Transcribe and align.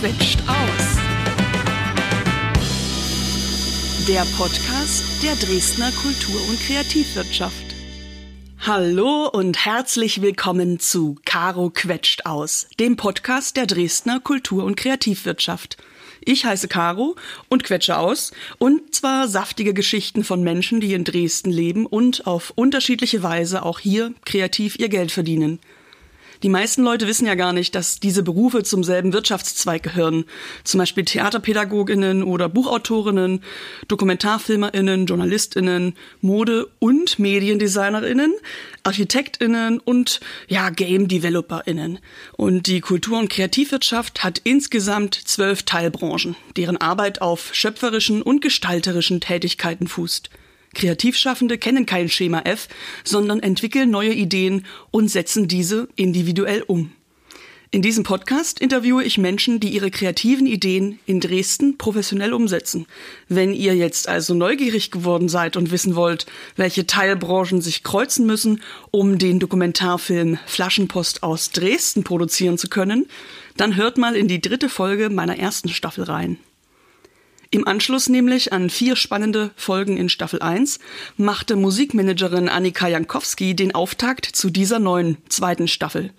quetscht 0.00 0.38
aus. 0.48 0.96
Der 4.08 4.24
Podcast 4.34 5.04
der 5.22 5.34
Dresdner 5.34 5.92
Kultur- 5.92 6.40
und 6.48 6.58
Kreativwirtschaft. 6.58 7.74
Hallo 8.60 9.28
und 9.28 9.66
herzlich 9.66 10.22
willkommen 10.22 10.80
zu 10.80 11.18
Caro 11.26 11.68
quetscht 11.68 12.24
aus, 12.24 12.68
dem 12.78 12.96
Podcast 12.96 13.58
der 13.58 13.66
Dresdner 13.66 14.20
Kultur- 14.20 14.64
und 14.64 14.76
Kreativwirtschaft. 14.76 15.76
Ich 16.24 16.46
heiße 16.46 16.68
Caro 16.68 17.16
und 17.50 17.64
quetsche 17.64 17.98
aus, 17.98 18.32
und 18.56 18.94
zwar 18.94 19.28
saftige 19.28 19.74
Geschichten 19.74 20.24
von 20.24 20.42
Menschen, 20.42 20.80
die 20.80 20.94
in 20.94 21.04
Dresden 21.04 21.50
leben 21.50 21.84
und 21.84 22.26
auf 22.26 22.54
unterschiedliche 22.56 23.22
Weise 23.22 23.66
auch 23.66 23.78
hier 23.78 24.14
kreativ 24.24 24.78
ihr 24.78 24.88
Geld 24.88 25.12
verdienen. 25.12 25.58
Die 26.42 26.48
meisten 26.48 26.82
Leute 26.82 27.06
wissen 27.06 27.26
ja 27.26 27.34
gar 27.34 27.52
nicht, 27.52 27.74
dass 27.74 28.00
diese 28.00 28.22
Berufe 28.22 28.62
zum 28.62 28.82
selben 28.82 29.12
Wirtschaftszweig 29.12 29.82
gehören. 29.82 30.24
Zum 30.64 30.78
Beispiel 30.78 31.04
Theaterpädagoginnen 31.04 32.22
oder 32.22 32.48
Buchautorinnen, 32.48 33.42
Dokumentarfilmerinnen, 33.88 35.04
Journalistinnen, 35.04 35.94
Mode- 36.22 36.68
und 36.78 37.18
Mediendesignerinnen, 37.18 38.32
Architektinnen 38.84 39.80
und 39.80 40.20
ja, 40.48 40.70
Game 40.70 41.08
Developerinnen. 41.08 41.98
Und 42.36 42.66
die 42.66 42.80
Kultur- 42.80 43.18
und 43.18 43.28
Kreativwirtschaft 43.28 44.24
hat 44.24 44.40
insgesamt 44.44 45.14
zwölf 45.14 45.64
Teilbranchen, 45.64 46.36
deren 46.56 46.78
Arbeit 46.78 47.20
auf 47.20 47.54
schöpferischen 47.54 48.22
und 48.22 48.40
gestalterischen 48.40 49.20
Tätigkeiten 49.20 49.88
fußt. 49.88 50.30
Kreativschaffende 50.74 51.58
kennen 51.58 51.86
kein 51.86 52.08
Schema 52.08 52.42
F, 52.42 52.68
sondern 53.04 53.40
entwickeln 53.40 53.90
neue 53.90 54.14
Ideen 54.14 54.66
und 54.90 55.08
setzen 55.08 55.48
diese 55.48 55.88
individuell 55.96 56.62
um. 56.62 56.92
In 57.72 57.82
diesem 57.82 58.02
Podcast 58.02 58.58
interviewe 58.58 59.04
ich 59.04 59.16
Menschen, 59.16 59.60
die 59.60 59.68
ihre 59.68 59.92
kreativen 59.92 60.48
Ideen 60.48 60.98
in 61.06 61.20
Dresden 61.20 61.78
professionell 61.78 62.32
umsetzen. 62.32 62.86
Wenn 63.28 63.54
ihr 63.54 63.76
jetzt 63.76 64.08
also 64.08 64.34
neugierig 64.34 64.90
geworden 64.90 65.28
seid 65.28 65.56
und 65.56 65.70
wissen 65.70 65.94
wollt, 65.94 66.26
welche 66.56 66.88
Teilbranchen 66.88 67.60
sich 67.60 67.84
kreuzen 67.84 68.26
müssen, 68.26 68.60
um 68.90 69.18
den 69.18 69.38
Dokumentarfilm 69.38 70.36
Flaschenpost 70.46 71.22
aus 71.22 71.52
Dresden 71.52 72.02
produzieren 72.02 72.58
zu 72.58 72.66
können, 72.66 73.06
dann 73.56 73.76
hört 73.76 73.98
mal 73.98 74.16
in 74.16 74.26
die 74.26 74.40
dritte 74.40 74.68
Folge 74.68 75.08
meiner 75.08 75.38
ersten 75.38 75.68
Staffel 75.68 76.02
rein. 76.02 76.38
Im 77.52 77.66
Anschluss 77.66 78.08
nämlich 78.08 78.52
an 78.52 78.70
vier 78.70 78.94
spannende 78.94 79.50
Folgen 79.56 79.96
in 79.96 80.08
Staffel 80.08 80.40
1 80.40 80.78
machte 81.16 81.56
Musikmanagerin 81.56 82.48
Annika 82.48 82.86
Jankowski 82.86 83.56
den 83.56 83.74
Auftakt 83.74 84.24
zu 84.24 84.50
dieser 84.50 84.78
neuen 84.78 85.16
zweiten 85.28 85.66
Staffel. 85.66 86.12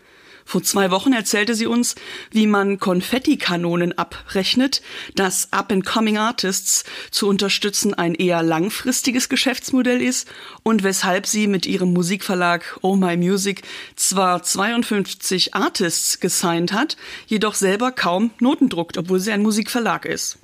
Vor 0.43 0.61
zwei 0.61 0.91
Wochen 0.91 1.13
erzählte 1.13 1.55
sie 1.55 1.67
uns, 1.67 1.95
wie 2.31 2.47
man 2.47 2.79
Konfettikanonen 2.79 3.97
abrechnet, 3.97 4.81
dass 5.15 5.53
Up-and-Coming 5.53 6.17
Artists 6.17 6.83
zu 7.11 7.29
unterstützen 7.29 7.93
ein 7.93 8.13
eher 8.13 8.43
langfristiges 8.43 9.29
Geschäftsmodell 9.29 10.01
ist 10.01 10.27
und 10.63 10.83
weshalb 10.83 11.27
sie 11.27 11.47
mit 11.47 11.65
ihrem 11.65 11.93
Musikverlag 11.93 12.77
Oh 12.81 12.97
My 12.97 13.15
Music 13.15 13.61
zwar 13.95 14.43
52 14.43 15.53
Artists 15.53 16.19
gesigned 16.19 16.73
hat, 16.73 16.97
jedoch 17.25 17.55
selber 17.55 17.93
kaum 17.93 18.31
Noten 18.41 18.67
druckt, 18.67 18.97
obwohl 18.97 19.21
sie 19.21 19.31
ein 19.31 19.43
Musikverlag 19.43 20.03
ist. 20.03 20.37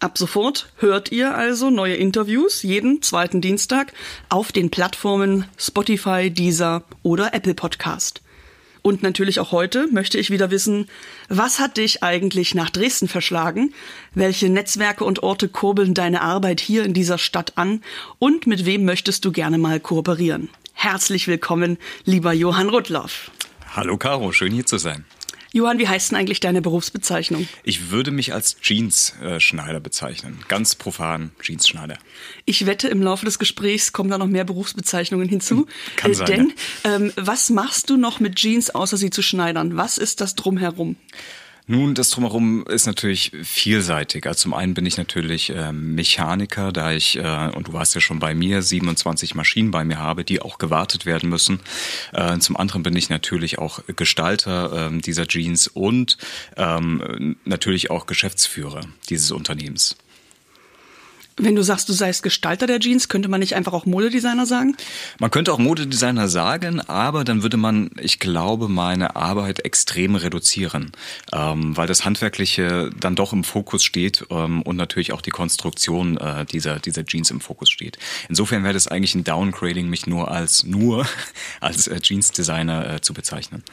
Ab 0.00 0.18
sofort 0.18 0.72
hört 0.76 1.12
ihr 1.12 1.34
also 1.34 1.70
neue 1.70 1.94
Interviews 1.94 2.62
jeden 2.62 3.02
zweiten 3.02 3.40
Dienstag 3.40 3.92
auf 4.28 4.52
den 4.52 4.70
Plattformen 4.70 5.46
Spotify, 5.56 6.30
Deezer 6.30 6.82
oder 7.02 7.32
Apple 7.32 7.54
Podcast. 7.54 8.20
Und 8.82 9.02
natürlich 9.02 9.40
auch 9.40 9.50
heute 9.50 9.88
möchte 9.90 10.18
ich 10.18 10.30
wieder 10.30 10.50
wissen, 10.50 10.88
was 11.30 11.58
hat 11.58 11.78
dich 11.78 12.02
eigentlich 12.02 12.54
nach 12.54 12.68
Dresden 12.68 13.08
verschlagen? 13.08 13.72
Welche 14.12 14.50
Netzwerke 14.50 15.04
und 15.04 15.22
Orte 15.22 15.48
kurbeln 15.48 15.94
deine 15.94 16.20
Arbeit 16.20 16.60
hier 16.60 16.84
in 16.84 16.92
dieser 16.92 17.16
Stadt 17.16 17.56
an? 17.56 17.82
Und 18.18 18.46
mit 18.46 18.66
wem 18.66 18.84
möchtest 18.84 19.24
du 19.24 19.32
gerne 19.32 19.56
mal 19.56 19.80
kooperieren? 19.80 20.50
Herzlich 20.74 21.28
willkommen, 21.28 21.78
lieber 22.04 22.34
Johann 22.34 22.68
Rudloff. 22.68 23.30
Hallo 23.74 23.96
Caro, 23.96 24.32
schön 24.32 24.52
hier 24.52 24.66
zu 24.66 24.76
sein. 24.76 25.06
Johann, 25.54 25.78
wie 25.78 25.86
heißt 25.86 26.10
denn 26.10 26.18
eigentlich 26.18 26.40
deine 26.40 26.60
Berufsbezeichnung? 26.60 27.46
Ich 27.62 27.92
würde 27.92 28.10
mich 28.10 28.34
als 28.34 28.60
Jeans-Schneider 28.60 29.78
bezeichnen. 29.78 30.40
Ganz 30.48 30.74
profan 30.74 31.30
Jeans-Schneider. 31.40 31.96
Ich 32.44 32.66
wette, 32.66 32.88
im 32.88 33.00
Laufe 33.00 33.24
des 33.24 33.38
Gesprächs 33.38 33.92
kommen 33.92 34.10
da 34.10 34.18
noch 34.18 34.26
mehr 34.26 34.42
Berufsbezeichnungen 34.42 35.28
hinzu. 35.28 35.68
Kann 35.96 36.10
äh, 36.10 36.14
sein, 36.16 36.26
Denn 36.26 36.52
ähm, 36.82 37.12
was 37.14 37.50
machst 37.50 37.88
du 37.88 37.96
noch 37.96 38.18
mit 38.18 38.34
Jeans, 38.34 38.74
außer 38.74 38.96
sie 38.96 39.10
zu 39.10 39.22
schneidern? 39.22 39.76
Was 39.76 39.96
ist 39.96 40.20
das 40.20 40.34
drumherum? 40.34 40.96
Nun, 41.66 41.94
das 41.94 42.10
drumherum 42.10 42.66
ist 42.66 42.84
natürlich 42.84 43.32
vielseitig. 43.42 44.26
Also 44.26 44.42
zum 44.42 44.54
einen 44.54 44.74
bin 44.74 44.84
ich 44.84 44.98
natürlich 44.98 45.48
äh, 45.48 45.72
Mechaniker, 45.72 46.72
da 46.72 46.92
ich, 46.92 47.16
äh, 47.16 47.50
und 47.54 47.68
du 47.68 47.72
warst 47.72 47.94
ja 47.94 48.02
schon 48.02 48.18
bei 48.18 48.34
mir, 48.34 48.60
27 48.60 49.34
Maschinen 49.34 49.70
bei 49.70 49.82
mir 49.82 49.98
habe, 49.98 50.24
die 50.24 50.42
auch 50.42 50.58
gewartet 50.58 51.06
werden 51.06 51.30
müssen. 51.30 51.60
Äh, 52.12 52.38
zum 52.38 52.58
anderen 52.58 52.82
bin 52.82 52.94
ich 52.94 53.08
natürlich 53.08 53.58
auch 53.58 53.80
Gestalter 53.96 54.90
äh, 54.92 54.98
dieser 54.98 55.26
Jeans 55.26 55.66
und 55.66 56.18
ähm, 56.58 57.36
natürlich 57.46 57.90
auch 57.90 58.04
Geschäftsführer 58.04 58.82
dieses 59.08 59.30
Unternehmens. 59.30 59.96
Wenn 61.36 61.56
du 61.56 61.62
sagst, 61.62 61.88
du 61.88 61.92
seist 61.92 62.22
Gestalter 62.22 62.68
der 62.68 62.78
Jeans, 62.78 63.08
könnte 63.08 63.28
man 63.28 63.40
nicht 63.40 63.56
einfach 63.56 63.72
auch 63.72 63.86
Modedesigner 63.86 64.46
sagen? 64.46 64.76
Man 65.18 65.32
könnte 65.32 65.52
auch 65.52 65.58
Modedesigner 65.58 66.28
sagen, 66.28 66.80
aber 66.80 67.24
dann 67.24 67.42
würde 67.42 67.56
man, 67.56 67.90
ich 68.00 68.20
glaube, 68.20 68.68
meine 68.68 69.16
Arbeit 69.16 69.64
extrem 69.64 70.14
reduzieren, 70.14 70.92
ähm, 71.32 71.76
weil 71.76 71.88
das 71.88 72.04
Handwerkliche 72.04 72.90
dann 73.00 73.16
doch 73.16 73.32
im 73.32 73.42
Fokus 73.42 73.82
steht 73.82 74.24
ähm, 74.30 74.62
und 74.62 74.76
natürlich 74.76 75.12
auch 75.12 75.22
die 75.22 75.30
Konstruktion 75.30 76.18
äh, 76.18 76.44
dieser, 76.44 76.78
dieser 76.78 77.04
Jeans 77.04 77.32
im 77.32 77.40
Fokus 77.40 77.68
steht. 77.68 77.98
Insofern 78.28 78.62
wäre 78.62 78.74
das 78.74 78.86
eigentlich 78.86 79.16
ein 79.16 79.24
Downgrading, 79.24 79.88
mich 79.88 80.06
nur 80.06 80.30
als 80.30 80.62
nur 80.64 81.04
als 81.60 81.88
äh, 81.88 82.00
Jeans-Designer 82.00 82.94
äh, 82.94 83.00
zu 83.00 83.12
bezeichnen. 83.12 83.64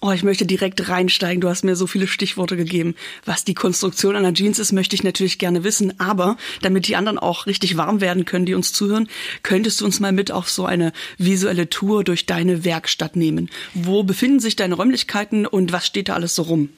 Oh, 0.00 0.12
ich 0.12 0.22
möchte 0.22 0.46
direkt 0.46 0.88
reinsteigen. 0.88 1.40
Du 1.40 1.48
hast 1.48 1.64
mir 1.64 1.76
so 1.76 1.86
viele 1.86 2.06
Stichworte 2.06 2.56
gegeben. 2.56 2.94
Was 3.24 3.44
die 3.44 3.54
Konstruktion 3.54 4.16
einer 4.16 4.34
Jeans 4.34 4.58
ist, 4.58 4.72
möchte 4.72 4.94
ich 4.94 5.04
natürlich 5.04 5.38
gerne 5.38 5.64
wissen. 5.64 5.98
Aber 6.00 6.36
damit 6.62 6.88
die 6.88 6.96
anderen 6.96 7.18
auch 7.18 7.46
richtig 7.46 7.76
warm 7.76 8.00
werden 8.00 8.24
können, 8.24 8.46
die 8.46 8.54
uns 8.54 8.72
zuhören, 8.72 9.08
könntest 9.42 9.80
du 9.80 9.84
uns 9.84 10.00
mal 10.00 10.12
mit 10.12 10.30
auf 10.30 10.48
so 10.48 10.66
eine 10.66 10.92
visuelle 11.18 11.68
Tour 11.68 12.04
durch 12.04 12.26
deine 12.26 12.64
Werkstatt 12.64 13.16
nehmen. 13.16 13.50
Wo 13.74 14.02
befinden 14.02 14.40
sich 14.40 14.56
deine 14.56 14.74
Räumlichkeiten 14.74 15.46
und 15.46 15.72
was 15.72 15.86
steht 15.86 16.08
da 16.08 16.14
alles 16.14 16.34
so 16.34 16.42
rum? 16.42 16.70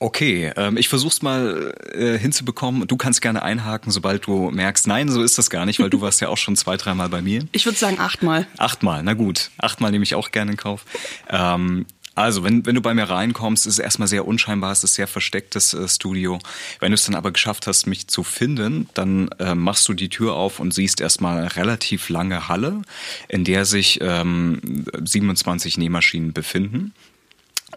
Okay, 0.00 0.52
ähm, 0.56 0.76
ich 0.76 0.88
versuch's 0.88 1.22
mal 1.22 1.72
äh, 1.92 2.18
hinzubekommen. 2.18 2.86
Du 2.86 2.96
kannst 2.96 3.22
gerne 3.22 3.42
einhaken, 3.42 3.92
sobald 3.92 4.26
du 4.26 4.50
merkst, 4.50 4.86
nein, 4.86 5.08
so 5.08 5.22
ist 5.22 5.38
das 5.38 5.50
gar 5.50 5.66
nicht, 5.66 5.78
weil 5.80 5.88
du 5.88 6.00
warst 6.02 6.20
ja 6.20 6.28
auch 6.28 6.36
schon 6.36 6.56
zwei, 6.56 6.76
dreimal 6.76 7.08
bei 7.08 7.22
mir. 7.22 7.46
Ich 7.52 7.64
würde 7.64 7.78
sagen 7.78 7.98
achtmal. 7.98 8.46
Achtmal, 8.58 9.02
na 9.02 9.14
gut. 9.14 9.50
Achtmal 9.56 9.92
nehme 9.92 10.02
ich 10.02 10.14
auch 10.14 10.30
gerne 10.30 10.52
in 10.52 10.56
Kauf. 10.56 10.84
Ähm, 11.30 11.86
also, 12.14 12.44
wenn, 12.44 12.64
wenn 12.64 12.76
du 12.76 12.80
bei 12.80 12.94
mir 12.94 13.04
reinkommst, 13.04 13.66
ist 13.66 13.74
es 13.74 13.78
erstmal 13.78 14.08
sehr 14.08 14.26
unscheinbar, 14.26 14.70
es 14.70 14.84
ist 14.84 14.94
sehr 14.94 15.08
verstecktes 15.08 15.74
äh, 15.74 15.88
Studio. 15.88 16.38
Wenn 16.78 16.92
du 16.92 16.94
es 16.94 17.04
dann 17.04 17.14
aber 17.14 17.32
geschafft 17.32 17.66
hast, 17.66 17.86
mich 17.86 18.06
zu 18.06 18.22
finden, 18.22 18.88
dann 18.94 19.28
äh, 19.40 19.54
machst 19.54 19.88
du 19.88 19.94
die 19.94 20.08
Tür 20.08 20.34
auf 20.34 20.60
und 20.60 20.72
siehst 20.72 21.00
erstmal 21.00 21.38
eine 21.38 21.56
relativ 21.56 22.08
lange 22.08 22.48
Halle, 22.48 22.82
in 23.28 23.44
der 23.44 23.64
sich 23.64 23.98
ähm, 24.00 24.84
27 25.02 25.76
Nähmaschinen 25.78 26.32
befinden. 26.32 26.92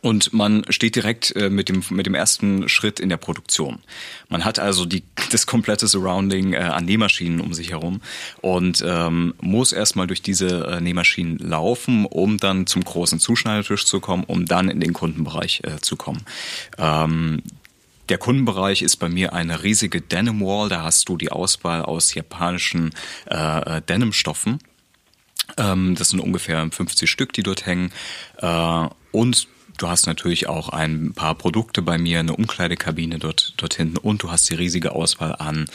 Und 0.02 0.34
man 0.34 0.64
steht 0.70 0.96
direkt 0.96 1.36
äh, 1.36 1.50
mit, 1.50 1.70
dem, 1.70 1.84
mit 1.90 2.06
dem 2.06 2.16
ersten 2.16 2.70
Schritt 2.70 3.00
in 3.00 3.10
der 3.10 3.18
Produktion. 3.18 3.80
Man 4.30 4.46
hat 4.46 4.60
also 4.60 4.86
die, 4.86 5.04
das 5.32 5.48
komplette 5.48 5.88
Surrounding 5.88 6.54
äh, 6.54 6.58
an 6.58 6.86
Nähmaschinen 6.86 7.42
um 7.42 7.54
sich 7.54 7.72
herum 7.72 8.02
und 8.42 8.84
ähm, 8.86 9.34
muss 9.42 9.74
erstmal 9.74 10.08
durch 10.08 10.22
diese 10.22 10.68
äh, 10.68 10.82
Nähmaschinen 10.82 11.38
laufen, 11.40 12.06
um 12.06 12.38
dann 12.38 12.68
zum 12.68 12.84
großen 12.84 13.20
Zuschneidertisch 13.20 13.86
zu 13.86 14.00
kommen, 14.00 14.24
um 14.24 14.46
dann 14.46 14.70
in 14.70 14.80
den 14.80 14.94
Kundenbereich 14.94 15.62
äh, 15.64 15.80
zu 15.82 15.96
kommen. 15.96 16.24
Ähm, 16.78 17.42
der 18.10 18.18
Kundenbereich 18.18 18.84
ist 18.84 18.98
bei 18.98 19.10
mir 19.10 19.34
eine 19.34 19.64
riesige 19.64 20.02
Denim 20.02 20.40
Wall. 20.42 20.70
Da 20.70 20.84
hast 20.84 21.10
du 21.10 21.18
die 21.18 21.32
Auswahl 21.32 21.82
aus 21.82 22.14
japanischen 22.14 22.92
äh, 23.26 23.82
Denimstoffen. 23.82 24.60
Ähm, 25.58 25.96
das 25.96 26.10
sind 26.10 26.20
ungefähr 26.20 26.70
50 26.70 27.10
Stück, 27.10 27.34
die 27.34 27.44
dort 27.44 27.66
hängen. 27.66 27.92
Äh, 28.38 28.88
und 29.12 29.48
Du 29.78 29.88
hast 29.88 30.08
natürlich 30.08 30.50
auch 30.50 30.70
ein 30.70 31.14
paar 31.14 31.36
Produkte 31.36 31.82
bei 31.82 31.98
mir, 31.98 32.20
eine 32.20 32.36
Umkleidekabine 32.36 33.20
dort, 33.20 33.54
dort 33.58 33.76
hinten 33.76 33.98
und 33.98 34.24
du 34.24 34.32
hast 34.32 34.50
die 34.50 34.56
riesige 34.56 34.94
Auswahl 34.94 35.36
an 35.36 35.66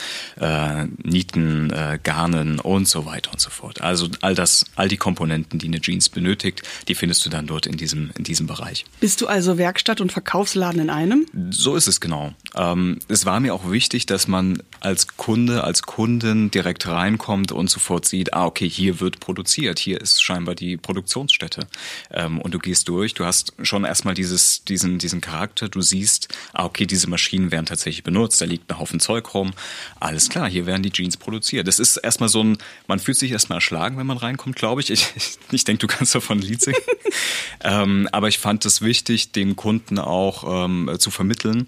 äh, 0.40 0.86
Nieten, 1.04 1.70
äh, 1.70 1.98
Garnen 2.02 2.58
und 2.58 2.88
so 2.88 3.06
weiter 3.06 3.30
und 3.32 3.40
so 3.40 3.50
fort. 3.50 3.80
Also 3.80 4.08
all 4.20 4.34
das, 4.34 4.66
all 4.74 4.88
die 4.88 4.96
Komponenten, 4.96 5.60
die 5.60 5.68
eine 5.68 5.80
Jeans 5.80 6.08
benötigt, 6.08 6.62
die 6.88 6.96
findest 6.96 7.24
du 7.24 7.30
dann 7.30 7.46
dort 7.46 7.66
in 7.66 7.76
diesem, 7.76 8.10
in 8.18 8.24
diesem 8.24 8.48
Bereich. 8.48 8.84
Bist 8.98 9.20
du 9.20 9.28
also 9.28 9.56
Werkstatt 9.56 10.00
und 10.00 10.10
Verkaufsladen 10.10 10.80
in 10.80 10.90
einem? 10.90 11.26
So 11.50 11.76
ist 11.76 11.86
es 11.86 12.00
genau. 12.00 12.32
Ähm, 12.56 12.98
es 13.08 13.24
war 13.24 13.38
mir 13.38 13.54
auch 13.54 13.70
wichtig, 13.70 14.06
dass 14.06 14.26
man 14.26 14.62
als 14.80 15.16
Kunde, 15.16 15.62
als 15.62 15.82
Kundin 15.82 16.50
direkt 16.50 16.88
reinkommt 16.88 17.52
und 17.52 17.70
sofort 17.70 18.04
sieht, 18.04 18.34
ah, 18.34 18.46
okay, 18.46 18.68
hier 18.68 19.00
wird 19.00 19.20
produziert, 19.20 19.78
hier 19.78 20.00
ist 20.00 20.22
scheinbar 20.22 20.56
die 20.56 20.76
Produktionsstätte. 20.76 21.68
Ähm, 22.10 22.40
und 22.40 22.52
du 22.52 22.58
gehst 22.58 22.88
durch, 22.88 23.14
du 23.14 23.24
hast 23.24 23.52
schon 23.62 23.84
erstmal 23.92 24.14
dieses, 24.14 24.64
diesen, 24.64 24.98
diesen 24.98 25.20
Charakter. 25.20 25.68
Du 25.68 25.82
siehst, 25.82 26.28
ah, 26.54 26.64
okay, 26.64 26.86
diese 26.86 27.10
Maschinen 27.10 27.50
werden 27.50 27.66
tatsächlich 27.66 28.02
benutzt, 28.02 28.40
da 28.40 28.46
liegt 28.46 28.70
ein 28.70 28.78
Haufen 28.78 29.00
Zeug 29.00 29.34
rum. 29.34 29.52
Alles 30.00 30.30
klar, 30.30 30.48
hier 30.48 30.64
werden 30.64 30.82
die 30.82 30.90
Jeans 30.90 31.18
produziert. 31.18 31.68
Das 31.68 31.78
ist 31.78 31.98
erstmal 31.98 32.30
so 32.30 32.42
ein, 32.42 32.56
man 32.86 33.00
fühlt 33.00 33.18
sich 33.18 33.32
erstmal 33.32 33.58
erschlagen, 33.58 33.98
wenn 33.98 34.06
man 34.06 34.16
reinkommt, 34.16 34.56
glaube 34.56 34.80
ich. 34.80 34.88
Ich, 34.88 35.12
ich, 35.14 35.38
ich 35.50 35.64
denke, 35.64 35.86
du 35.86 35.94
kannst 35.94 36.14
davon 36.14 36.38
ein 36.38 36.42
Lied 36.42 36.62
singen. 36.62 36.80
ähm, 37.64 38.08
aber 38.12 38.28
ich 38.28 38.38
fand 38.38 38.64
es 38.64 38.80
wichtig, 38.80 39.32
dem 39.32 39.56
Kunden 39.56 39.98
auch 39.98 40.64
ähm, 40.64 40.90
zu 40.98 41.10
vermitteln, 41.10 41.66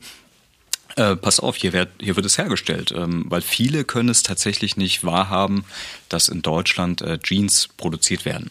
äh, 0.96 1.16
pass 1.16 1.40
auf, 1.40 1.56
hier 1.56 1.72
wird, 1.72 1.90
hier 2.00 2.16
wird 2.16 2.26
es 2.26 2.38
hergestellt, 2.38 2.92
ähm, 2.96 3.24
weil 3.28 3.40
viele 3.40 3.84
können 3.84 4.08
es 4.08 4.22
tatsächlich 4.22 4.76
nicht 4.76 5.04
wahrhaben, 5.04 5.64
dass 6.08 6.28
in 6.28 6.42
Deutschland 6.42 7.02
äh, 7.02 7.18
Jeans 7.18 7.68
produziert 7.76 8.24
werden. 8.24 8.50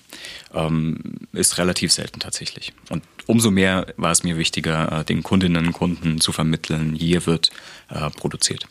Ähm, 0.54 0.98
ist 1.31 1.57
relativ 1.57 1.92
selten 1.92 2.19
tatsächlich. 2.19 2.74
Und 2.90 3.04
umso 3.28 3.51
mehr 3.51 3.88
war 3.98 4.12
es 4.12 4.24
mir 4.24 4.38
wichtiger, 4.38 5.00
äh, 5.00 5.06
den 5.06 5.24
Kundinnen 5.24 5.68
und 5.68 5.74
Kunden 5.74 6.19
zu 6.19 6.31
vermitteln, 6.31 6.95
hier 6.95 7.25
wird 7.25 7.50
äh, 7.90 8.10
produziert. 8.10 8.68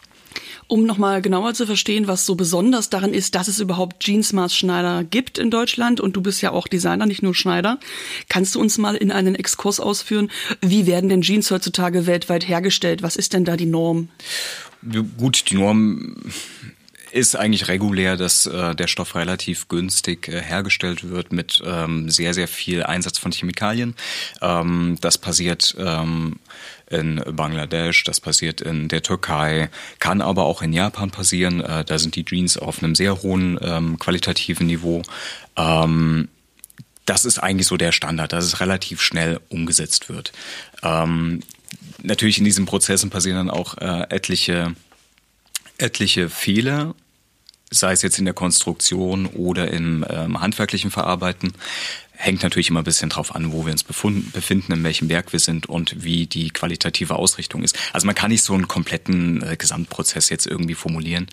Um 0.72 0.86
nochmal 0.86 1.20
genauer 1.20 1.52
zu 1.52 1.66
verstehen, 1.66 2.08
was 2.08 2.24
so 2.24 2.34
besonders 2.34 2.88
daran 2.88 3.12
ist, 3.12 3.34
dass 3.34 3.46
es 3.46 3.60
überhaupt 3.60 4.06
Jeansmaßschneider 4.06 5.04
gibt 5.04 5.36
in 5.36 5.50
Deutschland 5.50 6.00
und 6.00 6.16
du 6.16 6.22
bist 6.22 6.40
ja 6.40 6.50
auch 6.50 6.66
Designer, 6.66 7.04
nicht 7.04 7.22
nur 7.22 7.34
Schneider, 7.34 7.78
kannst 8.30 8.54
du 8.54 8.60
uns 8.60 8.78
mal 8.78 8.94
in 8.94 9.12
einen 9.12 9.34
Exkurs 9.34 9.80
ausführen, 9.80 10.30
wie 10.62 10.86
werden 10.86 11.10
denn 11.10 11.20
Jeans 11.20 11.50
heutzutage 11.50 12.06
weltweit 12.06 12.48
hergestellt? 12.48 13.02
Was 13.02 13.16
ist 13.16 13.34
denn 13.34 13.44
da 13.44 13.58
die 13.58 13.66
Norm? 13.66 14.08
Gut, 15.18 15.50
die 15.50 15.56
Norm 15.56 16.16
ist 17.10 17.36
eigentlich 17.36 17.68
regulär, 17.68 18.16
dass 18.16 18.46
äh, 18.46 18.74
der 18.74 18.86
Stoff 18.86 19.14
relativ 19.14 19.68
günstig 19.68 20.28
äh, 20.28 20.40
hergestellt 20.40 21.10
wird 21.10 21.32
mit 21.32 21.62
ähm, 21.64 22.08
sehr, 22.08 22.32
sehr 22.32 22.48
viel 22.48 22.82
Einsatz 22.82 23.18
von 23.18 23.32
Chemikalien. 23.32 23.94
Ähm, 24.40 24.96
das 25.02 25.18
passiert 25.18 25.76
ähm, 25.78 26.36
in 26.92 27.22
Bangladesch, 27.26 28.04
das 28.04 28.20
passiert 28.20 28.60
in 28.60 28.88
der 28.88 29.02
Türkei, 29.02 29.70
kann 29.98 30.20
aber 30.20 30.44
auch 30.44 30.62
in 30.62 30.72
Japan 30.72 31.10
passieren. 31.10 31.60
Äh, 31.60 31.84
da 31.84 31.98
sind 31.98 32.16
die 32.16 32.24
Jeans 32.24 32.56
auf 32.56 32.82
einem 32.82 32.94
sehr 32.94 33.22
hohen 33.22 33.58
ähm, 33.62 33.98
qualitativen 33.98 34.66
Niveau. 34.66 35.02
Ähm, 35.56 36.28
das 37.04 37.24
ist 37.24 37.38
eigentlich 37.38 37.66
so 37.66 37.76
der 37.76 37.92
Standard, 37.92 38.32
dass 38.32 38.44
es 38.44 38.60
relativ 38.60 39.02
schnell 39.02 39.40
umgesetzt 39.48 40.08
wird. 40.08 40.32
Ähm, 40.82 41.40
natürlich 42.02 42.38
in 42.38 42.44
diesen 42.44 42.66
Prozessen 42.66 43.10
passieren 43.10 43.48
dann 43.48 43.50
auch 43.50 43.78
äh, 43.78 44.06
etliche 44.10 44.74
etliche 45.78 46.28
Fehler 46.28 46.94
sei 47.72 47.92
es 47.92 48.02
jetzt 48.02 48.18
in 48.18 48.24
der 48.24 48.34
Konstruktion 48.34 49.26
oder 49.26 49.70
im 49.70 50.04
ähm, 50.08 50.40
handwerklichen 50.40 50.90
Verarbeiten. 50.90 51.52
Hängt 52.22 52.44
natürlich 52.44 52.68
immer 52.68 52.82
ein 52.82 52.84
bisschen 52.84 53.08
drauf 53.08 53.34
an, 53.34 53.50
wo 53.50 53.66
wir 53.66 53.72
uns 53.72 53.82
befinden, 53.82 54.70
in 54.70 54.84
welchem 54.84 55.08
Werk 55.08 55.32
wir 55.32 55.40
sind 55.40 55.66
und 55.68 56.04
wie 56.04 56.28
die 56.28 56.50
qualitative 56.50 57.16
Ausrichtung 57.16 57.64
ist. 57.64 57.76
Also 57.92 58.06
man 58.06 58.14
kann 58.14 58.30
nicht 58.30 58.44
so 58.44 58.54
einen 58.54 58.68
kompletten 58.68 59.42
äh, 59.42 59.56
Gesamtprozess 59.56 60.28
jetzt 60.28 60.46
irgendwie 60.46 60.76
formulieren. 60.76 61.26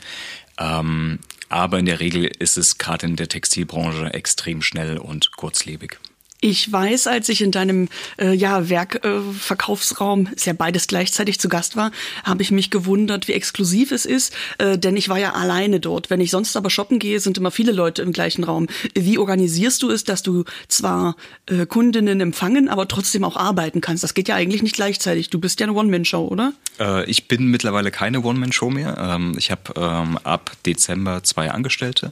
Ähm, 0.58 1.20
aber 1.48 1.78
in 1.78 1.86
der 1.86 2.00
Regel 2.00 2.26
ist 2.26 2.58
es 2.58 2.80
gerade 2.80 3.06
in 3.06 3.18
der 3.18 3.28
Textilbranche 3.28 4.16
extrem 4.16 4.64
schnell 4.64 4.98
und 4.98 5.32
kurzlebig. 5.34 6.00
Ich 6.42 6.72
weiß, 6.72 7.08
als 7.08 7.28
ich 7.28 7.42
in 7.42 7.52
deinem 7.52 7.90
äh, 8.18 8.34
ja, 8.34 8.70
Werkverkaufsraum, 8.70 10.28
äh, 10.28 10.36
ist 10.36 10.46
ja 10.46 10.54
beides 10.54 10.88
gleichzeitig 10.88 11.38
zu 11.38 11.50
Gast 11.50 11.76
war, 11.76 11.92
habe 12.24 12.42
ich 12.42 12.52
mich 12.52 12.70
gewundert, 12.70 13.28
wie 13.28 13.34
exklusiv 13.34 13.92
es 13.92 14.06
ist, 14.06 14.34
äh, 14.58 14.78
denn 14.78 14.96
ich 14.96 15.10
war 15.10 15.20
ja 15.20 15.34
alleine 15.34 15.82
dort. 15.82 16.10
Wenn 16.10 16.22
ich 16.22 16.32
sonst 16.32 16.56
aber 16.56 16.70
shoppen 16.70 16.98
gehe, 17.00 17.20
sind 17.20 17.38
immer 17.38 17.52
viele 17.52 17.74
Leute 17.74 18.04
im 18.04 18.14
gleichen 18.14 18.46
Raum. 18.46 18.68
Wie 18.96 19.18
organisierst 19.18 19.84
du 19.84 19.90
es, 19.90 20.06
dass 20.06 20.24
du 20.24 20.46
zwar 20.70 21.18
äh, 21.48 21.66
Kundinnen 21.66 22.22
empfangen, 22.22 22.70
aber 22.70 22.88
trotzdem 22.88 23.26
auch 23.26 23.36
arbeiten 23.36 23.82
kannst? 23.82 24.06
Das 24.06 24.14
geht 24.14 24.30
ja 24.30 24.36
eigentlich 24.36 24.64
nicht 24.64 24.76
gleichzeitig. 24.76 25.30
Du 25.30 25.40
bist 25.40 25.60
ja 25.60 25.66
eine 25.66 25.76
One-Man-Show, 25.76 26.26
oder? 26.26 26.54
Äh, 26.80 27.04
ich 27.10 27.28
bin 27.28 27.48
mittlerweile 27.48 27.92
keine 27.92 28.22
One-Man-Show 28.22 28.70
mehr. 28.70 28.98
Ähm, 28.98 29.36
ich 29.38 29.52
habe 29.52 29.74
ähm, 29.76 30.18
ab 30.24 30.54
Dezember 30.66 31.22
zwei 31.22 31.52
Angestellte 31.52 32.12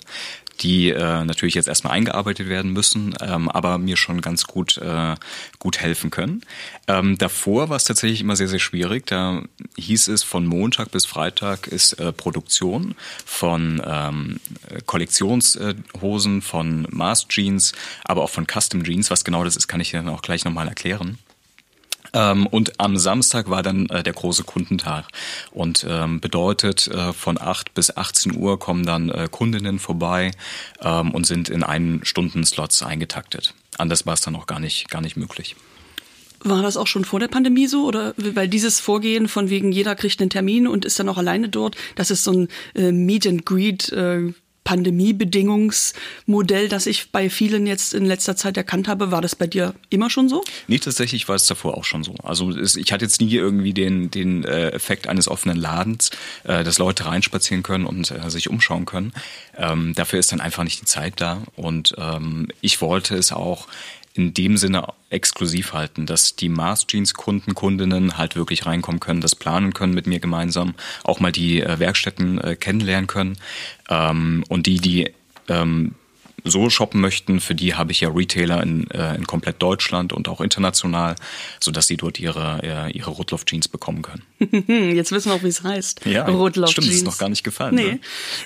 die 0.59 0.89
äh, 0.89 1.23
natürlich 1.23 1.55
jetzt 1.55 1.67
erstmal 1.67 1.93
eingearbeitet 1.93 2.49
werden 2.49 2.71
müssen, 2.71 3.15
ähm, 3.21 3.49
aber 3.49 3.77
mir 3.77 3.97
schon 3.97 4.21
ganz 4.21 4.45
gut, 4.45 4.77
äh, 4.77 5.15
gut 5.59 5.79
helfen 5.79 6.09
können. 6.09 6.41
Ähm, 6.87 7.17
davor 7.17 7.69
war 7.69 7.77
es 7.77 7.83
tatsächlich 7.83 8.21
immer 8.21 8.35
sehr, 8.35 8.47
sehr 8.47 8.59
schwierig. 8.59 9.05
Da 9.07 9.43
hieß 9.77 10.07
es, 10.09 10.23
von 10.23 10.45
Montag 10.45 10.91
bis 10.91 11.05
Freitag 11.05 11.67
ist 11.67 11.93
äh, 11.93 12.11
Produktion 12.11 12.95
von 13.25 13.81
ähm, 13.85 14.39
Kollektionshosen, 14.85 16.41
von 16.41 16.87
Mass 16.89 17.27
Jeans, 17.27 17.73
aber 18.03 18.23
auch 18.23 18.29
von 18.29 18.47
Custom 18.47 18.83
Jeans. 18.83 19.11
Was 19.11 19.23
genau 19.23 19.43
das 19.43 19.55
ist, 19.55 19.67
kann 19.67 19.81
ich 19.81 19.91
dann 19.91 20.09
auch 20.09 20.21
gleich 20.21 20.45
nochmal 20.45 20.67
erklären. 20.67 21.17
Ähm, 22.17 22.47
und 22.47 22.79
am 22.79 22.97
Samstag 22.97 23.49
war 23.49 23.61
dann 23.61 23.87
äh, 23.89 24.01
der 24.01 24.13
große 24.13 24.43
Kundentag 24.43 25.05
und 25.51 25.85
ähm, 25.87 26.19
bedeutet, 26.19 26.87
äh, 26.87 27.13
von 27.13 27.39
8 27.39 27.75
bis 27.75 27.95
18 27.95 28.35
Uhr 28.35 28.57
kommen 28.57 28.85
dann 28.85 29.09
äh, 29.09 29.27
Kundinnen 29.29 29.77
vorbei 29.77 30.31
ähm, 30.81 31.11
und 31.11 31.27
sind 31.27 31.47
in 31.47 31.61
einen 31.61 32.03
Stundenslots 32.03 32.81
eingetaktet. 32.81 33.53
Anders 33.77 34.07
war 34.07 34.15
es 34.15 34.21
dann 34.21 34.35
auch 34.35 34.47
gar 34.47 34.59
nicht, 34.59 34.89
gar 34.89 35.01
nicht 35.01 35.15
möglich. 35.15 35.55
War 36.39 36.63
das 36.63 36.77
auch 36.77 36.87
schon 36.87 37.05
vor 37.05 37.19
der 37.19 37.27
Pandemie 37.27 37.67
so? 37.67 37.85
Oder 37.85 38.13
weil 38.17 38.47
dieses 38.47 38.79
Vorgehen 38.79 39.27
von 39.27 39.51
wegen 39.51 39.71
jeder 39.71 39.95
kriegt 39.95 40.19
einen 40.19 40.29
Termin 40.31 40.67
und 40.67 40.85
ist 40.85 40.99
dann 40.99 41.09
auch 41.09 41.17
alleine 41.17 41.49
dort, 41.49 41.75
das 41.95 42.09
ist 42.09 42.23
so 42.23 42.31
ein 42.31 42.47
äh, 42.73 42.91
Meet 42.91 43.27
and 43.27 43.45
Greet 43.45 43.91
äh, 43.91 44.33
Pandemiebedingungsmodell, 44.67 46.67
das 46.67 46.87
ich 46.87 47.13
bei 47.13 47.29
vielen 47.29 47.67
jetzt 47.67 47.93
in 47.93 48.03
letzter 48.03 48.35
Zeit 48.35 48.57
erkannt 48.57 48.89
habe. 48.89 49.11
War 49.11 49.21
das 49.21 49.33
bei 49.33 49.47
dir 49.47 49.73
immer 49.89 50.09
schon 50.09 50.27
so? 50.27 50.43
Nee, 50.67 50.79
tatsächlich 50.79 51.29
war 51.29 51.35
es 51.35 51.45
davor 51.45 51.77
auch 51.77 51.85
schon 51.85 52.03
so. 52.03 52.15
Also 52.21 52.51
es, 52.51 52.75
ich 52.75 52.91
hatte 52.91 53.05
jetzt 53.05 53.21
nie 53.21 53.33
irgendwie 53.33 53.73
den, 53.73 54.11
den 54.11 54.43
äh, 54.43 54.71
Effekt 54.71 55.07
eines 55.07 55.29
offenen 55.29 55.55
Ladens, 55.55 56.11
äh, 56.43 56.65
dass 56.65 56.79
Leute 56.79 57.05
reinspazieren 57.05 57.63
können 57.63 57.85
und 57.85 58.11
äh, 58.11 58.29
sich 58.29 58.49
umschauen 58.49 58.85
können. 58.85 59.13
Ähm, 59.55 59.93
dafür 59.95 60.19
ist 60.19 60.33
dann 60.33 60.41
einfach 60.41 60.65
nicht 60.65 60.81
die 60.81 60.85
Zeit 60.85 61.21
da. 61.21 61.43
Und 61.55 61.95
ähm, 61.97 62.49
ich 62.59 62.81
wollte 62.81 63.15
es 63.15 63.31
auch 63.31 63.69
in 64.17 64.33
dem 64.33 64.57
Sinne 64.57 64.87
exklusiv 65.09 65.73
halten, 65.73 66.05
dass 66.05 66.35
die 66.35 66.49
Mars 66.49 66.87
Jeans 66.87 67.13
Kunden, 67.13 67.53
Kundinnen 67.55 68.17
halt 68.17 68.35
wirklich 68.35 68.65
reinkommen 68.65 68.99
können, 68.99 69.21
das 69.21 69.35
planen 69.35 69.73
können 69.73 69.93
mit 69.93 70.07
mir 70.07 70.19
gemeinsam, 70.19 70.75
auch 71.03 71.19
mal 71.19 71.31
die 71.31 71.61
äh, 71.61 71.79
Werkstätten 71.79 72.39
äh, 72.39 72.55
kennenlernen 72.55 73.07
können. 73.07 73.37
Ähm, 73.89 74.43
und 74.49 74.65
die, 74.65 74.79
die 74.79 75.13
ähm, 75.47 75.95
so 76.49 76.69
shoppen 76.69 77.01
möchten, 77.01 77.39
für 77.39 77.55
die 77.55 77.75
habe 77.75 77.91
ich 77.91 78.01
ja 78.01 78.09
Retailer 78.09 78.61
in, 78.63 78.89
äh, 78.91 79.15
in 79.15 79.25
komplett 79.25 79.61
Deutschland 79.61 80.13
und 80.13 80.27
auch 80.27 80.41
international, 80.41 81.15
sodass 81.59 81.87
sie 81.87 81.97
dort 81.97 82.19
ihre, 82.19 82.61
äh, 82.63 82.91
ihre 82.91 83.11
Rotloff 83.11 83.45
Jeans 83.45 83.67
bekommen 83.67 84.01
können. 84.01 84.23
Jetzt 84.95 85.11
wissen 85.11 85.29
wir 85.29 85.35
auch, 85.35 85.43
wie 85.43 85.47
es 85.47 85.63
heißt. 85.63 86.05
Ja, 86.05 86.25
Rotloff 86.25 86.71
stimmt, 86.71 86.87
ist 86.87 87.05
noch 87.05 87.17
gar 87.17 87.29
nicht 87.29 87.43
gefallen. 87.43 87.75
Nee. 87.75 87.91
Ne? 87.93 87.99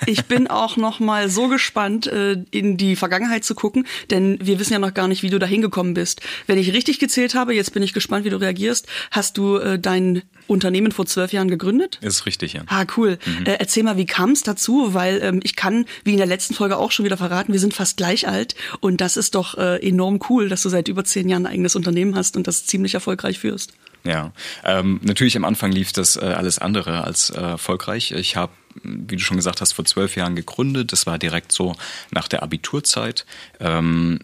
Ich 0.06 0.24
bin 0.26 0.46
auch 0.46 0.76
noch 0.76 1.00
mal 1.00 1.28
so 1.28 1.48
gespannt, 1.48 2.06
äh, 2.06 2.36
in 2.50 2.76
die 2.76 2.96
Vergangenheit 2.96 3.44
zu 3.44 3.54
gucken, 3.54 3.86
denn 4.10 4.38
wir 4.40 4.58
wissen 4.58 4.72
ja 4.72 4.78
noch 4.78 4.94
gar 4.94 5.08
nicht, 5.08 5.22
wie 5.22 5.30
du 5.30 5.38
da 5.38 5.46
hingekommen 5.46 5.94
bist. 5.94 6.20
Wenn 6.46 6.58
ich 6.58 6.72
richtig 6.72 6.98
gezählt 6.98 7.34
habe, 7.34 7.54
jetzt 7.54 7.72
bin 7.72 7.82
ich 7.82 7.92
gespannt, 7.92 8.24
wie 8.24 8.30
du 8.30 8.40
reagierst, 8.40 8.86
hast 9.10 9.38
du 9.38 9.56
äh, 9.56 9.78
dein 9.78 10.22
Unternehmen 10.52 10.92
vor 10.92 11.06
zwölf 11.06 11.32
Jahren 11.32 11.48
gegründet? 11.48 11.98
Ist 12.00 12.26
richtig, 12.26 12.52
ja. 12.52 12.62
Ah, 12.66 12.84
cool. 12.96 13.18
Mhm. 13.24 13.46
Äh, 13.46 13.56
erzähl 13.58 13.82
mal, 13.82 13.96
wie 13.96 14.06
kam 14.06 14.30
es 14.30 14.42
dazu? 14.42 14.94
Weil 14.94 15.20
ähm, 15.22 15.40
ich 15.42 15.56
kann, 15.56 15.86
wie 16.04 16.12
in 16.12 16.18
der 16.18 16.26
letzten 16.26 16.54
Folge 16.54 16.76
auch 16.76 16.92
schon 16.92 17.04
wieder 17.04 17.16
verraten, 17.16 17.52
wir 17.52 17.60
sind 17.60 17.74
fast 17.74 17.96
gleich 17.96 18.28
alt 18.28 18.54
und 18.80 19.00
das 19.00 19.16
ist 19.16 19.34
doch 19.34 19.58
äh, 19.58 19.76
enorm 19.86 20.20
cool, 20.28 20.48
dass 20.48 20.62
du 20.62 20.68
seit 20.68 20.88
über 20.88 21.04
zehn 21.04 21.28
Jahren 21.28 21.46
ein 21.46 21.52
eigenes 21.52 21.76
Unternehmen 21.76 22.14
hast 22.14 22.36
und 22.36 22.46
das 22.46 22.66
ziemlich 22.66 22.94
erfolgreich 22.94 23.38
führst. 23.38 23.72
Ja, 24.04 24.32
ähm, 24.64 25.00
natürlich 25.02 25.36
am 25.36 25.44
Anfang 25.44 25.70
lief 25.70 25.92
das 25.92 26.16
äh, 26.16 26.20
alles 26.20 26.58
andere 26.58 27.04
als 27.04 27.30
äh, 27.30 27.40
erfolgreich. 27.40 28.10
Ich 28.12 28.36
habe 28.36 28.52
wie 28.82 29.16
du 29.16 29.22
schon 29.22 29.36
gesagt 29.36 29.60
hast, 29.60 29.72
vor 29.72 29.84
zwölf 29.84 30.16
Jahren 30.16 30.34
gegründet. 30.34 30.92
Das 30.92 31.06
war 31.06 31.18
direkt 31.18 31.52
so 31.52 31.74
nach 32.10 32.28
der 32.28 32.42
Abiturzeit. 32.42 33.26
Ähm, 33.60 34.20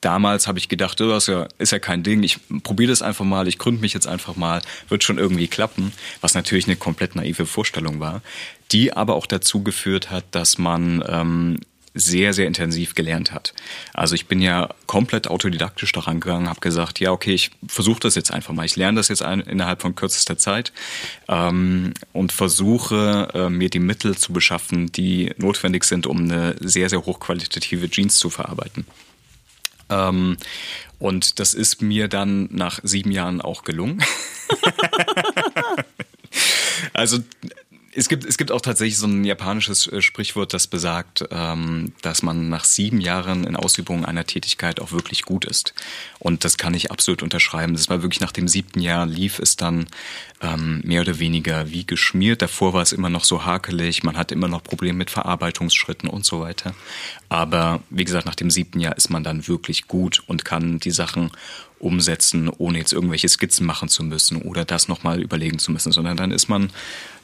damals 0.00 0.46
habe 0.46 0.58
ich 0.58 0.68
gedacht, 0.68 1.00
oh, 1.00 1.08
das 1.08 1.24
ist 1.24 1.28
ja, 1.28 1.48
ist 1.58 1.72
ja 1.72 1.78
kein 1.78 2.02
Ding, 2.02 2.22
ich 2.22 2.38
probiere 2.62 2.90
das 2.90 3.02
einfach 3.02 3.24
mal, 3.24 3.48
ich 3.48 3.58
gründe 3.58 3.80
mich 3.80 3.94
jetzt 3.94 4.06
einfach 4.06 4.36
mal, 4.36 4.62
wird 4.88 5.04
schon 5.04 5.18
irgendwie 5.18 5.48
klappen, 5.48 5.92
was 6.20 6.34
natürlich 6.34 6.66
eine 6.66 6.76
komplett 6.76 7.16
naive 7.16 7.46
Vorstellung 7.46 8.00
war, 8.00 8.22
die 8.72 8.92
aber 8.92 9.14
auch 9.14 9.26
dazu 9.26 9.62
geführt 9.62 10.10
hat, 10.10 10.24
dass 10.32 10.58
man 10.58 11.02
ähm, 11.06 11.60
sehr, 11.94 12.32
sehr 12.32 12.46
intensiv 12.46 12.94
gelernt 12.94 13.32
hat. 13.32 13.54
Also 13.92 14.14
ich 14.14 14.26
bin 14.26 14.40
ja 14.40 14.68
komplett 14.86 15.28
autodidaktisch 15.28 15.92
daran 15.92 16.20
gegangen, 16.20 16.48
habe 16.48 16.60
gesagt, 16.60 17.00
ja, 17.00 17.12
okay, 17.12 17.34
ich 17.34 17.50
versuche 17.66 18.00
das 18.00 18.14
jetzt 18.14 18.32
einfach 18.32 18.54
mal. 18.54 18.64
Ich 18.64 18.76
lerne 18.76 18.96
das 18.96 19.08
jetzt 19.08 19.22
ein, 19.22 19.40
innerhalb 19.40 19.82
von 19.82 19.94
kürzester 19.94 20.38
Zeit 20.38 20.72
ähm, 21.28 21.94
und 22.12 22.32
versuche 22.32 23.28
äh, 23.34 23.48
mir 23.48 23.70
die 23.70 23.80
Mittel 23.80 24.16
zu 24.16 24.32
beschaffen, 24.32 24.92
die 24.92 25.32
notwendig 25.38 25.84
sind, 25.84 26.06
um 26.06 26.18
eine 26.18 26.56
sehr, 26.60 26.88
sehr 26.88 27.04
hochqualitative 27.04 27.90
Jeans 27.90 28.18
zu 28.18 28.30
verarbeiten. 28.30 28.86
Ähm, 29.90 30.36
und 30.98 31.38
das 31.38 31.54
ist 31.54 31.80
mir 31.82 32.08
dann 32.08 32.48
nach 32.50 32.80
sieben 32.82 33.10
Jahren 33.10 33.40
auch 33.40 33.62
gelungen. 33.62 34.02
also 36.92 37.18
es 37.98 38.08
gibt, 38.08 38.24
es 38.24 38.38
gibt 38.38 38.52
auch 38.52 38.60
tatsächlich 38.60 38.96
so 38.96 39.06
ein 39.06 39.24
japanisches 39.24 39.86
äh, 39.88 40.00
Sprichwort, 40.00 40.54
das 40.54 40.66
besagt, 40.66 41.24
ähm, 41.30 41.92
dass 42.02 42.22
man 42.22 42.48
nach 42.48 42.64
sieben 42.64 43.00
Jahren 43.00 43.44
in 43.44 43.56
Ausübung 43.56 44.04
einer 44.04 44.24
Tätigkeit 44.24 44.80
auch 44.80 44.92
wirklich 44.92 45.22
gut 45.22 45.44
ist. 45.44 45.74
Und 46.18 46.44
das 46.44 46.56
kann 46.56 46.74
ich 46.74 46.92
absolut 46.92 47.22
unterschreiben. 47.22 47.74
Das 47.74 47.88
war 47.88 48.02
wirklich 48.02 48.20
nach 48.20 48.32
dem 48.32 48.48
siebten 48.48 48.80
Jahr 48.80 49.04
lief 49.04 49.38
es 49.40 49.56
dann 49.56 49.86
ähm, 50.40 50.80
mehr 50.84 51.00
oder 51.00 51.18
weniger 51.18 51.70
wie 51.70 51.84
geschmiert. 51.84 52.40
Davor 52.40 52.72
war 52.72 52.82
es 52.82 52.92
immer 52.92 53.10
noch 53.10 53.24
so 53.24 53.44
hakelig, 53.44 54.04
man 54.04 54.16
hatte 54.16 54.34
immer 54.34 54.48
noch 54.48 54.62
Probleme 54.62 54.98
mit 54.98 55.10
Verarbeitungsschritten 55.10 56.08
und 56.08 56.24
so 56.24 56.40
weiter. 56.40 56.74
Aber 57.28 57.80
wie 57.90 58.04
gesagt, 58.04 58.26
nach 58.26 58.36
dem 58.36 58.50
siebten 58.50 58.80
Jahr 58.80 58.96
ist 58.96 59.10
man 59.10 59.24
dann 59.24 59.48
wirklich 59.48 59.88
gut 59.88 60.22
und 60.26 60.44
kann 60.44 60.78
die 60.78 60.92
Sachen 60.92 61.32
umsetzen, 61.78 62.48
ohne 62.48 62.78
jetzt 62.78 62.92
irgendwelche 62.92 63.28
Skizzen 63.28 63.66
machen 63.66 63.88
zu 63.88 64.02
müssen 64.02 64.42
oder 64.42 64.64
das 64.64 64.88
nochmal 64.88 65.20
überlegen 65.22 65.58
zu 65.58 65.72
müssen, 65.72 65.92
sondern 65.92 66.16
dann 66.16 66.30
ist 66.30 66.48
man 66.48 66.70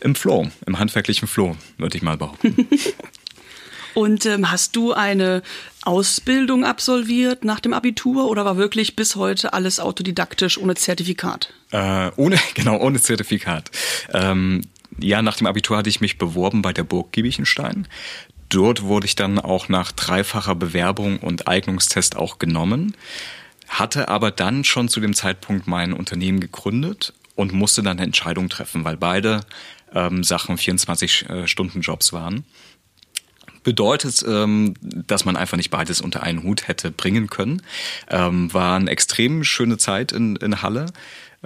im 0.00 0.14
Flow, 0.14 0.48
im 0.66 0.78
handwerklichen 0.78 1.28
Flow, 1.28 1.56
würde 1.78 1.96
ich 1.96 2.02
mal 2.02 2.16
behaupten. 2.16 2.68
Und 3.94 4.26
ähm, 4.26 4.50
hast 4.50 4.74
du 4.74 4.92
eine 4.92 5.42
Ausbildung 5.84 6.64
absolviert 6.64 7.44
nach 7.44 7.60
dem 7.60 7.72
Abitur 7.72 8.28
oder 8.28 8.44
war 8.44 8.56
wirklich 8.56 8.96
bis 8.96 9.14
heute 9.14 9.52
alles 9.52 9.78
autodidaktisch 9.78 10.58
ohne 10.58 10.74
Zertifikat? 10.74 11.52
Äh, 11.70 12.10
ohne, 12.16 12.36
genau, 12.54 12.78
ohne 12.78 13.00
Zertifikat. 13.00 13.70
Ähm, 14.12 14.62
ja, 14.98 15.22
nach 15.22 15.36
dem 15.36 15.46
Abitur 15.46 15.76
hatte 15.76 15.90
ich 15.90 16.00
mich 16.00 16.18
beworben 16.18 16.60
bei 16.60 16.72
der 16.72 16.82
Burg 16.82 17.12
Giebichenstein. 17.12 17.86
Dort 18.48 18.82
wurde 18.82 19.06
ich 19.06 19.16
dann 19.16 19.38
auch 19.38 19.68
nach 19.68 19.92
dreifacher 19.92 20.54
Bewerbung 20.54 21.18
und 21.18 21.48
Eignungstest 21.48 22.16
auch 22.16 22.38
genommen 22.38 22.96
hatte 23.68 24.08
aber 24.08 24.30
dann 24.30 24.64
schon 24.64 24.88
zu 24.88 25.00
dem 25.00 25.14
Zeitpunkt 25.14 25.66
mein 25.66 25.92
Unternehmen 25.92 26.40
gegründet 26.40 27.12
und 27.34 27.52
musste 27.52 27.82
dann 27.82 27.98
eine 27.98 28.06
Entscheidung 28.06 28.48
treffen, 28.48 28.84
weil 28.84 28.96
beide 28.96 29.40
ähm, 29.92 30.24
Sachen 30.24 30.56
24-Stunden-Jobs 30.56 32.10
äh, 32.10 32.12
waren. 32.12 32.44
Bedeutet, 33.62 34.22
ähm, 34.28 34.74
dass 34.82 35.24
man 35.24 35.36
einfach 35.36 35.56
nicht 35.56 35.70
beides 35.70 36.00
unter 36.00 36.22
einen 36.22 36.42
Hut 36.42 36.68
hätte 36.68 36.90
bringen 36.90 37.28
können. 37.28 37.62
Ähm, 38.08 38.52
war 38.52 38.76
eine 38.76 38.90
extrem 38.90 39.42
schöne 39.42 39.78
Zeit 39.78 40.12
in, 40.12 40.36
in 40.36 40.60
Halle 40.60 40.86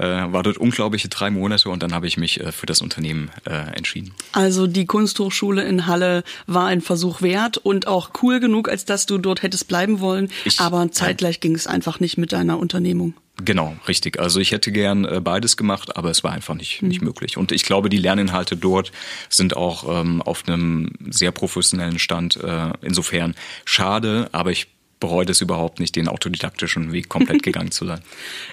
war 0.03 0.43
dort 0.43 0.59
unglaubliche 0.59 1.09
drei 1.09 1.31
Monate 1.31 1.69
und 1.71 1.83
dann 1.83 1.93
habe 1.93 2.07
ich 2.07 2.17
mich 2.17 2.41
äh, 2.41 2.53
für 2.53 2.67
das 2.67 2.81
Unternehmen 2.81 3.31
äh, 3.45 3.53
entschieden. 3.77 4.15
Also 4.33 4.67
die 4.67 4.87
Kunsthochschule 4.87 5.63
in 5.63 5.87
Halle 5.87 6.25
war 6.47 6.67
ein 6.67 6.81
Versuch 6.81 7.23
wert 7.23 7.59
und 7.59 7.87
auch 7.87 8.11
cool 8.23 8.41
genug, 8.41 8.69
als 8.69 8.85
dass 8.85 9.07
du 9.07 9.19
dort 9.19 9.43
hättest 9.43 9.69
bleiben 9.69 10.01
wollen, 10.01 10.31
ich, 10.45 10.61
aber 10.61 10.91
zeitgleich 10.91 11.41
ging 11.41 11.55
es 11.55 11.67
einfach 11.67 12.01
nicht 12.01 12.19
mit 12.19 12.33
deiner 12.33 12.59
Unternehmung. 12.59 13.15
Genau, 13.45 13.77
richtig. 13.87 14.19
Also 14.19 14.41
ich 14.41 14.51
hätte 14.51 14.73
gern 14.73 15.05
äh, 15.05 15.21
beides 15.23 15.57
gemacht, 15.57 15.97
aber 15.97 16.11
es 16.11 16.25
war 16.25 16.33
einfach 16.33 16.55
nicht, 16.55 16.83
mhm. 16.83 16.89
nicht 16.89 17.03
möglich. 17.03 17.37
Und 17.37 17.53
ich 17.53 17.63
glaube, 17.63 17.89
die 17.89 17.97
Lerninhalte 17.97 18.57
dort 18.57 18.91
sind 19.29 19.57
auch 19.57 20.01
ähm, 20.01 20.23
auf 20.23 20.49
einem 20.49 20.91
sehr 21.09 21.31
professionellen 21.31 21.99
Stand. 22.01 22.37
Äh, 22.37 22.73
insofern 22.83 23.35
schade, 23.65 24.29
aber 24.33 24.51
ich 24.51 24.67
bereut 25.01 25.31
es 25.31 25.41
überhaupt 25.41 25.81
nicht, 25.81 25.97
den 25.97 26.09
autodidaktischen 26.09 26.93
Weg 26.93 27.09
komplett 27.09 27.43
gegangen 27.45 27.71
zu 27.71 27.87
sein. 27.87 28.01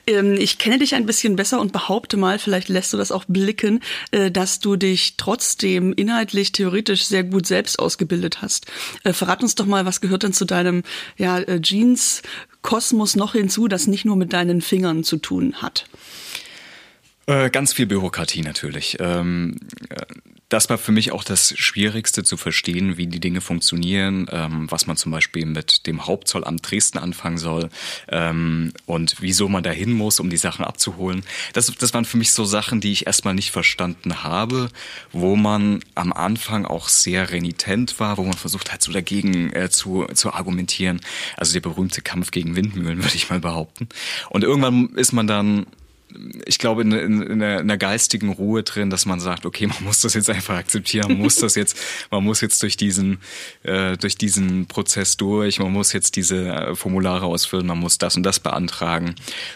Ähm, 0.08 0.34
ich 0.34 0.58
kenne 0.58 0.80
dich 0.80 0.96
ein 0.96 1.06
bisschen 1.06 1.36
besser 1.36 1.60
und 1.60 1.72
behaupte 1.72 2.18
mal, 2.18 2.40
vielleicht 2.40 2.70
lässt 2.70 2.94
du 2.94 2.98
das 2.98 3.12
auch 3.12 3.26
blicken, 3.28 3.82
äh, 4.12 4.32
dass 4.32 4.60
du 4.60 4.76
dich 4.76 5.18
trotzdem 5.18 5.94
inhaltlich, 5.94 6.52
theoretisch 6.52 7.06
sehr 7.06 7.24
gut 7.24 7.48
selbst 7.48 7.80
ausgebildet 7.80 8.42
hast. 8.42 8.68
Äh, 9.04 9.14
verrat 9.14 9.44
uns 9.44 9.56
doch 9.56 9.66
mal, 9.66 9.86
was 9.86 10.02
gehört 10.02 10.24
denn 10.24 10.34
zu 10.34 10.46
deinem 10.46 10.84
ja, 11.18 11.40
äh, 11.40 11.62
Jeans-Kosmos 11.62 13.16
noch 13.16 13.34
hinzu, 13.34 13.68
das 13.68 13.88
nicht 13.88 14.06
nur 14.06 14.16
mit 14.16 14.34
deinen 14.34 14.62
Fingern 14.62 15.04
zu 15.04 15.18
tun 15.18 15.56
hat? 15.62 15.86
Ganz 17.28 17.74
viel 17.74 17.88
Bürokratie 17.88 18.44
natürlich. 18.44 19.00
Das 20.50 20.70
war 20.70 20.78
für 20.78 20.92
mich 20.92 21.12
auch 21.12 21.24
das 21.24 21.58
Schwierigste 21.58 22.24
zu 22.24 22.38
verstehen, 22.38 22.98
wie 22.98 23.08
die 23.08 23.20
Dinge 23.20 23.42
funktionieren, 23.42 24.28
ähm, 24.32 24.70
was 24.70 24.86
man 24.86 24.96
zum 24.96 25.12
Beispiel 25.12 25.46
mit 25.46 25.88
dem 25.88 26.06
Hauptzollamt 26.06 26.70
Dresden 26.70 27.00
anfangen 27.00 27.38
soll 27.38 27.70
ähm, 28.10 28.72
und 28.86 29.16
wieso 29.20 29.50
man 29.50 29.64
dahin 29.64 29.92
muss, 29.92 30.20
um 30.20 30.30
die 30.30 30.38
Sachen 30.38 30.64
abzuholen. 30.64 31.24
Das, 31.54 31.74
das 31.76 31.94
waren 31.94 32.06
für 32.06 32.18
mich 32.18 32.32
so 32.32 32.46
Sachen, 32.46 32.80
die 32.80 32.92
ich 32.92 33.08
erstmal 33.08 33.34
nicht 33.34 33.52
verstanden 33.52 34.24
habe, 34.24 34.70
wo 35.12 35.36
man 35.36 35.84
am 35.96 36.14
Anfang 36.14 36.66
auch 36.66 36.90
sehr 36.90 37.32
renitent 37.32 38.00
war, 38.00 38.18
wo 38.18 38.24
man 38.24 38.34
versucht 38.34 38.72
hat, 38.72 38.84
so 38.84 38.92
dagegen 38.92 39.52
äh, 39.54 39.70
zu, 39.72 40.06
zu 40.14 40.32
argumentieren. 40.32 41.02
Also 41.38 41.54
der 41.54 41.62
berühmte 41.62 42.02
Kampf 42.02 42.30
gegen 42.30 42.56
Windmühlen, 42.56 43.00
würde 43.04 43.16
ich 43.16 43.30
mal 43.30 43.40
behaupten. 43.40 43.90
Und 44.30 44.44
irgendwann 44.44 44.90
ist 44.96 45.12
man 45.12 45.26
dann 45.26 45.66
ich 46.46 46.60
glaube, 46.60 46.82
in, 46.82 46.92
in, 46.92 47.22
in, 47.22 47.32
einer, 47.44 47.60
in 47.60 47.62
einer 47.62 47.78
geistigen 47.78 48.30
Ruhe 48.30 48.64
drin, 48.64 48.90
dass 48.90 49.06
man 49.06 49.20
sagt, 49.20 49.46
okay, 49.46 49.68
man 49.68 49.84
muss 49.84 50.02
das 50.02 50.14
jetzt 50.14 50.30
einfach 50.30 50.56
akzeptieren, 50.56 51.14
man 51.14 51.20
muss 51.20 51.36
das 51.36 51.56
jetzt, 51.56 51.78
man 52.12 52.24
muss 52.24 52.42
jetzt 52.42 52.62
durch 52.64 52.78
diesen, 52.78 53.20
äh, 53.64 53.98
durch 53.98 54.18
diesen 54.18 54.68
Prozess 54.68 55.18
durch, 55.18 55.60
man 55.60 55.72
muss 55.72 55.94
jetzt 55.94 56.16
diese 56.16 56.48
äh, 56.48 56.76
Formulare 56.76 57.26
ausfüllen, 57.26 57.68
man 57.68 57.80
muss 57.80 57.98
das 57.98 58.16
und 58.16 58.24
das 58.24 58.40
beantragen 58.40 59.16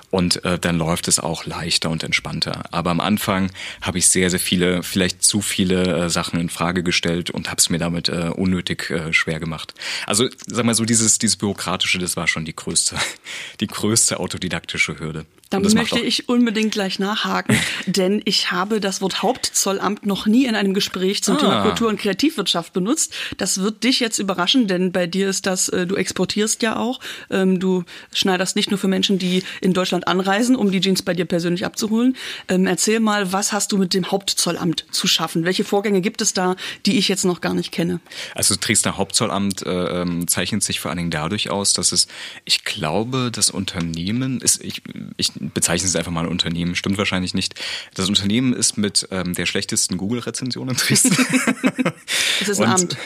und 0.09 0.43
äh, 0.45 0.59
dann 0.59 0.77
läuft 0.77 1.07
es 1.07 1.19
auch 1.19 1.45
leichter 1.45 1.89
und 1.89 2.03
entspannter. 2.03 2.63
Aber 2.71 2.91
am 2.91 2.99
Anfang 2.99 3.51
habe 3.81 3.97
ich 3.97 4.09
sehr, 4.09 4.29
sehr 4.29 4.39
viele, 4.39 4.83
vielleicht 4.83 5.23
zu 5.23 5.41
viele 5.41 6.05
äh, 6.05 6.09
Sachen 6.09 6.39
in 6.39 6.49
Frage 6.49 6.83
gestellt 6.83 7.29
und 7.29 7.49
habe 7.49 7.59
es 7.59 7.69
mir 7.69 7.79
damit 7.79 8.09
äh, 8.09 8.31
unnötig 8.35 8.89
äh, 8.89 9.13
schwer 9.13 9.39
gemacht. 9.39 9.73
Also 10.05 10.27
sag 10.47 10.65
mal 10.65 10.75
so, 10.75 10.85
dieses, 10.85 11.17
dieses 11.19 11.37
bürokratische, 11.37 11.99
das 11.99 12.15
war 12.15 12.27
schon 12.27 12.45
die 12.45 12.55
größte, 12.55 12.95
die 13.59 13.67
größte 13.67 14.19
autodidaktische 14.19 14.99
Hürde. 14.99 15.25
Da 15.49 15.59
möchte 15.59 15.99
ich 15.99 16.29
unbedingt 16.29 16.71
gleich 16.71 16.99
nachhaken, 16.99 17.57
denn 17.87 18.21
ich 18.25 18.51
habe 18.51 18.79
das 18.79 19.01
Wort 19.01 19.23
Hauptzollamt 19.23 20.05
noch 20.05 20.27
nie 20.27 20.45
in 20.45 20.55
einem 20.55 20.75
Gespräch 20.75 21.23
zum 21.23 21.37
ah. 21.37 21.39
Thema 21.39 21.61
Kultur- 21.63 21.89
und 21.89 21.99
Kreativwirtschaft 21.99 22.71
benutzt. 22.71 23.13
Das 23.37 23.59
wird 23.61 23.83
dich 23.83 23.99
jetzt 23.99 24.19
überraschen, 24.19 24.67
denn 24.67 24.91
bei 24.91 25.07
dir 25.07 25.27
ist 25.27 25.47
das, 25.47 25.67
äh, 25.69 25.87
du 25.87 25.95
exportierst 25.95 26.61
ja 26.61 26.77
auch. 26.77 26.99
Ähm, 27.31 27.59
du 27.59 27.83
schneiderst 28.13 28.55
nicht 28.55 28.69
nur 28.69 28.77
für 28.77 28.87
Menschen, 28.87 29.17
die 29.17 29.43
in 29.59 29.73
Deutschland 29.73 30.07
anreisen, 30.07 30.55
um 30.55 30.71
die 30.71 30.81
Jeans 30.81 31.01
bei 31.01 31.15
dir 31.15 31.25
persönlich 31.25 31.65
abzuholen. 31.65 32.15
Ähm, 32.47 32.67
erzähl 32.67 32.99
mal, 32.99 33.33
was 33.33 33.51
hast 33.51 33.71
du 33.71 33.77
mit 33.77 33.95
dem 33.95 34.11
Hauptzollamt 34.11 34.85
zu 34.91 35.07
schaffen? 35.07 35.45
Welche 35.45 35.63
Vorgänge 35.63 36.01
gibt 36.01 36.21
es 36.21 36.33
da, 36.33 36.55
die 36.85 36.99
ich 36.99 37.07
jetzt 37.07 37.25
noch 37.25 37.41
gar 37.41 37.55
nicht 37.55 37.71
kenne? 37.71 38.01
Also 38.35 38.53
das 38.53 38.59
Dresdner 38.61 38.97
Hauptzollamt 38.97 39.63
äh, 39.65 40.01
ähm, 40.01 40.27
zeichnet 40.27 40.61
sich 40.61 40.79
vor 40.79 40.91
allen 40.91 40.99
Dingen 40.99 41.11
dadurch 41.11 41.49
aus, 41.49 41.73
dass 41.73 41.91
es, 41.91 42.07
ich 42.45 42.63
glaube, 42.65 43.31
das 43.33 43.49
Unternehmen 43.49 44.41
ist, 44.41 44.63
ich, 44.63 44.83
ich 45.17 45.38
bezeichne 45.39 45.87
es 45.87 45.95
einfach 45.95 46.11
mal 46.11 46.25
ein 46.25 46.31
Unternehmen, 46.31 46.75
stimmt 46.75 46.97
wahrscheinlich 46.97 47.33
nicht. 47.33 47.55
Das 47.93 48.07
Unternehmen 48.07 48.53
ist 48.53 48.77
mit 48.77 49.07
ähm, 49.11 49.33
der 49.33 49.45
schlechtesten 49.45 49.97
Google-Rezension 49.97 50.69
in 50.69 50.75
Dresden. 50.75 51.15
es 52.41 52.49
ist 52.49 52.61
ein 52.61 52.69
Amt. 52.69 52.97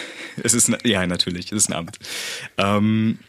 Es 0.42 0.54
ist, 0.54 0.72
ja, 0.84 1.06
natürlich, 1.06 1.52
es 1.52 1.64
ist 1.64 1.70
ein 1.70 1.74
Amt. 1.74 2.00
Ähm, 2.58 3.20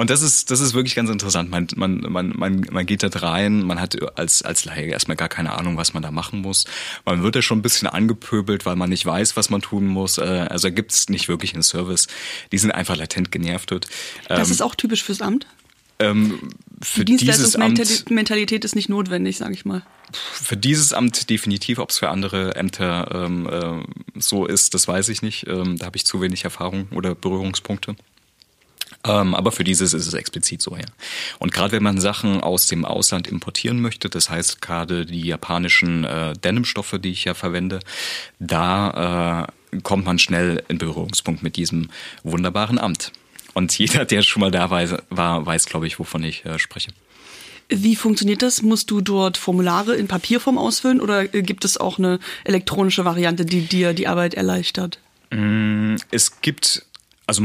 und 0.00 0.08
das 0.08 0.22
ist, 0.22 0.50
das 0.50 0.60
ist 0.60 0.72
wirklich 0.72 0.94
ganz 0.94 1.10
interessant. 1.10 1.50
Man, 1.50 1.66
man, 1.76 2.00
man, 2.00 2.32
man, 2.34 2.66
man 2.70 2.86
geht 2.86 3.02
da 3.02 3.08
rein, 3.08 3.62
man 3.62 3.78
hat 3.78 3.98
als, 4.18 4.40
als 4.40 4.64
Laie 4.64 4.86
erstmal 4.86 5.16
gar 5.18 5.28
keine 5.28 5.52
Ahnung, 5.52 5.76
was 5.76 5.92
man 5.92 6.02
da 6.02 6.10
machen 6.10 6.40
muss. 6.40 6.64
Man 7.04 7.22
wird 7.22 7.36
ja 7.36 7.42
schon 7.42 7.58
ein 7.58 7.62
bisschen 7.62 7.86
angepöbelt, 7.86 8.64
weil 8.64 8.76
man 8.76 8.88
nicht 8.88 9.04
weiß, 9.04 9.36
was 9.36 9.50
man 9.50 9.60
tun 9.60 9.86
muss. 9.86 10.16
Äh, 10.16 10.46
also 10.48 10.72
gibt 10.72 10.92
es 10.92 11.10
nicht 11.10 11.28
wirklich 11.28 11.52
einen 11.52 11.62
Service. 11.62 12.06
Die 12.50 12.56
sind 12.56 12.70
einfach 12.70 12.96
latent 12.96 13.30
genervt. 13.30 13.72
Das 13.72 14.48
ähm, 14.48 14.50
ist 14.50 14.62
auch 14.62 14.74
typisch 14.74 15.04
fürs 15.04 15.20
Amt? 15.20 15.46
Ähm, 15.98 16.48
für 16.82 17.04
Die 17.04 17.16
dieses 17.16 17.56
Amt, 17.56 18.10
Mentalität 18.10 18.64
ist 18.64 18.74
nicht 18.74 18.88
notwendig, 18.88 19.36
sage 19.38 19.52
ich 19.52 19.64
mal. 19.64 19.82
Für 20.12 20.56
dieses 20.56 20.92
Amt 20.92 21.28
definitiv, 21.28 21.78
ob 21.78 21.90
es 21.90 21.98
für 21.98 22.08
andere 22.08 22.56
Ämter 22.56 23.10
ähm, 23.12 23.46
äh, 23.46 24.20
so 24.20 24.46
ist, 24.46 24.74
das 24.74 24.88
weiß 24.88 25.08
ich 25.10 25.20
nicht. 25.22 25.46
Ähm, 25.46 25.76
da 25.76 25.86
habe 25.86 25.96
ich 25.96 26.06
zu 26.06 26.20
wenig 26.20 26.44
Erfahrung 26.44 26.88
oder 26.92 27.14
Berührungspunkte. 27.14 27.96
Ähm, 29.04 29.34
aber 29.34 29.52
für 29.52 29.64
dieses 29.64 29.94
ist 29.94 30.06
es 30.06 30.14
explizit 30.14 30.60
so, 30.60 30.76
ja. 30.76 30.84
Und 31.38 31.52
gerade 31.52 31.72
wenn 31.72 31.82
man 31.82 32.00
Sachen 32.00 32.40
aus 32.40 32.66
dem 32.66 32.84
Ausland 32.84 33.28
importieren 33.28 33.80
möchte, 33.80 34.08
das 34.10 34.28
heißt 34.28 34.60
gerade 34.60 35.06
die 35.06 35.22
japanischen 35.22 36.04
äh, 36.04 36.34
Denimstoffe, 36.34 36.98
die 36.98 37.10
ich 37.10 37.24
ja 37.24 37.34
verwende, 37.34 37.80
da 38.38 39.46
äh, 39.72 39.80
kommt 39.82 40.04
man 40.04 40.18
schnell 40.18 40.62
in 40.68 40.78
Berührungspunkt 40.78 41.42
mit 41.42 41.56
diesem 41.56 41.90
wunderbaren 42.24 42.78
Amt. 42.78 43.12
Und 43.54 43.76
jeder, 43.78 44.04
der 44.04 44.22
schon 44.22 44.40
mal 44.40 44.50
da 44.50 44.70
war, 44.70 45.46
weiß, 45.46 45.66
glaube 45.66 45.86
ich, 45.86 45.98
wovon 45.98 46.22
ich 46.24 46.44
äh, 46.44 46.58
spreche. 46.58 46.90
Wie 47.68 47.94
funktioniert 47.94 48.42
das? 48.42 48.62
Musst 48.62 48.90
du 48.90 49.00
dort 49.00 49.36
Formulare 49.36 49.94
in 49.94 50.08
Papierform 50.08 50.58
ausfüllen 50.58 51.00
oder 51.00 51.32
äh, 51.34 51.42
gibt 51.42 51.64
es 51.64 51.76
auch 51.76 51.98
eine 51.98 52.18
elektronische 52.44 53.04
Variante, 53.04 53.44
die 53.44 53.62
dir 53.62 53.92
die 53.92 54.08
Arbeit 54.08 54.34
erleichtert? 54.34 54.98
Mm, 55.30 55.96
es 56.10 56.40
gibt 56.40 56.84
also 57.26 57.44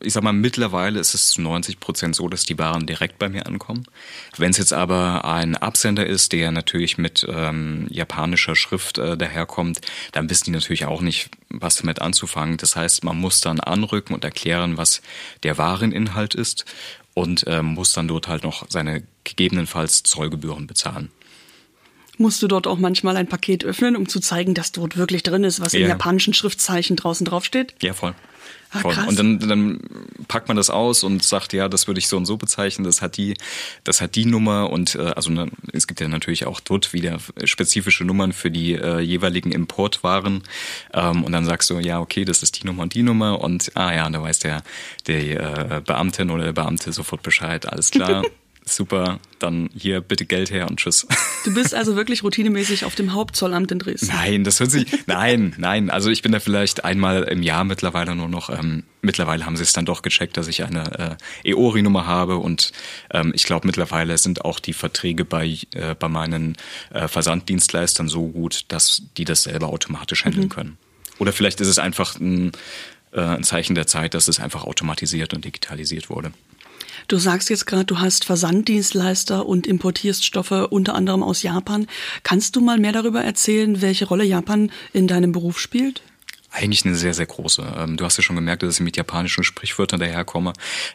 ich 0.00 0.12
sag 0.12 0.22
mal, 0.22 0.32
mittlerweile 0.32 1.00
ist 1.00 1.14
es 1.14 1.28
zu 1.28 1.40
90 1.40 1.80
Prozent 1.80 2.16
so, 2.16 2.28
dass 2.28 2.44
die 2.44 2.58
Waren 2.58 2.86
direkt 2.86 3.18
bei 3.18 3.28
mir 3.28 3.46
ankommen. 3.46 3.84
Wenn 4.36 4.50
es 4.50 4.58
jetzt 4.58 4.72
aber 4.72 5.24
ein 5.24 5.56
Absender 5.56 6.06
ist, 6.06 6.32
der 6.32 6.50
natürlich 6.50 6.98
mit 6.98 7.26
ähm, 7.28 7.86
japanischer 7.90 8.56
Schrift 8.56 8.98
äh, 8.98 9.16
daherkommt, 9.16 9.80
dann 10.12 10.28
wissen 10.28 10.44
die 10.46 10.50
natürlich 10.50 10.84
auch 10.86 11.00
nicht, 11.00 11.30
was 11.48 11.76
damit 11.76 12.02
anzufangen. 12.02 12.56
Das 12.56 12.76
heißt, 12.76 13.04
man 13.04 13.18
muss 13.18 13.40
dann 13.40 13.60
anrücken 13.60 14.14
und 14.14 14.24
erklären, 14.24 14.76
was 14.76 15.00
der 15.42 15.56
Wareninhalt 15.56 16.34
ist 16.34 16.64
und 17.14 17.44
ähm, 17.46 17.66
muss 17.66 17.92
dann 17.92 18.08
dort 18.08 18.28
halt 18.28 18.42
noch 18.42 18.66
seine 18.68 19.04
gegebenenfalls 19.22 20.02
Zollgebühren 20.02 20.66
bezahlen. 20.66 21.10
Musst 22.16 22.42
du 22.42 22.48
dort 22.48 22.66
auch 22.66 22.78
manchmal 22.78 23.16
ein 23.16 23.26
Paket 23.26 23.64
öffnen, 23.64 23.96
um 23.96 24.08
zu 24.08 24.20
zeigen, 24.20 24.54
dass 24.54 24.70
dort 24.70 24.96
wirklich 24.96 25.24
drin 25.24 25.42
ist, 25.42 25.60
was 25.60 25.72
ja. 25.72 25.80
in 25.80 25.88
japanischen 25.88 26.32
Schriftzeichen 26.32 26.94
draußen 26.96 27.24
draufsteht? 27.24 27.74
Ja, 27.82 27.92
voll. 27.92 28.14
Ah, 28.74 28.80
voll. 28.80 28.96
Und 29.06 29.18
dann, 29.18 29.38
dann 29.38 29.80
packt 30.28 30.48
man 30.48 30.56
das 30.56 30.68
aus 30.68 31.04
und 31.04 31.22
sagt, 31.22 31.52
ja, 31.52 31.68
das 31.68 31.86
würde 31.86 31.98
ich 31.98 32.08
so 32.08 32.16
und 32.16 32.26
so 32.26 32.36
bezeichnen, 32.36 32.84
das 32.84 33.02
hat 33.02 33.16
die, 33.16 33.34
das 33.84 34.00
hat 34.00 34.16
die 34.16 34.26
Nummer 34.26 34.70
und 34.70 34.96
äh, 34.96 35.12
also 35.16 35.30
ne, 35.30 35.48
es 35.72 35.86
gibt 35.86 36.00
ja 36.00 36.08
natürlich 36.08 36.46
auch 36.46 36.60
dort 36.60 36.92
wieder 36.92 37.18
spezifische 37.44 38.04
Nummern 38.04 38.32
für 38.32 38.50
die 38.50 38.72
äh, 38.72 38.98
jeweiligen 38.98 39.52
Importwaren. 39.52 40.42
Ähm, 40.92 41.24
und 41.24 41.32
dann 41.32 41.44
sagst 41.44 41.70
du, 41.70 41.78
ja, 41.78 42.00
okay, 42.00 42.24
das 42.24 42.42
ist 42.42 42.60
die 42.62 42.66
Nummer 42.66 42.82
und 42.82 42.94
die 42.94 43.02
Nummer 43.02 43.40
und 43.40 43.70
ah 43.74 43.94
ja, 43.94 44.10
da 44.10 44.22
weiß 44.22 44.40
der, 44.40 44.62
der 45.06 45.76
äh, 45.76 45.80
Beamtin 45.80 46.30
oder 46.30 46.44
der 46.44 46.52
Beamte 46.52 46.92
sofort 46.92 47.22
Bescheid, 47.22 47.70
alles 47.70 47.90
klar. 47.90 48.24
super, 48.64 49.20
dann 49.38 49.68
hier 49.76 50.00
bitte 50.00 50.24
Geld 50.24 50.50
her 50.50 50.68
und 50.68 50.78
tschüss. 50.78 51.06
Du 51.44 51.52
bist 51.52 51.74
also 51.74 51.96
wirklich 51.96 52.22
routinemäßig 52.22 52.84
auf 52.84 52.94
dem 52.94 53.12
Hauptzollamt 53.12 53.70
in 53.70 53.78
Dresden? 53.78 54.06
Nein, 54.06 54.44
das 54.44 54.60
hört 54.60 54.70
sich, 54.70 54.86
nein, 55.06 55.54
nein, 55.58 55.90
also 55.90 56.10
ich 56.10 56.22
bin 56.22 56.32
da 56.32 56.40
vielleicht 56.40 56.84
einmal 56.84 57.24
im 57.24 57.42
Jahr 57.42 57.64
mittlerweile 57.64 58.14
nur 58.14 58.28
noch, 58.28 58.48
ähm, 58.48 58.84
mittlerweile 59.02 59.44
haben 59.44 59.56
sie 59.56 59.62
es 59.62 59.72
dann 59.72 59.84
doch 59.84 60.02
gecheckt, 60.02 60.36
dass 60.36 60.48
ich 60.48 60.64
eine 60.64 61.18
äh, 61.44 61.50
EORI-Nummer 61.50 62.06
habe 62.06 62.38
und 62.38 62.72
ähm, 63.10 63.32
ich 63.34 63.44
glaube 63.44 63.66
mittlerweile 63.66 64.16
sind 64.16 64.44
auch 64.44 64.60
die 64.60 64.72
Verträge 64.72 65.24
bei, 65.24 65.58
äh, 65.74 65.94
bei 65.98 66.08
meinen 66.08 66.56
äh, 66.90 67.08
Versanddienstleistern 67.08 68.08
so 68.08 68.28
gut, 68.28 68.64
dass 68.68 69.02
die 69.16 69.24
das 69.24 69.42
selber 69.42 69.68
automatisch 69.68 70.24
handeln 70.24 70.46
mhm. 70.46 70.50
können. 70.50 70.78
Oder 71.18 71.32
vielleicht 71.32 71.60
ist 71.60 71.68
es 71.68 71.78
einfach 71.78 72.18
ein, 72.18 72.52
äh, 73.12 73.20
ein 73.20 73.44
Zeichen 73.44 73.74
der 73.74 73.86
Zeit, 73.86 74.14
dass 74.14 74.28
es 74.28 74.40
einfach 74.40 74.64
automatisiert 74.64 75.34
und 75.34 75.44
digitalisiert 75.44 76.10
wurde. 76.10 76.32
Du 77.08 77.18
sagst 77.18 77.50
jetzt 77.50 77.66
gerade, 77.66 77.84
du 77.84 77.98
hast 77.98 78.24
Versanddienstleister 78.24 79.46
und 79.46 79.66
importierst 79.66 80.24
Stoffe 80.24 80.68
unter 80.68 80.94
anderem 80.94 81.22
aus 81.22 81.42
Japan. 81.42 81.86
Kannst 82.22 82.56
du 82.56 82.60
mal 82.60 82.78
mehr 82.78 82.92
darüber 82.92 83.22
erzählen, 83.22 83.82
welche 83.82 84.06
Rolle 84.06 84.24
Japan 84.24 84.70
in 84.92 85.06
deinem 85.06 85.32
Beruf 85.32 85.58
spielt? 85.58 86.02
Eigentlich 86.56 86.84
eine 86.84 86.94
sehr, 86.94 87.14
sehr 87.14 87.26
große. 87.26 87.66
Ähm, 87.76 87.96
du 87.96 88.04
hast 88.04 88.16
ja 88.16 88.22
schon 88.22 88.36
gemerkt, 88.36 88.62
dass 88.62 88.76
ich 88.76 88.80
mit 88.80 88.96
japanischen 88.96 89.42
Sprichwörtern 89.42 89.98
daherkomme. 89.98 90.52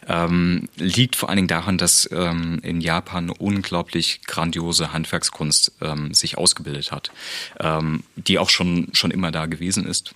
Ähm, 0.08 0.70
liegt 0.76 1.16
vor 1.16 1.28
allen 1.28 1.36
Dingen 1.36 1.48
daran, 1.48 1.76
dass 1.76 2.08
ähm, 2.12 2.60
in 2.62 2.80
Japan 2.80 3.28
unglaublich 3.28 4.22
grandiose 4.26 4.94
Handwerkskunst 4.94 5.72
ähm, 5.82 6.14
sich 6.14 6.38
ausgebildet 6.38 6.92
hat, 6.92 7.12
ähm, 7.60 8.04
die 8.16 8.38
auch 8.38 8.48
schon, 8.48 8.88
schon 8.94 9.10
immer 9.10 9.32
da 9.32 9.44
gewesen 9.44 9.86
ist. 9.86 10.14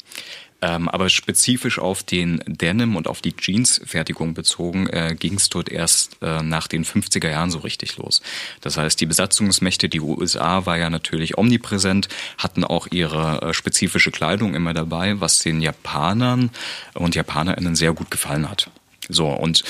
Ähm, 0.65 0.89
aber 0.89 1.11
spezifisch 1.11 1.79
auf 1.79 2.03
den 2.03 2.43
Denim 2.47 2.97
und 2.97 3.07
auf 3.07 3.21
die 3.21 3.37
Jeans-Fertigung 3.37 4.33
bezogen 4.33 4.87
äh, 4.87 5.15
ging 5.19 5.35
es 5.35 5.51
dort 5.51 5.69
erst 5.69 6.17
äh, 6.23 6.43
nach 6.43 6.69
den 6.69 6.87
50er 6.87 7.29
Jahren 7.29 7.51
so 7.51 7.59
richtig 7.59 7.99
los. 7.99 8.23
Das 8.63 8.79
heißt, 8.79 8.99
die 8.99 9.05
Besatzungsmächte, 9.05 9.91
die 9.91 10.01
USA 10.01 10.65
war 10.65 10.79
ja 10.79 10.89
natürlich 10.89 11.37
omnipräsent, 11.37 12.09
hatten 12.39 12.65
auch 12.65 12.87
ihre 12.91 13.43
äh, 13.43 13.53
spezifische 13.53 14.11
Kleidung 14.11 14.55
immer 14.55 14.73
dabei, 14.73 15.21
was 15.21 15.41
den 15.41 15.61
Japanern 15.61 16.49
und 16.95 17.15
Japanerinnen 17.15 17.77
sehr 17.77 17.93
gut 17.93 18.11
gefallen 18.11 18.49
hat. 18.49 18.71
So, 19.11 19.29
und 19.29 19.65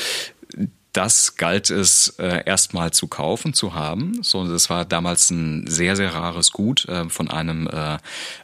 das 0.95 1.37
galt 1.37 1.71
es 1.71 2.15
äh, 2.19 2.45
erstmal 2.47 2.93
zu 2.93 3.09
kaufen, 3.09 3.53
zu 3.53 3.75
haben. 3.75 4.23
So, 4.23 4.47
das 4.49 4.71
war 4.71 4.85
damals 4.85 5.31
ein 5.31 5.67
sehr, 5.67 5.97
sehr 5.97 6.15
rares 6.15 6.53
Gut, 6.53 6.87
äh, 6.89 7.09
von 7.11 7.29
einem 7.29 7.67
äh, 7.67 7.99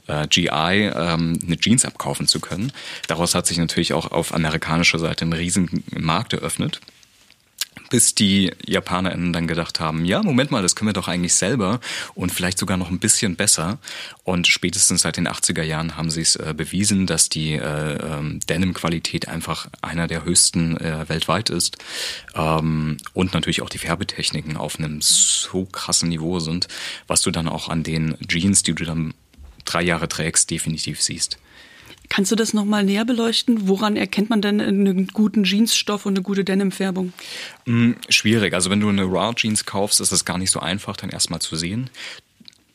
äh, 0.09 0.27
GI 0.27 0.49
ähm, 0.49 1.39
eine 1.43 1.57
Jeans 1.59 1.85
abkaufen 1.85 2.27
zu 2.27 2.41
können. 2.41 2.73
Daraus 3.07 3.35
hat 3.35 3.47
sich 3.47 3.57
natürlich 3.57 3.93
auch 3.93 4.11
auf 4.11 4.35
amerikanischer 4.35 4.99
Seite 4.99 5.25
ein 5.25 5.33
riesen 5.33 5.85
Markt 5.97 6.33
eröffnet 6.33 6.81
bis 7.91 8.15
die 8.15 8.53
JapanerInnen 8.67 9.33
dann 9.33 9.47
gedacht 9.47 9.81
haben, 9.81 10.05
ja, 10.05 10.23
Moment 10.23 10.51
mal, 10.51 10.63
das 10.63 10.75
können 10.75 10.89
wir 10.89 10.95
doch 10.95 11.09
eigentlich 11.09 11.35
selber 11.35 11.81
und 12.15 12.33
vielleicht 12.33 12.59
sogar 12.59 12.77
noch 12.77 12.91
ein 12.91 12.99
bisschen 12.99 13.37
besser. 13.37 13.79
Und 14.25 14.47
spätestens 14.47 15.03
seit 15.03 15.17
den 15.17 15.29
80er 15.29 15.63
Jahren 15.63 15.97
haben 15.97 16.11
sie 16.11 16.23
es 16.23 16.37
äh, 16.37 16.55
bewiesen, 16.57 17.07
dass 17.07 17.29
die 17.29 17.55
äh, 17.55 17.97
ähm, 17.97 18.41
Denim-Qualität 18.49 19.29
einfach 19.29 19.69
einer 19.83 20.07
der 20.07 20.25
höchsten 20.25 20.77
äh, 20.79 21.09
weltweit 21.09 21.51
ist. 21.51 21.77
Ähm, 22.35 22.97
und 23.13 23.35
natürlich 23.35 23.61
auch 23.61 23.69
die 23.69 23.79
Färbetechniken 23.79 24.57
auf 24.57 24.79
einem 24.79 25.01
so 25.03 25.67
krassen 25.67 26.09
Niveau 26.09 26.39
sind, 26.39 26.69
was 27.07 27.23
du 27.23 27.31
dann 27.31 27.49
auch 27.49 27.69
an 27.69 27.83
den 27.83 28.17
Jeans, 28.27 28.63
die 28.63 28.75
du 28.75 28.85
dann 28.85 29.15
drei 29.65 29.83
Jahre 29.83 30.09
trägst, 30.09 30.51
definitiv 30.51 31.03
siehst. 31.03 31.39
Kannst 32.11 32.33
du 32.33 32.37
das 32.37 32.53
nochmal 32.53 32.83
näher 32.85 33.05
beleuchten? 33.05 33.69
Woran 33.69 33.97
erkennt 33.97 34.31
man 34.31 34.43
denn 34.43 34.61
einen 34.61 35.07
guten 35.07 35.45
Jeansstoff 35.45 36.07
und 36.07 36.15
eine 36.15 36.23
gute 36.23 36.45
Denim-Färbung? 36.45 37.13
Mm, 37.67 37.93
schwierig. 38.09 38.53
Also 38.53 38.69
wenn 38.69 38.81
du 38.81 38.89
eine 38.89 39.05
Raw 39.05 39.33
Jeans 39.35 39.65
kaufst, 39.65 40.01
ist 40.01 40.11
das 40.11 40.25
gar 40.25 40.37
nicht 40.37 40.51
so 40.51 40.59
einfach, 40.59 40.97
dann 40.97 41.11
erstmal 41.11 41.41
zu 41.41 41.55
sehen. 41.55 41.89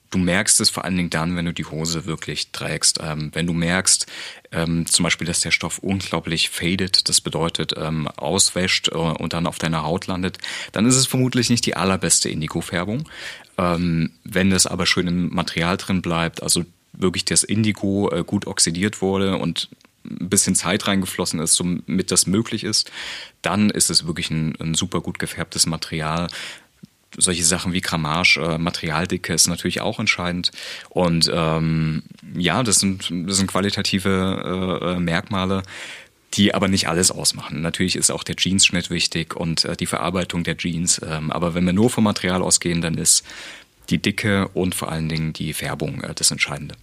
Du 0.10 0.20
merkst 0.20 0.62
es 0.62 0.70
vor 0.70 0.86
allen 0.86 0.96
Dingen 0.96 1.10
dann, 1.10 1.36
wenn 1.36 1.44
du 1.44 1.54
die 1.54 1.66
Hose 1.66 2.06
wirklich 2.06 2.54
trägst. 2.54 3.02
Ähm, 3.04 3.32
wenn 3.34 3.46
du 3.46 3.52
merkst, 3.52 4.06
ähm, 4.54 4.86
zum 4.86 5.04
Beispiel, 5.04 5.28
dass 5.28 5.42
der 5.42 5.52
Stoff 5.52 5.80
unglaublich 5.80 6.50
faded, 6.50 7.10
das 7.10 7.20
bedeutet 7.20 7.74
ähm, 7.76 8.08
auswäscht 8.08 8.88
äh, 8.88 8.96
und 8.96 9.34
dann 9.34 9.48
auf 9.48 9.58
deiner 9.58 9.84
Haut 9.84 10.08
landet, 10.08 10.38
dann 10.72 10.86
ist 10.86 10.96
es 10.96 11.08
vermutlich 11.08 11.50
nicht 11.50 11.66
die 11.66 11.76
allerbeste 11.76 12.30
Indigo-Färbung. 12.30 13.10
Ähm, 13.58 14.12
wenn 14.24 14.54
es 14.54 14.66
aber 14.66 14.86
schön 14.86 15.08
im 15.08 15.36
Material 15.36 15.76
drin 15.76 16.02
bleibt, 16.02 16.42
also 16.42 16.64
wirklich 16.98 17.26
das 17.26 17.44
Indigo 17.44 18.12
äh, 18.12 18.24
gut 18.24 18.48
oxidiert 18.48 19.02
wurde 19.02 19.38
und 19.38 19.70
ein 20.06 20.30
bisschen 20.30 20.56
Zeit 20.56 20.88
reingeflossen 20.88 21.40
ist, 21.40 21.56
somit 21.56 22.12
das 22.12 22.28
möglich 22.28 22.64
ist, 22.64 22.92
dann 23.42 23.70
ist 23.70 23.90
es 23.90 24.06
wirklich 24.06 24.30
ein, 24.30 24.56
ein 24.60 24.74
super 24.74 25.02
gut 25.02 25.20
gefärbtes 25.20 25.66
Material. 25.66 26.28
Solche 27.18 27.44
Sachen 27.44 27.74
wie 27.74 27.82
Grammage, 27.82 28.38
äh, 28.38 28.58
Materialdicke 28.58 29.34
ist 29.34 29.48
natürlich 29.48 29.82
auch 29.82 30.00
entscheidend. 30.00 30.52
Und 30.90 31.32
ähm, 31.34 32.04
ja, 32.36 32.62
das 32.62 32.78
sind, 32.78 33.10
das 33.10 33.38
sind 33.38 33.48
qualitative 33.48 34.80
äh, 34.82 34.94
äh 34.94 35.00
Merkmale, 35.00 35.64
die 36.34 36.54
aber 36.54 36.68
nicht 36.68 36.90
alles 36.90 37.12
ausmachen. 37.12 37.62
Natürlich 37.62 37.96
ist 37.96 38.12
auch 38.12 38.24
der 38.24 38.36
Jeansschnitt 38.38 38.90
wichtig 38.90 39.36
und 39.36 39.64
äh, 39.66 39.78
die 39.78 39.86
Verarbeitung 39.86 40.44
der 40.44 40.58
Jeans. 40.58 41.02
Ähm, 41.08 41.32
aber 41.32 41.54
wenn 41.56 41.66
wir 41.66 41.74
nur 41.74 41.90
vom 41.90 42.04
Material 42.04 42.42
ausgehen, 42.42 42.82
dann 42.82 42.98
ist 42.98 43.24
die 43.90 44.02
Dicke 44.02 44.50
und 44.50 44.76
vor 44.76 44.92
allen 44.92 45.08
Dingen 45.08 45.32
die 45.32 45.54
Färbung 45.54 46.02
äh, 46.02 46.14
das 46.14 46.32
Entscheidende. 46.32 46.76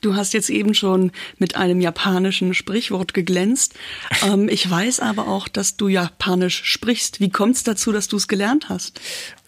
Du 0.00 0.14
hast 0.14 0.32
jetzt 0.32 0.50
eben 0.50 0.74
schon 0.74 1.10
mit 1.38 1.56
einem 1.56 1.80
japanischen 1.80 2.54
Sprichwort 2.54 3.14
geglänzt. 3.14 3.74
Ähm, 4.24 4.48
ich 4.48 4.68
weiß 4.68 4.98
aber 4.98 5.28
auch, 5.28 5.46
dass 5.46 5.76
du 5.76 5.86
Japanisch 5.86 6.64
sprichst. 6.64 7.20
Wie 7.20 7.30
kommt 7.30 7.54
es 7.54 7.62
dazu, 7.62 7.92
dass 7.92 8.08
du 8.08 8.16
es 8.16 8.26
gelernt 8.26 8.68
hast? 8.68 9.00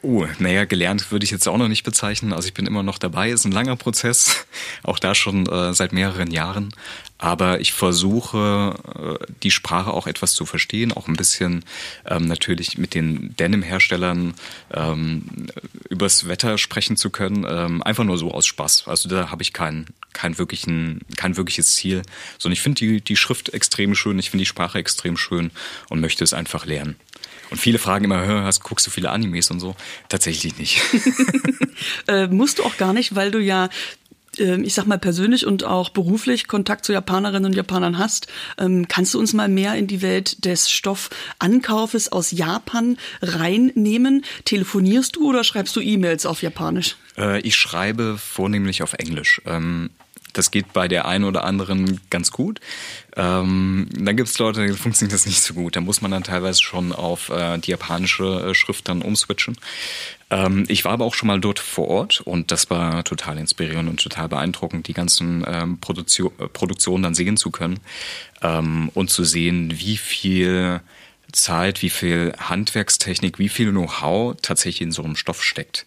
Oh, 0.03 0.27
naja, 0.39 0.65
gelernt 0.65 1.13
würde 1.13 1.25
ich 1.25 1.31
jetzt 1.31 1.47
auch 1.47 1.59
noch 1.59 1.69
nicht 1.69 1.83
bezeichnen. 1.83 2.33
Also 2.33 2.49
ich 2.49 2.55
bin 2.55 2.67
immer 2.67 2.83
noch 2.83 2.97
dabei. 2.97 3.31
Ist 3.31 3.45
ein 3.45 3.53
langer 3.53 3.77
Prozess, 3.77 4.47
auch 4.83 4.99
da 4.99 5.15
schon 5.15 5.47
äh, 5.47 5.75
seit 5.75 5.93
mehreren 5.93 6.31
Jahren. 6.31 6.73
Aber 7.19 7.61
ich 7.61 7.75
versuche, 7.75 9.19
äh, 9.21 9.27
die 9.43 9.51
Sprache 9.51 9.93
auch 9.93 10.07
etwas 10.07 10.33
zu 10.33 10.47
verstehen, 10.47 10.93
auch 10.93 11.07
ein 11.07 11.17
bisschen 11.17 11.67
ähm, 12.07 12.25
natürlich 12.25 12.79
mit 12.79 12.95
den 12.95 13.37
Denim-Herstellern 13.37 14.35
ähm, 14.73 15.49
übers 15.91 16.27
Wetter 16.27 16.57
sprechen 16.57 16.97
zu 16.97 17.11
können. 17.11 17.45
Ähm, 17.47 17.83
einfach 17.83 18.05
nur 18.05 18.17
so 18.17 18.33
aus 18.33 18.47
Spaß. 18.47 18.85
Also 18.87 19.11
da 19.11 19.31
habe 19.31 19.43
ich 19.43 19.53
kein, 19.53 19.85
kein, 20.15 20.39
wirklichen, 20.39 21.03
kein 21.17 21.37
wirkliches 21.37 21.75
Ziel. 21.75 22.01
Sondern 22.39 22.55
ich 22.55 22.63
finde 22.63 22.79
die, 22.79 23.03
die 23.03 23.17
Schrift 23.17 23.51
extrem 23.51 23.95
schön, 23.95 24.19
ich 24.19 24.31
finde 24.31 24.43
die 24.43 24.47
Sprache 24.47 24.79
extrem 24.79 25.19
schön 25.19 25.51
und 25.91 26.01
möchte 26.01 26.25
es 26.25 26.33
einfach 26.33 26.65
lernen. 26.65 26.97
Und 27.51 27.59
viele 27.59 27.79
fragen 27.79 28.05
immer, 28.05 28.45
hast, 28.45 28.63
guckst 28.63 28.87
du 28.87 28.91
viele 28.91 29.11
Animes 29.11 29.51
und 29.51 29.61
so? 29.61 29.75
Tatsächlich 30.09 30.59
nicht. 30.59 30.81
äh, 32.09 32.27
musst 32.29 32.59
du 32.59 32.65
auch 32.65 32.77
gar 32.77 32.93
nicht, 32.93 33.15
weil 33.15 33.31
du 33.31 33.39
ja 33.39 33.69
ähm, 34.39 34.65
ich 34.65 34.75
sag 34.75 34.87
mal 34.87 34.99
persönlich 34.99 35.47
und 35.47 35.65
auch 35.65 35.91
beruflich 35.91 36.49
Kontakt 36.49 36.85
zu 36.85 36.93
Japanerinnen 36.93 37.47
und 37.47 37.57
Japanern 37.57 37.99
hast, 37.99 38.29
ähm, 38.59 38.87
kannst 38.89 39.15
du 39.15 39.19
uns 39.19 39.33
mal 39.33 39.49
mehr 39.49 39.75
in 39.75 39.87
die 39.87 40.03
Welt 40.03 40.45
des 40.45 40.71
Stoffankaufes 40.71 42.13
aus 42.13 42.31
Japan 42.31 42.97
reinnehmen? 43.23 44.25
Telefonierst 44.45 45.17
du 45.17 45.29
oder 45.29 45.45
schreibst 45.45 45.75
du 45.77 45.81
E-Mails 45.81 46.27
auf 46.27 46.43
Japanisch? 46.43 46.97
Äh, 47.19 47.41
ich 47.41 47.57
schreibe 47.57 48.19
vornehmlich 48.19 48.83
auf 48.83 48.95
Englisch. 48.95 49.41
Das 50.33 50.51
geht 50.51 50.73
bei 50.73 50.89
der 50.89 51.07
einen 51.07 51.25
oder 51.25 51.45
anderen 51.45 52.01
ganz 52.11 52.31
gut. 52.31 52.61
Ähm, 53.17 53.89
dann 53.93 54.17
gibt 54.17 54.29
es 54.29 54.39
Leute, 54.39 54.67
da 54.67 54.75
funktioniert 54.75 55.15
das 55.15 55.27
nicht 55.27 55.43
so 55.43 55.55
gut. 55.55 55.77
Da 55.77 55.81
muss 55.81 56.01
man 56.01 56.11
dann 56.11 56.25
teilweise 56.25 56.63
schon 56.63 56.93
auf 56.93 57.29
äh, 57.29 57.59
die 57.59 57.71
japanische 57.71 58.51
äh, 58.51 58.55
Schrift 58.55 58.89
dann 58.89 59.03
umswitchen. 59.03 59.57
Ähm, 60.31 60.65
ich 60.69 60.85
war 60.85 60.93
aber 60.93 61.05
auch 61.05 61.15
schon 61.15 61.27
mal 61.27 61.41
dort 61.41 61.59
vor 61.59 61.89
Ort 61.89 62.21
und 62.21 62.53
das 62.53 62.71
war 62.71 63.05
total 63.05 63.39
inspirierend 63.39 63.89
und 63.89 64.01
total 64.01 64.29
beeindruckend, 64.29 64.87
die 64.87 64.95
ganzen 64.95 65.45
ähm, 65.47 65.79
Produktio 65.81 66.33
äh, 66.39 66.47
Produktionen 66.47 67.03
dann 67.03 67.15
sehen 67.15 67.37
zu 67.37 67.51
können 67.51 67.81
ähm, 68.43 68.91
und 68.95 69.11
zu 69.11 69.25
sehen, 69.25 69.73
wie 69.77 69.97
viel 69.97 70.81
Zeit, 71.33 71.83
wie 71.83 71.91
viel 71.91 72.33
Handwerkstechnik, 72.39 73.39
wie 73.39 73.49
viel 73.49 73.71
Know-how 73.71 74.37
tatsächlich 74.41 74.83
in 74.83 74.93
so 74.93 75.03
einem 75.03 75.17
Stoff 75.17 75.43
steckt. 75.43 75.87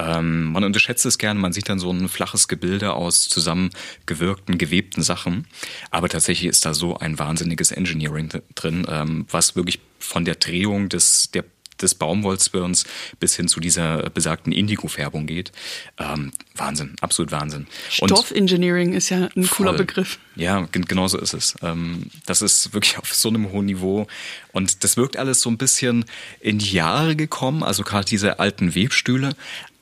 Ähm, 0.00 0.52
man 0.52 0.64
unterschätzt 0.64 1.04
es 1.04 1.18
gerne, 1.18 1.38
man 1.38 1.52
sieht 1.52 1.68
dann 1.68 1.78
so 1.78 1.90
ein 1.92 2.08
flaches 2.08 2.48
Gebilde 2.48 2.94
aus 2.94 3.28
zusammengewirkten, 3.28 4.56
gewebten 4.56 5.02
Sachen. 5.02 5.46
Aber 5.90 6.08
tatsächlich 6.08 6.48
ist 6.48 6.64
da 6.64 6.72
so 6.72 6.96
ein 6.96 7.18
wahnsinniges 7.18 7.70
Engineering 7.70 8.30
drin, 8.54 8.86
ähm, 8.88 9.26
was 9.30 9.56
wirklich 9.56 9.80
von 9.98 10.24
der 10.24 10.36
Drehung 10.36 10.88
des, 10.88 11.30
der 11.32 11.44
des 11.82 11.94
Baumwollzwirns 11.94 12.84
bis 13.18 13.34
hin 13.36 13.48
zu 13.48 13.60
dieser 13.60 14.10
besagten 14.10 14.52
Indigo-Färbung 14.52 15.26
geht. 15.26 15.52
Ähm, 15.98 16.32
Wahnsinn, 16.54 16.94
absolut 17.00 17.32
Wahnsinn. 17.32 17.66
Stoffingenieering 17.88 18.92
ist 18.92 19.08
ja 19.08 19.28
ein 19.34 19.44
voll, 19.44 19.66
cooler 19.66 19.72
Begriff. 19.74 20.18
Ja, 20.36 20.68
genau 20.70 21.08
so 21.08 21.18
ist 21.18 21.34
es. 21.34 21.54
Ähm, 21.62 22.10
das 22.26 22.42
ist 22.42 22.74
wirklich 22.74 22.98
auf 22.98 23.12
so 23.14 23.28
einem 23.28 23.50
hohen 23.52 23.66
Niveau. 23.66 24.06
Und 24.52 24.84
das 24.84 24.96
wirkt 24.96 25.16
alles 25.16 25.40
so 25.40 25.50
ein 25.50 25.58
bisschen 25.58 26.04
in 26.40 26.58
die 26.58 26.72
Jahre 26.72 27.16
gekommen, 27.16 27.62
also 27.62 27.82
gerade 27.82 28.04
diese 28.04 28.38
alten 28.38 28.74
Webstühle. 28.74 29.30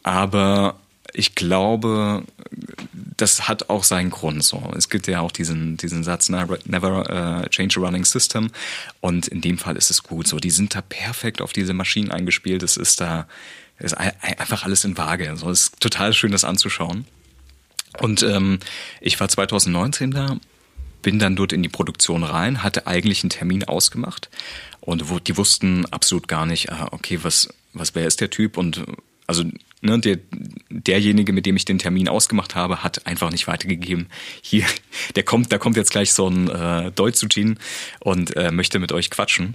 Aber 0.02 0.76
ich 1.12 1.34
glaube, 1.34 2.24
das 3.16 3.48
hat 3.48 3.70
auch 3.70 3.84
seinen 3.84 4.10
Grund 4.10 4.44
so. 4.44 4.72
Es 4.76 4.88
gibt 4.88 5.06
ja 5.06 5.20
auch 5.20 5.32
diesen, 5.32 5.76
diesen 5.76 6.04
Satz, 6.04 6.28
never, 6.28 6.58
never 6.64 7.44
uh, 7.44 7.48
change 7.48 7.80
a 7.80 7.82
running 7.82 8.04
system. 8.04 8.50
Und 9.00 9.28
in 9.28 9.40
dem 9.40 9.58
Fall 9.58 9.76
ist 9.76 9.90
es 9.90 10.02
gut 10.02 10.28
so. 10.28 10.38
Die 10.38 10.50
sind 10.50 10.74
da 10.74 10.80
perfekt 10.80 11.42
auf 11.42 11.52
diese 11.52 11.72
Maschinen 11.72 12.10
eingespielt. 12.10 12.62
Es 12.62 12.76
ist 12.76 13.00
da, 13.00 13.26
ist 13.78 13.94
einfach 13.94 14.64
alles 14.64 14.84
in 14.84 14.96
Waage. 14.96 15.36
So, 15.36 15.50
es 15.50 15.62
ist 15.62 15.80
total 15.80 16.12
schön, 16.12 16.32
das 16.32 16.44
anzuschauen. 16.44 17.06
Und 18.00 18.22
ähm, 18.22 18.58
ich 19.00 19.18
war 19.18 19.28
2019 19.28 20.10
da, 20.10 20.36
bin 21.02 21.18
dann 21.18 21.36
dort 21.36 21.52
in 21.52 21.62
die 21.62 21.68
Produktion 21.68 22.22
rein, 22.22 22.62
hatte 22.62 22.86
eigentlich 22.86 23.22
einen 23.22 23.30
Termin 23.30 23.64
ausgemacht 23.64 24.28
und 24.80 25.04
die 25.26 25.36
wussten 25.36 25.86
absolut 25.86 26.28
gar 26.28 26.46
nicht, 26.46 26.70
ah, 26.70 26.88
okay, 26.92 27.20
was, 27.22 27.48
was 27.72 27.94
wer 27.94 28.06
ist 28.06 28.20
der 28.20 28.30
Typ 28.30 28.56
und 28.56 28.84
also 29.26 29.44
ne, 29.80 29.98
der, 29.98 30.18
derjenige, 30.70 31.32
mit 31.32 31.46
dem 31.46 31.56
ich 31.56 31.64
den 31.64 31.78
Termin 31.78 32.08
ausgemacht 32.08 32.54
habe, 32.54 32.82
hat 32.82 33.06
einfach 33.06 33.30
nicht 33.30 33.46
weitergegeben. 33.46 34.08
Hier, 34.42 34.64
der 35.16 35.22
kommt, 35.22 35.52
da 35.52 35.58
kommt 35.58 35.76
jetzt 35.76 35.90
gleich 35.90 36.12
so 36.12 36.28
ein 36.28 36.48
äh, 36.48 36.90
Deutschugin 36.92 37.58
und 38.00 38.36
äh, 38.36 38.50
möchte 38.50 38.78
mit 38.78 38.92
euch 38.92 39.10
quatschen. 39.10 39.54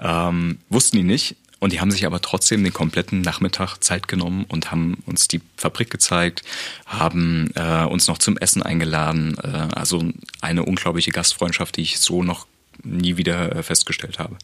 Ähm, 0.00 0.58
wussten 0.68 0.96
die 0.96 1.02
nicht. 1.02 1.36
Und 1.60 1.72
die 1.72 1.80
haben 1.80 1.90
sich 1.90 2.06
aber 2.06 2.20
trotzdem 2.20 2.62
den 2.62 2.72
kompletten 2.72 3.20
Nachmittag 3.20 3.78
Zeit 3.78 4.06
genommen 4.06 4.44
und 4.48 4.70
haben 4.70 5.02
uns 5.06 5.26
die 5.26 5.40
Fabrik 5.56 5.90
gezeigt, 5.90 6.44
haben 6.86 7.50
äh, 7.56 7.84
uns 7.84 8.06
noch 8.06 8.18
zum 8.18 8.36
Essen 8.36 8.62
eingeladen. 8.62 9.36
Äh, 9.42 9.74
also 9.74 10.04
eine 10.40 10.64
unglaubliche 10.64 11.10
Gastfreundschaft, 11.10 11.76
die 11.76 11.82
ich 11.82 11.98
so 11.98 12.22
noch 12.22 12.46
nie 12.84 13.16
wieder 13.16 13.56
äh, 13.56 13.62
festgestellt 13.64 14.20
habe. 14.20 14.36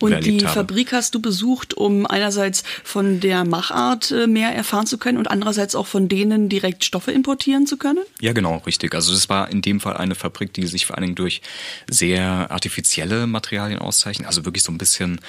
Und 0.00 0.24
die 0.24 0.44
habe. 0.44 0.54
Fabrik 0.54 0.92
hast 0.92 1.14
du 1.14 1.20
besucht, 1.20 1.74
um 1.74 2.06
einerseits 2.06 2.62
von 2.84 3.20
der 3.20 3.44
Machart 3.44 4.10
äh, 4.10 4.26
mehr 4.26 4.54
erfahren 4.54 4.86
zu 4.86 4.98
können 4.98 5.18
und 5.18 5.30
andererseits 5.30 5.74
auch 5.74 5.86
von 5.86 6.08
denen 6.08 6.48
direkt 6.48 6.84
Stoffe 6.84 7.10
importieren 7.10 7.66
zu 7.66 7.76
können? 7.76 8.04
Ja, 8.20 8.32
genau, 8.32 8.58
richtig. 8.58 8.94
Also 8.94 9.12
es 9.12 9.28
war 9.28 9.50
in 9.50 9.62
dem 9.62 9.80
Fall 9.80 9.96
eine 9.96 10.14
Fabrik, 10.14 10.52
die 10.52 10.66
sich 10.66 10.86
vor 10.86 10.96
allen 10.96 11.04
Dingen 11.04 11.16
durch 11.16 11.42
sehr 11.90 12.50
artifizielle 12.50 13.26
Materialien 13.26 13.80
auszeichnet. 13.80 14.26
Also 14.26 14.44
wirklich 14.44 14.62
so 14.62 14.72
ein 14.72 14.78
bisschen 14.78 15.20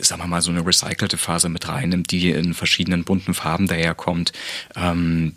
sagen 0.00 0.22
wir 0.22 0.26
mal, 0.26 0.42
so 0.42 0.50
eine 0.50 0.66
recycelte 0.66 1.16
Phase 1.16 1.48
mit 1.48 1.68
reinnimmt, 1.68 2.10
die 2.10 2.30
in 2.30 2.54
verschiedenen 2.54 3.04
bunten 3.04 3.34
Farben 3.34 3.68
daherkommt. 3.68 4.32
Ähm, 4.74 5.36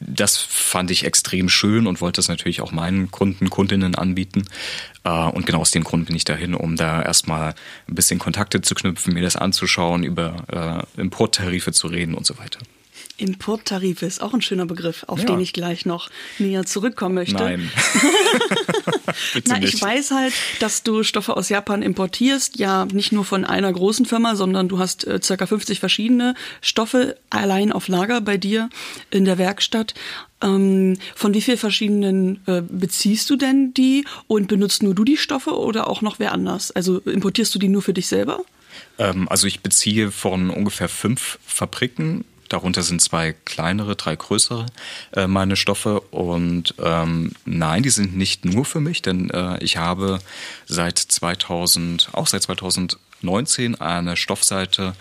das 0.00 0.36
fand 0.36 0.90
ich 0.90 1.04
extrem 1.04 1.48
schön 1.48 1.86
und 1.86 2.00
wollte 2.00 2.20
es 2.20 2.28
natürlich 2.28 2.60
auch 2.60 2.72
meinen 2.72 3.10
Kunden, 3.10 3.50
Kundinnen 3.50 3.94
anbieten. 3.94 4.44
Äh, 5.04 5.10
und 5.10 5.46
genau 5.46 5.60
aus 5.60 5.70
dem 5.70 5.84
Grund 5.84 6.06
bin 6.06 6.16
ich 6.16 6.24
dahin, 6.24 6.54
um 6.54 6.76
da 6.76 7.02
erstmal 7.02 7.54
ein 7.88 7.94
bisschen 7.94 8.18
Kontakte 8.18 8.60
zu 8.60 8.74
knüpfen, 8.74 9.14
mir 9.14 9.22
das 9.22 9.36
anzuschauen, 9.36 10.04
über 10.04 10.86
äh, 10.96 11.00
Importtarife 11.00 11.72
zu 11.72 11.88
reden 11.88 12.14
und 12.14 12.26
so 12.26 12.38
weiter. 12.38 12.60
Importtarife 13.18 14.06
ist 14.06 14.22
auch 14.22 14.32
ein 14.32 14.42
schöner 14.42 14.64
Begriff, 14.64 15.04
auf 15.08 15.20
ja. 15.20 15.26
den 15.26 15.40
ich 15.40 15.52
gleich 15.52 15.84
noch 15.84 16.08
näher 16.38 16.64
zurückkommen 16.64 17.16
möchte. 17.16 17.34
Nein. 17.34 17.70
Na, 19.46 19.60
ich 19.60 19.80
weiß 19.80 20.12
halt, 20.12 20.32
dass 20.60 20.84
du 20.84 21.02
Stoffe 21.02 21.36
aus 21.36 21.48
Japan 21.48 21.82
importierst, 21.82 22.58
ja 22.58 22.86
nicht 22.86 23.12
nur 23.12 23.24
von 23.24 23.44
einer 23.44 23.72
großen 23.72 24.06
Firma, 24.06 24.36
sondern 24.36 24.68
du 24.68 24.78
hast 24.78 25.06
äh, 25.06 25.20
circa 25.22 25.46
50 25.46 25.80
verschiedene 25.80 26.34
Stoffe 26.60 27.16
allein 27.28 27.72
auf 27.72 27.88
Lager 27.88 28.20
bei 28.20 28.36
dir 28.36 28.70
in 29.10 29.24
der 29.24 29.36
Werkstatt. 29.36 29.94
Ähm, 30.40 30.96
von 31.16 31.34
wie 31.34 31.40
vielen 31.40 31.58
verschiedenen 31.58 32.40
äh, 32.46 32.62
beziehst 32.62 33.28
du 33.30 33.36
denn 33.36 33.74
die 33.74 34.04
und 34.28 34.46
benutzt 34.46 34.84
nur 34.84 34.94
du 34.94 35.04
die 35.04 35.16
Stoffe 35.16 35.58
oder 35.58 35.88
auch 35.88 36.02
noch 36.02 36.20
wer 36.20 36.32
anders? 36.32 36.70
Also 36.70 36.98
importierst 36.98 37.52
du 37.54 37.58
die 37.58 37.68
nur 37.68 37.82
für 37.82 37.92
dich 37.92 38.06
selber? 38.06 38.40
Ähm, 38.98 39.28
also 39.28 39.46
ich 39.46 39.60
beziehe 39.60 40.10
von 40.10 40.50
ungefähr 40.50 40.88
fünf 40.88 41.38
Fabriken 41.44 42.24
Darunter 42.48 42.82
sind 42.82 43.02
zwei 43.02 43.32
kleinere, 43.44 43.96
drei 43.96 44.16
größere 44.16 44.66
äh, 45.14 45.26
meine 45.26 45.56
Stoffe. 45.56 46.00
Und 46.00 46.74
ähm, 46.82 47.32
nein, 47.44 47.82
die 47.82 47.90
sind 47.90 48.16
nicht 48.16 48.44
nur 48.44 48.64
für 48.64 48.80
mich, 48.80 49.02
denn 49.02 49.30
äh, 49.30 49.62
ich 49.62 49.76
habe 49.76 50.18
seit 50.66 50.98
2000, 50.98 52.10
auch 52.12 52.26
seit 52.26 52.42
2019 52.42 53.80
eine 53.80 54.16
Stoffseite, 54.16 54.94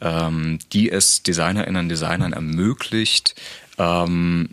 ähm, 0.00 0.58
die 0.72 0.90
es 0.90 1.22
Designerinnen 1.22 1.84
und 1.84 1.88
Designern 1.88 2.32
ermöglicht, 2.32 3.34
ähm, 3.78 4.50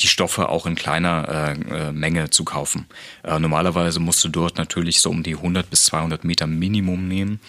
die 0.00 0.08
Stoffe 0.08 0.48
auch 0.48 0.66
in 0.66 0.74
kleiner 0.74 1.28
äh, 1.28 1.88
äh, 1.88 1.92
Menge 1.92 2.30
zu 2.30 2.44
kaufen. 2.44 2.86
Äh, 3.22 3.38
normalerweise 3.38 4.00
musst 4.00 4.24
du 4.24 4.28
dort 4.28 4.56
natürlich 4.56 5.00
so 5.00 5.10
um 5.10 5.22
die 5.22 5.36
100 5.36 5.68
bis 5.68 5.84
200 5.84 6.24
Meter 6.24 6.46
Minimum 6.46 7.06
nehmen. 7.06 7.40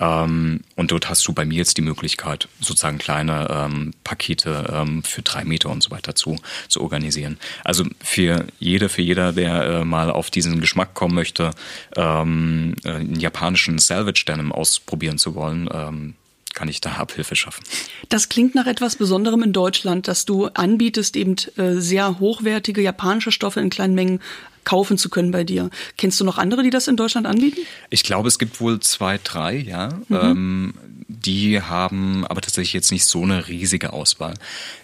Ähm, 0.00 0.60
und 0.76 0.90
dort 0.90 1.08
hast 1.08 1.26
du 1.26 1.32
bei 1.32 1.44
mir 1.44 1.56
jetzt 1.56 1.76
die 1.76 1.82
Möglichkeit, 1.82 2.48
sozusagen 2.60 2.98
kleine 2.98 3.48
ähm, 3.50 3.92
Pakete 4.02 4.72
ähm, 4.72 5.02
für 5.02 5.22
drei 5.22 5.44
Meter 5.44 5.70
und 5.70 5.82
so 5.82 5.90
weiter 5.90 6.14
zu, 6.14 6.36
zu 6.68 6.82
organisieren. 6.82 7.38
Also 7.64 7.84
für 8.02 8.46
jeder, 8.58 8.88
für 8.88 9.02
jeder, 9.02 9.32
der 9.32 9.62
äh, 9.62 9.84
mal 9.84 10.10
auf 10.10 10.30
diesen 10.30 10.60
Geschmack 10.60 10.94
kommen 10.94 11.14
möchte, 11.14 11.52
ähm, 11.96 12.74
äh, 12.84 12.90
einen 12.90 13.20
japanischen 13.20 13.78
Salvage 13.78 14.24
Denim 14.26 14.52
ausprobieren 14.52 15.18
zu 15.18 15.34
wollen, 15.34 16.14
kann 16.54 16.68
ich 16.68 16.80
da 16.80 16.92
Abhilfe 16.92 17.36
schaffen. 17.36 17.64
Das 18.08 18.28
klingt 18.28 18.54
nach 18.54 18.66
etwas 18.66 18.96
Besonderem 18.96 19.42
in 19.42 19.52
Deutschland, 19.52 20.08
dass 20.08 20.24
du 20.24 20.46
anbietest, 20.46 21.16
eben 21.16 21.36
äh, 21.56 21.74
sehr 21.74 22.20
hochwertige 22.20 22.80
japanische 22.80 23.32
Stoffe 23.32 23.60
in 23.60 23.70
kleinen 23.70 23.94
Mengen 23.94 24.20
kaufen 24.64 24.98
zu 24.98 25.10
können 25.10 25.30
bei 25.30 25.44
dir. 25.44 25.70
Kennst 25.96 26.20
du 26.20 26.24
noch 26.24 26.38
andere, 26.38 26.62
die 26.62 26.70
das 26.70 26.88
in 26.88 26.96
Deutschland 26.96 27.26
anbieten? 27.26 27.60
Ich 27.90 28.02
glaube, 28.02 28.28
es 28.28 28.38
gibt 28.38 28.60
wohl 28.60 28.80
zwei, 28.80 29.18
drei, 29.22 29.56
ja. 29.56 29.90
Mhm. 30.08 30.16
Ähm, 30.16 30.74
die 31.06 31.60
haben 31.60 32.26
aber 32.26 32.40
tatsächlich 32.40 32.72
jetzt 32.72 32.90
nicht 32.90 33.04
so 33.04 33.22
eine 33.22 33.46
riesige 33.46 33.92
Auswahl. 33.92 34.34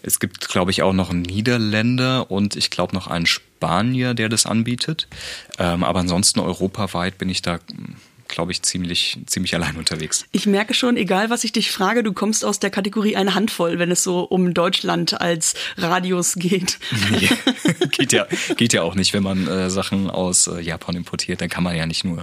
Es 0.02 0.20
gibt, 0.20 0.48
glaube 0.48 0.70
ich, 0.70 0.83
auch 0.83 0.92
noch 0.92 1.11
einen 1.11 1.22
Niederländer 1.22 2.30
und 2.30 2.56
ich 2.56 2.70
glaube 2.70 2.94
noch 2.94 3.06
einen 3.06 3.26
Spanier, 3.26 4.14
der 4.14 4.28
das 4.28 4.46
anbietet. 4.46 5.09
Ähm, 5.59 5.83
aber 5.83 6.00
ansonsten 6.00 6.40
europaweit 6.40 7.18
bin 7.18 7.28
ich 7.28 7.42
da 7.42 7.59
glaube 8.30 8.52
ich, 8.52 8.62
ziemlich, 8.62 9.18
ziemlich 9.26 9.54
allein 9.54 9.76
unterwegs. 9.76 10.26
Ich 10.32 10.46
merke 10.46 10.74
schon, 10.74 10.96
egal 10.96 11.30
was 11.30 11.44
ich 11.44 11.52
dich 11.52 11.70
frage, 11.70 12.02
du 12.02 12.12
kommst 12.12 12.44
aus 12.44 12.58
der 12.58 12.70
Kategorie 12.70 13.16
eine 13.16 13.34
Handvoll, 13.34 13.78
wenn 13.78 13.90
es 13.90 14.02
so 14.02 14.20
um 14.20 14.54
Deutschland 14.54 15.20
als 15.20 15.54
Radius 15.76 16.34
geht. 16.36 16.78
Nee, 17.10 17.28
geht, 17.90 18.12
ja, 18.12 18.26
geht 18.56 18.72
ja 18.72 18.82
auch 18.82 18.94
nicht, 18.94 19.12
wenn 19.12 19.22
man 19.22 19.46
äh, 19.46 19.70
Sachen 19.70 20.10
aus 20.10 20.46
äh, 20.46 20.60
Japan 20.60 20.96
importiert, 20.96 21.40
dann 21.40 21.48
kann 21.48 21.64
man 21.64 21.76
ja 21.76 21.86
nicht 21.86 22.04
nur 22.04 22.22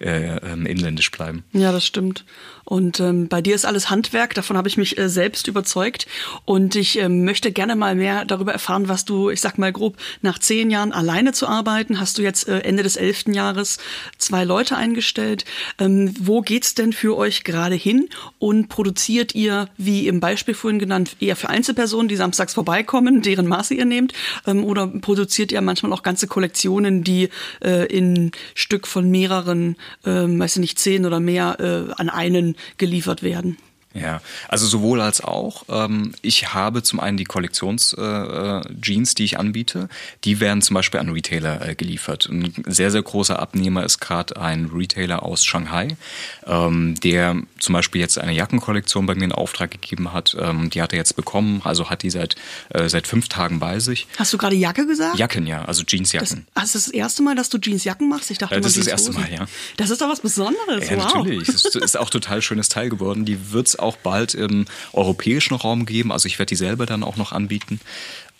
äh, 0.00 0.36
ähm, 0.38 0.66
inländisch 0.66 1.10
bleiben. 1.10 1.44
Ja, 1.52 1.72
das 1.72 1.86
stimmt. 1.86 2.24
Und 2.64 3.00
ähm, 3.00 3.28
bei 3.28 3.42
dir 3.42 3.54
ist 3.54 3.66
alles 3.66 3.90
Handwerk, 3.90 4.34
davon 4.34 4.56
habe 4.56 4.68
ich 4.68 4.76
mich 4.76 4.98
äh, 4.98 5.08
selbst 5.08 5.48
überzeugt. 5.48 6.06
Und 6.44 6.76
ich 6.76 6.98
äh, 6.98 7.08
möchte 7.08 7.52
gerne 7.52 7.76
mal 7.76 7.94
mehr 7.94 8.24
darüber 8.24 8.52
erfahren, 8.52 8.88
was 8.88 9.04
du, 9.04 9.30
ich 9.30 9.40
sag 9.40 9.58
mal 9.58 9.72
grob, 9.72 9.96
nach 10.22 10.38
zehn 10.38 10.70
Jahren 10.70 10.92
alleine 10.92 11.32
zu 11.32 11.46
arbeiten, 11.46 12.00
hast 12.00 12.18
du 12.18 12.22
jetzt 12.22 12.48
äh, 12.48 12.60
Ende 12.60 12.82
des 12.82 12.96
elften 12.96 13.34
Jahres 13.34 13.78
zwei 14.18 14.44
Leute 14.44 14.76
eingestellt. 14.76 15.44
Ähm, 15.78 16.14
wo 16.18 16.40
geht's 16.40 16.74
denn 16.74 16.92
für 16.92 17.16
euch 17.16 17.44
gerade 17.44 17.74
hin? 17.74 18.08
Und 18.38 18.68
produziert 18.68 19.34
ihr, 19.34 19.68
wie 19.76 20.08
im 20.08 20.20
Beispiel 20.20 20.54
vorhin 20.54 20.78
genannt, 20.78 21.16
eher 21.20 21.36
für 21.36 21.50
Einzelpersonen, 21.50 22.08
die 22.08 22.16
samstags 22.16 22.54
vorbeikommen, 22.54 23.22
deren 23.22 23.46
Maße 23.46 23.74
ihr 23.74 23.84
nehmt? 23.84 24.14
Ähm, 24.46 24.64
oder 24.64 24.86
produziert 24.86 25.52
ihr 25.52 25.60
manchmal 25.60 25.92
auch 25.92 26.02
ganze 26.02 26.26
Kollektionen, 26.26 27.04
die 27.04 27.28
äh, 27.62 27.86
in 27.86 28.32
Stück 28.54 28.86
von 28.86 29.10
mehreren, 29.10 29.76
äh, 30.04 30.10
weiß 30.10 30.56
ich 30.56 30.60
nicht, 30.60 30.78
zehn 30.78 31.04
oder 31.04 31.20
mehr 31.20 31.58
äh, 31.60 31.92
an 32.00 32.08
einen 32.08 32.53
geliefert 32.76 33.22
werden. 33.22 33.58
Ja, 33.94 34.20
also 34.48 34.66
sowohl 34.66 35.00
als 35.00 35.20
auch. 35.22 35.64
Ähm, 35.68 36.12
ich 36.20 36.52
habe 36.52 36.82
zum 36.82 36.98
einen 36.98 37.16
die 37.16 37.24
Kollektions-Jeans, 37.24 39.12
äh, 39.12 39.14
die 39.14 39.24
ich 39.24 39.38
anbiete. 39.38 39.88
Die 40.24 40.40
werden 40.40 40.62
zum 40.62 40.74
Beispiel 40.74 40.98
an 40.98 41.10
Retailer 41.10 41.66
äh, 41.66 41.74
geliefert. 41.76 42.28
Ein 42.28 42.52
sehr, 42.66 42.90
sehr 42.90 43.02
großer 43.02 43.38
Abnehmer 43.38 43.84
ist 43.84 44.00
gerade 44.00 44.36
ein 44.36 44.70
Retailer 44.74 45.22
aus 45.22 45.44
Shanghai, 45.44 45.96
ähm, 46.44 46.96
der 47.04 47.36
zum 47.60 47.72
Beispiel 47.72 48.00
jetzt 48.00 48.18
eine 48.18 48.32
Jackenkollektion 48.32 49.06
bei 49.06 49.14
mir 49.14 49.24
in 49.24 49.32
Auftrag 49.32 49.70
gegeben 49.70 50.12
hat. 50.12 50.36
Ähm, 50.40 50.70
die 50.70 50.82
hat 50.82 50.92
er 50.92 50.98
jetzt 50.98 51.14
bekommen, 51.14 51.62
also 51.62 51.88
hat 51.88 52.02
die 52.02 52.10
seit, 52.10 52.34
äh, 52.70 52.88
seit 52.88 53.06
fünf 53.06 53.28
Tagen 53.28 53.60
bei 53.60 53.78
sich. 53.78 54.08
Hast 54.18 54.32
du 54.32 54.38
gerade 54.38 54.56
Jacke 54.56 54.88
gesagt? 54.88 55.18
Jacken, 55.18 55.46
ja, 55.46 55.64
also 55.64 55.84
Jeansjacken. 55.86 56.46
Das, 56.54 56.64
das 56.64 56.74
ist 56.74 56.88
das 56.88 56.94
erste 56.94 57.22
Mal, 57.22 57.36
dass 57.36 57.48
du 57.48 57.58
Jeansjacken 57.58 58.08
machst? 58.08 58.32
Ich 58.32 58.38
dachte, 58.38 58.56
äh, 58.56 58.60
das 58.60 58.76
ist 58.76 58.86
das 58.86 58.86
erste 58.88 59.12
Mal, 59.12 59.32
ja. 59.32 59.46
Das 59.76 59.90
ist 59.90 60.00
doch 60.00 60.08
was 60.08 60.20
Besonderes. 60.20 60.90
Ja, 60.90 60.96
wow. 60.96 61.14
natürlich. 61.14 61.48
Ist, 61.48 61.76
ist 61.76 61.96
auch 61.96 62.10
total 62.10 62.42
schönes 62.42 62.68
Teil 62.68 62.88
geworden. 62.88 63.24
Die 63.24 63.52
wird's 63.52 63.78
auch 63.84 63.96
bald 63.96 64.34
im 64.34 64.66
europäischen 64.92 65.54
Raum 65.54 65.86
geben. 65.86 66.10
Also 66.10 66.26
ich 66.26 66.38
werde 66.38 66.50
die 66.50 66.56
selber 66.56 66.86
dann 66.86 67.02
auch 67.02 67.16
noch 67.16 67.32
anbieten. 67.32 67.80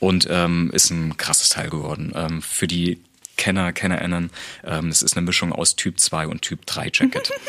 Und 0.01 0.27
ähm, 0.29 0.71
ist 0.73 0.91
ein 0.91 1.17
krasses 1.17 1.49
Teil 1.49 1.71
geworden. 1.71 2.13
Ähm, 2.15 2.43
für 2.43 2.67
die 2.67 2.99
Kenner, 3.37 3.73
KennerInnen, 3.73 4.31
ähm, 4.65 4.89
es 4.89 5.03
ist 5.03 5.17
eine 5.17 5.25
Mischung 5.25 5.53
aus 5.53 5.77
Typ 5.77 5.99
2 5.99 6.27
und 6.27 6.43
Typ 6.43 6.67
3 6.67 6.91
Jacket. 6.93 7.31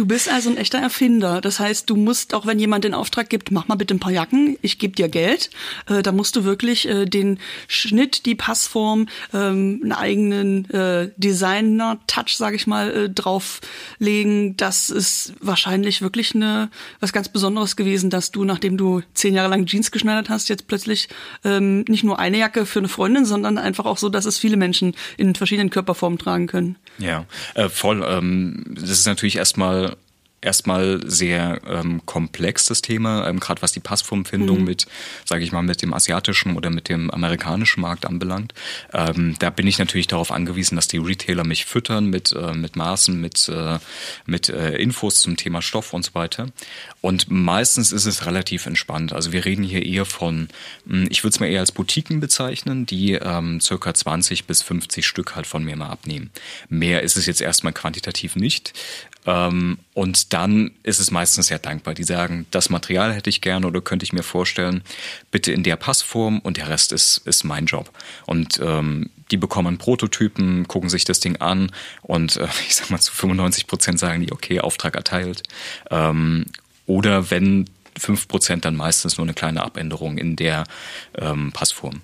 Du 0.00 0.06
bist 0.06 0.32
also 0.32 0.48
ein 0.48 0.56
echter 0.56 0.78
Erfinder. 0.78 1.42
Das 1.42 1.60
heißt, 1.60 1.90
du 1.90 1.94
musst, 1.94 2.32
auch 2.32 2.46
wenn 2.46 2.58
jemand 2.58 2.84
den 2.84 2.94
Auftrag 2.94 3.28
gibt, 3.28 3.50
mach 3.50 3.68
mal 3.68 3.74
bitte 3.74 3.92
ein 3.92 4.00
paar 4.00 4.10
Jacken, 4.10 4.56
ich 4.62 4.78
gebe 4.78 4.94
dir 4.94 5.10
Geld, 5.10 5.50
äh, 5.90 6.02
da 6.02 6.10
musst 6.10 6.36
du 6.36 6.44
wirklich 6.44 6.88
äh, 6.88 7.04
den 7.04 7.38
Schnitt, 7.68 8.24
die 8.24 8.34
Passform, 8.34 9.08
ähm, 9.34 9.80
einen 9.82 9.92
eigenen 9.92 10.70
äh, 10.70 11.10
Designer-Touch, 11.18 12.34
sage 12.38 12.56
ich 12.56 12.66
mal, 12.66 12.90
äh, 12.90 13.10
drauflegen. 13.10 14.56
Das 14.56 14.88
ist 14.88 15.34
wahrscheinlich 15.38 16.00
wirklich 16.00 16.34
eine 16.34 16.70
was 17.00 17.12
ganz 17.12 17.28
Besonderes 17.28 17.76
gewesen, 17.76 18.08
dass 18.08 18.30
du, 18.30 18.44
nachdem 18.44 18.78
du 18.78 19.02
zehn 19.12 19.34
Jahre 19.34 19.50
lang 19.50 19.66
Jeans 19.66 19.90
geschneidert 19.90 20.30
hast, 20.30 20.48
jetzt 20.48 20.66
plötzlich 20.66 21.10
ähm, 21.44 21.84
nicht 21.88 22.04
nur 22.04 22.18
eine 22.18 22.38
Jacke 22.38 22.64
für 22.64 22.78
eine 22.78 22.88
Freundin, 22.88 23.26
sondern 23.26 23.58
einfach 23.58 23.84
auch 23.84 23.98
so, 23.98 24.08
dass 24.08 24.24
es 24.24 24.38
viele 24.38 24.56
Menschen 24.56 24.94
in 25.18 25.34
verschiedenen 25.34 25.68
Körperformen 25.68 26.18
tragen 26.18 26.46
können. 26.46 26.76
Ja, 26.96 27.26
äh, 27.52 27.68
voll. 27.68 28.02
Ähm, 28.08 28.64
das 28.70 28.88
ist 28.88 29.06
natürlich 29.06 29.36
erstmal 29.36 29.89
erstmal 30.42 31.00
sehr 31.04 31.60
ähm, 31.66 32.02
komplex 32.06 32.66
das 32.66 32.82
Thema, 32.82 33.28
ähm, 33.28 33.40
gerade 33.40 33.62
was 33.62 33.72
die 33.72 33.80
Passformfindung 33.80 34.60
mhm. 34.60 34.64
mit, 34.64 34.86
sage 35.24 35.44
ich 35.44 35.52
mal, 35.52 35.62
mit 35.62 35.82
dem 35.82 35.92
asiatischen 35.92 36.56
oder 36.56 36.70
mit 36.70 36.88
dem 36.88 37.10
amerikanischen 37.10 37.80
Markt 37.80 38.06
anbelangt. 38.06 38.54
Ähm, 38.92 39.36
da 39.38 39.50
bin 39.50 39.66
ich 39.66 39.78
natürlich 39.78 40.06
darauf 40.06 40.30
angewiesen, 40.30 40.76
dass 40.76 40.88
die 40.88 40.98
Retailer 40.98 41.44
mich 41.44 41.64
füttern 41.64 42.06
mit 42.06 42.32
äh, 42.32 42.52
mit 42.54 42.76
Maßen, 42.76 43.20
mit 43.20 43.48
äh, 43.48 43.78
mit 44.26 44.48
äh, 44.48 44.76
Infos 44.76 45.20
zum 45.20 45.36
Thema 45.36 45.62
Stoff 45.62 45.92
und 45.92 46.04
so 46.04 46.14
weiter. 46.14 46.48
Und 47.00 47.30
meistens 47.30 47.92
ist 47.92 48.06
es 48.06 48.26
relativ 48.26 48.66
entspannt. 48.66 49.12
Also 49.12 49.32
wir 49.32 49.44
reden 49.44 49.62
hier 49.62 49.84
eher 49.84 50.04
von, 50.04 50.48
hm, 50.86 51.06
ich 51.10 51.22
würde 51.22 51.34
es 51.34 51.40
mal 51.40 51.46
eher 51.46 51.60
als 51.60 51.72
Boutiquen 51.72 52.20
bezeichnen, 52.20 52.86
die 52.86 53.12
ähm, 53.12 53.60
circa 53.60 53.94
20 53.94 54.44
bis 54.44 54.62
50 54.62 55.06
Stück 55.06 55.34
halt 55.34 55.46
von 55.46 55.64
mir 55.64 55.76
mal 55.76 55.88
abnehmen. 55.88 56.30
Mehr 56.68 57.02
ist 57.02 57.16
es 57.16 57.26
jetzt 57.26 57.40
erstmal 57.40 57.72
quantitativ 57.72 58.36
nicht. 58.36 58.72
Ähm, 59.26 59.78
und 59.94 60.32
dann 60.32 60.72
ist 60.82 60.98
es 60.98 61.10
meistens 61.10 61.48
sehr 61.48 61.58
dankbar. 61.58 61.94
Die 61.94 62.04
sagen, 62.04 62.46
das 62.50 62.70
Material 62.70 63.12
hätte 63.12 63.30
ich 63.30 63.40
gerne 63.40 63.66
oder 63.66 63.80
könnte 63.80 64.04
ich 64.04 64.12
mir 64.12 64.22
vorstellen, 64.22 64.82
bitte 65.30 65.52
in 65.52 65.62
der 65.62 65.76
Passform 65.76 66.38
und 66.40 66.56
der 66.56 66.68
Rest 66.68 66.92
ist, 66.92 67.18
ist 67.26 67.44
mein 67.44 67.66
Job. 67.66 67.90
Und 68.26 68.60
ähm, 68.62 69.10
die 69.30 69.36
bekommen 69.36 69.78
Prototypen, 69.78 70.66
gucken 70.66 70.90
sich 70.90 71.04
das 71.04 71.20
Ding 71.20 71.36
an 71.36 71.70
und 72.02 72.36
äh, 72.36 72.48
ich 72.66 72.76
sag 72.76 72.90
mal 72.90 73.00
zu 73.00 73.12
95 73.12 73.66
Prozent 73.66 73.98
sagen 73.98 74.24
die, 74.24 74.32
okay, 74.32 74.60
Auftrag 74.60 74.96
erteilt. 74.96 75.42
Ähm, 75.90 76.46
oder 76.86 77.30
wenn 77.30 77.66
5 77.98 78.28
Prozent, 78.28 78.64
dann 78.64 78.76
meistens 78.76 79.18
nur 79.18 79.26
eine 79.26 79.34
kleine 79.34 79.62
Abänderung 79.62 80.18
in 80.18 80.36
der 80.36 80.64
ähm, 81.16 81.52
Passform. 81.52 82.00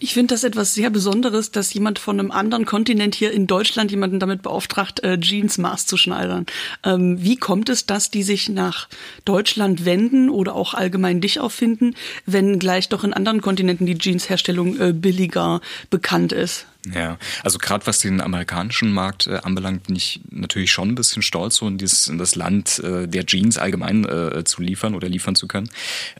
Ich 0.00 0.14
finde 0.14 0.34
das 0.34 0.44
etwas 0.44 0.74
sehr 0.74 0.90
Besonderes, 0.90 1.50
dass 1.50 1.74
jemand 1.74 1.98
von 1.98 2.20
einem 2.20 2.30
anderen 2.30 2.66
Kontinent 2.66 3.16
hier 3.16 3.32
in 3.32 3.48
Deutschland 3.48 3.90
jemanden 3.90 4.20
damit 4.20 4.42
beauftragt, 4.42 5.02
äh, 5.02 5.18
Jeans 5.18 5.58
maßzuschneidern. 5.58 6.46
Ähm, 6.84 7.20
wie 7.20 7.36
kommt 7.36 7.68
es, 7.68 7.84
dass 7.84 8.08
die 8.08 8.22
sich 8.22 8.48
nach 8.48 8.88
Deutschland 9.24 9.84
wenden 9.84 10.30
oder 10.30 10.54
auch 10.54 10.74
allgemein 10.74 11.20
dich 11.20 11.40
auffinden, 11.40 11.96
wenn 12.26 12.60
gleich 12.60 12.88
doch 12.88 13.02
in 13.02 13.12
anderen 13.12 13.40
Kontinenten 13.40 13.86
die 13.86 13.98
Jeansherstellung 13.98 14.80
äh, 14.80 14.92
billiger 14.92 15.60
bekannt 15.90 16.30
ist? 16.32 16.66
Ja, 16.94 17.18
also 17.42 17.58
gerade 17.58 17.84
was 17.88 17.98
den 17.98 18.20
amerikanischen 18.20 18.92
Markt 18.92 19.26
äh, 19.26 19.40
anbelangt, 19.42 19.88
bin 19.88 19.96
ich 19.96 20.20
natürlich 20.30 20.70
schon 20.70 20.90
ein 20.90 20.94
bisschen 20.94 21.22
stolz, 21.22 21.56
so 21.56 21.66
in, 21.66 21.76
dieses, 21.76 22.06
in 22.06 22.18
das 22.18 22.36
Land 22.36 22.78
äh, 22.78 23.08
der 23.08 23.26
Jeans 23.26 23.58
allgemein 23.58 24.04
äh, 24.04 24.44
zu 24.44 24.62
liefern 24.62 24.94
oder 24.94 25.08
liefern 25.08 25.34
zu 25.34 25.48
können. 25.48 25.70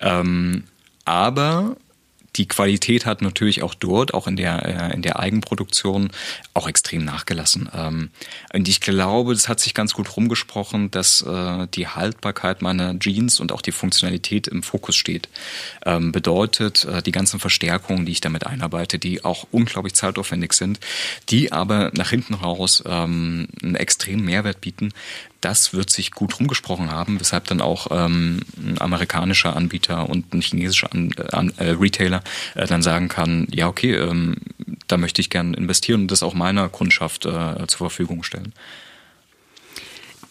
Ähm, 0.01 0.65
aber 1.05 1.77
die 2.37 2.47
Qualität 2.47 3.07
hat 3.07 3.23
natürlich 3.23 3.63
auch 3.63 3.75
dort, 3.75 4.15
auch 4.15 4.27
in 4.27 4.37
der, 4.37 4.65
äh, 4.65 4.95
in 4.95 5.03
der 5.03 5.19
Eigenproduktion, 5.19 6.11
auch 6.55 6.69
extrem 6.69 7.05
nachgelassen. 7.05 7.69
Ähm, 7.75 8.11
und 8.53 8.69
ich 8.69 8.81
glaube, 8.81 9.35
das 9.35 9.49
hat 9.49 9.61
sich 9.61 9.75
ganz 9.75 9.95
gut 9.95 10.17
rumgesprochen, 10.17 10.91
dass 10.91 11.23
äh, 11.23 11.67
die 11.75 11.89
Haltbarkeit 11.89 12.63
meiner 12.63 12.99
Jeans 12.99 13.41
und 13.41 13.53
auch 13.53 13.63
die 13.63 13.73
Funktionalität 13.73 14.47
im 14.47 14.63
Fokus 14.63 14.97
steht. 14.97 15.29
Ähm, 15.85 16.13
bedeutet, 16.13 16.85
äh, 16.85 17.03
die 17.03 17.13
ganzen 17.13 17.41
Verstärkungen, 17.41 18.07
die 18.07 18.13
ich 18.13 18.21
damit 18.21 18.47
einarbeite, 18.47 18.99
die 18.99 19.25
auch 19.25 19.47
unglaublich 19.51 19.95
zeitaufwendig 19.95 20.53
sind, 20.53 20.81
die 21.31 21.53
aber 21.53 21.91
nach 21.95 22.11
hinten 22.11 22.35
raus 22.35 22.83
ähm, 22.87 23.49
einen 23.63 23.75
extremen 23.75 24.25
Mehrwert 24.25 24.61
bieten, 24.61 24.93
das 25.41 25.73
wird 25.73 25.91
sich 25.91 26.11
gut 26.11 26.39
rumgesprochen 26.39 26.91
haben, 26.91 27.21
weshalb 27.21 27.47
dann 27.47 27.61
auch 27.61 27.89
ähm, 27.91 28.41
ein 28.57 28.81
amerikanischer 28.81 29.57
Anbieter 29.57 30.09
und 30.09 30.35
ein 30.35 30.41
chinesischer 30.41 30.93
An 30.93 31.53
äh, 31.59 31.69
äh, 31.69 31.71
Retailer 31.71 32.23
äh, 32.55 32.67
dann 32.67 32.83
sagen 32.83 33.09
kann, 33.09 33.47
ja 33.53 33.69
okay, 33.69 33.95
ähm, 33.95 34.37
da 34.87 34.97
möchte 34.97 35.21
ich 35.21 35.31
gerne 35.31 35.57
investieren 35.57 36.03
und 36.03 36.11
das 36.11 36.23
auch 36.23 36.35
meiner 36.35 36.69
Kundschaft 36.69 37.27
äh, 37.27 37.67
zur 37.67 37.79
Verfügung 37.79 38.23
stellen. 38.23 38.53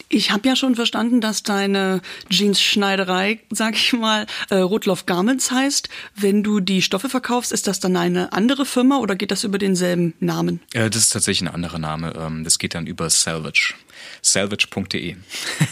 Ich 0.09 0.31
habe 0.31 0.47
ja 0.47 0.55
schon 0.55 0.75
verstanden, 0.75 1.19
dass 1.19 1.43
deine 1.43 2.01
Jeans-Schneiderei, 2.29 3.41
sag 3.49 3.75
ich 3.75 3.91
mal, 3.91 4.25
äh, 4.49 4.55
Rotloff 4.55 5.05
Garments 5.05 5.51
heißt. 5.51 5.89
Wenn 6.15 6.43
du 6.43 6.61
die 6.61 6.81
Stoffe 6.81 7.09
verkaufst, 7.09 7.51
ist 7.51 7.67
das 7.67 7.81
dann 7.81 7.97
eine 7.97 8.31
andere 8.31 8.65
Firma 8.65 8.99
oder 8.99 9.17
geht 9.17 9.31
das 9.31 9.43
über 9.43 9.57
denselben 9.57 10.13
Namen? 10.21 10.61
Äh, 10.73 10.89
das 10.89 11.03
ist 11.03 11.09
tatsächlich 11.09 11.49
ein 11.49 11.53
anderer 11.53 11.79
Name. 11.79 12.13
Ähm, 12.17 12.45
das 12.45 12.57
geht 12.57 12.73
dann 12.73 12.87
über 12.87 13.09
Salvage. 13.09 13.73
Salvage.de. 14.31 15.15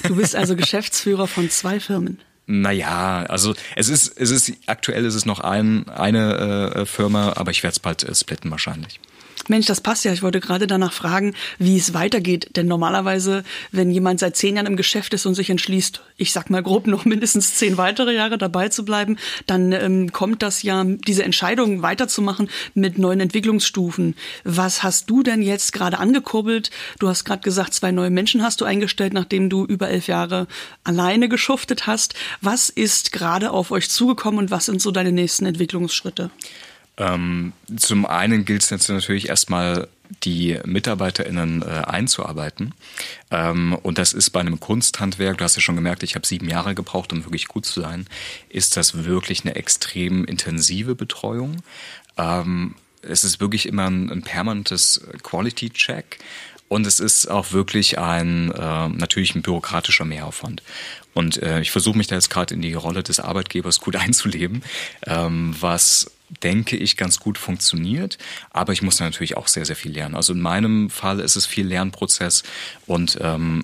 Du 0.04 0.16
bist 0.16 0.36
also 0.36 0.56
Geschäftsführer 0.56 1.28
von 1.28 1.50
zwei 1.50 1.80
Firmen. 1.80 2.20
Naja, 2.48 3.24
also 3.24 3.56
es 3.76 3.90
ist, 3.90 4.20
es 4.20 4.30
ist 4.30 4.54
aktuell 4.68 5.04
ist 5.06 5.16
es 5.16 5.26
noch 5.26 5.40
ein, 5.40 5.90
eine 5.90 6.76
äh, 6.76 6.86
Firma, 6.86 7.34
aber 7.36 7.52
ich 7.52 7.64
werde 7.64 7.74
es 7.74 7.80
bald 7.80 8.04
äh, 8.04 8.14
splitten 8.14 8.52
wahrscheinlich. 8.52 9.00
Mensch, 9.50 9.68
das 9.68 9.82
passt 9.82 10.06
ja. 10.06 10.14
Ich 10.14 10.24
wollte 10.24 10.40
gerade 10.40 10.68
danach 10.68 10.94
fragen, 10.94 11.34
wie 11.60 11.78
es 11.78 11.94
weitergeht. 11.94 12.50
Denn 12.56 12.68
normalerweise, 12.68 13.44
wenn 13.72 13.92
jemand 13.92 14.20
seit 14.20 14.36
zehn 14.36 14.56
Jahren 14.56 14.66
im 14.66 14.76
Geschäft 14.76 15.14
ist 15.14 15.26
und 15.26 15.36
sich 15.36 15.50
entschließt, 15.50 16.02
ich 16.18 16.32
sag 16.32 16.50
mal 16.50 16.64
grob 16.64 16.88
noch 16.88 17.06
mindestens 17.06 17.56
zehn 17.56 17.78
weitere 17.78 18.14
Jahre 18.16 18.38
dabei 18.38 18.70
zu 18.70 18.86
bleiben, 18.86 19.18
dann 19.46 19.72
ähm, 19.72 20.12
kommt 20.12 20.42
das 20.42 20.64
ja, 20.64 20.84
diese 20.84 21.24
Entscheidung 21.24 21.82
weiterzumachen 21.82 22.50
mit 22.74 22.98
neuen 22.98 23.20
Entwicklungsstufen. 23.20 24.16
Was 24.44 24.84
hast 24.84 25.10
du 25.10 25.24
denn 25.24 25.42
jetzt 25.42 25.74
gerade 25.74 26.00
angekurbelt? 26.00 26.72
Du 27.00 27.08
hast 27.08 27.26
gerade 27.26 27.42
gesagt, 27.42 27.74
zwei 27.74 27.92
neue 27.92 28.10
Menschen 28.10 28.42
hast 28.44 28.62
du 28.62 28.66
eingestellt, 28.66 29.14
nachdem 29.14 29.50
du 29.50 29.66
über 29.66 29.90
elf 29.90 30.08
Jahre 30.08 30.48
alleine 30.84 31.30
geschuftet 31.30 31.88
hast. 31.88 32.16
Was 32.42 32.70
ist 32.70 33.12
gerade 33.12 33.52
auf 33.52 33.72
euch 33.72 33.90
zugekommen 33.90 34.40
und 34.40 34.52
was 34.52 34.66
sind 34.66 34.82
so 34.82 34.92
deine 34.92 35.12
nächsten 35.12 35.46
Entwicklungsschritte? 35.46 36.32
Ähm, 36.98 37.54
zum 37.76 38.06
einen 38.06 38.46
gilt 38.46 38.64
es 38.64 38.70
jetzt 38.70 38.90
natürlich 38.90 39.30
erstmal 39.30 39.88
die 40.24 40.60
MitarbeiterInnen 40.66 41.62
äh, 41.62 41.66
einzuarbeiten. 41.66 42.74
Ähm, 43.32 43.78
und 43.82 43.98
das 43.98 44.14
ist 44.14 44.30
bei 44.30 44.40
einem 44.40 44.60
Kunsthandwerk, 44.60 45.38
du 45.38 45.44
hast 45.44 45.56
ja 45.56 45.62
schon 45.62 45.76
gemerkt, 45.76 46.04
ich 46.04 46.16
habe 46.16 46.28
sieben 46.28 46.50
Jahre 46.50 46.76
gebraucht, 46.76 47.12
um 47.12 47.24
wirklich 47.26 47.48
gut 47.48 47.66
zu 47.66 47.82
sein, 47.82 48.06
ist 48.50 48.78
das 48.78 49.04
wirklich 49.04 49.44
eine 49.44 49.56
extrem 49.56 50.26
intensive 50.26 50.96
Betreuung. 50.96 51.62
Ähm, 52.18 52.76
es 53.02 53.24
ist 53.24 53.40
wirklich 53.40 53.68
immer 53.68 53.90
ein, 53.90 54.10
ein 54.10 54.22
permanentes 54.24 55.02
Quality-Check. 55.24 56.20
Und 56.68 56.88
es 56.88 57.00
ist 57.00 57.30
auch 57.30 57.52
wirklich 57.52 58.00
ein 58.00 58.52
äh, 58.52 58.90
natürlich 58.90 59.36
ein 59.36 59.44
bürokratischer 59.44 60.04
Mehraufwand. 60.04 60.64
Und 61.14 61.42
äh, 61.44 61.62
ich 61.62 61.70
versuche 61.70 61.96
mich 61.96 62.08
da 62.08 62.16
jetzt 62.16 62.32
gerade 62.32 62.56
in 62.56 62.62
die 62.62 62.74
Rolle 62.74 63.04
des 63.04 63.20
Arbeitgebers 63.20 63.80
gut 63.80 63.96
einzuleben, 63.96 64.64
ähm, 65.06 65.56
was 65.60 66.12
denke 66.44 66.76
ich, 66.78 66.98
ganz 66.98 67.20
gut 67.20 67.38
funktioniert. 67.38 68.18
Aber 68.52 68.74
ich 68.74 68.82
muss 68.82 69.00
natürlich 69.00 69.38
auch 69.38 69.48
sehr, 69.48 69.66
sehr 69.66 69.76
viel 69.76 69.92
lernen. 69.92 70.16
Also 70.16 70.34
in 70.34 70.42
meinem 70.42 70.90
Fall 70.90 71.20
ist 71.20 71.36
es 71.36 71.46
viel 71.46 71.68
Lernprozess 71.68 72.44
und 72.86 73.18
ähm, 73.22 73.64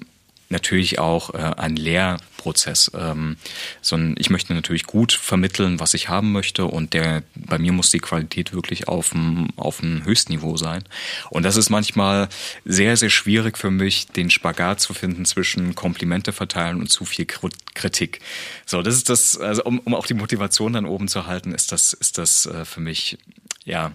natürlich 0.51 0.99
auch 0.99 1.33
äh, 1.33 1.37
ein 1.57 1.75
Lehrprozess. 1.75 2.91
Ähm, 2.93 3.37
sondern 3.81 4.15
ich 4.17 4.29
möchte 4.29 4.53
natürlich 4.53 4.85
gut 4.85 5.13
vermitteln, 5.13 5.79
was 5.79 5.93
ich 5.93 6.09
haben 6.09 6.31
möchte 6.31 6.65
und 6.65 6.93
der 6.93 7.23
bei 7.35 7.57
mir 7.57 7.71
muss 7.71 7.91
die 7.91 7.99
Qualität 7.99 8.53
wirklich 8.53 8.87
auf 8.87 9.09
dem 9.09 9.49
auf 9.55 9.81
Höchstniveau 9.81 10.57
sein. 10.57 10.83
Und 11.29 11.43
das 11.43 11.57
ist 11.57 11.69
manchmal 11.69 12.29
sehr 12.65 12.97
sehr 12.97 13.09
schwierig 13.09 13.57
für 13.57 13.71
mich, 13.71 14.07
den 14.07 14.29
Spagat 14.29 14.79
zu 14.79 14.93
finden 14.93 15.25
zwischen 15.25 15.75
Komplimente 15.75 16.33
verteilen 16.33 16.79
und 16.79 16.87
zu 16.87 17.05
viel 17.05 17.25
Kritik. 17.25 18.19
So, 18.65 18.81
das 18.81 18.95
ist 18.95 19.09
das. 19.09 19.37
Also 19.37 19.63
um, 19.63 19.79
um 19.79 19.95
auch 19.95 20.05
die 20.05 20.13
Motivation 20.13 20.73
dann 20.73 20.85
oben 20.85 21.07
zu 21.07 21.25
halten, 21.25 21.53
ist 21.53 21.71
das 21.71 21.93
ist 21.93 22.17
das 22.17 22.45
äh, 22.45 22.65
für 22.65 22.81
mich 22.81 23.17
ja 23.63 23.93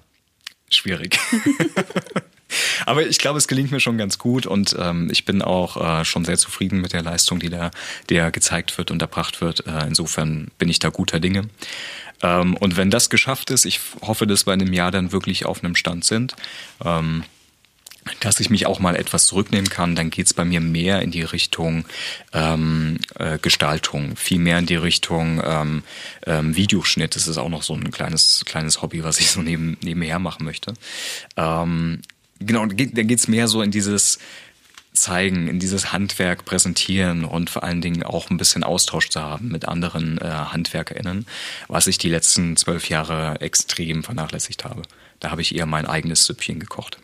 schwierig. 0.70 1.18
Aber 2.86 3.06
ich 3.06 3.18
glaube, 3.18 3.38
es 3.38 3.48
gelingt 3.48 3.70
mir 3.70 3.80
schon 3.80 3.98
ganz 3.98 4.18
gut 4.18 4.46
und 4.46 4.76
ähm, 4.78 5.08
ich 5.10 5.24
bin 5.24 5.42
auch 5.42 5.76
äh, 5.76 6.04
schon 6.04 6.24
sehr 6.24 6.38
zufrieden 6.38 6.80
mit 6.80 6.92
der 6.92 7.02
Leistung, 7.02 7.40
die 7.40 7.50
da, 7.50 7.70
die 8.10 8.16
da 8.16 8.30
gezeigt 8.30 8.76
wird 8.78 8.90
und 8.90 9.02
erbracht 9.02 9.40
wird. 9.40 9.66
Äh, 9.66 9.86
insofern 9.86 10.48
bin 10.58 10.68
ich 10.68 10.78
da 10.78 10.90
guter 10.90 11.20
Dinge. 11.20 11.48
Ähm, 12.22 12.56
und 12.56 12.76
wenn 12.76 12.90
das 12.90 13.10
geschafft 13.10 13.50
ist, 13.50 13.64
ich 13.64 13.80
hoffe, 14.02 14.26
dass 14.26 14.46
wir 14.46 14.54
in 14.54 14.62
einem 14.62 14.72
Jahr 14.72 14.90
dann 14.90 15.12
wirklich 15.12 15.46
auf 15.46 15.62
einem 15.62 15.74
Stand 15.74 16.04
sind. 16.04 16.36
Ähm, 16.84 17.24
dass 18.20 18.40
ich 18.40 18.50
mich 18.50 18.66
auch 18.66 18.78
mal 18.78 18.94
etwas 18.94 19.26
zurücknehmen 19.26 19.68
kann, 19.68 19.96
dann 19.96 20.10
geht's 20.10 20.32
bei 20.32 20.44
mir 20.44 20.60
mehr 20.60 21.02
in 21.02 21.10
die 21.10 21.22
Richtung 21.22 21.84
ähm, 22.32 22.98
äh, 23.18 23.38
Gestaltung, 23.38 24.16
viel 24.16 24.38
mehr 24.38 24.58
in 24.58 24.66
die 24.66 24.76
Richtung 24.76 25.42
ähm, 25.44 25.82
ähm, 26.24 26.54
Videoschnitt. 26.54 27.16
Das 27.16 27.26
ist 27.26 27.36
auch 27.36 27.48
noch 27.48 27.62
so 27.62 27.74
ein 27.74 27.90
kleines 27.90 28.44
kleines 28.46 28.80
Hobby, 28.80 29.02
was 29.02 29.18
ich 29.18 29.30
so 29.30 29.42
neben, 29.42 29.76
nebenher 29.82 30.18
machen 30.18 30.44
möchte. 30.44 30.74
Ähm, 31.36 32.00
Genau, 32.38 32.62
und 32.62 32.78
dann 32.78 33.06
geht's 33.06 33.28
mehr 33.28 33.48
so 33.48 33.62
in 33.62 33.70
dieses 33.70 34.18
zeigen, 34.96 35.46
in 35.46 35.58
dieses 35.58 35.92
Handwerk 35.92 36.44
präsentieren 36.44 37.24
und 37.24 37.50
vor 37.50 37.62
allen 37.62 37.80
Dingen 37.80 38.02
auch 38.02 38.30
ein 38.30 38.38
bisschen 38.38 38.64
Austausch 38.64 39.10
zu 39.10 39.20
haben 39.20 39.48
mit 39.48 39.68
anderen 39.68 40.18
äh, 40.18 40.24
HandwerkerInnen, 40.24 41.26
was 41.68 41.86
ich 41.86 41.98
die 41.98 42.08
letzten 42.08 42.56
zwölf 42.56 42.88
Jahre 42.88 43.40
extrem 43.40 44.02
vernachlässigt 44.02 44.64
habe. 44.64 44.82
Da 45.20 45.30
habe 45.30 45.42
ich 45.42 45.54
eher 45.54 45.66
mein 45.66 45.86
eigenes 45.86 46.24
Süppchen 46.24 46.58
gekocht. 46.58 46.98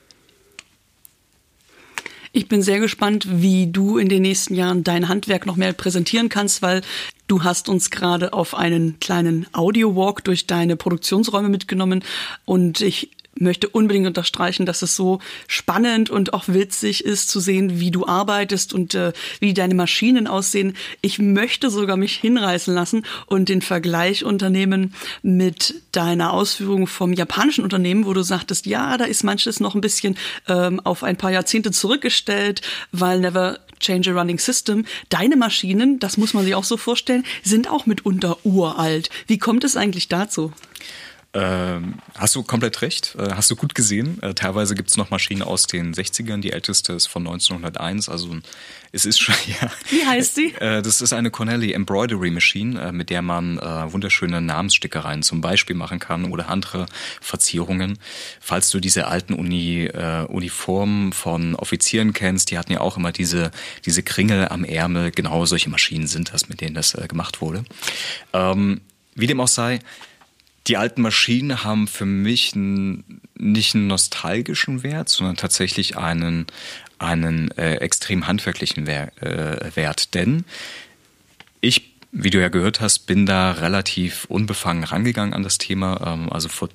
Ich 2.34 2.48
bin 2.48 2.62
sehr 2.62 2.80
gespannt, 2.80 3.26
wie 3.28 3.66
du 3.66 3.98
in 3.98 4.08
den 4.08 4.22
nächsten 4.22 4.54
Jahren 4.54 4.84
dein 4.84 5.08
Handwerk 5.08 5.44
noch 5.44 5.56
mehr 5.56 5.74
präsentieren 5.74 6.30
kannst, 6.30 6.62
weil 6.62 6.80
du 7.28 7.44
hast 7.44 7.68
uns 7.68 7.90
gerade 7.90 8.32
auf 8.32 8.54
einen 8.54 8.98
kleinen 9.00 9.46
Audio-Walk 9.52 10.24
durch 10.24 10.46
deine 10.46 10.76
Produktionsräume 10.76 11.50
mitgenommen 11.50 12.02
und 12.46 12.80
ich 12.80 13.10
möchte 13.38 13.68
unbedingt 13.68 14.06
unterstreichen, 14.06 14.66
dass 14.66 14.82
es 14.82 14.94
so 14.94 15.20
spannend 15.48 16.10
und 16.10 16.34
auch 16.34 16.48
witzig 16.48 17.04
ist 17.04 17.28
zu 17.28 17.40
sehen, 17.40 17.80
wie 17.80 17.90
du 17.90 18.06
arbeitest 18.06 18.72
und 18.72 18.94
äh, 18.94 19.12
wie 19.40 19.54
deine 19.54 19.74
Maschinen 19.74 20.26
aussehen. 20.26 20.76
Ich 21.00 21.18
möchte 21.18 21.70
sogar 21.70 21.96
mich 21.96 22.14
hinreißen 22.14 22.74
lassen 22.74 23.04
und 23.26 23.48
den 23.48 23.62
Vergleich 23.62 24.24
unternehmen 24.24 24.94
mit 25.22 25.74
deiner 25.92 26.32
Ausführung 26.32 26.86
vom 26.86 27.12
japanischen 27.12 27.64
Unternehmen, 27.64 28.06
wo 28.06 28.12
du 28.12 28.22
sagtest, 28.22 28.66
ja, 28.66 28.96
da 28.96 29.04
ist 29.04 29.24
manches 29.24 29.60
noch 29.60 29.74
ein 29.74 29.80
bisschen 29.80 30.16
ähm, 30.48 30.80
auf 30.80 31.02
ein 31.02 31.16
paar 31.16 31.30
Jahrzehnte 31.30 31.70
zurückgestellt, 31.70 32.62
weil 32.92 33.20
never 33.20 33.58
change 33.80 34.10
a 34.10 34.14
running 34.14 34.38
system. 34.38 34.84
Deine 35.08 35.36
Maschinen, 35.36 35.98
das 35.98 36.16
muss 36.16 36.34
man 36.34 36.44
sich 36.44 36.54
auch 36.54 36.64
so 36.64 36.76
vorstellen, 36.76 37.24
sind 37.42 37.68
auch 37.68 37.86
mitunter 37.86 38.38
uralt. 38.44 39.10
Wie 39.26 39.38
kommt 39.38 39.64
es 39.64 39.76
eigentlich 39.76 40.08
dazu? 40.08 40.52
Ähm, 41.34 41.94
hast 42.14 42.34
du 42.34 42.42
komplett 42.42 42.82
recht, 42.82 43.14
äh, 43.18 43.30
hast 43.34 43.50
du 43.50 43.56
gut 43.56 43.74
gesehen. 43.74 44.22
Äh, 44.22 44.34
teilweise 44.34 44.74
gibt 44.74 44.90
es 44.90 44.98
noch 44.98 45.08
Maschinen 45.08 45.40
aus 45.40 45.66
den 45.66 45.94
60ern, 45.94 46.42
die 46.42 46.52
älteste 46.52 46.92
ist 46.92 47.06
von 47.06 47.26
1901, 47.26 48.10
also 48.10 48.36
es 48.92 49.06
ist 49.06 49.18
schon, 49.18 49.34
ja. 49.46 49.70
Wie 49.88 50.04
heißt 50.04 50.34
sie? 50.34 50.54
Äh, 50.56 50.82
das 50.82 51.00
ist 51.00 51.14
eine 51.14 51.30
Cornelli 51.30 51.72
Embroidery 51.72 52.30
Machine, 52.30 52.92
mit 52.92 53.08
der 53.08 53.22
man 53.22 53.56
wunderschöne 53.56 54.42
Namensstickereien 54.42 55.22
zum 55.22 55.40
Beispiel 55.40 55.74
machen 55.74 55.98
kann 55.98 56.26
oder 56.26 56.48
andere 56.48 56.86
Verzierungen. 57.20 57.98
Falls 58.40 58.70
du 58.70 58.80
diese 58.80 59.06
alten 59.06 59.34
Uni, 59.34 59.88
Uniformen 60.28 61.12
von 61.12 61.54
Offizieren 61.54 62.12
kennst, 62.12 62.50
die 62.50 62.58
hatten 62.58 62.72
ja 62.72 62.80
auch 62.80 62.96
immer 62.96 63.12
diese, 63.12 63.50
diese 63.86 64.02
Kringel 64.02 64.48
am 64.48 64.64
Ärmel, 64.64 65.10
genau 65.10 65.46
solche 65.46 65.70
Maschinen 65.70 66.06
sind 66.06 66.32
das, 66.32 66.48
mit 66.48 66.60
denen 66.60 66.74
das 66.74 66.96
gemacht 67.08 67.40
wurde. 67.40 67.64
Ähm, 68.32 68.80
wie 69.14 69.26
dem 69.26 69.40
auch 69.40 69.48
sei, 69.48 69.80
die 70.66 70.76
alten 70.76 71.02
Maschinen 71.02 71.64
haben 71.64 71.88
für 71.88 72.06
mich 72.06 72.54
nicht 72.54 73.74
einen 73.74 73.86
nostalgischen 73.86 74.82
Wert, 74.82 75.08
sondern 75.08 75.36
tatsächlich 75.36 75.96
einen, 75.96 76.46
einen 76.98 77.50
äh, 77.52 77.76
extrem 77.76 78.26
handwerklichen 78.26 78.86
Wer 78.86 79.12
äh, 79.22 79.74
Wert. 79.74 80.14
Denn 80.14 80.44
ich, 81.60 81.94
wie 82.12 82.30
du 82.30 82.40
ja 82.40 82.48
gehört 82.48 82.80
hast, 82.80 83.06
bin 83.06 83.26
da 83.26 83.52
relativ 83.52 84.26
unbefangen 84.26 84.84
rangegangen 84.84 85.34
an 85.34 85.42
das 85.42 85.58
Thema. 85.58 86.00
Ähm, 86.06 86.32
also 86.32 86.48
vor 86.48 86.68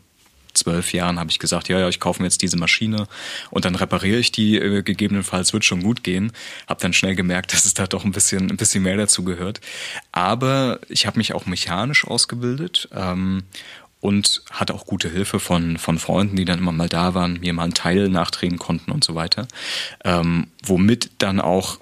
zwölf 0.58 0.94
Jahren 0.94 1.20
habe 1.20 1.30
ich 1.30 1.40
gesagt, 1.40 1.70
ja, 1.70 1.80
ja, 1.80 1.88
ich 1.88 2.00
kaufe 2.00 2.22
mir 2.22 2.28
jetzt 2.28 2.42
diese 2.42 2.58
Maschine 2.58 3.08
und 3.50 3.66
dann 3.66 3.76
repariere 3.76 4.20
ich 4.20 4.32
die, 4.32 4.58
äh, 4.58 4.82
gegebenenfalls 4.82 5.54
wird 5.54 5.66
schon 5.66 5.84
gut 5.84 6.04
gehen. 6.04 6.32
Habe 6.68 6.82
dann 6.82 6.94
schnell 6.94 7.16
gemerkt, 7.16 7.54
dass 7.54 7.66
es 7.66 7.74
da 7.74 7.88
doch 7.88 8.06
ein 8.06 8.12
bisschen, 8.12 8.52
ein 8.52 8.58
bisschen 8.58 8.84
mehr 8.84 8.98
dazu 8.98 9.24
gehört. 9.24 9.62
Aber 10.12 10.80
ich 10.90 11.06
habe 11.06 11.18
mich 11.18 11.34
auch 11.34 11.46
mechanisch 11.46 12.06
ausgebildet 12.06 12.90
ähm, 12.94 13.44
und 14.00 14.42
hatte 14.52 14.74
auch 14.74 14.86
gute 14.86 15.10
Hilfe 15.10 15.40
von, 15.40 15.78
von 15.78 15.98
Freunden, 16.00 16.36
die 16.36 16.46
dann 16.46 16.60
immer 16.60 16.72
mal 16.72 16.90
da 16.90 17.14
waren, 17.14 17.40
mir 17.40 17.54
mal 17.54 17.64
einen 17.64 17.74
Teil 17.74 18.10
nachdrehen 18.10 18.58
konnten 18.60 18.92
und 18.92 19.04
so 19.04 19.16
weiter. 19.16 19.48
Ähm, 20.04 20.48
womit 20.64 21.12
dann 21.20 21.40
auch 21.40 21.80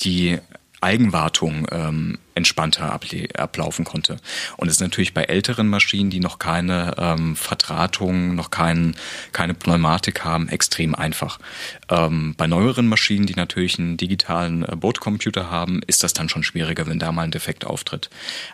die 0.00 0.38
Eigenwartung 0.86 1.66
ähm, 1.72 2.18
entspannter 2.36 3.00
ablaufen 3.38 3.84
konnte. 3.84 4.18
Und 4.56 4.68
es 4.68 4.74
ist 4.74 4.80
natürlich 4.80 5.14
bei 5.14 5.24
älteren 5.24 5.68
Maschinen, 5.68 6.10
die 6.10 6.20
noch 6.20 6.38
keine 6.38 6.94
ähm, 6.96 7.34
Verdrahtung, 7.34 8.36
noch 8.36 8.50
kein, 8.50 8.94
keine 9.32 9.54
Pneumatik 9.54 10.24
haben, 10.24 10.48
extrem 10.48 10.94
einfach. 10.94 11.40
Ähm, 11.88 12.34
bei 12.36 12.46
neueren 12.46 12.86
Maschinen, 12.86 13.26
die 13.26 13.34
natürlich 13.34 13.80
einen 13.80 13.96
digitalen 13.96 14.62
äh, 14.62 14.76
Bordcomputer 14.76 15.50
haben, 15.50 15.80
ist 15.88 16.04
das 16.04 16.12
dann 16.12 16.28
schon 16.28 16.44
schwieriger, 16.44 16.86
wenn 16.86 17.00
da 17.00 17.10
mal 17.10 17.22
ein 17.22 17.32
Defekt 17.32 17.64
auftritt. 17.64 18.08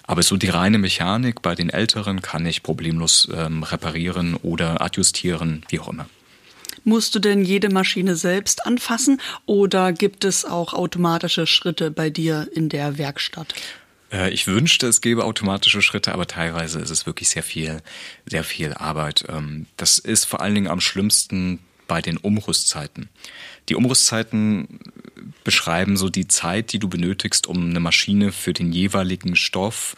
Aber 0.04 0.22
so 0.22 0.38
die 0.38 0.48
reine 0.48 0.78
Mechanik 0.78 1.42
bei 1.42 1.54
den 1.54 1.68
älteren 1.68 2.22
kann 2.22 2.46
ich 2.46 2.62
problemlos 2.62 3.28
ähm, 3.36 3.62
reparieren 3.62 4.36
oder 4.36 4.80
adjustieren, 4.80 5.66
wie 5.68 5.80
auch 5.80 5.88
immer. 5.88 6.06
Musst 6.84 7.14
du 7.14 7.18
denn 7.18 7.44
jede 7.44 7.68
Maschine 7.68 8.16
selbst 8.16 8.66
anfassen 8.66 9.20
oder 9.46 9.92
gibt 9.92 10.24
es 10.24 10.44
auch 10.44 10.74
automatische 10.74 11.46
Schritte 11.46 11.90
bei 11.90 12.10
dir 12.10 12.48
in 12.52 12.68
der 12.68 12.98
Werkstatt? 12.98 13.54
Äh, 14.12 14.30
ich 14.30 14.46
wünschte, 14.46 14.86
es 14.86 15.00
gäbe 15.00 15.24
automatische 15.24 15.82
Schritte, 15.82 16.12
aber 16.12 16.26
teilweise 16.26 16.80
ist 16.80 16.90
es 16.90 17.06
wirklich 17.06 17.28
sehr 17.28 17.42
viel, 17.42 17.82
sehr 18.26 18.44
viel 18.44 18.74
Arbeit. 18.74 19.24
Ähm, 19.28 19.66
das 19.76 19.98
ist 19.98 20.24
vor 20.24 20.40
allen 20.40 20.54
Dingen 20.54 20.68
am 20.68 20.80
schlimmsten 20.80 21.60
bei 21.88 22.02
den 22.02 22.16
Umrüstzeiten. 22.16 23.08
Die 23.68 23.74
Umrüstzeiten 23.74 24.80
beschreiben 25.44 25.96
so 25.96 26.08
die 26.08 26.28
Zeit, 26.28 26.72
die 26.72 26.78
du 26.78 26.88
benötigst, 26.88 27.46
um 27.46 27.70
eine 27.70 27.80
Maschine 27.80 28.32
für 28.32 28.52
den 28.52 28.72
jeweiligen 28.72 29.36
Stoff 29.36 29.94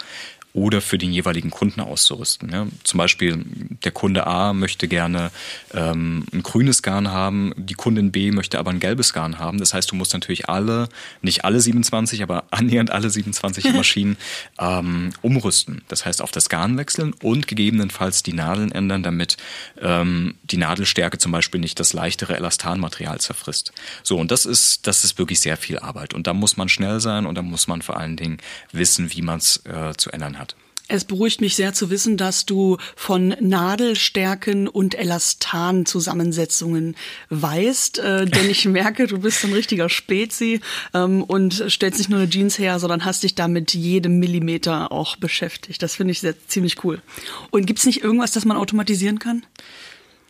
oder 0.55 0.81
für 0.81 0.99
den 0.99 1.13
jeweiligen 1.13 1.51
Kunden 1.51 1.81
auszurüsten. 1.81 2.51
Ja, 2.51 2.67
zum 2.85 2.99
Beispiel 2.99 3.45
der 3.83 3.91
Kunde 3.91 4.27
A 4.29 4.53
möchte 4.53 4.87
gerne 4.87 5.33
ähm, 5.75 6.25
ein 6.33 6.45
grünes 6.45 6.81
Garn 6.81 7.11
haben, 7.11 7.53
die 7.57 7.75
Kundin 7.75 8.13
B 8.13 8.31
möchte 8.31 8.61
aber 8.61 8.71
ein 8.71 8.79
gelbes 8.79 9.13
Garn 9.13 9.41
haben. 9.41 9.59
Das 9.59 9.75
heißt, 9.75 9.91
du 9.91 9.97
musst 9.97 10.13
natürlich 10.13 10.49
alle, 10.49 10.89
nicht 11.23 11.45
alle 11.45 11.61
27, 11.61 12.23
aber 12.23 12.45
annähernd 12.53 12.91
alle 12.91 13.11
27 13.11 13.73
Maschinen 13.75 14.17
ähm, 14.61 15.11
umrüsten. 15.23 15.83
Das 15.89 16.07
heißt, 16.07 16.23
auf 16.23 16.31
das 16.31 16.49
Garn 16.49 16.79
wechseln 16.79 17.15
und 17.21 17.49
gegebenenfalls 17.49 18.23
die 18.23 18.33
Nadeln 18.33 18.71
ändern, 18.71 19.03
damit 19.03 19.37
ähm, 19.81 20.37
die 20.45 20.57
Nadelstärke 20.57 21.19
zum 21.19 21.33
Beispiel 21.33 21.61
nicht 21.61 21.81
das 21.81 21.93
leichtere 21.93 22.37
Elastanmaterial 22.37 23.19
zerfrisst. 23.19 23.73
So, 24.05 24.19
und 24.19 24.31
das 24.31 24.47
ist, 24.47 24.87
das 24.87 25.03
ist 25.03 25.19
wirklich 25.19 25.41
sehr 25.41 25.57
viel 25.57 25.81
Arbeit. 25.81 26.15
Und 26.15 26.29
da 26.29 26.33
muss 26.33 26.57
man 26.57 26.69
schnell 26.69 27.01
sein 27.01 27.27
und 27.27 27.35
da 27.35 27.43
muss 27.43 27.67
man 27.67 27.83
vor 27.83 27.97
allen 27.97 28.17
Dingen 28.17 28.39
wissen, 28.71 29.13
wie 29.13 29.23
man 29.23 29.39
es 29.39 29.61
äh, 29.67 29.95
zu 29.97 30.13
ändern 30.13 30.39
hat. 30.39 30.44
Es 30.87 31.07
beruhigt 31.07 31.41
mich 31.41 31.57
sehr 31.57 31.73
zu 31.73 31.89
wissen, 31.89 32.19
dass 32.19 32.45
du 32.45 32.77
von 32.95 33.29
Nadelstärken 33.41 34.69
und 34.69 34.95
Elastan-Zusammensetzungen 34.95 36.95
weißt, 37.31 38.01
äh, 38.01 38.27
denn 38.27 38.51
ich 38.51 38.65
merke, 38.67 39.07
du 39.07 39.19
bist 39.19 39.43
ein 39.45 39.55
richtiger 39.55 39.89
Spezi 39.89 40.61
ähm, 40.93 41.23
und 41.23 41.65
stellst 41.69 41.99
nicht 41.99 42.11
nur 42.11 42.19
eine 42.19 42.29
Jeans 42.29 42.59
her, 42.59 42.79
sondern 42.79 43.07
hast 43.07 43.23
dich 43.23 43.35
da 43.35 43.49
mit 43.49 43.73
jedem 43.73 44.19
Millimeter 44.19 44.93
auch 44.93 45.17
beschäftigt. 45.17 45.83
Das 45.83 45.95
finde 45.95 46.13
ich 46.13 46.21
sehr, 46.21 46.35
ziemlich 46.49 46.85
cool. 46.85 47.01
Und 47.51 47.65
gibt 47.65 47.79
es 47.79 47.87
nicht 47.87 48.03
irgendwas, 48.03 48.33
das 48.33 48.45
man 48.45 48.59
automatisieren 48.59 49.19
kann? 49.19 49.47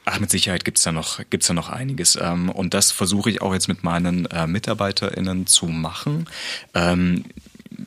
Ach, 0.05 0.21
mit 0.21 0.31
Sicherheit 0.31 0.65
gibt's 0.65 0.83
da 0.83 0.93
noch, 0.93 1.21
gibt's 1.31 1.47
da 1.47 1.55
noch 1.55 1.71
einiges. 1.71 2.17
Ähm, 2.17 2.51
und 2.51 2.75
das 2.75 2.93
versuche 2.93 3.31
ich 3.31 3.43
auch 3.43 3.55
jetzt 3.55 3.69
mit 3.69 3.85
meinen 3.85 4.27
äh, 4.27 4.47
MitarbeiterInnen 4.47 5.47
zu 5.47 5.67
machen. 5.67 6.27
Ähm, 6.75 7.25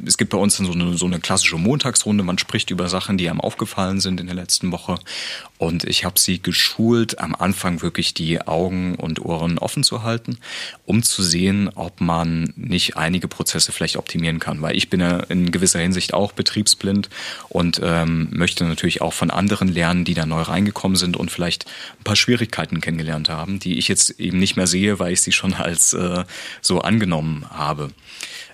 es 0.05 0.17
gibt 0.17 0.31
bei 0.31 0.37
uns 0.37 0.57
so 0.57 0.71
eine, 0.71 0.97
so 0.97 1.05
eine 1.05 1.19
klassische 1.19 1.57
Montagsrunde. 1.57 2.23
Man 2.23 2.37
spricht 2.37 2.69
über 2.69 2.89
Sachen, 2.89 3.17
die 3.17 3.29
einem 3.29 3.41
aufgefallen 3.41 3.99
sind 3.99 4.19
in 4.19 4.27
der 4.27 4.35
letzten 4.35 4.71
Woche. 4.71 4.99
Und 5.57 5.83
ich 5.85 6.05
habe 6.05 6.19
sie 6.19 6.41
geschult, 6.41 7.19
am 7.19 7.33
Anfang 7.33 7.81
wirklich 7.81 8.13
die 8.13 8.41
Augen 8.41 8.95
und 8.95 9.23
Ohren 9.23 9.57
offen 9.57 9.83
zu 9.83 10.03
halten, 10.03 10.37
um 10.85 11.03
zu 11.03 11.23
sehen, 11.23 11.69
ob 11.73 11.99
man 11.99 12.53
nicht 12.55 12.97
einige 12.97 13.27
Prozesse 13.27 13.71
vielleicht 13.71 13.97
optimieren 13.97 14.39
kann. 14.39 14.61
Weil 14.61 14.75
ich 14.75 14.89
bin 14.89 14.99
ja 14.99 15.17
in 15.21 15.51
gewisser 15.51 15.79
Hinsicht 15.79 16.13
auch 16.13 16.31
betriebsblind 16.31 17.09
und 17.49 17.81
ähm, 17.83 18.29
möchte 18.31 18.65
natürlich 18.65 19.01
auch 19.01 19.13
von 19.13 19.31
anderen 19.31 19.67
lernen, 19.67 20.05
die 20.05 20.13
da 20.13 20.25
neu 20.25 20.41
reingekommen 20.41 20.95
sind 20.95 21.17
und 21.17 21.31
vielleicht 21.31 21.65
ein 21.99 22.03
paar 22.03 22.15
Schwierigkeiten 22.15 22.81
kennengelernt 22.81 23.29
haben, 23.29 23.59
die 23.59 23.77
ich 23.77 23.87
jetzt 23.87 24.19
eben 24.19 24.37
nicht 24.39 24.57
mehr 24.57 24.67
sehe, 24.67 24.99
weil 24.99 25.13
ich 25.13 25.21
sie 25.21 25.31
schon 25.31 25.53
als 25.53 25.93
äh, 25.93 26.23
so 26.61 26.81
angenommen 26.81 27.45
habe. 27.49 27.89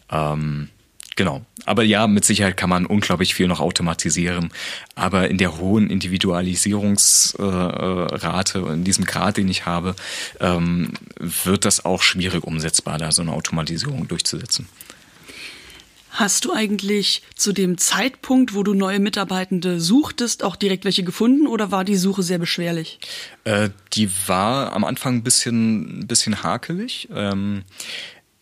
Ähm, 0.10 0.70
Genau. 1.16 1.46
Aber 1.66 1.84
ja, 1.84 2.08
mit 2.08 2.26
Sicherheit 2.26 2.58
kann 2.58 2.70
man 2.70 2.86
unglaublich 2.86 3.36
viel 3.36 3.48
noch 3.48 3.60
automatisieren. 3.60 4.52
Aber 4.96 5.30
in 5.30 5.38
der 5.38 5.58
hohen 5.58 5.90
Individualisierungsrate, 5.90 8.60
äh, 8.60 8.74
in 8.74 8.84
diesem 8.84 9.06
Grad, 9.06 9.38
den 9.38 9.48
ich 9.48 9.66
habe, 9.66 9.96
ähm, 10.40 10.94
wird 11.20 11.66
das 11.66 11.86
auch 11.86 12.02
schwierig 12.02 12.44
umsetzbar, 12.44 12.98
da 12.98 13.12
so 13.12 13.22
eine 13.22 13.34
Automatisierung 13.34 14.08
durchzusetzen. 14.08 14.68
Hast 16.14 16.46
du 16.46 16.54
eigentlich 16.54 17.24
zu 17.36 17.54
dem 17.54 17.80
Zeitpunkt, 17.80 18.54
wo 18.54 18.62
du 18.62 18.76
neue 18.76 19.00
Mitarbeitende 19.00 19.82
suchtest, 19.82 20.44
auch 20.44 20.56
direkt 20.56 20.86
welche 20.86 21.04
gefunden 21.04 21.48
oder 21.48 21.72
war 21.72 21.84
die 21.84 21.96
Suche 21.96 22.22
sehr 22.22 22.38
beschwerlich? 22.38 23.00
Äh, 23.46 23.70
die 23.94 24.12
war 24.28 24.74
am 24.74 24.84
Anfang 24.84 25.16
ein 25.16 25.24
bisschen, 25.24 26.02
ein 26.02 26.08
bisschen 26.08 26.44
hakelig. 26.44 27.10
Ähm, 27.12 27.64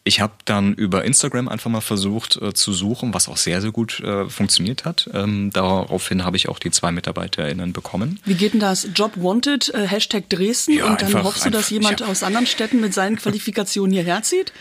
ich 0.04 0.20
habe 0.20 0.34
dann 0.46 0.74
über 0.74 1.06
Instagram 1.06 1.48
einfach 1.48 1.70
mal 1.70 1.82
versucht 1.82 2.42
äh, 2.42 2.54
zu 2.54 2.74
suchen, 2.74 3.14
was 3.14 3.30
auch 3.30 3.38
sehr, 3.38 3.62
sehr 3.62 3.72
gut 3.72 4.00
äh, 4.00 4.28
funktioniert 4.30 4.86
hat. 4.86 5.10
Ähm, 5.14 5.52
daraufhin 5.54 6.26
habe 6.26 6.38
ich 6.38 6.50
auch 6.50 6.60
die 6.60 6.72
zwei 6.72 6.92
MitarbeiterInnen 6.92 7.74
bekommen. 7.74 8.20
Wie 8.26 8.34
geht 8.34 8.54
denn 8.54 8.60
das? 8.60 8.88
Job 8.96 9.12
Wanted, 9.16 9.74
äh, 9.74 9.88
Hashtag 9.88 10.30
Dresden 10.30 10.78
ja, 10.78 10.86
und 10.86 11.02
dann 11.02 11.08
einfach, 11.08 11.24
hoffst 11.24 11.46
du, 11.46 11.50
dass 11.50 11.70
jemand 11.70 12.00
ja. 12.00 12.08
aus 12.08 12.24
anderen 12.24 12.48
Städten 12.48 12.82
mit 12.82 12.94
seinen 12.94 13.16
Qualifikationen 13.18 13.94
hierher 13.94 14.24
zieht? 14.24 14.52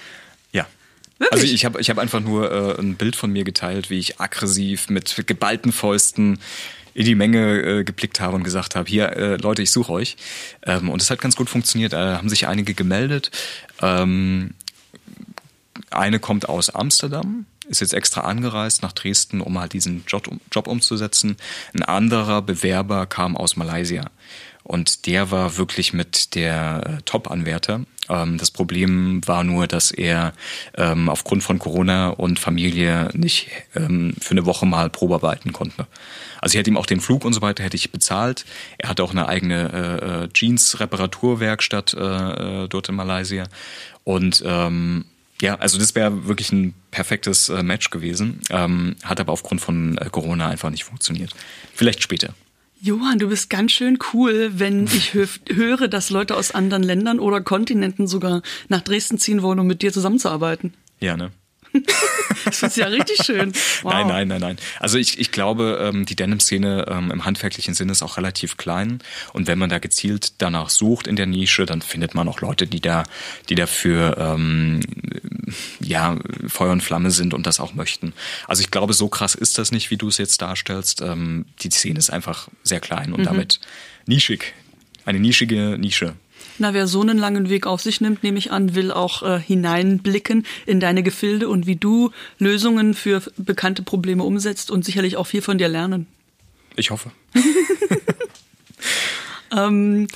Wirklich? 1.21 1.43
Also 1.43 1.55
ich 1.55 1.65
habe 1.67 1.81
ich 1.83 1.91
hab 1.91 1.99
einfach 1.99 2.21
nur 2.21 2.51
äh, 2.51 2.81
ein 2.81 2.95
Bild 2.95 3.15
von 3.15 3.31
mir 3.31 3.45
geteilt, 3.45 3.91
wie 3.91 3.99
ich 3.99 4.19
aggressiv 4.21 4.89
mit 4.89 5.27
geballten 5.27 5.71
Fäusten 5.71 6.39
in 6.95 7.05
die 7.05 7.15
Menge 7.15 7.61
äh, 7.61 7.85
geblickt 7.85 8.21
habe 8.21 8.37
und 8.37 8.43
gesagt 8.43 8.75
habe, 8.75 8.89
hier 8.89 9.11
äh, 9.11 9.37
Leute, 9.37 9.61
ich 9.61 9.71
suche 9.71 9.93
euch. 9.93 10.17
Ähm, 10.65 10.89
und 10.89 11.03
es 11.03 11.11
hat 11.11 11.21
ganz 11.21 11.37
gut 11.37 11.51
funktioniert. 11.51 11.93
Da 11.93 12.17
haben 12.17 12.31
sich 12.31 12.47
einige 12.47 12.73
gemeldet. 12.73 13.31
Ähm, 13.83 14.55
eine 15.91 16.19
kommt 16.19 16.49
aus 16.49 16.71
Amsterdam, 16.71 17.47
ist 17.69 17.81
jetzt 17.81 17.95
extra 17.95 18.23
angereist 18.23 18.83
nach 18.83 18.93
Dresden, 18.93 19.41
um 19.41 19.59
halt 19.59 19.73
diesen 19.73 20.05
Job, 20.07 20.29
Job 20.51 20.67
umzusetzen. 20.67 21.37
Ein 21.73 21.83
anderer 21.83 22.43
Bewerber 22.43 23.07
kam 23.07 23.37
aus 23.37 23.57
Malaysia. 23.57 24.11
Und 24.63 25.07
der 25.07 25.31
war 25.31 25.57
wirklich 25.57 25.93
mit 25.93 26.35
der 26.35 26.99
äh, 26.99 27.03
Top-Anwärter. 27.03 27.81
Ähm, 28.09 28.39
das 28.39 28.51
Problem 28.51 29.27
war 29.27 29.43
nur, 29.43 29.67
dass 29.67 29.91
er 29.91 30.33
ähm, 30.77 31.09
aufgrund 31.09 31.43
von 31.43 31.59
Corona 31.59 32.11
und 32.11 32.39
Familie 32.39 33.09
nicht 33.15 33.49
ähm, 33.75 34.15
für 34.21 34.33
eine 34.33 34.47
Woche 34.47 34.67
mal 34.67 34.91
Probearbeiten 34.91 35.53
konnte. 35.53 35.87
Also 36.41 36.55
ich 36.55 36.59
hätte 36.59 36.71
ihm 36.71 36.77
auch 36.77 36.87
den 36.87 37.01
Flug 37.01 37.25
und 37.25 37.33
so 37.33 37.43
weiter 37.43 37.63
hätte 37.65 37.77
ich 37.77 37.91
bezahlt. 37.91 38.45
Er 38.79 38.91
hatte 38.91 39.03
auch 39.03 39.13
eine 39.13 39.29
eigene 39.29 40.29
äh, 40.29 40.33
Jeans-Reparaturwerkstatt 40.33 41.95
äh, 41.95 42.69
dort 42.69 42.89
in 42.89 42.95
Malaysia. 42.95 43.45
Und 44.05 44.43
ähm, 44.45 45.05
ja, 45.41 45.57
also 45.57 45.79
das 45.79 45.95
wäre 45.95 46.27
wirklich 46.27 46.53
ein 46.53 46.75
perfektes 46.91 47.49
äh, 47.49 47.63
Match 47.63 47.91
gewesen, 47.91 48.41
ähm, 48.51 48.97
hat 49.03 49.21
aber 49.21 49.33
aufgrund 49.33 49.61
von 49.61 49.97
äh, 49.99 50.09
Corona 50.11 50.49
einfach 50.49 50.71
nicht 50.71 50.85
funktioniert. 50.85 51.35
Vielleicht 51.75 52.03
später. 52.03 52.35
Johann, 52.83 53.19
du 53.19 53.29
bist 53.29 53.51
ganz 53.51 53.73
schön 53.73 53.99
cool, 54.13 54.53
wenn 54.55 54.87
ich 54.87 55.13
hö 55.13 55.27
höre, 55.51 55.87
dass 55.89 56.09
Leute 56.09 56.35
aus 56.35 56.53
anderen 56.53 56.83
Ländern 56.83 57.19
oder 57.19 57.43
Kontinenten 57.43 58.07
sogar 58.07 58.41
nach 58.69 58.81
Dresden 58.81 59.19
ziehen 59.19 59.43
wollen, 59.43 59.59
um 59.59 59.67
mit 59.67 59.83
dir 59.83 59.93
zusammenzuarbeiten. 59.93 60.73
Ja, 60.99 61.17
ne? 61.17 61.31
das 62.45 62.63
ist 62.63 62.77
ja 62.77 62.87
richtig 62.87 63.19
schön. 63.25 63.53
Wow. 63.83 63.93
Nein, 63.95 64.09
nein, 64.09 64.29
nein, 64.29 64.41
nein. 64.41 64.57
Also 64.79 64.99
ich, 64.99 65.19
ich 65.19 65.31
glaube, 65.31 65.79
ähm, 65.81 66.05
die 66.05 66.17
Denim-Szene 66.17 66.87
ähm, 66.89 67.11
im 67.11 67.25
handwerklichen 67.25 67.73
Sinne 67.73 67.93
ist 67.93 68.03
auch 68.03 68.19
relativ 68.19 68.57
klein. 68.59 68.99
Und 69.33 69.47
wenn 69.47 69.59
man 69.59 69.71
da 69.71 69.79
gezielt 69.79 70.35
danach 70.39 70.69
sucht 70.69 71.07
in 71.07 71.17
der 71.17 71.27
Nische, 71.27 71.65
dann 71.65 71.81
findet 71.81 72.15
man 72.15 72.29
auch 72.29 72.41
Leute, 72.41 72.67
die 72.67 72.81
da, 72.81 73.05
die 73.49 73.55
dafür 73.55 74.19
ähm, 74.19 74.81
ja 75.81 76.19
Feuer 76.47 76.73
und 76.73 76.83
Flamme 76.83 77.11
sind 77.11 77.33
und 77.33 77.47
das 77.47 77.61
auch 77.61 77.75
möchten. 77.75 78.13
Also 78.47 78.61
ich 78.63 78.71
glaube, 78.71 78.93
so 78.93 79.09
krass 79.09 79.35
ist 79.35 79.57
das 79.57 79.73
nicht, 79.73 79.91
wie 79.91 79.97
du 79.97 80.09
es 80.09 80.19
jetzt 80.19 80.43
darstellst. 80.43 81.01
Ähm, 81.01 81.47
die 81.61 81.71
Szene 81.71 81.99
ist 81.99 82.11
einfach 82.11 82.49
sehr 82.63 82.81
klein 82.81 83.13
und 83.13 83.21
mhm. 83.21 83.25
damit 83.25 83.61
nischig. 84.07 84.55
Eine 85.05 85.21
nischige 85.21 85.77
Nische. 85.79 86.15
Na, 86.61 86.75
wer 86.75 86.87
so 86.87 87.01
einen 87.01 87.17
langen 87.17 87.49
Weg 87.49 87.67
auf 87.67 87.81
sich 87.81 88.03
nimmt, 88.03 88.23
nehme 88.23 88.37
ich 88.39 88.53
an, 88.53 88.75
will 88.75 88.93
auch 88.93 89.23
äh, 89.23 89.41
hineinblicken 89.41 90.45
in 90.67 90.79
deine 90.79 91.03
Gefilde 91.03 91.49
und 91.49 91.67
wie 91.67 91.77
du 91.77 92.11
Lösungen 92.39 92.93
für 92.93 93.23
bekannte 93.39 93.83
Probleme 93.83 94.23
umsetzt 94.25 94.71
und 94.71 94.85
sicherlich 94.85 95.17
auch 95.17 95.27
viel 95.27 95.41
von 95.41 95.57
dir 95.57 95.69
lernen. 95.69 96.07
Ich 96.77 96.91
hoffe. 96.91 97.13
ähm, 99.57 100.07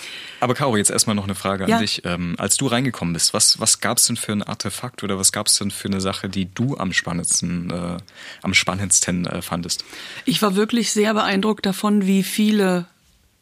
Aber 0.40 0.52
Caro, 0.52 0.76
jetzt 0.76 0.90
erstmal 0.90 1.16
noch 1.16 1.24
eine 1.24 1.34
Frage 1.34 1.66
ja. 1.66 1.76
an 1.76 1.80
dich. 1.80 2.02
Ähm, 2.04 2.34
als 2.36 2.58
du 2.58 2.66
reingekommen 2.66 3.14
bist, 3.14 3.32
was, 3.32 3.58
was 3.58 3.80
gab 3.80 3.96
es 3.96 4.04
denn 4.04 4.18
für 4.18 4.32
ein 4.32 4.42
Artefakt 4.42 5.02
oder 5.02 5.18
was 5.18 5.32
gab 5.32 5.46
es 5.46 5.56
denn 5.56 5.70
für 5.70 5.88
eine 5.88 6.02
Sache, 6.02 6.28
die 6.28 6.52
du 6.52 6.76
am 6.76 6.92
spannendsten, 6.92 7.70
äh, 7.70 7.96
am 8.42 8.52
spannendsten 8.52 9.26
äh, 9.26 9.40
fandest? 9.40 9.82
Ich 10.26 10.42
war 10.42 10.56
wirklich 10.56 10.92
sehr 10.92 11.14
beeindruckt 11.14 11.64
davon, 11.64 12.06
wie 12.06 12.22
viele 12.22 12.84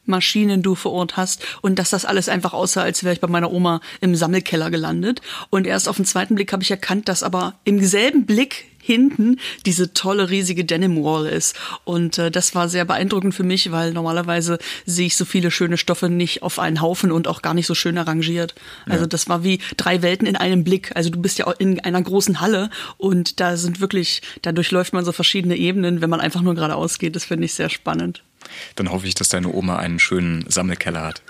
Maschinen 0.04 0.62
du 0.62 0.74
vor 0.74 0.92
Ort 0.92 1.16
hast 1.16 1.44
und 1.60 1.78
dass 1.78 1.90
das 1.90 2.04
alles 2.04 2.28
einfach 2.28 2.52
aussah, 2.52 2.82
als 2.82 3.04
wäre 3.04 3.14
ich 3.14 3.20
bei 3.20 3.28
meiner 3.28 3.52
Oma 3.52 3.80
im 4.00 4.16
Sammelkeller 4.16 4.70
gelandet. 4.70 5.20
Und 5.50 5.66
erst 5.66 5.88
auf 5.88 5.96
den 5.96 6.04
zweiten 6.04 6.34
Blick 6.34 6.52
habe 6.52 6.62
ich 6.62 6.70
erkannt, 6.70 7.08
dass 7.08 7.22
aber 7.22 7.54
im 7.64 7.82
selben 7.84 8.26
Blick 8.26 8.66
hinten 8.82 9.38
diese 9.64 9.94
tolle 9.94 10.28
riesige 10.28 10.64
Denim 10.64 11.02
Wall 11.02 11.26
ist. 11.26 11.56
Und 11.84 12.18
äh, 12.18 12.30
das 12.30 12.54
war 12.54 12.68
sehr 12.68 12.84
beeindruckend 12.84 13.34
für 13.34 13.44
mich, 13.44 13.70
weil 13.70 13.92
normalerweise 13.92 14.58
sehe 14.84 15.06
ich 15.06 15.16
so 15.16 15.24
viele 15.24 15.50
schöne 15.50 15.78
Stoffe 15.78 16.08
nicht 16.08 16.42
auf 16.42 16.58
einen 16.58 16.82
Haufen 16.82 17.12
und 17.12 17.28
auch 17.28 17.42
gar 17.42 17.54
nicht 17.54 17.68
so 17.68 17.74
schön 17.74 17.96
arrangiert. 17.96 18.54
Also 18.86 19.04
ja. 19.04 19.06
das 19.06 19.28
war 19.28 19.44
wie 19.44 19.60
drei 19.76 20.02
Welten 20.02 20.26
in 20.26 20.36
einem 20.36 20.64
Blick. 20.64 20.90
Also 20.96 21.10
du 21.10 21.20
bist 21.20 21.38
ja 21.38 21.46
auch 21.46 21.54
in 21.58 21.78
einer 21.80 22.02
großen 22.02 22.40
Halle 22.40 22.70
und 22.98 23.38
da 23.38 23.56
sind 23.56 23.80
wirklich, 23.80 24.20
da 24.42 24.50
durchläuft 24.50 24.92
man 24.92 25.04
so 25.04 25.12
verschiedene 25.12 25.56
Ebenen, 25.56 26.00
wenn 26.00 26.10
man 26.10 26.20
einfach 26.20 26.42
nur 26.42 26.56
geradeaus 26.56 26.98
geht. 26.98 27.14
Das 27.14 27.24
finde 27.24 27.44
ich 27.44 27.54
sehr 27.54 27.70
spannend. 27.70 28.24
Dann 28.76 28.90
hoffe 28.90 29.06
ich, 29.06 29.14
dass 29.14 29.28
deine 29.28 29.48
Oma 29.48 29.76
einen 29.76 29.98
schönen 29.98 30.44
Sammelkeller 30.48 31.02
hat. 31.02 31.22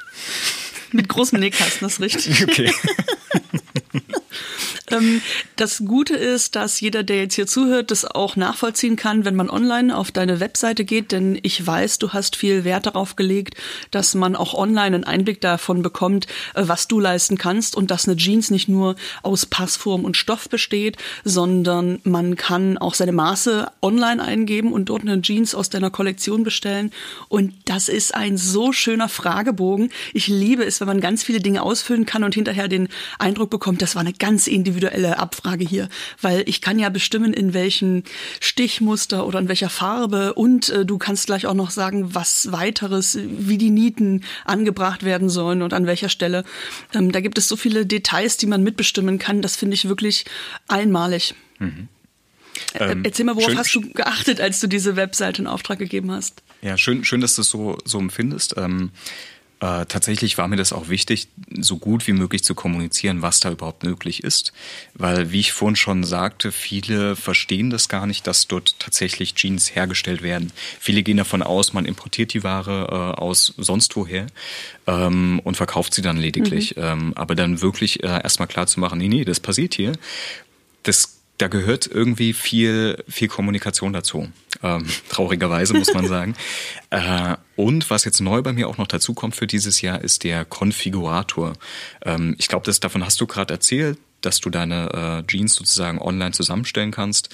Mit 0.92 1.08
großem 1.08 1.40
Nähkasten, 1.40 1.80
das 1.80 1.94
ist 1.94 2.00
richtig. 2.00 2.42
Okay. 2.48 2.72
Ähm, 4.92 5.22
das 5.56 5.82
Gute 5.84 6.14
ist, 6.14 6.56
dass 6.56 6.80
jeder, 6.80 7.02
der 7.02 7.18
jetzt 7.18 7.34
hier 7.34 7.46
zuhört, 7.46 7.90
das 7.90 8.04
auch 8.04 8.36
nachvollziehen 8.36 8.96
kann, 8.96 9.24
wenn 9.24 9.34
man 9.34 9.50
online 9.50 9.96
auf 9.96 10.10
deine 10.10 10.40
Webseite 10.40 10.84
geht, 10.84 11.12
denn 11.12 11.38
ich 11.42 11.66
weiß, 11.66 11.98
du 11.98 12.12
hast 12.12 12.36
viel 12.36 12.64
Wert 12.64 12.86
darauf 12.86 13.16
gelegt, 13.16 13.54
dass 13.90 14.14
man 14.14 14.36
auch 14.36 14.54
online 14.54 14.96
einen 14.96 15.04
Einblick 15.04 15.40
davon 15.40 15.82
bekommt, 15.82 16.26
äh, 16.54 16.62
was 16.66 16.88
du 16.88 17.00
leisten 17.00 17.38
kannst 17.38 17.76
und 17.76 17.90
dass 17.90 18.06
eine 18.06 18.16
Jeans 18.16 18.50
nicht 18.50 18.68
nur 18.68 18.96
aus 19.22 19.46
Passform 19.46 20.04
und 20.04 20.16
Stoff 20.16 20.48
besteht, 20.48 20.96
sondern 21.24 22.00
man 22.04 22.36
kann 22.36 22.78
auch 22.78 22.94
seine 22.94 23.12
Maße 23.12 23.70
online 23.80 24.22
eingeben 24.22 24.72
und 24.72 24.86
dort 24.86 25.02
eine 25.02 25.20
Jeans 25.22 25.54
aus 25.54 25.70
deiner 25.70 25.90
Kollektion 25.90 26.42
bestellen. 26.42 26.90
Und 27.28 27.54
das 27.64 27.88
ist 27.88 28.14
ein 28.14 28.36
so 28.36 28.72
schöner 28.72 29.08
Fragebogen. 29.08 29.90
Ich 30.12 30.28
liebe 30.28 30.64
es, 30.64 30.80
wenn 30.80 30.88
man 30.88 31.00
ganz 31.00 31.22
viele 31.22 31.40
Dinge 31.40 31.62
ausfüllen 31.62 32.06
kann 32.06 32.24
und 32.24 32.34
hinterher 32.34 32.68
den 32.68 32.88
Eindruck 33.18 33.50
bekommt, 33.50 33.82
das 33.82 33.94
war 33.94 34.00
eine 34.00 34.12
ganz 34.12 34.46
individuelle 34.46 34.81
individuelle 34.82 35.18
Abfrage 35.18 35.64
hier, 35.64 35.88
weil 36.20 36.42
ich 36.46 36.60
kann 36.60 36.78
ja 36.78 36.88
bestimmen, 36.88 37.32
in 37.32 37.54
welchem 37.54 38.02
Stichmuster 38.40 39.26
oder 39.26 39.38
in 39.38 39.48
welcher 39.48 39.70
Farbe 39.70 40.34
und 40.34 40.68
äh, 40.70 40.84
du 40.84 40.98
kannst 40.98 41.26
gleich 41.26 41.46
auch 41.46 41.54
noch 41.54 41.70
sagen, 41.70 42.14
was 42.14 42.52
weiteres, 42.52 43.18
wie 43.20 43.58
die 43.58 43.70
Nieten 43.70 44.22
angebracht 44.44 45.04
werden 45.04 45.28
sollen 45.28 45.62
und 45.62 45.72
an 45.72 45.86
welcher 45.86 46.08
Stelle. 46.08 46.44
Ähm, 46.94 47.12
da 47.12 47.20
gibt 47.20 47.38
es 47.38 47.48
so 47.48 47.56
viele 47.56 47.86
Details, 47.86 48.36
die 48.36 48.46
man 48.46 48.62
mitbestimmen 48.62 49.18
kann. 49.18 49.42
Das 49.42 49.56
finde 49.56 49.74
ich 49.74 49.88
wirklich 49.88 50.24
einmalig. 50.68 51.34
Mhm. 51.58 51.88
Ähm, 52.74 53.02
Erzähl 53.04 53.24
mal, 53.24 53.34
worauf 53.34 53.48
schön, 53.48 53.58
hast 53.58 53.74
du 53.74 53.80
geachtet, 53.80 54.40
als 54.40 54.60
du 54.60 54.66
diese 54.66 54.96
Webseite 54.96 55.42
in 55.42 55.48
Auftrag 55.48 55.78
gegeben 55.78 56.10
hast? 56.10 56.42
Ja, 56.60 56.76
schön, 56.76 57.04
schön, 57.04 57.20
dass 57.20 57.34
du 57.34 57.42
es 57.42 57.48
so, 57.48 57.78
so 57.84 57.98
empfindest. 57.98 58.54
Ähm, 58.56 58.90
äh, 59.62 59.86
tatsächlich 59.86 60.38
war 60.38 60.48
mir 60.48 60.56
das 60.56 60.72
auch 60.72 60.88
wichtig, 60.88 61.28
so 61.60 61.76
gut 61.76 62.08
wie 62.08 62.12
möglich 62.12 62.42
zu 62.42 62.56
kommunizieren, 62.56 63.22
was 63.22 63.38
da 63.38 63.52
überhaupt 63.52 63.84
möglich 63.84 64.24
ist. 64.24 64.52
Weil, 64.94 65.30
wie 65.30 65.38
ich 65.38 65.52
vorhin 65.52 65.76
schon 65.76 66.02
sagte, 66.02 66.50
viele 66.50 67.14
verstehen 67.14 67.70
das 67.70 67.88
gar 67.88 68.08
nicht, 68.08 68.26
dass 68.26 68.48
dort 68.48 68.80
tatsächlich 68.80 69.36
Jeans 69.36 69.76
hergestellt 69.76 70.22
werden. 70.22 70.52
Viele 70.80 71.04
gehen 71.04 71.16
davon 71.16 71.44
aus, 71.44 71.74
man 71.74 71.84
importiert 71.84 72.34
die 72.34 72.42
Ware 72.42 72.88
äh, 73.16 73.20
aus 73.20 73.54
sonst 73.56 73.94
woher 73.94 74.26
ähm, 74.88 75.40
und 75.44 75.56
verkauft 75.56 75.94
sie 75.94 76.02
dann 76.02 76.16
lediglich. 76.16 76.74
Mhm. 76.74 76.82
Ähm, 76.82 77.12
aber 77.14 77.36
dann 77.36 77.60
wirklich 77.60 78.02
äh, 78.02 78.08
erstmal 78.08 78.48
klar 78.48 78.66
zu 78.66 78.80
machen, 78.80 78.98
nee, 78.98 79.06
nee, 79.06 79.24
das 79.24 79.38
passiert 79.38 79.74
hier. 79.74 79.92
Das 80.82 81.20
da 81.38 81.48
gehört 81.48 81.86
irgendwie 81.86 82.32
viel, 82.32 83.02
viel 83.08 83.28
Kommunikation 83.28 83.92
dazu. 83.92 84.28
Ähm, 84.62 84.86
traurigerweise 85.08 85.74
muss 85.74 85.94
man 85.94 86.06
sagen. 86.06 86.34
äh, 86.90 87.36
und 87.62 87.90
was 87.90 88.04
jetzt 88.04 88.20
neu 88.20 88.42
bei 88.42 88.52
mir 88.52 88.68
auch 88.68 88.76
noch 88.76 88.88
dazu 88.88 89.14
kommt 89.14 89.36
für 89.36 89.46
dieses 89.46 89.82
Jahr, 89.82 90.00
ist 90.00 90.24
der 90.24 90.44
Konfigurator. 90.44 91.52
Ähm, 92.04 92.34
ich 92.38 92.48
glaube, 92.48 92.68
davon 92.72 93.04
hast 93.04 93.20
du 93.20 93.26
gerade 93.26 93.54
erzählt 93.54 93.98
dass 94.22 94.40
du 94.40 94.50
deine 94.50 95.24
äh, 95.24 95.26
Jeans 95.26 95.54
sozusagen 95.54 96.00
online 96.00 96.32
zusammenstellen 96.32 96.92
kannst. 96.92 97.28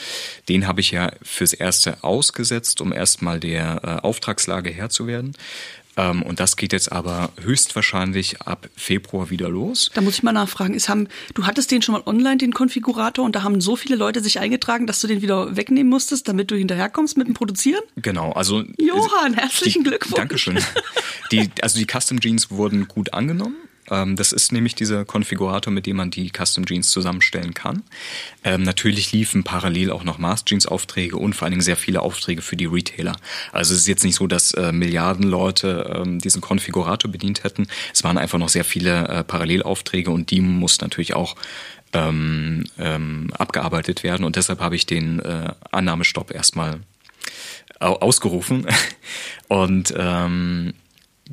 Den 0.49 0.67
habe 0.67 0.81
ich 0.81 0.91
ja 0.91 1.13
fürs 1.23 1.53
Erste 1.53 2.03
ausgesetzt, 2.03 2.81
um 2.81 2.93
erstmal 2.93 3.41
der 3.41 3.83
äh, 3.85 4.07
Auftragslage 4.07 4.71
Herr 4.71 4.89
zu 4.89 5.07
werden. 5.07 5.35
Ähm, 5.99 6.23
und 6.23 6.39
das 6.39 6.57
geht 6.57 6.73
jetzt 6.73 6.93
aber 6.93 7.31
höchstwahrscheinlich 7.43 8.41
ab 8.43 8.69
Februar 8.77 9.31
wieder 9.31 9.49
los. 9.49 9.91
Da 9.93 10.01
muss 10.01 10.15
ich 10.15 10.23
mal 10.23 10.33
nachfragen. 10.33 10.75
Ist, 10.75 10.89
haben, 10.89 11.09
du 11.35 11.45
hattest 11.45 11.73
den 11.73 11.83
schon 11.83 11.95
mal 11.95 12.03
online, 12.07 12.39
den 12.39 12.55
Konfigurator, 12.55 13.25
und 13.25 13.35
da 13.35 13.43
haben 13.43 13.61
so 13.61 13.75
viele 13.75 13.97
Leute 13.97 14.21
sich 14.21 14.39
eingetragen, 14.39 14.87
dass 14.87 15.01
du 15.01 15.09
den 15.09 15.21
wieder 15.21 15.57
wegnehmen 15.57 15.91
musstest, 15.91 16.29
damit 16.29 16.53
du 16.53 16.55
hinterherkommst 16.55 17.19
mit 17.19 17.27
dem 17.27 17.35
Produzieren? 17.35 17.83
Genau, 17.97 18.31
also. 18.33 18.63
Johann, 18.79 19.35
herzlichen 19.35 19.83
die, 19.83 19.91
Glückwunsch. 19.91 20.17
Dankeschön. 20.17 20.59
Die, 21.33 21.51
also 21.61 21.79
die 21.79 21.87
Custom 21.87 22.21
Jeans 22.21 22.51
wurden 22.51 22.89
gut 22.89 23.13
angenommen. 23.13 23.57
Ähm, 23.91 24.17
das 24.17 24.33
ist 24.33 24.53
nämlich 24.53 24.75
dieser 24.75 25.05
Konfigurator, 25.05 25.73
mit 25.73 25.87
dem 25.87 25.97
man 25.97 26.11
die 26.11 26.31
Custom 26.31 26.67
Jeans 26.67 26.91
zusammenstellen 26.91 27.55
kann. 27.55 27.83
Ähm, 28.45 28.63
natürlich 28.63 29.13
liefen 29.13 29.45
parallel 29.45 29.91
auch 29.91 30.05
noch 30.05 30.19
Mass 30.19 30.45
Jeans 30.45 30.67
Aufträge 30.67 31.17
und 31.17 31.35
vor 31.35 31.47
allen 31.47 31.53
Dingen 31.53 31.63
sehr 31.63 31.77
viele 31.77 32.03
Aufträge 32.03 32.43
für 32.43 32.57
die 32.57 32.67
Retailer. 32.67 33.17
Also 33.53 33.75
es 33.75 33.81
ist 33.81 33.89
jetzt 33.89 34.05
nicht 34.05 34.17
so, 34.17 34.27
dass 34.27 34.53
äh, 34.53 34.73
Milliarden 34.73 35.25
Leute 35.25 36.03
ähm, 36.03 36.19
diesen 36.19 36.41
Konfigurator 36.41 37.11
bedient 37.11 37.45
hätten. 37.45 37.67
Es 37.93 38.05
waren 38.05 38.19
einfach 38.19 38.39
noch 38.39 38.49
sehr 38.49 38.65
viele 38.65 39.09
äh, 39.09 39.25
Parallelaufträge 39.25 40.11
und 40.11 40.31
die 40.31 40.41
mussten 40.41 40.85
natürlich 40.85 41.15
auch 41.15 41.37
ähm, 41.93 42.65
ähm, 42.79 43.31
abgearbeitet 43.37 44.03
werden 44.03 44.25
und 44.25 44.37
deshalb 44.37 44.61
habe 44.61 44.77
ich 44.77 44.85
den 44.85 45.21
äh, 45.21 45.53
Annahmestopp 45.71 46.35
erstmal 46.35 46.81
ausgerufen 47.81 48.67
und 49.49 49.95
ähm, 49.97 50.75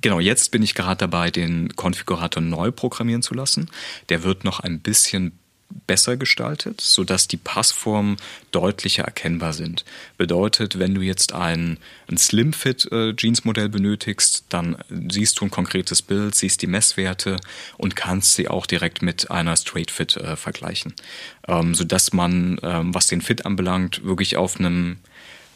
Genau, 0.02 0.20
jetzt 0.20 0.52
bin 0.52 0.62
ich 0.62 0.76
gerade 0.76 0.98
dabei, 0.98 1.32
den 1.32 1.76
Konfigurator 1.76 2.42
neu 2.42 2.72
programmieren 2.72 3.22
zu 3.22 3.34
lassen. 3.34 3.70
Der 4.10 4.24
wird 4.24 4.44
noch 4.44 4.60
ein 4.60 4.80
bisschen 4.80 5.40
besser 5.88 6.18
gestaltet, 6.18 6.82
sodass 6.82 7.28
die 7.28 7.38
Passformen 7.38 8.18
deutlicher 8.52 9.04
erkennbar 9.04 9.54
sind. 9.54 9.84
Bedeutet, 10.18 10.80
wenn 10.80 10.96
du 10.96 11.02
jetzt 11.02 11.34
ein, 11.34 11.78
ein 12.08 12.18
Slim-Fit 12.18 12.92
äh, 12.92 13.14
benötigst, 13.14 14.46
dann 14.50 14.78
siehst 15.10 15.40
du 15.40 15.46
ein 15.46 15.52
konkretes 15.52 16.02
Bild, 16.02 16.36
siehst 16.36 16.62
die 16.62 16.68
Messwerte 16.68 17.38
und 17.78 17.96
kannst 17.96 18.36
sie 18.36 18.48
auch 18.48 18.66
direkt 18.66 19.02
mit 19.02 19.32
einer 19.32 19.56
Straight-Fit 19.56 20.18
äh, 20.18 20.36
vergleichen. 20.36 20.94
Ähm, 21.48 21.76
sodass 21.76 22.14
man, 22.14 22.60
ähm, 22.64 22.94
was 22.94 23.08
den 23.08 23.22
Fit 23.22 23.46
anbelangt, 23.46 24.04
wirklich 24.04 24.38
auf 24.38 24.60
einem 24.60 24.98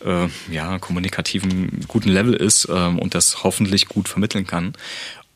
äh, 0.06 0.28
ja, 0.52 0.80
kommunikativen 0.80 1.86
guten 1.88 2.10
Level 2.10 2.34
ist 2.34 2.68
ähm, 2.72 3.00
und 3.00 3.16
das 3.16 3.44
hoffentlich 3.44 3.88
gut 3.88 4.08
vermitteln 4.08 4.46
kann. 4.46 4.74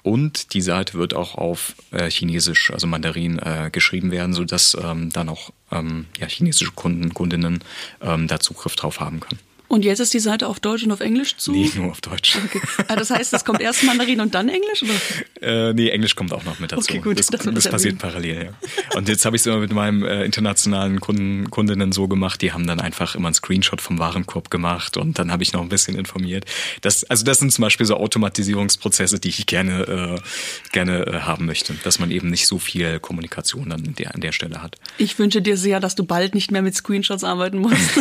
Und 0.03 0.53
die 0.53 0.61
Seite 0.61 0.95
wird 0.95 1.13
auch 1.13 1.35
auf 1.35 1.75
äh, 1.91 2.09
Chinesisch, 2.09 2.71
also 2.71 2.87
Mandarin, 2.87 3.39
äh, 3.39 3.69
geschrieben 3.71 4.11
werden, 4.11 4.33
sodass 4.33 4.77
ähm, 4.81 5.11
dann 5.11 5.29
auch 5.29 5.51
ähm, 5.71 6.07
ja, 6.19 6.27
chinesische 6.27 6.73
Kunden, 6.73 7.13
Kundinnen 7.13 7.63
ähm, 8.01 8.27
da 8.27 8.39
Zugriff 8.41 8.75
drauf 8.75 8.99
haben 8.99 9.21
können. 9.21 9.39
Und 9.67 9.85
jetzt 9.85 9.99
ist 9.99 10.13
die 10.13 10.19
Seite 10.19 10.47
auf 10.47 10.59
Deutsch 10.59 10.83
und 10.83 10.91
auf 10.91 10.99
Englisch 10.99 11.35
zu? 11.37 11.51
Nee, 11.51 11.71
nur 11.75 11.91
auf 11.91 12.01
Deutsch. 12.01 12.37
Okay. 12.45 12.61
Ah, 12.87 12.95
das 12.95 13.09
heißt, 13.09 13.33
es 13.33 13.43
kommt 13.43 13.61
erst 13.61 13.83
Mandarin 13.83 14.21
und 14.21 14.35
dann 14.35 14.49
Englisch? 14.49 14.83
Oder? 14.83 15.69
Äh, 15.69 15.73
nee, 15.73 15.89
Englisch 15.89 16.15
kommt 16.15 16.31
auch 16.31 16.43
noch 16.43 16.59
mit 16.59 16.71
dazu. 16.71 16.81
Okay, 16.81 16.99
gut, 16.99 17.17
das, 17.17 17.27
das, 17.27 17.41
das 17.43 17.67
passiert 17.67 17.97
parallel, 17.97 18.45
ja. 18.45 18.97
Und 18.97 19.09
jetzt 19.09 19.25
habe 19.25 19.35
ich 19.35 19.41
es 19.41 19.45
immer 19.47 19.57
mit 19.57 19.71
meinem 19.71 20.03
äh, 20.03 20.25
internationalen 20.25 20.99
Kunden, 20.99 21.49
Kundinnen 21.49 21.91
so 21.91 22.07
gemacht, 22.07 22.41
die 22.41 22.51
haben 22.51 22.67
dann 22.67 22.79
einfach 22.79 23.15
immer 23.15 23.29
einen 23.29 23.35
Screenshot 23.35 23.81
vom 23.81 23.97
Warenkorb 23.99 24.51
gemacht 24.51 24.97
und 24.97 25.17
dann 25.17 25.31
habe 25.31 25.41
ich 25.43 25.53
noch 25.53 25.61
ein 25.61 25.69
bisschen 25.69 25.97
informiert. 25.97 26.45
Das, 26.81 27.03
also 27.05 27.23
das 27.25 27.39
sind 27.39 27.51
zum 27.51 27.63
Beispiel 27.63 27.85
so 27.85 27.97
Automatisierungsprozesse, 27.97 29.19
die 29.19 29.29
ich 29.29 29.45
gerne, 29.47 30.19
äh, 30.19 30.71
gerne 30.71 31.07
äh, 31.07 31.19
haben 31.21 31.45
möchte, 31.45 31.73
dass 31.83 31.99
man 31.99 32.11
eben 32.11 32.29
nicht 32.29 32.47
so 32.47 32.59
viel 32.59 32.99
Kommunikation 32.99 33.69
dann 33.69 33.95
der, 33.95 34.13
an 34.13 34.21
der 34.21 34.33
Stelle 34.33 34.61
hat. 34.61 34.75
Ich 34.97 35.17
wünsche 35.17 35.41
dir 35.41 35.57
sehr, 35.57 35.79
dass 35.79 35.95
du 35.95 36.03
bald 36.03 36.35
nicht 36.35 36.51
mehr 36.51 36.61
mit 36.61 36.75
Screenshots 36.75 37.23
arbeiten 37.23 37.57
musst. 37.57 37.77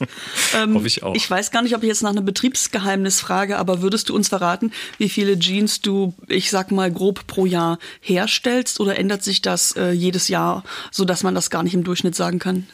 ähm, 0.56 0.74
Hoffe 0.74 0.86
ich 0.86 1.02
auch. 1.02 1.14
Ich 1.14 1.30
weiß 1.30 1.50
gar 1.50 1.62
nicht, 1.62 1.74
ob 1.74 1.82
ich 1.82 1.88
jetzt 1.88 2.02
nach 2.02 2.10
einem 2.10 2.24
Betriebsgeheimnis 2.24 3.20
frage, 3.20 3.58
aber 3.58 3.82
würdest 3.82 4.08
du 4.08 4.14
uns 4.14 4.28
verraten, 4.28 4.72
wie 4.98 5.08
viele 5.08 5.38
Jeans 5.38 5.80
du, 5.80 6.14
ich 6.28 6.50
sag 6.50 6.70
mal, 6.70 6.90
grob 6.92 7.26
pro 7.26 7.46
Jahr 7.46 7.78
herstellst 8.00 8.80
oder 8.80 8.98
ändert 8.98 9.22
sich 9.22 9.42
das 9.42 9.72
äh, 9.76 9.90
jedes 9.92 10.28
Jahr, 10.28 10.64
sodass 10.90 11.22
man 11.22 11.34
das 11.34 11.50
gar 11.50 11.62
nicht 11.62 11.74
im 11.74 11.84
Durchschnitt 11.84 12.14
sagen 12.14 12.38
kann? 12.38 12.66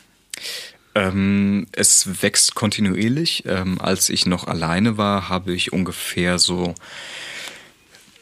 Ähm, 0.96 1.66
es 1.72 2.22
wächst 2.22 2.54
kontinuierlich. 2.54 3.44
Ähm, 3.46 3.78
als 3.80 4.08
ich 4.08 4.24
noch 4.24 4.46
alleine 4.46 4.96
war, 4.96 5.28
habe 5.28 5.52
ich 5.52 5.72
ungefähr 5.72 6.38
so 6.38 6.74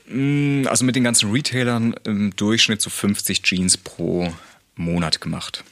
mm, 0.09 0.66
also 0.66 0.85
mit 0.85 0.97
den 0.97 1.05
ganzen 1.05 1.30
Retailern 1.30 1.95
im 2.05 2.35
Durchschnitt 2.35 2.82
so 2.82 2.91
50 2.91 3.43
Jeans 3.43 3.76
pro 3.76 4.35
Monat 4.74 5.20
gemacht. 5.20 5.62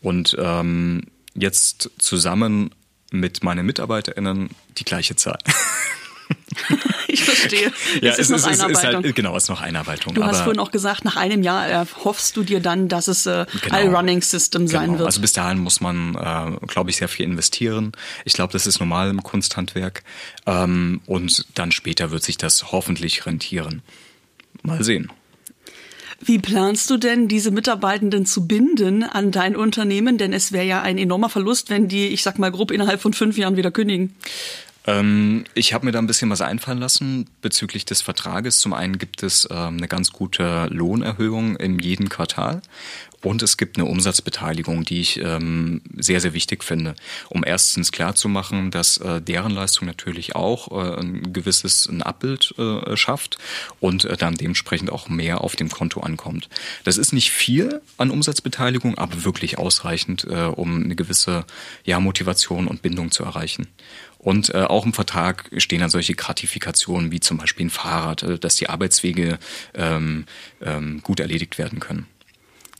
Und 0.00 0.34
ähm, 0.40 1.02
jetzt 1.34 1.90
zusammen 1.98 2.70
mit 3.10 3.42
meinen 3.42 3.66
MitarbeiterInnen 3.66 4.50
die 4.78 4.84
gleiche 4.84 5.16
Zahl. 5.16 5.38
ich 7.08 7.24
verstehe. 7.24 7.72
ja, 8.02 8.12
es 8.12 8.18
ist, 8.18 8.30
noch 8.30 8.38
ist, 8.38 8.46
Einarbeitung. 8.46 8.72
Ist 8.72 8.84
halt, 8.84 9.16
genau, 9.16 9.36
es 9.36 9.44
ist 9.44 9.48
noch 9.48 9.60
Einarbeitung. 9.60 10.14
Du 10.14 10.24
hast 10.24 10.40
vorhin 10.40 10.60
auch 10.60 10.70
gesagt, 10.70 11.04
nach 11.04 11.16
einem 11.16 11.42
Jahr 11.42 11.68
äh, 11.68 11.86
hoffst 12.04 12.36
du 12.36 12.42
dir 12.42 12.60
dann, 12.60 12.88
dass 12.88 13.08
es 13.08 13.26
äh, 13.26 13.46
genau. 13.62 13.74
ein 13.74 13.94
Running 13.94 14.22
System 14.22 14.66
sein 14.66 14.86
genau. 14.86 14.98
wird. 14.98 15.06
Also 15.06 15.20
bis 15.20 15.32
dahin 15.32 15.58
muss 15.58 15.80
man, 15.80 16.14
äh, 16.14 16.66
glaube 16.66 16.90
ich, 16.90 16.96
sehr 16.96 17.08
viel 17.08 17.26
investieren. 17.26 17.92
Ich 18.24 18.32
glaube, 18.32 18.52
das 18.52 18.66
ist 18.66 18.80
normal 18.80 19.10
im 19.10 19.22
Kunsthandwerk. 19.22 20.02
Ähm, 20.46 21.00
und 21.06 21.46
dann 21.54 21.72
später 21.72 22.10
wird 22.10 22.22
sich 22.22 22.38
das 22.38 22.72
hoffentlich 22.72 23.26
rentieren. 23.26 23.82
Mal 24.62 24.82
sehen. 24.84 25.10
Wie 26.22 26.38
planst 26.38 26.90
du 26.90 26.98
denn, 26.98 27.28
diese 27.28 27.50
Mitarbeitenden 27.50 28.26
zu 28.26 28.46
binden 28.46 29.02
an 29.02 29.30
dein 29.30 29.56
Unternehmen? 29.56 30.18
Denn 30.18 30.34
es 30.34 30.52
wäre 30.52 30.66
ja 30.66 30.82
ein 30.82 30.98
enormer 30.98 31.30
Verlust, 31.30 31.70
wenn 31.70 31.88
die, 31.88 32.08
ich 32.08 32.22
sag 32.22 32.38
mal 32.38 32.52
grob, 32.52 32.70
innerhalb 32.70 33.00
von 33.00 33.14
fünf 33.14 33.38
Jahren 33.38 33.56
wieder 33.56 33.70
kündigen. 33.70 34.14
Ähm, 34.86 35.44
ich 35.54 35.72
habe 35.72 35.86
mir 35.86 35.92
da 35.92 35.98
ein 35.98 36.06
bisschen 36.06 36.30
was 36.30 36.40
einfallen 36.40 36.78
lassen 36.78 37.26
bezüglich 37.40 37.84
des 37.84 38.02
Vertrages. 38.02 38.60
Zum 38.60 38.74
einen 38.74 38.98
gibt 38.98 39.22
es 39.22 39.48
ähm, 39.50 39.78
eine 39.78 39.88
ganz 39.88 40.12
gute 40.12 40.66
Lohnerhöhung 40.70 41.56
in 41.56 41.78
jedem 41.78 42.08
Quartal 42.08 42.60
und 43.22 43.42
es 43.42 43.56
gibt 43.56 43.76
eine 43.76 43.86
Umsatzbeteiligung, 43.86 44.84
die 44.84 45.00
ich 45.00 45.20
ähm, 45.22 45.82
sehr, 45.96 46.20
sehr 46.20 46.32
wichtig 46.32 46.64
finde, 46.64 46.94
um 47.28 47.44
erstens 47.44 47.92
klarzumachen, 47.92 48.70
dass 48.70 48.96
äh, 48.96 49.20
deren 49.20 49.52
Leistung 49.52 49.86
natürlich 49.86 50.34
auch 50.34 50.70
äh, 50.70 51.00
ein 51.00 51.32
gewisses 51.32 51.86
ein 51.86 52.02
Abbild 52.02 52.54
äh, 52.56 52.96
schafft 52.96 53.36
und 53.78 54.06
äh, 54.06 54.16
dann 54.16 54.34
dementsprechend 54.34 54.90
auch 54.90 55.08
mehr 55.08 55.42
auf 55.42 55.54
dem 55.54 55.68
Konto 55.68 56.00
ankommt. 56.00 56.48
Das 56.84 56.96
ist 56.96 57.12
nicht 57.12 57.30
viel 57.30 57.82
an 57.98 58.10
Umsatzbeteiligung, 58.10 58.96
aber 58.96 59.24
wirklich 59.24 59.58
ausreichend, 59.58 60.24
äh, 60.24 60.44
um 60.44 60.82
eine 60.84 60.96
gewisse 60.96 61.44
ja, 61.84 62.00
Motivation 62.00 62.66
und 62.66 62.80
Bindung 62.80 63.10
zu 63.10 63.24
erreichen. 63.24 63.68
Und 64.16 64.54
äh, 64.54 64.62
auch 64.62 64.86
im 64.86 64.92
Vertrag 64.92 65.50
stehen 65.56 65.80
dann 65.80 65.90
solche 65.90 66.14
Gratifikationen 66.14 67.10
wie 67.10 67.20
zum 67.20 67.38
Beispiel 67.38 67.66
ein 67.66 67.70
Fahrrad, 67.70 68.22
äh, 68.22 68.38
dass 68.38 68.56
die 68.56 68.70
Arbeitswege 68.70 69.38
ähm, 69.74 70.24
ähm, 70.62 71.02
gut 71.02 71.20
erledigt 71.20 71.58
werden 71.58 71.80
können 71.80 72.06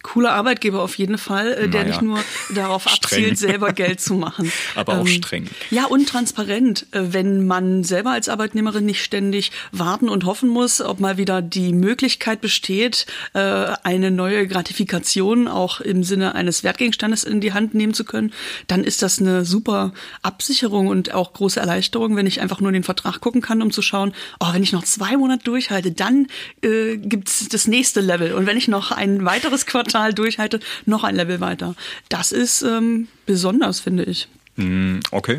cooler 0.02 0.32
Arbeitgeber 0.32 0.82
auf 0.82 0.96
jeden 0.98 1.18
Fall, 1.18 1.52
äh, 1.52 1.68
der 1.68 1.82
naja. 1.82 1.86
nicht 1.86 2.02
nur 2.02 2.18
darauf 2.54 2.86
abzielt, 2.86 3.38
selber 3.38 3.72
Geld 3.72 4.00
zu 4.00 4.14
machen. 4.14 4.50
Aber 4.74 4.94
auch 4.94 5.00
ähm, 5.00 5.06
streng. 5.06 5.48
Ja, 5.70 5.84
und 5.86 6.08
transparent, 6.08 6.86
äh, 6.92 7.00
wenn 7.10 7.46
man 7.46 7.84
selber 7.84 8.10
als 8.10 8.28
Arbeitnehmerin 8.28 8.86
nicht 8.86 9.02
ständig 9.02 9.52
warten 9.72 10.08
und 10.08 10.24
hoffen 10.24 10.48
muss, 10.48 10.80
ob 10.80 11.00
mal 11.00 11.16
wieder 11.16 11.42
die 11.42 11.72
Möglichkeit 11.72 12.40
besteht, 12.40 13.06
äh, 13.34 13.40
eine 13.40 14.10
neue 14.10 14.46
Gratifikation 14.46 15.48
auch 15.48 15.80
im 15.80 16.02
Sinne 16.02 16.34
eines 16.34 16.64
Wertgegenstandes 16.64 17.24
in 17.24 17.40
die 17.40 17.52
Hand 17.52 17.74
nehmen 17.74 17.94
zu 17.94 18.04
können, 18.04 18.32
dann 18.68 18.84
ist 18.84 19.02
das 19.02 19.18
eine 19.18 19.44
super 19.44 19.92
Absicherung 20.22 20.88
und 20.88 21.14
auch 21.14 21.32
große 21.32 21.60
Erleichterung, 21.60 22.16
wenn 22.16 22.26
ich 22.26 22.40
einfach 22.40 22.60
nur 22.60 22.70
in 22.70 22.74
den 22.74 22.84
Vertrag 22.84 23.20
gucken 23.20 23.42
kann, 23.42 23.62
um 23.62 23.70
zu 23.70 23.82
schauen, 23.82 24.14
oh, 24.40 24.52
wenn 24.52 24.62
ich 24.62 24.72
noch 24.72 24.84
zwei 24.84 25.16
Monate 25.16 25.44
durchhalte, 25.44 25.92
dann 25.92 26.26
äh, 26.62 26.96
gibt's 26.96 27.48
das 27.48 27.66
nächste 27.66 28.00
Level. 28.00 28.32
Und 28.32 28.46
wenn 28.46 28.56
ich 28.56 28.68
noch 28.68 28.92
ein 28.92 29.24
weiteres 29.24 29.66
Quartal 29.66 29.89
Quartal 29.90 30.14
durchhalte, 30.14 30.60
noch 30.86 31.04
ein 31.04 31.16
Level 31.16 31.40
weiter. 31.40 31.74
Das 32.08 32.32
ist 32.32 32.62
ähm, 32.62 33.08
besonders, 33.26 33.80
finde 33.80 34.04
ich. 34.04 34.28
Hm, 34.56 35.00
okay. 35.10 35.38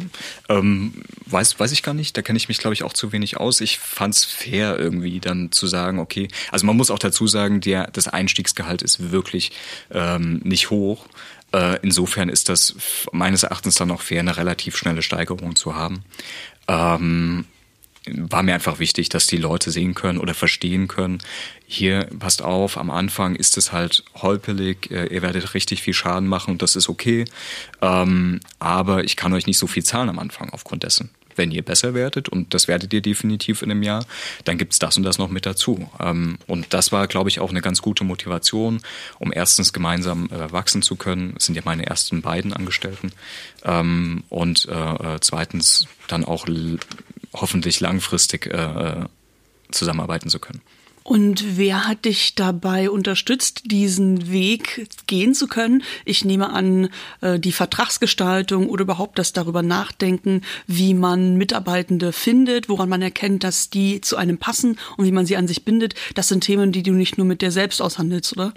Ähm, 0.49 1.03
weiß, 1.27 1.59
weiß 1.59 1.71
ich 1.71 1.83
gar 1.83 1.93
nicht. 1.93 2.17
Da 2.17 2.21
kenne 2.21 2.37
ich 2.37 2.47
mich, 2.47 2.57
glaube 2.57 2.73
ich, 2.73 2.83
auch 2.83 2.93
zu 2.93 3.11
wenig 3.11 3.37
aus. 3.37 3.61
Ich 3.61 3.77
fand 3.77 4.15
es 4.15 4.23
fair, 4.23 4.79
irgendwie 4.79 5.19
dann 5.19 5.51
zu 5.51 5.67
sagen, 5.67 5.99
okay, 5.99 6.27
also 6.51 6.65
man 6.65 6.77
muss 6.77 6.91
auch 6.91 6.99
dazu 6.99 7.27
sagen, 7.27 7.61
der, 7.61 7.89
das 7.91 8.07
Einstiegsgehalt 8.07 8.81
ist 8.81 9.11
wirklich 9.11 9.51
ähm, 9.91 10.41
nicht 10.43 10.69
hoch. 10.69 11.05
Äh, 11.53 11.79
insofern 11.81 12.29
ist 12.29 12.49
das 12.49 12.75
meines 13.11 13.43
Erachtens 13.43 13.75
dann 13.75 13.91
auch 13.91 14.01
fair, 14.01 14.21
eine 14.21 14.37
relativ 14.37 14.77
schnelle 14.77 15.01
Steigerung 15.01 15.55
zu 15.55 15.75
haben. 15.75 16.03
Ähm, 16.67 17.45
war 18.07 18.41
mir 18.43 18.53
einfach 18.53 18.79
wichtig, 18.79 19.09
dass 19.09 19.27
die 19.27 19.37
Leute 19.37 19.71
sehen 19.71 19.93
können 19.93 20.17
oder 20.17 20.33
verstehen 20.33 20.87
können, 20.87 21.19
hier 21.67 22.09
passt 22.19 22.41
auf, 22.41 22.77
am 22.77 22.89
Anfang 22.89 23.35
ist 23.35 23.57
es 23.57 23.71
halt 23.71 24.03
holpelig, 24.15 24.91
äh, 24.91 25.05
ihr 25.05 25.21
werdet 25.21 25.53
richtig 25.53 25.81
viel 25.81 25.93
Schaden 25.93 26.27
machen 26.27 26.51
und 26.51 26.61
das 26.61 26.75
ist 26.75 26.89
okay, 26.89 27.25
ähm, 27.81 28.39
aber 28.59 29.03
ich 29.03 29.15
kann 29.15 29.33
euch 29.33 29.47
nicht 29.47 29.57
so 29.57 29.67
viel 29.67 29.83
zahlen 29.83 30.09
am 30.09 30.19
Anfang 30.19 30.49
aufgrund 30.49 30.83
dessen. 30.83 31.11
Wenn 31.37 31.51
ihr 31.51 31.61
besser 31.61 31.93
werdet, 31.93 32.27
und 32.27 32.53
das 32.53 32.67
werdet 32.67 32.91
ihr 32.91 33.01
definitiv 33.01 33.61
in 33.61 33.71
einem 33.71 33.83
Jahr, 33.83 34.05
dann 34.43 34.57
gibt's 34.57 34.79
das 34.79 34.97
und 34.97 35.03
das 35.03 35.17
noch 35.17 35.29
mit 35.29 35.45
dazu. 35.45 35.89
Ähm, 35.97 36.37
und 36.45 36.73
das 36.73 36.91
war, 36.91 37.07
glaube 37.07 37.29
ich, 37.29 37.39
auch 37.39 37.51
eine 37.51 37.61
ganz 37.61 37.81
gute 37.81 38.03
Motivation, 38.03 38.81
um 39.17 39.31
erstens 39.31 39.71
gemeinsam 39.71 40.29
äh, 40.29 40.51
wachsen 40.51 40.81
zu 40.81 40.97
können. 40.97 41.35
Das 41.35 41.45
sind 41.45 41.55
ja 41.55 41.61
meine 41.63 41.85
ersten 41.85 42.21
beiden 42.21 42.51
Angestellten. 42.51 43.13
Ähm, 43.63 44.23
und 44.27 44.67
äh, 44.69 44.73
äh 44.73 45.19
zweitens 45.21 45.87
dann 46.09 46.25
auch 46.25 46.47
hoffentlich 47.33 47.79
langfristig 47.79 48.47
äh, 48.47 48.57
äh, 48.57 49.05
zusammenarbeiten 49.71 50.29
zu 50.29 50.39
können. 50.39 50.61
Und 51.03 51.57
wer 51.57 51.87
hat 51.87 52.05
dich 52.05 52.35
dabei 52.35 52.89
unterstützt, 52.89 53.63
diesen 53.65 54.31
Weg 54.31 54.87
gehen 55.07 55.33
zu 55.33 55.47
können? 55.47 55.83
Ich 56.05 56.25
nehme 56.25 56.51
an, 56.51 56.89
äh, 57.21 57.39
die 57.39 57.51
Vertragsgestaltung 57.51 58.69
oder 58.69 58.83
überhaupt 58.83 59.17
das 59.17 59.33
darüber 59.33 59.63
nachdenken, 59.63 60.41
wie 60.67 60.93
man 60.93 61.37
Mitarbeitende 61.37 62.13
findet, 62.13 62.69
woran 62.69 62.87
man 62.87 63.01
erkennt, 63.01 63.43
dass 63.43 63.71
die 63.71 63.99
zu 64.01 64.15
einem 64.15 64.37
passen 64.37 64.77
und 64.97 65.05
wie 65.05 65.11
man 65.11 65.25
sie 65.25 65.37
an 65.37 65.47
sich 65.47 65.65
bindet. 65.65 65.95
Das 66.13 66.27
sind 66.27 66.43
Themen, 66.43 66.71
die 66.71 66.83
du 66.83 66.91
nicht 66.91 67.17
nur 67.17 67.25
mit 67.25 67.41
dir 67.41 67.51
selbst 67.51 67.81
aushandelst, 67.81 68.33
oder? 68.33 68.53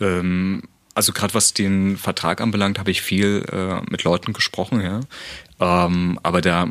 Ähm 0.00 0.62
also 0.94 1.12
gerade 1.12 1.32
was 1.32 1.54
den 1.54 1.96
Vertrag 1.96 2.40
anbelangt, 2.40 2.80
habe 2.80 2.90
ich 2.90 3.02
viel 3.02 3.44
äh, 3.52 3.80
mit 3.88 4.02
Leuten 4.02 4.32
gesprochen, 4.32 4.80
ja. 4.80 4.98
Ähm, 5.60 6.18
aber 6.24 6.40
da 6.40 6.68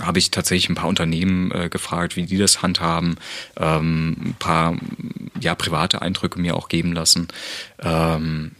habe 0.00 0.18
ich 0.18 0.30
tatsächlich 0.30 0.68
ein 0.68 0.74
paar 0.74 0.88
Unternehmen 0.88 1.50
äh, 1.52 1.68
gefragt, 1.68 2.16
wie 2.16 2.24
die 2.24 2.38
das 2.38 2.62
handhaben, 2.62 3.16
ähm, 3.56 4.16
ein 4.18 4.36
paar 4.38 4.76
ja, 5.40 5.54
private 5.54 6.02
Eindrücke 6.02 6.40
mir 6.40 6.56
auch 6.56 6.68
geben 6.68 6.92
lassen. 6.92 7.28
Ähm, 7.80 8.52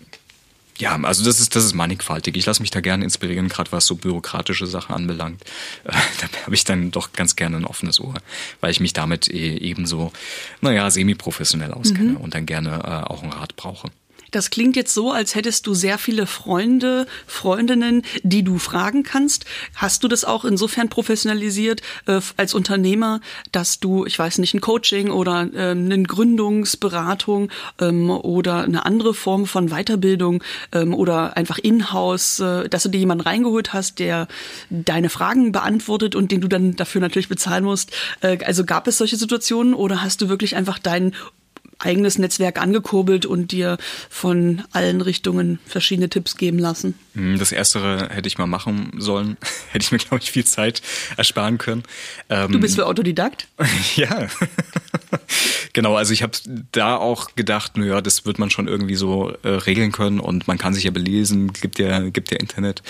ja, 0.79 0.97
also 1.03 1.25
das 1.25 1.41
ist 1.41 1.57
das 1.57 1.65
ist 1.65 1.75
mannigfaltig. 1.75 2.37
Ich 2.37 2.47
lasse 2.47 2.63
mich 2.63 2.71
da 2.71 2.81
gerne 2.81 3.03
inspirieren, 3.03 3.49
gerade 3.49 3.73
was 3.73 3.87
so 3.87 3.97
bürokratische 3.97 4.67
Sachen 4.67 4.95
anbelangt. 4.95 5.43
Äh, 5.85 5.93
da 6.21 6.45
habe 6.45 6.55
ich 6.55 6.65
dann 6.65 6.91
doch 6.91 7.13
ganz 7.13 7.37
gerne 7.37 7.57
ein 7.57 7.65
offenes 7.65 8.01
Ohr, 8.01 8.15
weil 8.61 8.71
ich 8.71 8.81
mich 8.81 8.93
damit 8.93 9.29
eh, 9.29 9.57
ebenso, 9.57 10.13
naja, 10.61 10.91
semi-professionell 10.91 11.73
auskenne 11.73 12.11
mhm. 12.11 12.17
und 12.19 12.35
dann 12.35 12.47
gerne 12.47 12.79
äh, 12.85 13.11
auch 13.11 13.23
einen 13.23 13.33
Rat 13.33 13.57
brauche. 13.57 13.91
Das 14.31 14.51
klingt 14.51 14.77
jetzt 14.77 14.95
so, 14.95 15.13
als 15.13 15.35
hättest 15.35 15.67
du 15.67 15.75
sehr 15.75 15.99
viele 15.99 16.27
Freunde, 16.27 17.07
Freundinnen, 17.27 18.03
die 18.23 18.43
du 18.43 18.59
fragen 18.59 19.03
kannst. 19.03 19.45
Hast 19.75 20.05
du 20.05 20.09
das 20.09 20.25
auch 20.25 20.45
insofern 20.45 20.89
professionalisiert 20.89 21.83
äh, 22.07 22.21
als 22.37 22.55
Unternehmer, 22.55 23.21
dass 23.53 23.81
du, 23.81 24.05
ich 24.07 24.19
weiß 24.19 24.39
nicht, 24.39 24.55
ein 24.55 24.61
Coaching 24.61 25.11
oder 25.11 25.49
ähm, 25.55 25.87
eine 25.87 26.03
Gründungsberatung 26.03 27.51
ähm, 27.81 28.11
oder 28.11 28.65
eine 28.65 28.85
andere 28.85 29.15
Form 29.15 29.47
von 29.47 29.69
Weiterbildung 29.69 30.43
ähm, 30.73 30.95
oder 30.95 31.37
einfach 31.37 31.59
in-house, 31.59 32.41
äh, 32.41 32.69
dass 32.69 32.83
du 32.83 32.89
dir 32.89 32.99
jemanden 32.99 33.23
reingeholt 33.23 33.73
hast, 33.73 33.99
der 33.99 34.29
deine 34.71 35.09
Fragen 35.09 35.53
beantwortet 35.53 36.15
und 36.15 36.33
den 36.33 36.41
du 36.41 36.49
dann 36.49 36.77
dafür 36.77 37.01
natürlich 37.01 37.29
bezahlen 37.29 37.65
musst. 37.65 37.93
Äh, 38.21 38.39
also 38.45 38.65
gab 38.65 38.87
es 38.87 38.99
solche 38.99 39.17
Situationen 39.17 39.75
oder 39.75 40.03
hast 40.03 40.21
du 40.21 40.29
wirklich 40.29 40.57
einfach 40.57 40.79
deinen 40.79 41.15
eigenes 41.79 42.19
Netzwerk 42.19 42.61
angekurbelt 42.61 43.25
und 43.25 43.53
dir 43.53 43.79
von 44.11 44.63
allen 44.73 45.01
Richtungen 45.01 45.59
verschiedene 45.67 46.09
Tipps 46.09 46.37
geben 46.37 46.59
lassen. 46.59 46.95
Hm, 47.15 47.39
das 47.39 47.53
Erstere 47.53 48.09
hätte 48.11 48.27
ich 48.27 48.39
mal 48.39 48.47
machen 48.47 48.93
sollen. 48.99 49.37
hätte 49.71 49.85
ich 49.85 49.93
mir, 49.93 49.99
glaube 49.99 50.23
ich, 50.23 50.31
viel 50.31 50.45
Zeit 50.45 50.83
ersparen 51.17 51.59
können. 51.59 51.85
Ähm, 52.29 52.53
du 52.53 52.61
bist 52.61 52.75
für 52.75 52.87
Autodidakt? 52.87 53.47
ja. 53.97 54.29
genau, 55.73 55.95
also 55.97 56.13
ich 56.13 56.23
habe 56.23 56.33
da 56.73 56.97
auch 56.97 57.35
gedacht, 57.37 57.77
naja, 57.77 58.01
das 58.01 58.27
wird 58.27 58.39
man 58.39 58.51
schon 58.51 58.67
irgendwie 58.67 58.97
so 58.97 59.33
äh, 59.43 59.49
regeln 59.49 59.93
können 59.93 60.19
und 60.19 60.49
man 60.49 60.59
kann 60.59 60.75
sich 60.75 60.85
ja 60.85 60.91
belesen, 60.91 61.53
gibt 61.53 61.79
ja, 61.79 62.01
gibt 62.11 62.33
ja 62.33 62.39
Internet. 62.39 62.83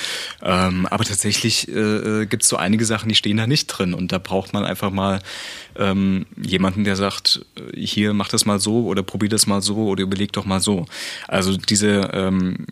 Ähm, 0.43 0.87
aber 0.87 1.05
tatsächlich 1.05 1.69
äh, 1.69 2.27
gibt 2.27 2.43
es 2.43 2.49
so 2.49 2.57
einige 2.57 2.85
Sachen, 2.87 3.09
die 3.09 3.15
stehen 3.15 3.37
da 3.37 3.47
nicht 3.47 3.67
drin 3.67 3.93
und 3.93 4.13
da 4.13 4.19
braucht 4.19 4.55
man 4.55 4.65
einfach 4.65 4.91
mal 4.91 5.21
ähm, 5.77 6.27
jemanden, 6.37 6.85
der 6.85 6.97
sagt, 6.97 7.45
äh, 7.57 7.81
hier 7.81 8.15
mach 8.15 8.29
das 8.29 8.47
mal 8.47 8.59
so 8.59 8.78
oder 8.85 9.03
probier 9.03 9.29
das 9.29 9.47
mal 9.47 9.63
so 9.63 9.89
oder 9.89 10.03
überleg 10.03 10.33
doch 10.33 10.45
mal 10.45 10.61
so. 10.61 10.87
Also 11.27 11.57
diese 11.57 12.11
ähm, 12.13 12.67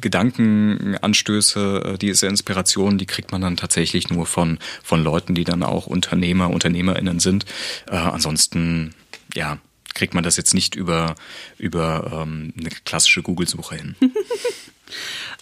Gedankenanstöße, 0.00 1.94
äh, 1.94 1.98
diese 1.98 2.26
Inspiration, 2.26 2.98
die 2.98 3.06
kriegt 3.06 3.32
man 3.32 3.40
dann 3.40 3.56
tatsächlich 3.56 4.10
nur 4.10 4.26
von, 4.26 4.58
von 4.82 5.02
Leuten, 5.02 5.34
die 5.34 5.44
dann 5.44 5.62
auch 5.62 5.86
Unternehmer, 5.86 6.50
UnternehmerInnen 6.50 7.20
sind. 7.20 7.44
Äh, 7.88 7.96
ansonsten, 7.96 8.94
ja, 9.34 9.58
kriegt 9.94 10.14
man 10.14 10.24
das 10.24 10.36
jetzt 10.36 10.54
nicht 10.54 10.74
über, 10.74 11.14
über 11.56 12.22
ähm, 12.22 12.52
eine 12.58 12.70
klassische 12.84 13.22
Google-Suche 13.22 13.76
hin. 13.76 13.94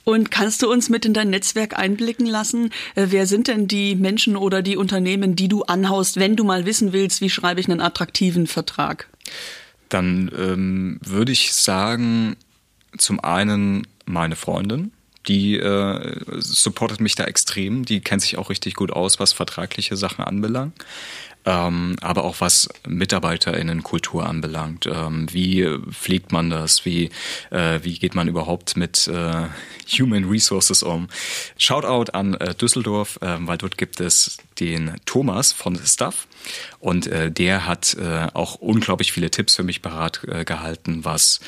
Und 0.04 0.30
kannst 0.30 0.62
du 0.62 0.70
uns 0.70 0.88
mit 0.88 1.04
in 1.04 1.14
dein 1.14 1.30
Netzwerk 1.30 1.78
einblicken 1.78 2.26
lassen? 2.26 2.70
Äh, 2.94 3.06
wer 3.10 3.26
sind 3.26 3.48
denn 3.48 3.68
die 3.68 3.94
Menschen 3.94 4.36
oder 4.36 4.62
die 4.62 4.76
Unternehmen, 4.76 5.36
die 5.36 5.48
du 5.48 5.62
anhaust, 5.62 6.16
wenn 6.16 6.36
du 6.36 6.44
mal 6.44 6.66
wissen 6.66 6.92
willst, 6.92 7.20
wie 7.20 7.30
schreibe 7.30 7.60
ich 7.60 7.68
einen 7.68 7.80
attraktiven 7.80 8.46
Vertrag? 8.46 9.08
Dann 9.92 10.30
ähm, 10.36 10.98
würde 11.02 11.32
ich 11.32 11.52
sagen, 11.52 12.36
zum 12.96 13.20
einen 13.20 13.86
meine 14.06 14.36
Freundin, 14.36 14.92
die 15.28 15.56
äh, 15.56 16.20
supportet 16.38 17.00
mich 17.00 17.14
da 17.14 17.24
extrem. 17.24 17.84
Die 17.84 18.00
kennt 18.00 18.22
sich 18.22 18.38
auch 18.38 18.50
richtig 18.50 18.74
gut 18.74 18.90
aus, 18.90 19.20
was 19.20 19.32
vertragliche 19.32 19.96
Sachen 19.96 20.24
anbelangt 20.24 20.74
ähm, 21.44 21.96
aber 22.00 22.24
auch 22.24 22.40
was 22.40 22.68
MitarbeiterInnenkultur 22.86 24.26
anbelangt. 24.26 24.86
Ähm, 24.86 25.26
wie 25.32 25.66
pflegt 25.90 26.32
man 26.32 26.50
das? 26.50 26.84
Wie, 26.84 27.10
äh, 27.50 27.80
wie 27.82 27.98
geht 27.98 28.14
man 28.14 28.28
überhaupt 28.28 28.76
mit 28.76 29.08
äh, 29.08 29.48
Human 29.98 30.24
Resources 30.24 30.82
um? 30.82 31.08
Shoutout 31.58 32.12
an 32.12 32.34
äh, 32.34 32.54
Düsseldorf, 32.54 33.18
äh, 33.22 33.36
weil 33.40 33.58
dort 33.58 33.76
gibt 33.76 34.00
es 34.00 34.38
den 34.60 34.96
Thomas 35.04 35.52
von 35.52 35.78
Stuff 35.84 36.26
und 36.80 37.06
äh, 37.06 37.30
der 37.30 37.66
hat 37.66 37.94
äh, 37.94 38.28
auch 38.34 38.56
unglaublich 38.56 39.12
viele 39.12 39.30
Tipps 39.30 39.56
für 39.56 39.62
mich 39.62 39.82
parat 39.82 40.22
äh, 40.26 40.44
gehalten, 40.44 41.04
was 41.04 41.40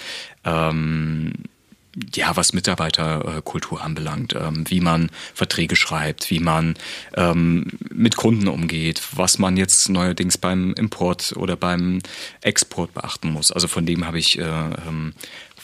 ähm, 0.44 1.32
ja, 2.14 2.36
was 2.36 2.52
Mitarbeiterkultur 2.52 3.82
anbelangt, 3.82 4.34
ähm, 4.34 4.64
wie 4.68 4.80
man 4.80 5.10
Verträge 5.32 5.76
schreibt, 5.76 6.30
wie 6.30 6.40
man 6.40 6.74
ähm, 7.16 7.66
mit 7.90 8.16
Kunden 8.16 8.48
umgeht, 8.48 9.02
was 9.12 9.38
man 9.38 9.56
jetzt 9.56 9.88
neuerdings 9.88 10.38
beim 10.38 10.74
Import 10.74 11.34
oder 11.36 11.56
beim 11.56 12.00
Export 12.40 12.94
beachten 12.94 13.30
muss. 13.30 13.52
Also 13.52 13.68
von 13.68 13.86
dem 13.86 14.06
habe 14.06 14.18
ich 14.18 14.38
äh, 14.38 14.42
ähm, 14.42 15.14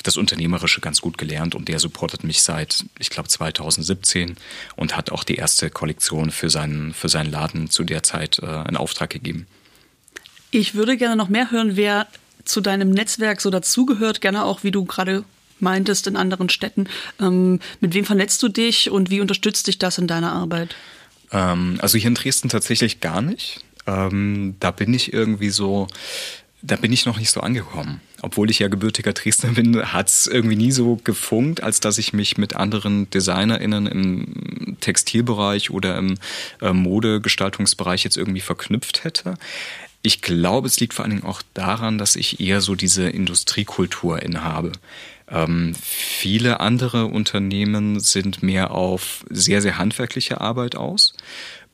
das 0.03 0.17
Unternehmerische 0.17 0.81
ganz 0.81 1.01
gut 1.01 1.19
gelernt 1.19 1.55
und 1.55 1.69
der 1.69 1.79
supportet 1.79 2.25
mich 2.25 2.43
seit, 2.43 2.85
ich 2.99 3.11
glaube, 3.11 3.29
2017 3.29 4.37
und 4.77 4.97
hat 4.97 5.11
auch 5.11 5.25
die 5.25 5.37
erste 5.37 5.71
Kollektion 5.71 6.31
für 6.31 6.51
seinen, 6.51 6.95
für 6.95 7.09
seinen 7.09 7.31
Laden 7.31 7.71
zu 7.71 7.85
der 7.85 8.03
Zeit 8.03 8.39
äh, 8.39 8.69
in 8.69 8.77
Auftrag 8.77 9.11
gegeben. 9.11 9.47
Ich 10.51 10.75
würde 10.75 10.97
gerne 10.97 11.17
noch 11.17 11.29
mehr 11.29 11.51
hören, 11.51 11.77
wer 11.77 12.09
zu 12.45 12.61
deinem 12.61 12.91
Netzwerk 12.91 13.41
so 13.41 13.51
dazugehört, 13.51 14.21
gerne 14.21 14.45
auch, 14.45 14.65
wie 14.65 14.71
du 14.71 14.85
gerade 14.85 15.25
meintest, 15.61 16.07
in 16.07 16.17
anderen 16.17 16.49
Städten. 16.49 16.89
Ähm, 17.21 17.61
mit 17.81 17.95
wem 17.95 18.05
vernetzt 18.05 18.43
du 18.43 18.49
dich 18.49 18.91
und 18.91 19.11
wie 19.11 19.21
unterstützt 19.21 19.67
dich 19.67 19.79
das 19.79 19.99
in 19.99 20.07
deiner 20.07 20.33
Arbeit? 20.33 20.75
Ähm, 21.33 21.79
also 21.81 21.99
hier 21.99 22.09
in 22.09 22.15
Dresden 22.15 22.49
tatsächlich 22.49 23.01
gar 23.01 23.23
nicht. 23.23 23.61
Ähm, 23.87 24.57
da 24.61 24.71
bin 24.71 24.93
ich 24.93 25.13
irgendwie 25.13 25.51
so, 25.51 25.87
da 26.63 26.77
bin 26.77 26.93
ich 26.93 27.07
noch 27.07 27.19
nicht 27.19 27.31
so 27.31 27.41
angekommen. 27.41 28.01
Obwohl 28.23 28.51
ich 28.51 28.59
ja 28.59 28.69
gebürtiger 28.69 29.13
Dresdner 29.13 29.53
bin, 29.53 29.93
hat 29.93 30.09
es 30.09 30.27
irgendwie 30.27 30.57
nie 30.57 30.73
so 30.73 30.97
gefunkt, 31.03 31.63
als 31.63 31.81
dass 31.81 31.99
ich 31.99 32.13
mich 32.13 32.37
mit 32.39 32.57
anderen 32.57 33.09
DesignerInnen 33.11 33.87
im 33.87 34.77
Textilbereich 34.81 35.71
oder 35.71 35.97
im 35.97 36.17
äh, 36.61 36.73
Modegestaltungsbereich 36.73 38.05
jetzt 38.05 38.17
irgendwie 38.17 38.41
verknüpft 38.41 39.05
hätte. 39.05 39.35
Ich 40.03 40.23
glaube, 40.23 40.67
es 40.67 40.81
liegt 40.81 40.95
vor 40.95 41.05
allen 41.05 41.17
Dingen 41.17 41.27
auch 41.27 41.43
daran, 41.55 41.99
dass 41.99 42.17
ich 42.17 42.41
eher 42.41 42.61
so 42.61 42.75
diese 42.75 43.09
Industriekultur 43.09 44.23
inhabe. 44.23 44.73
Ähm, 45.29 45.75
viele 45.81 46.61
andere 46.61 47.07
Unternehmen 47.07 48.01
sind 48.01 48.43
mehr 48.43 48.73
auf 48.73 49.25
sehr, 49.29 49.63
sehr 49.63 49.79
handwerkliche 49.79 50.41
Arbeit 50.41 50.75
aus. 50.75 51.15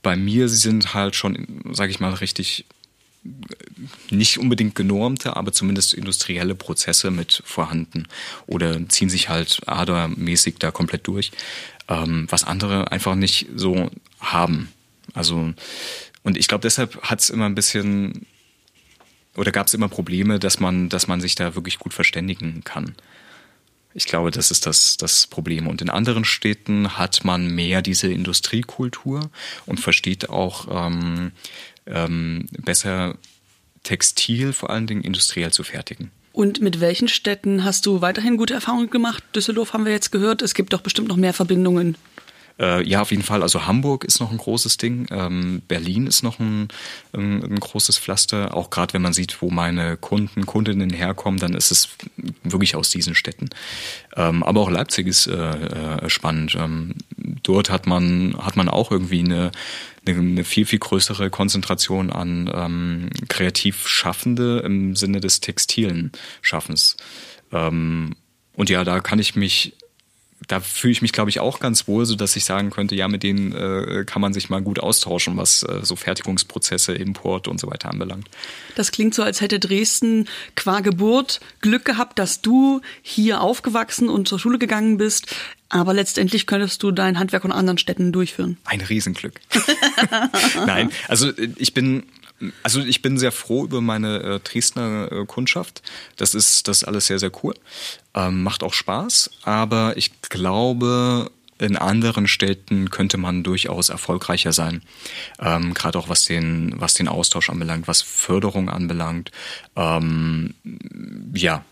Bei 0.03 0.16
mir 0.16 0.49
sind 0.49 0.94
halt 0.94 1.16
schon, 1.16 1.62
sage 1.72 1.90
ich 1.90 2.01
mal, 2.01 2.12
richtig 2.14 2.66
nicht 4.10 4.38
unbedingt 4.38 4.74
genormte, 4.74 5.36
aber 5.36 5.52
zumindest 5.52 5.94
industrielle 5.94 6.54
Prozesse 6.54 7.10
mit 7.10 7.42
vorhanden 7.44 8.06
oder 8.46 8.88
ziehen 8.88 9.10
sich 9.10 9.28
halt 9.28 9.60
adermäßig 9.66 10.56
da 10.58 10.70
komplett 10.70 11.06
durch, 11.06 11.32
ähm, 11.88 12.26
was 12.30 12.44
andere 12.44 12.92
einfach 12.92 13.14
nicht 13.14 13.46
so 13.54 13.90
haben. 14.20 14.72
Also 15.14 15.52
und 16.22 16.36
ich 16.36 16.48
glaube, 16.48 16.62
deshalb 16.62 17.00
hat 17.02 17.20
es 17.20 17.30
immer 17.30 17.46
ein 17.46 17.54
bisschen 17.54 18.26
oder 19.36 19.52
gab 19.52 19.66
es 19.66 19.74
immer 19.74 19.88
Probleme, 19.88 20.38
dass 20.38 20.60
man, 20.60 20.88
dass 20.88 21.06
man 21.06 21.20
sich 21.20 21.34
da 21.34 21.54
wirklich 21.54 21.78
gut 21.78 21.94
verständigen 21.94 22.62
kann. 22.64 22.96
Ich 23.94 24.06
glaube, 24.06 24.30
das 24.30 24.50
ist 24.50 24.66
das, 24.66 24.96
das 24.96 25.26
Problem. 25.26 25.66
Und 25.66 25.80
in 25.80 25.88
anderen 25.88 26.24
Städten 26.24 26.98
hat 26.98 27.24
man 27.24 27.54
mehr 27.54 27.80
diese 27.80 28.12
Industriekultur 28.12 29.30
und 29.64 29.80
versteht 29.80 30.28
auch 30.28 30.66
ähm, 30.70 31.32
ähm, 31.87 32.47
besser 32.51 33.16
Textil 33.82 34.53
vor 34.53 34.70
allen 34.70 34.87
Dingen 34.87 35.03
industriell 35.03 35.53
zu 35.53 35.62
fertigen. 35.62 36.11
Und 36.32 36.61
mit 36.61 36.80
welchen 36.80 37.09
Städten 37.09 37.64
hast 37.64 37.87
du 37.87 38.03
weiterhin 38.03 38.37
gute 38.37 38.53
Erfahrungen 38.53 38.91
gemacht? 38.91 39.24
Düsseldorf 39.34 39.72
haben 39.72 39.87
wir 39.87 39.93
jetzt 39.93 40.12
gehört. 40.12 40.43
Es 40.43 40.53
gibt 40.53 40.72
doch 40.74 40.82
bestimmt 40.82 41.09
noch 41.09 41.16
mehr 41.16 41.32
Verbindungen. 41.32 41.97
Äh, 42.59 42.88
ja, 42.88 43.02
auf 43.02 43.11
jeden 43.11 43.22
Fall. 43.22 43.42
Also 43.42 43.66
Hamburg 43.66 44.04
ist 44.04 44.20
noch 44.20 44.30
ein 44.30 44.38
großes 44.38 44.78
Ding. 44.78 45.07
Ähm, 45.11 45.62
Berlin 45.68 46.07
ist 46.07 46.22
noch 46.22 46.38
ein, 46.38 46.68
ein, 47.12 47.42
ein 47.42 47.61
großes 47.61 47.98
Pflaster. 47.98 48.54
Auch 48.54 48.70
gerade 48.70 48.94
wenn 48.94 49.02
man 49.02 49.12
sieht, 49.12 49.42
wo 49.42 49.50
meine 49.50 49.96
Kunden, 49.96 50.46
Kundinnen 50.46 50.90
herkommen, 50.90 51.38
dann 51.38 51.54
ist 51.54 51.70
es 51.70 51.90
wirklich 52.44 52.74
aus 52.74 52.90
diesen 52.90 53.14
Städten. 53.14 53.50
Ähm, 54.16 54.42
aber 54.42 54.62
auch 54.62 54.70
Leipzig 54.70 55.07
ist 55.07 55.26
äh, 55.26 55.34
äh, 55.34 56.09
spannend. 56.09 56.57
Ähm, 56.59 56.94
dort 57.42 57.68
hat 57.68 57.86
man, 57.86 58.34
hat 58.38 58.57
man 58.57 58.70
auch 58.70 58.90
irgendwie 58.90 59.20
eine, 59.20 59.52
eine, 60.07 60.44
viel, 60.44 60.64
viel 60.64 60.78
größere 60.78 61.28
Konzentration 61.28 62.11
an 62.11 62.50
ähm, 62.54 63.11
kreativ 63.28 63.86
Schaffende 63.86 64.61
im 64.61 64.96
Sinne 64.96 65.20
des 65.20 65.40
textilen 65.40 66.11
Schaffens. 66.40 66.96
Ähm, 67.52 68.14
und 68.54 68.70
ja, 68.70 68.82
da 68.84 69.00
kann 69.00 69.18
ich 69.18 69.36
mich 69.36 69.74
da 70.49 70.61
fühle 70.61 70.93
ich 70.93 71.03
mich, 71.03 71.12
glaube 71.12 71.30
ich, 71.30 71.41
auch 71.41 71.61
ganz 71.61 71.89
wohl, 71.89 72.05
so 72.05 72.14
dass 72.14 72.37
ich 72.37 72.45
sagen 72.45 72.70
könnte, 72.70 72.95
ja, 72.95 73.09
mit 73.09 73.22
denen 73.22 73.53
äh, 73.53 74.05
kann 74.05 74.20
man 74.20 74.32
sich 74.32 74.51
mal 74.51 74.61
gut 74.61 74.78
austauschen, 74.78 75.37
was 75.37 75.62
äh, 75.62 75.80
so 75.82 75.97
Fertigungsprozesse, 75.97 76.93
Import 76.93 77.49
und 77.49 77.59
so 77.59 77.68
weiter 77.68 77.91
anbelangt. 77.91 78.28
Das 78.74 78.93
klingt 78.93 79.14
so, 79.14 79.22
als 79.22 79.41
hätte 79.41 79.59
Dresden 79.59 80.28
qua 80.55 80.80
Geburt 80.80 81.41
Glück 81.61 81.84
gehabt, 81.84 82.18
dass 82.18 82.43
du 82.43 82.80
hier 83.03 83.41
aufgewachsen 83.41 84.09
und 84.09 84.28
zur 84.28 84.39
Schule 84.39 84.59
gegangen 84.59 84.99
bist. 84.99 85.34
Aber 85.68 85.95
letztendlich 85.95 86.47
könntest 86.47 86.82
du 86.82 86.93
dein 86.93 87.18
Handwerk 87.18 87.45
in 87.45 87.51
anderen 87.51 87.78
Städten 87.78 88.12
durchführen. 88.12 88.57
Ein 88.64 88.82
Riesenglück. 88.82 89.41
Nein, 90.66 90.91
also 91.09 91.30
äh, 91.30 91.49
ich 91.57 91.74
bin 91.74 92.05
also 92.62 92.80
ich 92.80 93.03
bin 93.03 93.18
sehr 93.18 93.32
froh 93.32 93.64
über 93.64 93.80
meine 93.80 94.22
äh, 94.22 94.41
Dresdner 94.41 95.11
äh, 95.11 95.26
Kundschaft. 95.26 95.82
Das 96.16 96.34
ist 96.34 96.68
das 96.68 96.78
ist 96.78 96.84
alles 96.84 97.07
sehr, 97.07 97.18
sehr 97.18 97.32
cool. 97.43 97.55
Ähm, 98.14 98.43
macht 98.43 98.62
auch 98.62 98.74
Spaß, 98.74 99.30
aber 99.43 99.97
ich 99.97 100.20
glaube, 100.22 101.30
in 101.59 101.76
anderen 101.76 102.28
Städten 102.28 102.91
könnte 102.91 103.16
man 103.16 103.43
durchaus 103.43 103.89
erfolgreicher 103.89 104.53
sein. 104.53 104.82
Ähm, 105.39 105.74
Gerade 105.74 105.99
auch 105.99 106.09
was 106.09 106.24
den, 106.24 106.74
was 106.76 106.95
den 106.95 107.09
Austausch 107.09 107.51
anbelangt, 107.51 107.89
was 107.89 108.03
Förderung 108.03 108.68
anbelangt. 108.68 109.30
Ähm, 109.74 110.55
ja, 111.34 111.64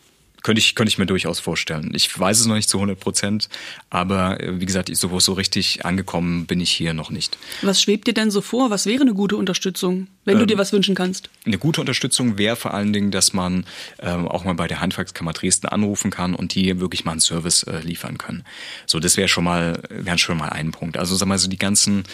könnte 0.42 0.60
ich, 0.60 0.74
könnte 0.74 0.90
ich 0.90 0.98
mir 0.98 1.06
durchaus 1.06 1.40
vorstellen. 1.40 1.92
Ich 1.94 2.18
weiß 2.18 2.40
es 2.40 2.46
noch 2.46 2.54
nicht 2.54 2.68
zu 2.68 2.76
100 2.78 2.98
Prozent, 2.98 3.48
aber 3.90 4.40
äh, 4.40 4.60
wie 4.60 4.66
gesagt, 4.66 4.90
ich, 4.90 4.98
so, 4.98 5.18
so 5.18 5.32
richtig 5.32 5.84
angekommen 5.84 6.46
bin 6.46 6.60
ich 6.60 6.70
hier 6.70 6.94
noch 6.94 7.10
nicht. 7.10 7.38
Was 7.62 7.82
schwebt 7.82 8.06
dir 8.06 8.14
denn 8.14 8.30
so 8.30 8.40
vor? 8.40 8.70
Was 8.70 8.86
wäre 8.86 9.02
eine 9.02 9.14
gute 9.14 9.36
Unterstützung, 9.36 10.06
wenn 10.24 10.34
ähm, 10.34 10.40
du 10.40 10.46
dir 10.46 10.58
was 10.58 10.72
wünschen 10.72 10.94
kannst? 10.94 11.30
Eine 11.44 11.58
gute 11.58 11.80
Unterstützung 11.80 12.38
wäre 12.38 12.56
vor 12.56 12.74
allen 12.74 12.92
Dingen, 12.92 13.10
dass 13.10 13.32
man 13.32 13.64
ähm, 14.00 14.26
auch 14.28 14.44
mal 14.44 14.54
bei 14.54 14.68
der 14.68 14.80
Handwerkskammer 14.80 15.32
Dresden 15.32 15.68
anrufen 15.68 16.10
kann 16.10 16.34
und 16.34 16.54
die 16.54 16.80
wirklich 16.80 17.04
mal 17.04 17.12
einen 17.12 17.20
Service 17.20 17.62
äh, 17.64 17.80
liefern 17.80 18.18
können. 18.18 18.44
So, 18.86 19.00
das 19.00 19.16
wäre 19.16 19.28
schon 19.28 19.44
mal, 19.44 19.80
wäre 19.90 20.18
schon 20.18 20.38
mal 20.38 20.48
ein 20.48 20.70
Punkt. 20.70 20.96
Also 20.96 21.16
sag 21.16 21.26
mal 21.26 21.38
so 21.38 21.48
die 21.48 21.58
ganzen 21.58 22.04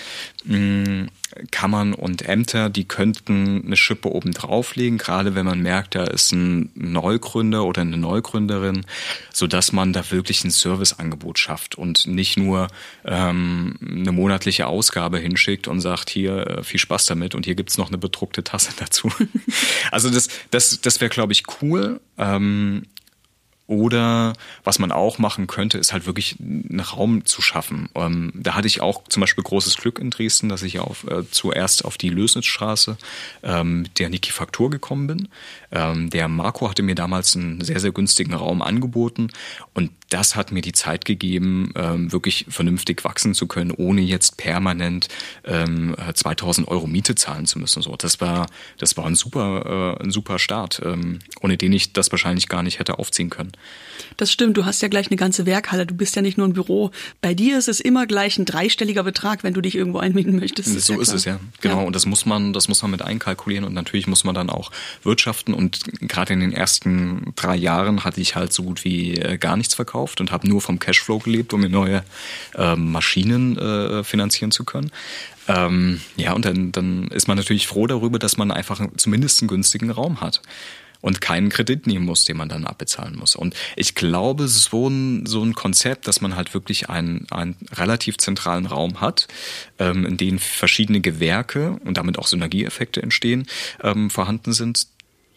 mh, 0.44 0.58
mm, 0.58 1.08
Kammern 1.52 1.94
und 1.94 2.22
Ämter, 2.22 2.70
die 2.70 2.84
könnten 2.84 3.62
eine 3.64 3.76
Schippe 3.76 4.10
oben 4.10 4.32
drauflegen, 4.32 4.98
gerade 4.98 5.34
wenn 5.36 5.46
man 5.46 5.60
merkt, 5.60 5.94
da 5.94 6.04
ist 6.04 6.32
ein 6.32 6.70
Neugründer 6.74 7.64
oder 7.64 7.82
eine 7.82 7.96
Neugründerin, 7.96 8.84
so 9.32 9.46
dass 9.46 9.72
man 9.72 9.92
da 9.92 10.10
wirklich 10.10 10.44
ein 10.44 10.50
Serviceangebot 10.50 11.38
schafft 11.38 11.76
und 11.76 12.06
nicht 12.08 12.36
nur 12.36 12.66
ähm, 13.04 13.76
eine 13.80 14.10
monatliche 14.10 14.66
Ausgabe 14.66 15.18
hinschickt 15.18 15.68
und 15.68 15.80
sagt, 15.80 16.10
hier 16.10 16.46
äh, 16.46 16.62
viel 16.64 16.80
Spaß 16.80 17.06
damit 17.06 17.36
und 17.36 17.46
hier 17.46 17.54
gibt's 17.54 17.78
noch 17.78 17.88
eine 17.88 17.98
bedruckte 18.00 18.44
Tasse 18.44 18.72
dazu. 18.76 19.10
also 19.90 20.10
das, 20.10 20.28
das, 20.50 20.80
das 20.80 21.00
wäre, 21.00 21.10
glaube 21.10 21.32
ich, 21.32 21.44
cool. 21.62 22.00
Ähm, 22.18 22.86
oder 23.70 24.32
was 24.64 24.80
man 24.80 24.90
auch 24.90 25.18
machen 25.18 25.46
könnte, 25.46 25.78
ist 25.78 25.92
halt 25.92 26.04
wirklich 26.04 26.40
einen 26.40 26.80
Raum 26.80 27.24
zu 27.24 27.40
schaffen. 27.40 27.88
Ähm, 27.94 28.32
da 28.34 28.56
hatte 28.56 28.66
ich 28.66 28.80
auch 28.80 29.04
zum 29.08 29.20
Beispiel 29.20 29.44
großes 29.44 29.76
Glück 29.76 30.00
in 30.00 30.10
Dresden, 30.10 30.48
dass 30.48 30.64
ich 30.64 30.80
auf, 30.80 31.04
äh, 31.04 31.22
zuerst 31.30 31.84
auf 31.84 31.96
die 31.96 32.08
Lösnitzstraße 32.08 32.98
ähm, 33.44 33.86
der 33.96 34.10
Niki 34.10 34.32
Faktur 34.32 34.70
gekommen 34.70 35.06
bin. 35.06 35.28
Ähm, 35.70 36.10
der 36.10 36.26
Marco 36.26 36.68
hatte 36.68 36.82
mir 36.82 36.96
damals 36.96 37.36
einen 37.36 37.60
sehr, 37.60 37.78
sehr 37.78 37.92
günstigen 37.92 38.34
Raum 38.34 38.60
angeboten 38.60 39.28
und 39.72 39.92
das 40.10 40.36
hat 40.36 40.52
mir 40.52 40.60
die 40.60 40.72
Zeit 40.72 41.04
gegeben, 41.04 41.72
ähm, 41.76 42.12
wirklich 42.12 42.44
vernünftig 42.48 43.04
wachsen 43.04 43.32
zu 43.32 43.46
können, 43.46 43.70
ohne 43.70 44.02
jetzt 44.02 44.36
permanent 44.36 45.08
ähm, 45.44 45.96
2000 46.12 46.68
Euro 46.68 46.86
Miete 46.86 47.14
zahlen 47.14 47.46
zu 47.46 47.58
müssen. 47.58 47.80
So, 47.80 47.96
das 47.96 48.20
war, 48.20 48.46
das 48.76 48.96
war 48.96 49.06
ein 49.06 49.14
super, 49.14 49.96
äh, 49.98 50.02
ein 50.02 50.10
super 50.10 50.38
Start, 50.38 50.82
ähm, 50.84 51.20
ohne 51.40 51.56
den 51.56 51.72
ich 51.72 51.92
das 51.92 52.10
wahrscheinlich 52.10 52.48
gar 52.48 52.62
nicht 52.62 52.80
hätte 52.80 52.98
aufziehen 52.98 53.30
können. 53.30 53.52
Das 54.16 54.32
stimmt, 54.32 54.56
du 54.56 54.64
hast 54.64 54.82
ja 54.82 54.88
gleich 54.88 55.06
eine 55.06 55.16
ganze 55.16 55.46
Werkhalle, 55.46 55.86
du 55.86 55.94
bist 55.94 56.16
ja 56.16 56.22
nicht 56.22 56.36
nur 56.36 56.48
ein 56.48 56.52
Büro. 56.52 56.90
Bei 57.20 57.32
dir 57.32 57.56
ist 57.56 57.68
es 57.68 57.80
immer 57.80 58.06
gleich 58.06 58.36
ein 58.38 58.44
dreistelliger 58.44 59.04
Betrag, 59.04 59.44
wenn 59.44 59.54
du 59.54 59.60
dich 59.60 59.76
irgendwo 59.76 59.98
einmieten 59.98 60.36
möchtest. 60.36 60.68
Ist 60.68 60.86
so 60.86 60.94
ja 60.94 61.00
ist 61.00 61.12
es 61.12 61.24
ja, 61.24 61.38
genau. 61.60 61.80
Ja. 61.80 61.86
Und 61.86 61.94
das 61.94 62.04
muss 62.04 62.26
man, 62.26 62.52
das 62.52 62.68
muss 62.68 62.82
man 62.82 62.90
mit 62.90 63.02
einkalkulieren 63.02 63.64
und 63.64 63.74
natürlich 63.74 64.08
muss 64.08 64.24
man 64.24 64.34
dann 64.34 64.50
auch 64.50 64.72
wirtschaften. 65.04 65.54
Und 65.54 65.80
gerade 66.00 66.32
in 66.32 66.40
den 66.40 66.52
ersten 66.52 67.32
drei 67.36 67.54
Jahren 67.54 68.02
hatte 68.02 68.20
ich 68.20 68.34
halt 68.34 68.52
so 68.52 68.64
gut 68.64 68.84
wie 68.84 69.14
äh, 69.14 69.38
gar 69.38 69.56
nichts 69.56 69.74
verkauft 69.74 69.99
und 70.20 70.32
habe 70.32 70.48
nur 70.48 70.60
vom 70.60 70.78
Cashflow 70.78 71.18
gelebt, 71.18 71.52
um 71.52 71.60
mir 71.60 71.68
neue 71.68 72.04
äh, 72.54 72.76
Maschinen 72.76 73.58
äh, 73.58 74.04
finanzieren 74.04 74.50
zu 74.50 74.64
können. 74.64 74.90
Ähm, 75.48 76.00
ja, 76.16 76.32
und 76.32 76.44
dann, 76.44 76.72
dann 76.72 77.08
ist 77.08 77.28
man 77.28 77.36
natürlich 77.36 77.66
froh 77.66 77.86
darüber, 77.86 78.18
dass 78.18 78.36
man 78.36 78.50
einfach 78.50 78.80
zumindest 78.96 79.42
einen 79.42 79.48
günstigen 79.48 79.90
Raum 79.90 80.20
hat 80.20 80.42
und 81.00 81.20
keinen 81.20 81.48
Kredit 81.48 81.86
nehmen 81.86 82.04
muss, 82.04 82.24
den 82.24 82.36
man 82.36 82.48
dann 82.48 82.66
abbezahlen 82.66 83.16
muss. 83.16 83.34
Und 83.34 83.54
ich 83.76 83.94
glaube, 83.94 84.48
so 84.48 84.88
ein, 84.88 85.26
so 85.26 85.42
ein 85.42 85.54
Konzept, 85.54 86.06
dass 86.06 86.20
man 86.20 86.36
halt 86.36 86.54
wirklich 86.54 86.90
einen, 86.90 87.26
einen 87.30 87.56
relativ 87.72 88.18
zentralen 88.18 88.66
Raum 88.66 89.00
hat, 89.00 89.26
ähm, 89.78 90.04
in 90.04 90.16
dem 90.16 90.38
verschiedene 90.38 91.00
Gewerke 91.00 91.80
und 91.84 91.96
damit 91.96 92.18
auch 92.18 92.26
Synergieeffekte 92.26 93.02
entstehen, 93.02 93.46
ähm, 93.82 94.10
vorhanden 94.10 94.52
sind, 94.52 94.86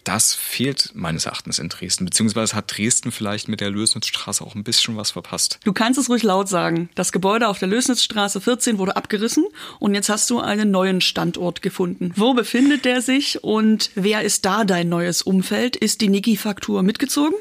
das 0.03 0.33
fehlt 0.35 0.91
meines 0.93 1.25
Erachtens 1.25 1.59
in 1.59 1.69
Dresden, 1.69 2.05
beziehungsweise 2.05 2.55
hat 2.55 2.75
Dresden 2.75 3.11
vielleicht 3.11 3.47
mit 3.47 3.61
der 3.61 3.69
Lösnitzstraße 3.69 4.43
auch 4.43 4.55
ein 4.55 4.63
bisschen 4.63 4.97
was 4.97 5.11
verpasst. 5.11 5.59
Du 5.63 5.73
kannst 5.73 5.99
es 5.99 6.09
ruhig 6.09 6.23
laut 6.23 6.49
sagen. 6.49 6.89
Das 6.95 7.11
Gebäude 7.11 7.47
auf 7.47 7.59
der 7.59 7.67
Lösnitzstraße 7.67 8.41
14 8.41 8.77
wurde 8.77 8.95
abgerissen 8.95 9.45
und 9.79 9.95
jetzt 9.95 10.09
hast 10.09 10.29
du 10.29 10.39
einen 10.39 10.71
neuen 10.71 11.01
Standort 11.01 11.61
gefunden. 11.61 12.11
Wo 12.15 12.33
befindet 12.33 12.85
der 12.85 13.01
sich 13.01 13.43
und 13.43 13.91
wer 13.95 14.21
ist 14.21 14.45
da 14.45 14.63
dein 14.63 14.89
neues 14.89 15.21
Umfeld? 15.21 15.75
Ist 15.75 16.01
die 16.01 16.09
Niki-Faktur 16.09 16.83
mitgezogen? 16.83 17.35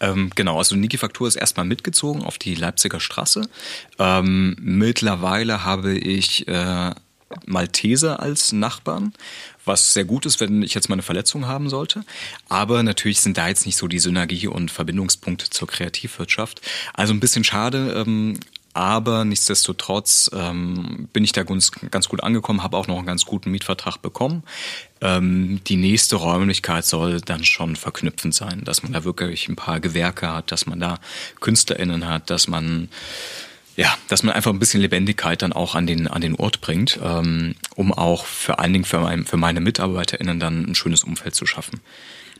Ähm, 0.00 0.30
genau, 0.34 0.58
also 0.58 0.76
Niki 0.76 0.96
Faktur 0.96 1.26
ist 1.26 1.36
erstmal 1.36 1.66
mitgezogen 1.66 2.22
auf 2.22 2.38
die 2.38 2.54
Leipziger 2.54 3.00
Straße. 3.00 3.48
Ähm, 3.98 4.56
mittlerweile 4.60 5.64
habe 5.64 5.98
ich 5.98 6.46
äh, 6.46 6.92
Malteser 7.46 8.20
als 8.20 8.52
Nachbarn, 8.52 9.12
was 9.68 9.92
sehr 9.92 10.04
gut 10.04 10.26
ist, 10.26 10.40
wenn 10.40 10.62
ich 10.62 10.74
jetzt 10.74 10.88
mal 10.88 10.94
eine 10.94 11.02
Verletzung 11.02 11.46
haben 11.46 11.68
sollte. 11.68 12.04
Aber 12.48 12.82
natürlich 12.82 13.20
sind 13.20 13.38
da 13.38 13.46
jetzt 13.46 13.66
nicht 13.66 13.76
so 13.76 13.86
die 13.86 14.00
Synergie 14.00 14.48
und 14.48 14.72
Verbindungspunkte 14.72 15.50
zur 15.50 15.68
Kreativwirtschaft. 15.68 16.60
Also 16.94 17.14
ein 17.14 17.20
bisschen 17.20 17.44
schade. 17.44 18.04
Ähm, 18.04 18.40
aber 18.74 19.24
nichtsdestotrotz 19.24 20.30
ähm, 20.32 21.08
bin 21.12 21.24
ich 21.24 21.32
da 21.32 21.42
ganz, 21.42 21.72
gut 22.08 22.22
angekommen, 22.22 22.62
habe 22.62 22.76
auch 22.76 22.86
noch 22.86 22.98
einen 22.98 23.06
ganz 23.06 23.24
guten 23.24 23.50
Mietvertrag 23.50 24.00
bekommen. 24.02 24.44
Ähm, 25.00 25.60
die 25.66 25.76
nächste 25.76 26.14
Räumlichkeit 26.14 26.84
soll 26.84 27.20
dann 27.20 27.44
schon 27.44 27.74
verknüpfend 27.74 28.34
sein, 28.34 28.62
dass 28.64 28.84
man 28.84 28.92
da 28.92 29.02
wirklich 29.02 29.48
ein 29.48 29.56
paar 29.56 29.80
Gewerke 29.80 30.32
hat, 30.32 30.52
dass 30.52 30.66
man 30.66 30.78
da 30.78 31.00
KünstlerInnen 31.40 32.06
hat, 32.06 32.30
dass 32.30 32.46
man 32.46 32.88
ja, 33.78 33.96
dass 34.08 34.24
man 34.24 34.34
einfach 34.34 34.52
ein 34.52 34.58
bisschen 34.58 34.80
Lebendigkeit 34.80 35.40
dann 35.40 35.52
auch 35.52 35.76
an 35.76 35.86
den, 35.86 36.08
an 36.08 36.20
den 36.20 36.34
Ort 36.34 36.60
bringt, 36.60 36.98
ähm, 37.00 37.54
um 37.76 37.92
auch 37.92 38.26
vor 38.26 38.58
allen 38.58 38.72
Dingen 38.72 38.84
für, 38.84 38.98
mein, 38.98 39.24
für 39.24 39.36
meine 39.36 39.60
MitarbeiterInnen 39.60 40.40
dann 40.40 40.64
ein 40.64 40.74
schönes 40.74 41.04
Umfeld 41.04 41.36
zu 41.36 41.46
schaffen. 41.46 41.78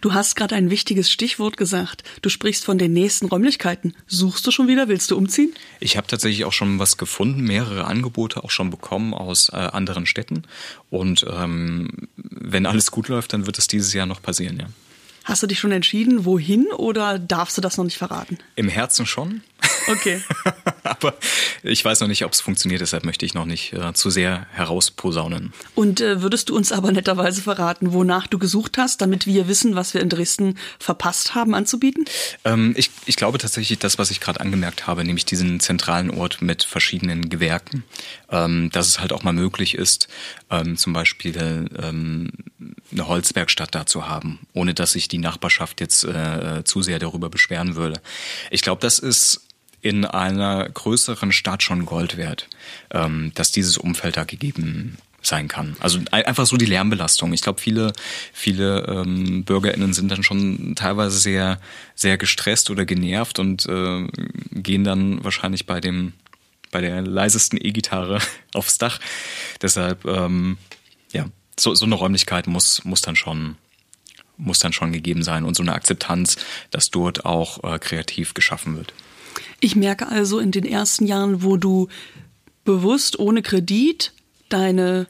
Du 0.00 0.14
hast 0.14 0.34
gerade 0.34 0.56
ein 0.56 0.68
wichtiges 0.68 1.12
Stichwort 1.12 1.56
gesagt. 1.56 2.02
Du 2.22 2.28
sprichst 2.28 2.64
von 2.64 2.76
den 2.76 2.92
nächsten 2.92 3.26
Räumlichkeiten. 3.26 3.94
Suchst 4.08 4.48
du 4.48 4.50
schon 4.50 4.66
wieder? 4.66 4.88
Willst 4.88 5.12
du 5.12 5.16
umziehen? 5.16 5.54
Ich 5.78 5.96
habe 5.96 6.08
tatsächlich 6.08 6.44
auch 6.44 6.52
schon 6.52 6.80
was 6.80 6.96
gefunden, 6.96 7.42
mehrere 7.42 7.84
Angebote 7.84 8.42
auch 8.42 8.50
schon 8.50 8.70
bekommen 8.70 9.14
aus 9.14 9.48
äh, 9.50 9.56
anderen 9.56 10.06
Städten. 10.06 10.42
Und 10.90 11.24
ähm, 11.30 12.08
wenn 12.16 12.66
alles 12.66 12.90
gut 12.90 13.06
läuft, 13.06 13.32
dann 13.32 13.46
wird 13.46 13.58
es 13.58 13.68
dieses 13.68 13.92
Jahr 13.92 14.06
noch 14.06 14.22
passieren, 14.22 14.58
ja. 14.58 14.66
Hast 15.22 15.42
du 15.42 15.46
dich 15.46 15.58
schon 15.58 15.72
entschieden, 15.72 16.24
wohin 16.24 16.66
oder 16.68 17.18
darfst 17.18 17.58
du 17.58 17.60
das 17.60 17.76
noch 17.76 17.84
nicht 17.84 17.98
verraten? 17.98 18.38
Im 18.56 18.68
Herzen 18.68 19.04
schon. 19.04 19.42
Okay. 19.86 20.20
Aber 20.82 21.14
ich 21.62 21.84
weiß 21.84 22.00
noch 22.00 22.08
nicht, 22.08 22.24
ob 22.24 22.32
es 22.32 22.40
funktioniert, 22.40 22.80
deshalb 22.80 23.04
möchte 23.04 23.26
ich 23.26 23.34
noch 23.34 23.44
nicht 23.44 23.72
äh, 23.72 23.92
zu 23.92 24.10
sehr 24.10 24.46
herausposaunen. 24.52 25.52
Und 25.74 26.00
äh, 26.00 26.22
würdest 26.22 26.48
du 26.48 26.56
uns 26.56 26.72
aber 26.72 26.92
netterweise 26.92 27.42
verraten, 27.42 27.92
wonach 27.92 28.26
du 28.26 28.38
gesucht 28.38 28.78
hast, 28.78 29.00
damit 29.00 29.26
wir 29.26 29.48
wissen, 29.48 29.74
was 29.76 29.94
wir 29.94 30.00
in 30.00 30.08
Dresden 30.08 30.58
verpasst 30.78 31.34
haben 31.34 31.54
anzubieten? 31.54 32.04
Ähm, 32.44 32.74
ich, 32.76 32.90
ich 33.06 33.16
glaube 33.16 33.38
tatsächlich 33.38 33.78
das, 33.78 33.98
was 33.98 34.10
ich 34.10 34.20
gerade 34.20 34.40
angemerkt 34.40 34.86
habe, 34.86 35.04
nämlich 35.04 35.24
diesen 35.24 35.60
zentralen 35.60 36.10
Ort 36.10 36.42
mit 36.42 36.64
verschiedenen 36.64 37.28
Gewerken, 37.28 37.84
ähm, 38.30 38.70
dass 38.72 38.88
es 38.88 39.00
halt 39.00 39.12
auch 39.12 39.22
mal 39.22 39.32
möglich 39.32 39.74
ist, 39.74 40.08
ähm, 40.50 40.76
zum 40.76 40.92
Beispiel 40.92 41.68
ähm, 41.80 42.30
eine 42.90 43.08
Holzwerkstatt 43.08 43.74
da 43.74 43.86
zu 43.86 44.08
haben, 44.08 44.40
ohne 44.52 44.74
dass 44.74 44.92
sich 44.92 45.08
die 45.08 45.18
Nachbarschaft 45.18 45.80
jetzt 45.80 46.04
äh, 46.04 46.62
zu 46.64 46.82
sehr 46.82 46.98
darüber 46.98 47.28
beschweren 47.28 47.76
würde. 47.76 48.00
Ich 48.50 48.62
glaube, 48.62 48.80
das 48.80 48.98
ist 48.98 49.47
in 49.80 50.04
einer 50.04 50.68
größeren 50.68 51.32
Stadt 51.32 51.62
schon 51.62 51.86
Gold 51.86 52.16
wert, 52.16 52.48
ähm, 52.90 53.32
dass 53.34 53.52
dieses 53.52 53.78
Umfeld 53.78 54.16
da 54.16 54.24
gegeben 54.24 54.98
sein 55.20 55.48
kann. 55.48 55.76
Also 55.80 55.98
einfach 56.10 56.46
so 56.46 56.56
die 56.56 56.66
Lärmbelastung. 56.66 57.32
Ich 57.32 57.42
glaube, 57.42 57.60
viele, 57.60 57.92
viele 58.32 58.86
ähm, 58.86 59.44
BürgerInnen 59.44 59.92
sind 59.92 60.10
dann 60.10 60.22
schon 60.22 60.74
teilweise 60.76 61.18
sehr, 61.18 61.60
sehr 61.94 62.16
gestresst 62.16 62.70
oder 62.70 62.84
genervt 62.84 63.38
und 63.38 63.66
äh, 63.66 64.06
gehen 64.52 64.84
dann 64.84 65.22
wahrscheinlich 65.24 65.66
bei 65.66 65.80
dem, 65.80 66.12
bei 66.70 66.80
der 66.80 67.02
leisesten 67.02 67.58
E-Gitarre 67.60 68.20
aufs 68.54 68.78
Dach. 68.78 69.00
Deshalb, 69.60 70.04
ähm, 70.04 70.56
ja, 71.12 71.26
so, 71.58 71.74
so 71.74 71.84
eine 71.84 71.96
Räumlichkeit 71.96 72.46
muss, 72.46 72.84
muss 72.84 73.02
dann 73.02 73.16
schon 73.16 73.56
muss 74.40 74.60
dann 74.60 74.72
schon 74.72 74.92
gegeben 74.92 75.24
sein 75.24 75.44
und 75.44 75.56
so 75.56 75.64
eine 75.64 75.72
Akzeptanz, 75.72 76.36
dass 76.70 76.92
dort 76.92 77.24
auch 77.24 77.64
äh, 77.64 77.80
kreativ 77.80 78.34
geschaffen 78.34 78.76
wird. 78.76 78.94
Ich 79.60 79.76
merke 79.76 80.08
also 80.08 80.38
in 80.38 80.50
den 80.50 80.64
ersten 80.64 81.06
Jahren, 81.06 81.42
wo 81.42 81.56
du 81.56 81.88
bewusst 82.64 83.18
ohne 83.18 83.42
Kredit 83.42 84.12
deine 84.48 85.06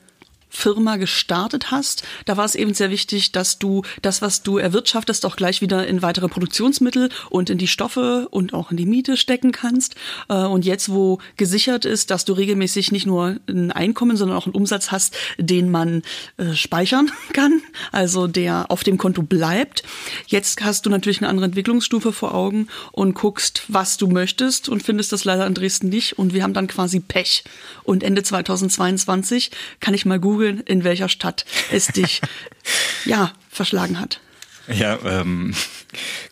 Firma 0.49 0.97
gestartet 0.97 1.71
hast, 1.71 2.03
da 2.25 2.37
war 2.37 2.45
es 2.45 2.55
eben 2.55 2.75
sehr 2.75 2.91
wichtig, 2.91 3.33
dass 3.33 3.59
du 3.59 3.83
das, 4.03 4.23
was 4.23 4.43
du 4.43 4.59
erwirtschaftest, 4.59 5.27
auch 5.27 5.37
gleich 5.37 5.61
wieder 5.61 5.87
in 5.87 6.03
weitere 6.03 6.29
Produktionsmittel 6.29 7.11
und 7.31 7.51
in 7.51 7.59
die 7.59 7.67
Stoffe 7.67 8.29
und 8.31 8.55
auch 8.55 8.71
in 8.71 8.77
die 8.77 8.87
Miete 8.87 9.17
stecken 9.17 9.53
kannst. 9.53 9.95
Äh, 10.29 10.35
und 10.35 10.65
jetzt, 10.65 10.91
wo 10.91 11.19
gesichert 11.37 11.85
ist, 11.85 12.11
dass 12.11 12.25
du 12.25 12.33
regelmäßig 12.33 12.93
nicht 12.93 13.07
nur 13.07 13.37
ein 13.49 13.73
Einkommen, 13.73 14.17
sondern 14.17 14.37
auch 14.37 14.47
einen 14.47 14.55
Umsatz 14.55 14.91
hast, 14.91 15.17
den 15.39 15.71
man 15.71 16.03
äh, 16.37 16.55
speichern 16.55 17.11
kann, 17.33 17.61
also 17.93 18.27
der 18.27 18.71
auf 18.71 18.85
dem 18.85 18.99
Konto 18.99 19.23
bleibt. 19.23 19.83
Jetzt 20.27 20.63
hast 20.63 20.87
du 20.87 20.91
natürlich 20.91 21.19
eine 21.19 21.29
andere 21.29 21.47
Entwicklungsstufe 21.47 22.13
vor 22.13 22.35
Augen 22.35 22.69
und 22.93 23.15
guckst, 23.15 23.63
was 23.69 23.97
du 23.97 24.09
möchtest 24.09 24.69
und 24.69 24.83
findest 24.83 25.13
das 25.13 25.25
leider 25.25 25.47
in 25.47 25.55
Dresden 25.55 25.89
nicht. 25.89 26.19
Und 26.19 26.35
wir 26.35 26.43
haben 26.43 26.55
dann 26.55 26.67
quasi 26.67 27.01
Pech. 27.01 27.45
Und 27.85 28.03
Ende 28.03 28.23
2022 28.23 29.51
kann 29.81 29.95
ich 29.95 30.07
mal 30.07 30.19
googeln, 30.19 30.38
in 30.43 30.85
welcher 30.85 31.09
Stadt 31.09 31.45
es 31.71 31.89
dich 31.89 32.21
ja 33.05 33.33
verschlagen 33.51 34.01
hat. 34.01 34.21
Ja, 34.69 34.99
ähm, 35.05 35.55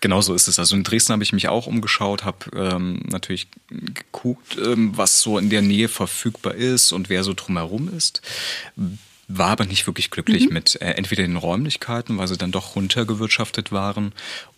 genau 0.00 0.20
so 0.20 0.34
ist 0.34 0.46
es. 0.46 0.58
Also 0.58 0.76
in 0.76 0.84
Dresden 0.84 1.12
habe 1.12 1.22
ich 1.22 1.32
mich 1.32 1.48
auch 1.48 1.66
umgeschaut, 1.66 2.24
habe 2.24 2.50
ähm, 2.54 3.00
natürlich 3.06 3.48
geguckt, 3.70 4.58
ähm, 4.62 4.92
was 4.94 5.22
so 5.22 5.38
in 5.38 5.48
der 5.48 5.62
Nähe 5.62 5.88
verfügbar 5.88 6.54
ist 6.54 6.92
und 6.92 7.08
wer 7.08 7.24
so 7.24 7.32
drumherum 7.34 7.88
ist 7.94 8.20
war 9.28 9.48
aber 9.48 9.64
nicht 9.64 9.86
wirklich 9.86 10.10
glücklich 10.10 10.46
mhm. 10.46 10.54
mit 10.54 10.80
äh, 10.80 10.92
entweder 10.92 11.22
den 11.22 11.36
Räumlichkeiten, 11.36 12.18
weil 12.18 12.28
sie 12.28 12.36
dann 12.36 12.52
doch 12.52 12.76
runtergewirtschaftet 12.76 13.72
waren, 13.72 14.12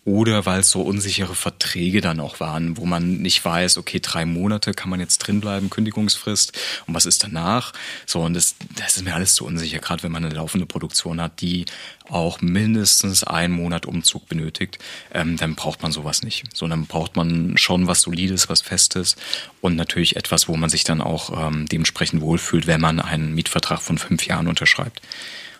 oder 0.05 0.45
weil 0.45 0.61
es 0.61 0.71
so 0.71 0.81
unsichere 0.81 1.35
Verträge 1.35 2.01
dann 2.01 2.19
auch 2.19 2.39
waren, 2.39 2.77
wo 2.77 2.85
man 2.85 3.17
nicht 3.17 3.43
weiß, 3.43 3.77
okay, 3.77 3.99
drei 3.99 4.25
Monate 4.25 4.73
kann 4.73 4.89
man 4.89 4.99
jetzt 4.99 5.19
drinbleiben, 5.19 5.69
Kündigungsfrist, 5.69 6.57
und 6.87 6.93
was 6.93 7.05
ist 7.05 7.23
danach? 7.23 7.73
So, 8.05 8.21
und 8.21 8.33
das, 8.33 8.55
das 8.75 8.97
ist 8.97 9.03
mir 9.03 9.13
alles 9.13 9.35
zu 9.35 9.45
unsicher, 9.45 9.79
gerade 9.79 10.03
wenn 10.03 10.11
man 10.11 10.23
eine 10.23 10.33
laufende 10.33 10.65
Produktion 10.65 11.21
hat, 11.21 11.41
die 11.41 11.65
auch 12.07 12.41
mindestens 12.41 13.23
einen 13.23 13.53
Monat 13.53 13.85
Umzug 13.85 14.27
benötigt, 14.27 14.79
ähm, 15.13 15.37
dann 15.37 15.55
braucht 15.55 15.83
man 15.83 15.91
sowas 15.91 16.23
nicht. 16.23 16.45
So, 16.55 16.67
dann 16.67 16.85
braucht 16.85 17.15
man 17.15 17.57
schon 17.57 17.87
was 17.87 18.01
Solides, 18.01 18.49
was 18.49 18.61
Festes 18.61 19.15
und 19.61 19.75
natürlich 19.75 20.15
etwas, 20.15 20.47
wo 20.47 20.55
man 20.55 20.69
sich 20.69 20.83
dann 20.83 21.01
auch 21.01 21.47
ähm, 21.47 21.67
dementsprechend 21.67 22.21
wohlfühlt, 22.21 22.67
wenn 22.67 22.81
man 22.81 22.99
einen 22.99 23.35
Mietvertrag 23.35 23.81
von 23.81 23.97
fünf 23.97 24.25
Jahren 24.25 24.47
unterschreibt. 24.47 25.01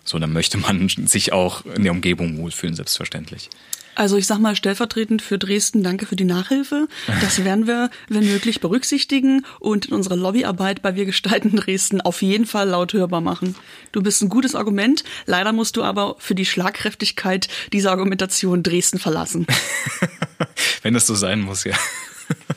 So, 0.03 0.19
dann 0.19 0.33
möchte 0.33 0.57
man 0.57 0.87
sich 0.89 1.33
auch 1.33 1.65
in 1.65 1.83
der 1.83 1.91
Umgebung 1.91 2.37
wohlfühlen, 2.37 2.75
selbstverständlich. 2.75 3.49
Also 3.99 4.15
ich 4.15 4.27
sag 4.27 4.39
mal 4.39 4.55
stellvertretend 4.55 5.21
für 5.21 5.37
Dresden, 5.37 5.83
danke 5.83 6.05
für 6.05 6.15
die 6.15 6.23
Nachhilfe. 6.23 6.87
Das 7.19 7.43
werden 7.43 7.67
wir, 7.67 7.89
wenn 8.07 8.25
möglich, 8.25 8.61
berücksichtigen 8.61 9.45
und 9.59 9.87
in 9.87 9.93
unserer 9.93 10.15
Lobbyarbeit 10.15 10.81
bei 10.81 10.95
Wir 10.95 11.03
gestalten 11.03 11.57
Dresden 11.57 11.99
auf 11.99 12.21
jeden 12.21 12.45
Fall 12.45 12.69
laut 12.69 12.93
hörbar 12.93 13.19
machen. 13.19 13.55
Du 13.91 14.01
bist 14.01 14.21
ein 14.21 14.29
gutes 14.29 14.55
Argument. 14.55 15.03
Leider 15.25 15.51
musst 15.51 15.75
du 15.75 15.83
aber 15.83 16.15
für 16.17 16.33
die 16.33 16.45
Schlagkräftigkeit 16.45 17.49
dieser 17.73 17.91
Argumentation 17.91 18.63
Dresden 18.63 18.99
verlassen. 18.99 19.45
wenn 20.81 20.93
das 20.93 21.05
so 21.05 21.15
sein 21.15 21.41
muss, 21.41 21.65
ja. 21.65 21.75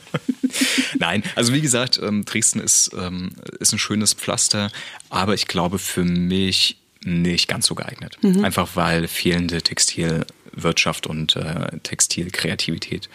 Nein, 0.97 1.23
also 1.35 1.53
wie 1.53 1.61
gesagt, 1.61 1.99
ähm, 2.01 2.23
Dresden 2.23 2.61
ist, 2.61 2.91
ähm, 2.97 3.31
ist 3.59 3.73
ein 3.73 3.79
schönes 3.79 4.13
Pflaster, 4.13 4.71
aber 5.09 5.33
ich 5.33 5.47
glaube 5.47 5.77
für 5.77 6.05
mich 6.05 6.77
nicht 7.05 7.47
ganz 7.47 7.65
so 7.65 7.75
geeignet. 7.75 8.17
Mhm. 8.21 8.43
Einfach 8.43 8.69
weil 8.75 9.07
fehlende 9.07 9.61
Textilwirtschaft 9.61 11.07
und 11.07 11.35
äh, 11.35 11.77
Textilkreativität. 11.79 13.09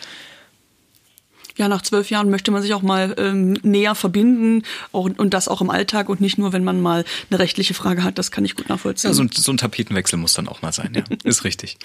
Ja, 1.59 1.67
nach 1.67 1.83
zwölf 1.83 2.09
Jahren 2.09 2.31
möchte 2.31 2.53
man 2.53 2.63
sich 2.63 2.73
auch 2.73 2.83
mal 2.83 3.17
ähm, 3.19 3.55
näher 3.63 3.97
verbinden 3.97 4.63
und, 4.93 5.19
und 5.19 5.35
das 5.35 5.49
auch 5.49 5.61
im 5.61 5.71
Alltag 5.71 6.09
und 6.09 6.21
nicht 6.21 6.39
nur, 6.39 6.53
wenn 6.53 6.63
man 6.63 6.81
mal 6.81 7.05
eine 7.31 7.41
rechtliche 7.41 7.75
Frage 7.75 8.05
hat. 8.05 8.17
Das 8.17 8.31
kann 8.31 8.45
ich 8.45 8.55
gut 8.55 8.69
nachvollziehen. 8.69 9.11
Ja, 9.11 9.15
so 9.15 9.23
ein, 9.23 9.31
so 9.33 9.53
ein 9.53 9.57
Tapetenwechsel 9.57 10.19
muss 10.19 10.35
dann 10.35 10.47
auch 10.47 10.63
mal 10.63 10.73
sein, 10.73 10.93
ja. 10.95 11.03
Ist 11.25 11.43
richtig. 11.43 11.77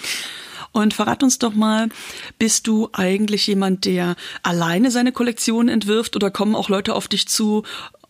Und 0.73 0.93
verrat 0.93 1.23
uns 1.23 1.39
doch 1.39 1.53
mal, 1.53 1.89
bist 2.37 2.67
du 2.67 2.89
eigentlich 2.93 3.47
jemand, 3.47 3.85
der 3.85 4.15
alleine 4.43 4.91
seine 4.91 5.11
Kollektion 5.11 5.69
entwirft 5.69 6.15
oder 6.15 6.29
kommen 6.29 6.55
auch 6.55 6.69
Leute 6.69 6.93
auf 6.93 7.07
dich 7.07 7.27
zu 7.27 7.63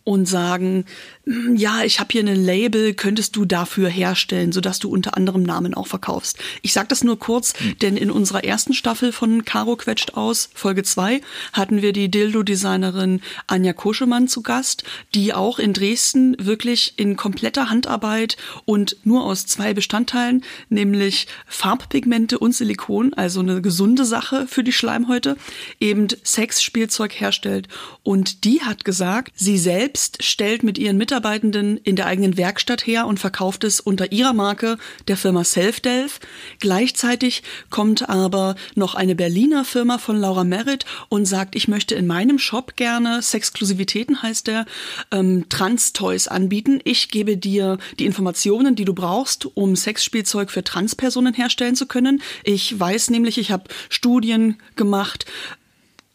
und 0.03 0.27
sagen, 0.27 0.85
hm, 1.25 1.55
ja, 1.55 1.83
ich 1.83 1.99
habe 1.99 2.09
hier 2.11 2.23
ein 2.23 2.35
Label, 2.35 2.93
könntest 2.93 3.35
du 3.35 3.45
dafür 3.45 3.87
herstellen, 3.87 4.51
sodass 4.51 4.79
du 4.79 4.89
unter 4.89 5.15
anderem 5.15 5.43
Namen 5.43 5.73
auch 5.73 5.87
verkaufst. 5.87 6.37
Ich 6.61 6.73
sage 6.73 6.89
das 6.89 7.03
nur 7.03 7.17
kurz, 7.17 7.53
mhm. 7.59 7.79
denn 7.79 7.97
in 7.97 8.11
unserer 8.11 8.43
ersten 8.43 8.73
Staffel 8.73 9.13
von 9.13 9.45
Caro 9.45 9.77
quetscht 9.77 10.15
aus, 10.15 10.49
Folge 10.53 10.83
2, 10.83 11.21
hatten 11.53 11.81
wir 11.81 11.93
die 11.93 12.11
Dildo-Designerin 12.11 13.21
Anja 13.47 13.71
Koschemann 13.71 14.27
zu 14.27 14.43
Gast, 14.43 14.83
die 15.15 15.33
auch 15.33 15.57
in 15.57 15.71
Dresden 15.71 16.35
wirklich 16.37 16.95
in 16.97 17.15
kompletter 17.15 17.69
Handarbeit 17.69 18.35
und 18.65 18.97
nur 19.05 19.23
aus 19.23 19.45
zwei 19.45 19.73
Bestandteilen, 19.73 20.43
nämlich 20.69 21.27
Farbpigmente 21.47 22.39
und 22.39 22.53
Silikon, 22.53 23.13
also 23.13 23.39
eine 23.39 23.61
gesunde 23.61 24.03
Sache 24.03 24.47
für 24.47 24.65
die 24.65 24.73
Schleimhäute, 24.73 25.37
eben 25.79 26.07
Sexspielzeug 26.25 27.13
herstellt. 27.13 27.69
Und 28.03 28.43
die 28.43 28.61
hat 28.61 28.83
gesagt, 28.83 29.31
sie 29.35 29.57
selbst 29.57 29.92
stellt 29.97 30.63
mit 30.63 30.77
ihren 30.77 30.97
Mitarbeitenden 30.97 31.77
in 31.77 31.95
der 31.95 32.05
eigenen 32.05 32.37
Werkstatt 32.37 32.85
her 32.85 33.05
und 33.07 33.19
verkauft 33.19 33.63
es 33.63 33.79
unter 33.79 34.11
ihrer 34.11 34.33
Marke 34.33 34.77
der 35.07 35.17
Firma 35.17 35.43
Selfdelf. 35.43 36.19
Gleichzeitig 36.59 37.43
kommt 37.69 38.09
aber 38.09 38.55
noch 38.75 38.95
eine 38.95 39.15
Berliner 39.15 39.65
Firma 39.65 39.97
von 39.97 40.17
Laura 40.17 40.43
Merritt 40.43 40.85
und 41.09 41.25
sagt, 41.25 41.55
ich 41.55 41.67
möchte 41.67 41.95
in 41.95 42.07
meinem 42.07 42.39
Shop 42.39 42.75
gerne, 42.75 43.21
Sexklusivitäten 43.21 44.21
heißt 44.21 44.47
der, 44.47 44.65
ähm, 45.11 45.45
Trans-Toys 45.49 46.27
anbieten. 46.27 46.79
Ich 46.83 47.09
gebe 47.09 47.37
dir 47.37 47.77
die 47.99 48.05
Informationen, 48.05 48.75
die 48.75 48.85
du 48.85 48.93
brauchst, 48.93 49.47
um 49.55 49.75
Sexspielzeug 49.75 50.51
für 50.51 50.63
Transpersonen 50.63 51.33
herstellen 51.33 51.75
zu 51.75 51.85
können. 51.85 52.21
Ich 52.43 52.79
weiß 52.79 53.09
nämlich, 53.09 53.37
ich 53.37 53.51
habe 53.51 53.65
Studien 53.89 54.57
gemacht, 54.75 55.25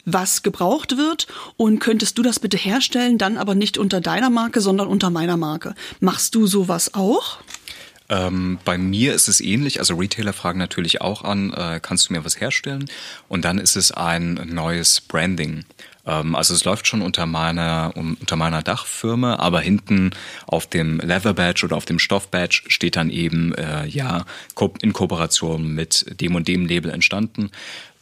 was 0.05 0.43
gebraucht 0.43 0.97
wird 0.97 1.27
und 1.57 1.79
könntest 1.79 2.17
du 2.17 2.23
das 2.23 2.39
bitte 2.39 2.57
herstellen, 2.57 3.17
dann 3.17 3.37
aber 3.37 3.55
nicht 3.55 3.77
unter 3.77 4.01
deiner 4.01 4.29
Marke, 4.29 4.61
sondern 4.61 4.87
unter 4.87 5.09
meiner 5.09 5.37
Marke. 5.37 5.75
Machst 5.99 6.35
du 6.35 6.47
sowas 6.47 6.93
auch? 6.93 7.39
Ähm, 8.09 8.57
bei 8.65 8.77
mir 8.77 9.13
ist 9.13 9.27
es 9.27 9.39
ähnlich. 9.39 9.79
Also 9.79 9.95
Retailer 9.95 10.33
fragen 10.33 10.57
natürlich 10.57 11.01
auch 11.01 11.23
an, 11.23 11.53
äh, 11.53 11.79
kannst 11.81 12.09
du 12.09 12.13
mir 12.13 12.25
was 12.25 12.41
herstellen? 12.41 12.89
Und 13.27 13.45
dann 13.45 13.59
ist 13.59 13.75
es 13.75 13.91
ein 13.91 14.33
neues 14.45 14.99
Branding. 15.01 15.65
Ähm, 16.05 16.35
also 16.35 16.53
es 16.53 16.65
läuft 16.65 16.87
schon 16.87 17.01
unter 17.01 17.25
meiner, 17.25 17.93
unter 17.95 18.35
meiner 18.35 18.61
Dachfirma, 18.61 19.35
aber 19.35 19.61
hinten 19.61 20.11
auf 20.47 20.67
dem 20.67 20.99
Leather 20.99 21.33
Badge 21.33 21.65
oder 21.65 21.77
auf 21.77 21.85
dem 21.85 21.99
Stoff 21.99 22.29
Badge 22.29 22.63
steht 22.67 22.95
dann 22.95 23.09
eben, 23.09 23.53
äh, 23.55 23.85
ja, 23.85 24.25
in 24.81 24.93
Kooperation 24.93 25.73
mit 25.73 26.19
dem 26.21 26.35
und 26.35 26.47
dem 26.47 26.65
Label 26.65 26.91
entstanden 26.91 27.51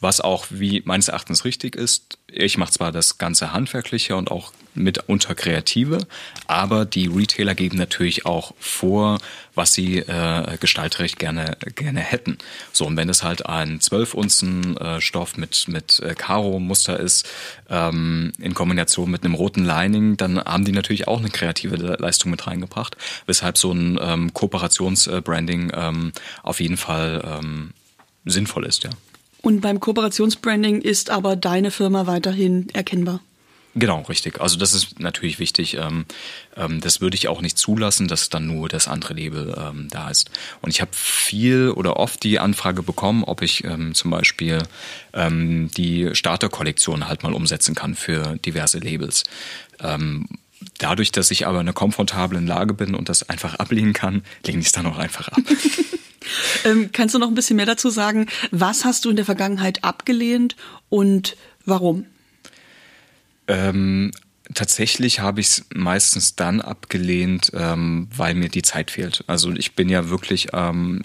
was 0.00 0.20
auch 0.20 0.46
wie 0.50 0.82
meines 0.84 1.08
Erachtens 1.08 1.44
richtig 1.44 1.74
ist. 1.74 2.18
Ich 2.28 2.56
mache 2.56 2.72
zwar 2.72 2.92
das 2.92 3.18
ganze 3.18 3.52
Handwerkliche 3.52 4.16
und 4.16 4.30
auch 4.30 4.52
mitunter 4.78 5.34
Kreative, 5.34 5.98
aber 6.46 6.84
die 6.84 7.06
Retailer 7.06 7.54
geben 7.54 7.76
natürlich 7.76 8.26
auch 8.26 8.54
vor, 8.58 9.18
was 9.54 9.74
sie 9.74 9.98
äh, 9.98 10.56
gestalterisch 10.58 11.16
gerne, 11.16 11.56
gerne 11.74 12.00
hätten. 12.00 12.38
So, 12.72 12.86
und 12.86 12.96
wenn 12.96 13.08
es 13.08 13.22
halt 13.22 13.46
ein 13.46 13.80
12 13.80 14.14
Unzen 14.14 14.76
äh, 14.76 15.00
Stoff 15.00 15.36
mit, 15.36 15.66
mit 15.68 16.00
äh, 16.00 16.14
Karo-Muster 16.14 16.98
ist, 16.98 17.28
ähm, 17.68 18.32
in 18.38 18.54
Kombination 18.54 19.10
mit 19.10 19.24
einem 19.24 19.34
roten 19.34 19.64
Lining, 19.64 20.16
dann 20.16 20.38
haben 20.42 20.64
die 20.64 20.72
natürlich 20.72 21.08
auch 21.08 21.18
eine 21.18 21.30
kreative 21.30 21.76
Leistung 21.76 22.30
mit 22.30 22.46
reingebracht, 22.46 22.96
weshalb 23.26 23.58
so 23.58 23.72
ein 23.72 23.98
ähm, 24.00 24.32
Kooperationsbranding 24.32 25.72
ähm, 25.74 26.12
auf 26.42 26.60
jeden 26.60 26.76
Fall 26.76 27.22
ähm, 27.24 27.70
sinnvoll 28.24 28.64
ist, 28.64 28.84
ja. 28.84 28.90
Und 29.40 29.60
beim 29.60 29.80
Kooperationsbranding 29.80 30.80
ist 30.80 31.10
aber 31.10 31.36
deine 31.36 31.70
Firma 31.70 32.06
weiterhin 32.06 32.68
erkennbar. 32.72 33.20
Genau, 33.74 34.00
richtig. 34.02 34.40
Also 34.40 34.58
das 34.58 34.72
ist 34.74 34.98
natürlich 34.98 35.38
wichtig. 35.38 35.74
Ähm, 35.74 36.06
ähm, 36.56 36.80
das 36.80 37.00
würde 37.00 37.16
ich 37.16 37.28
auch 37.28 37.40
nicht 37.40 37.58
zulassen, 37.58 38.08
dass 38.08 38.28
dann 38.28 38.46
nur 38.46 38.68
das 38.68 38.88
andere 38.88 39.14
Label 39.14 39.54
ähm, 39.56 39.88
da 39.90 40.10
ist. 40.10 40.30
Und 40.62 40.70
ich 40.70 40.80
habe 40.80 40.90
viel 40.92 41.70
oder 41.70 41.96
oft 41.96 42.22
die 42.24 42.38
Anfrage 42.38 42.82
bekommen, 42.82 43.24
ob 43.24 43.42
ich 43.42 43.64
zum 43.92 44.10
Beispiel 44.10 44.62
die 45.14 46.10
Starterkollektion 46.12 47.08
halt 47.08 47.22
mal 47.22 47.32
umsetzen 47.32 47.74
kann 47.74 47.94
für 47.94 48.36
diverse 48.44 48.78
Labels. 48.78 49.24
Dadurch, 50.78 51.12
dass 51.12 51.30
ich 51.30 51.46
aber 51.46 51.56
in 51.60 51.66
einer 51.66 51.72
komfortablen 51.72 52.46
Lage 52.46 52.74
bin 52.74 52.94
und 52.94 53.08
das 53.08 53.28
einfach 53.28 53.54
ablehnen 53.56 53.92
kann, 53.92 54.22
lehne 54.44 54.60
ich 54.60 54.66
es 54.66 54.72
dann 54.72 54.86
auch 54.86 54.98
einfach 54.98 55.28
ab. 55.28 55.40
Kannst 56.92 57.14
du 57.14 57.18
noch 57.18 57.28
ein 57.28 57.34
bisschen 57.34 57.56
mehr 57.56 57.66
dazu 57.66 57.90
sagen? 57.90 58.26
Was 58.50 58.84
hast 58.84 59.04
du 59.04 59.10
in 59.10 59.16
der 59.16 59.24
Vergangenheit 59.24 59.84
abgelehnt 59.84 60.56
und 60.88 61.36
warum? 61.64 62.06
Ähm, 63.48 64.12
tatsächlich 64.54 65.20
habe 65.20 65.40
ich 65.40 65.46
es 65.48 65.66
meistens 65.74 66.36
dann 66.36 66.60
abgelehnt, 66.60 67.50
ähm, 67.54 68.08
weil 68.14 68.34
mir 68.34 68.48
die 68.48 68.62
Zeit 68.62 68.90
fehlt. 68.90 69.24
Also 69.26 69.52
ich 69.52 69.74
bin 69.74 69.88
ja 69.88 70.08
wirklich 70.08 70.48
ähm, 70.52 71.02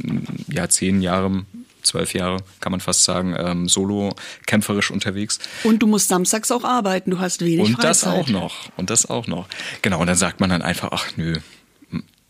ja 0.47 0.69
zehn 0.69 1.01
Jahre 1.01 1.45
zwölf 1.83 2.13
Jahre, 2.13 2.37
kann 2.61 2.71
man 2.71 2.79
fast 2.79 3.03
sagen, 3.03 3.35
ähm, 3.37 3.67
solo 3.67 4.15
kämpferisch 4.45 4.89
unterwegs. 4.89 5.39
Und 5.63 5.79
du 5.79 5.87
musst 5.87 6.07
samstags 6.07 6.51
auch 6.51 6.63
arbeiten, 6.63 7.11
du 7.11 7.19
hast 7.19 7.41
wenig 7.41 7.59
Und 7.59 7.73
Freizeit. 7.75 7.89
das 7.89 8.03
auch 8.05 8.29
noch. 8.29 8.69
Und 8.77 8.89
das 8.89 9.09
auch 9.09 9.27
noch. 9.27 9.47
Genau, 9.81 9.99
und 9.99 10.07
dann 10.07 10.15
sagt 10.15 10.39
man 10.39 10.49
dann 10.49 10.61
einfach, 10.61 10.89
ach 10.91 11.17
nö, 11.17 11.35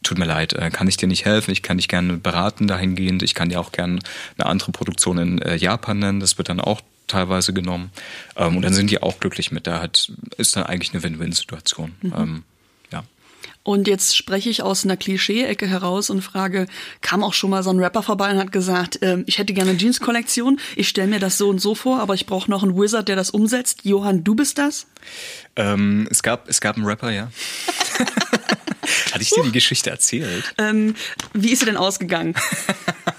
tut 0.01 0.17
mir 0.17 0.25
leid, 0.25 0.53
äh, 0.53 0.69
kann 0.69 0.87
ich 0.87 0.97
dir 0.97 1.07
nicht 1.07 1.25
helfen, 1.25 1.51
ich 1.51 1.61
kann 1.61 1.77
dich 1.77 1.87
gerne 1.87 2.17
beraten 2.17 2.67
dahingehend, 2.67 3.23
ich 3.23 3.33
kann 3.35 3.49
dir 3.49 3.59
auch 3.59 3.71
gerne 3.71 3.99
eine 4.37 4.47
andere 4.47 4.71
Produktion 4.71 5.17
in 5.17 5.41
äh, 5.41 5.55
Japan 5.55 5.99
nennen, 5.99 6.19
das 6.19 6.37
wird 6.37 6.49
dann 6.49 6.59
auch 6.59 6.81
teilweise 7.07 7.53
genommen. 7.53 7.91
Ähm, 8.35 8.57
und 8.57 8.61
dann 8.63 8.73
sind 8.73 8.89
die 8.89 9.01
auch 9.01 9.19
glücklich 9.19 9.51
mit. 9.51 9.67
Da 9.67 9.81
hat, 9.81 10.11
ist 10.37 10.55
dann 10.55 10.63
eigentlich 10.63 10.93
eine 10.93 11.03
Win-Win-Situation. 11.03 11.95
Mhm. 12.01 12.13
Ähm, 12.15 12.43
ja. 12.91 13.03
Und 13.63 13.87
jetzt 13.87 14.17
spreche 14.17 14.49
ich 14.49 14.61
aus 14.61 14.83
einer 14.83 14.97
Klischee-Ecke 14.97 15.67
heraus 15.67 16.09
und 16.09 16.21
frage, 16.21 16.67
kam 17.01 17.23
auch 17.23 17.33
schon 17.33 17.49
mal 17.49 17.63
so 17.63 17.69
ein 17.69 17.79
Rapper 17.79 18.03
vorbei 18.03 18.31
und 18.31 18.37
hat 18.37 18.51
gesagt, 18.51 19.01
äh, 19.01 19.23
ich 19.25 19.37
hätte 19.37 19.53
gerne 19.53 19.71
eine 19.71 19.79
Jeans-Kollektion, 19.79 20.59
ich 20.75 20.89
stelle 20.89 21.07
mir 21.07 21.19
das 21.19 21.37
so 21.37 21.49
und 21.49 21.59
so 21.59 21.75
vor, 21.75 21.99
aber 21.99 22.13
ich 22.13 22.25
brauche 22.25 22.49
noch 22.49 22.63
einen 22.63 22.75
Wizard, 22.75 23.07
der 23.07 23.15
das 23.15 23.29
umsetzt. 23.29 23.81
Johann, 23.83 24.23
du 24.23 24.35
bist 24.35 24.57
das? 24.57 24.87
Ähm, 25.55 26.07
es, 26.09 26.23
gab, 26.23 26.49
es 26.49 26.61
gab 26.61 26.77
einen 26.77 26.85
Rapper, 26.85 27.11
ja. 27.11 27.31
Hatte 29.11 29.21
ich 29.21 29.29
dir 29.29 29.43
die 29.43 29.51
Geschichte 29.51 29.89
erzählt? 29.89 30.55
Ähm, 30.57 30.95
wie 31.33 31.51
ist 31.51 31.59
sie 31.59 31.65
denn 31.65 31.77
ausgegangen? 31.77 32.33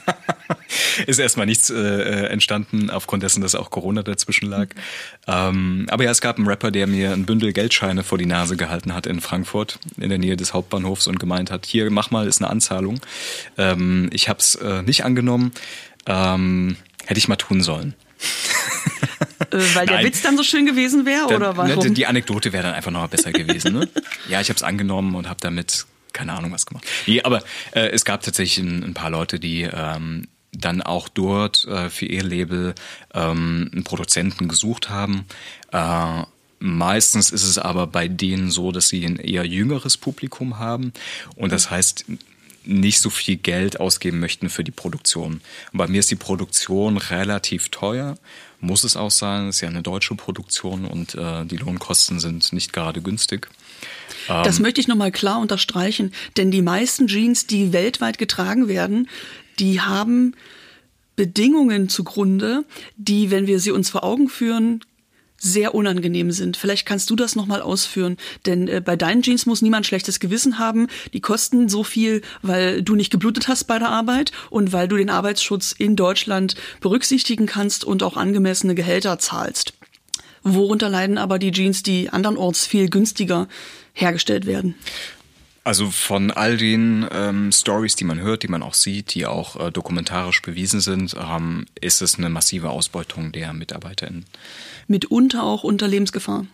ist 1.06 1.18
erstmal 1.18 1.46
nichts 1.46 1.70
äh, 1.70 2.26
entstanden, 2.26 2.90
aufgrund 2.90 3.22
dessen, 3.22 3.40
dass 3.40 3.54
auch 3.54 3.70
Corona 3.70 4.02
dazwischen 4.02 4.48
lag. 4.48 4.68
Ähm, 5.26 5.86
aber 5.90 6.04
ja, 6.04 6.10
es 6.10 6.20
gab 6.20 6.38
einen 6.38 6.46
Rapper, 6.46 6.70
der 6.70 6.86
mir 6.86 7.12
ein 7.12 7.26
Bündel 7.26 7.52
Geldscheine 7.52 8.04
vor 8.04 8.18
die 8.18 8.26
Nase 8.26 8.56
gehalten 8.56 8.94
hat 8.94 9.06
in 9.06 9.20
Frankfurt, 9.20 9.78
in 9.96 10.08
der 10.08 10.18
Nähe 10.18 10.36
des 10.36 10.54
Hauptbahnhofs 10.54 11.06
und 11.06 11.18
gemeint 11.18 11.50
hat, 11.50 11.66
hier, 11.66 11.90
mach 11.90 12.10
mal, 12.10 12.26
ist 12.26 12.40
eine 12.40 12.50
Anzahlung. 12.50 13.00
Ähm, 13.58 14.10
ich 14.12 14.28
habe 14.28 14.38
es 14.38 14.54
äh, 14.56 14.82
nicht 14.82 15.04
angenommen. 15.04 15.52
Ähm, 16.06 16.76
hätte 17.06 17.18
ich 17.18 17.28
mal 17.28 17.36
tun 17.36 17.62
sollen. 17.62 17.94
Äh, 19.50 19.58
weil 19.74 19.86
der 19.86 19.96
Nein. 19.96 20.06
Witz 20.06 20.22
dann 20.22 20.36
so 20.36 20.42
schön 20.42 20.66
gewesen 20.66 21.06
wäre 21.06 21.26
oder 21.26 21.52
ne, 21.52 21.56
warum? 21.56 21.94
Die 21.94 22.06
Anekdote 22.06 22.52
wäre 22.52 22.64
dann 22.64 22.74
einfach 22.74 22.90
noch 22.90 23.06
besser 23.08 23.32
gewesen. 23.32 23.74
Ne? 23.74 23.88
ja, 24.28 24.40
ich 24.40 24.48
habe 24.48 24.56
es 24.56 24.62
angenommen 24.62 25.14
und 25.14 25.28
habe 25.28 25.40
damit 25.40 25.86
keine 26.12 26.32
Ahnung 26.32 26.52
was 26.52 26.64
gemacht. 26.64 26.86
Nee, 27.06 27.22
aber 27.22 27.42
äh, 27.72 27.88
es 27.88 28.04
gab 28.04 28.22
tatsächlich 28.22 28.64
ein, 28.64 28.84
ein 28.84 28.94
paar 28.94 29.10
Leute, 29.10 29.40
die 29.40 29.62
ähm, 29.62 30.28
dann 30.56 30.82
auch 30.82 31.08
dort 31.08 31.64
äh, 31.64 31.90
für 31.90 32.06
ihr 32.06 32.22
Label 32.22 32.74
ähm, 33.12 33.70
einen 33.72 33.84
Produzenten 33.84 34.48
gesucht 34.48 34.88
haben. 34.88 35.26
Äh, 35.72 36.22
meistens 36.58 37.30
ist 37.30 37.44
es 37.44 37.58
aber 37.58 37.86
bei 37.86 38.08
denen 38.08 38.50
so, 38.50 38.72
dass 38.72 38.88
sie 38.88 39.04
ein 39.04 39.16
eher 39.16 39.44
jüngeres 39.44 39.96
Publikum 39.96 40.58
haben 40.58 40.92
und 41.36 41.52
das 41.52 41.70
heißt 41.70 42.06
nicht 42.66 43.00
so 43.00 43.10
viel 43.10 43.36
Geld 43.36 43.78
ausgeben 43.78 44.20
möchten 44.20 44.48
für 44.48 44.64
die 44.64 44.70
Produktion. 44.70 45.42
Und 45.72 45.78
bei 45.78 45.86
mir 45.86 46.00
ist 46.00 46.10
die 46.10 46.16
Produktion 46.16 46.96
relativ 46.96 47.68
teuer, 47.68 48.16
muss 48.60 48.84
es 48.84 48.96
auch 48.96 49.10
sein. 49.10 49.48
Es 49.48 49.56
ist 49.56 49.60
ja 49.60 49.68
eine 49.68 49.82
deutsche 49.82 50.14
Produktion 50.14 50.86
und 50.86 51.14
äh, 51.14 51.44
die 51.44 51.58
Lohnkosten 51.58 52.20
sind 52.20 52.52
nicht 52.52 52.72
gerade 52.72 53.02
günstig. 53.02 53.48
Das 54.26 54.56
ähm, 54.56 54.62
möchte 54.62 54.80
ich 54.80 54.88
nochmal 54.88 55.12
klar 55.12 55.40
unterstreichen, 55.40 56.12
denn 56.36 56.50
die 56.50 56.62
meisten 56.62 57.06
Jeans, 57.06 57.46
die 57.46 57.72
weltweit 57.72 58.16
getragen 58.18 58.68
werden, 58.68 59.08
die 59.58 59.80
haben 59.80 60.34
Bedingungen 61.16 61.88
zugrunde, 61.88 62.64
die, 62.96 63.30
wenn 63.30 63.46
wir 63.46 63.60
sie 63.60 63.70
uns 63.70 63.90
vor 63.90 64.04
Augen 64.04 64.28
führen, 64.28 64.80
sehr 65.36 65.74
unangenehm 65.74 66.30
sind. 66.30 66.56
Vielleicht 66.56 66.86
kannst 66.86 67.10
du 67.10 67.16
das 67.16 67.36
nochmal 67.36 67.60
ausführen, 67.60 68.16
denn 68.46 68.66
äh, 68.66 68.80
bei 68.80 68.96
deinen 68.96 69.22
Jeans 69.22 69.46
muss 69.46 69.62
niemand 69.62 69.86
schlechtes 69.86 70.18
Gewissen 70.18 70.58
haben. 70.58 70.88
Die 71.12 71.20
kosten 71.20 71.68
so 71.68 71.84
viel, 71.84 72.22
weil 72.42 72.82
du 72.82 72.94
nicht 72.94 73.10
geblutet 73.10 73.46
hast 73.46 73.64
bei 73.64 73.78
der 73.78 73.90
Arbeit 73.90 74.32
und 74.50 74.72
weil 74.72 74.88
du 74.88 74.96
den 74.96 75.10
Arbeitsschutz 75.10 75.74
in 75.76 75.96
Deutschland 75.96 76.54
berücksichtigen 76.80 77.46
kannst 77.46 77.84
und 77.84 78.02
auch 78.02 78.16
angemessene 78.16 78.74
Gehälter 78.74 79.18
zahlst. 79.18 79.74
Worunter 80.44 80.88
leiden 80.88 81.18
aber 81.18 81.38
die 81.38 81.52
Jeans, 81.52 81.82
die 81.82 82.10
andernorts 82.10 82.66
viel 82.66 82.88
günstiger 82.88 83.48
hergestellt 83.92 84.46
werden? 84.46 84.74
Also 85.64 85.90
von 85.90 86.30
all 86.30 86.58
den 86.58 87.06
ähm, 87.10 87.50
Stories, 87.50 87.96
die 87.96 88.04
man 88.04 88.20
hört, 88.20 88.42
die 88.42 88.48
man 88.48 88.62
auch 88.62 88.74
sieht, 88.74 89.14
die 89.14 89.24
auch 89.24 89.58
äh, 89.58 89.72
dokumentarisch 89.72 90.42
bewiesen 90.42 90.80
sind, 90.80 91.16
ähm, 91.18 91.64
ist 91.80 92.02
es 92.02 92.18
eine 92.18 92.28
massive 92.28 92.68
Ausbeutung 92.68 93.32
der 93.32 93.54
MitarbeiterInnen. 93.54 94.26
Mitunter 94.88 95.42
auch 95.42 95.64
unter 95.64 95.88
Lebensgefahr. 95.88 96.46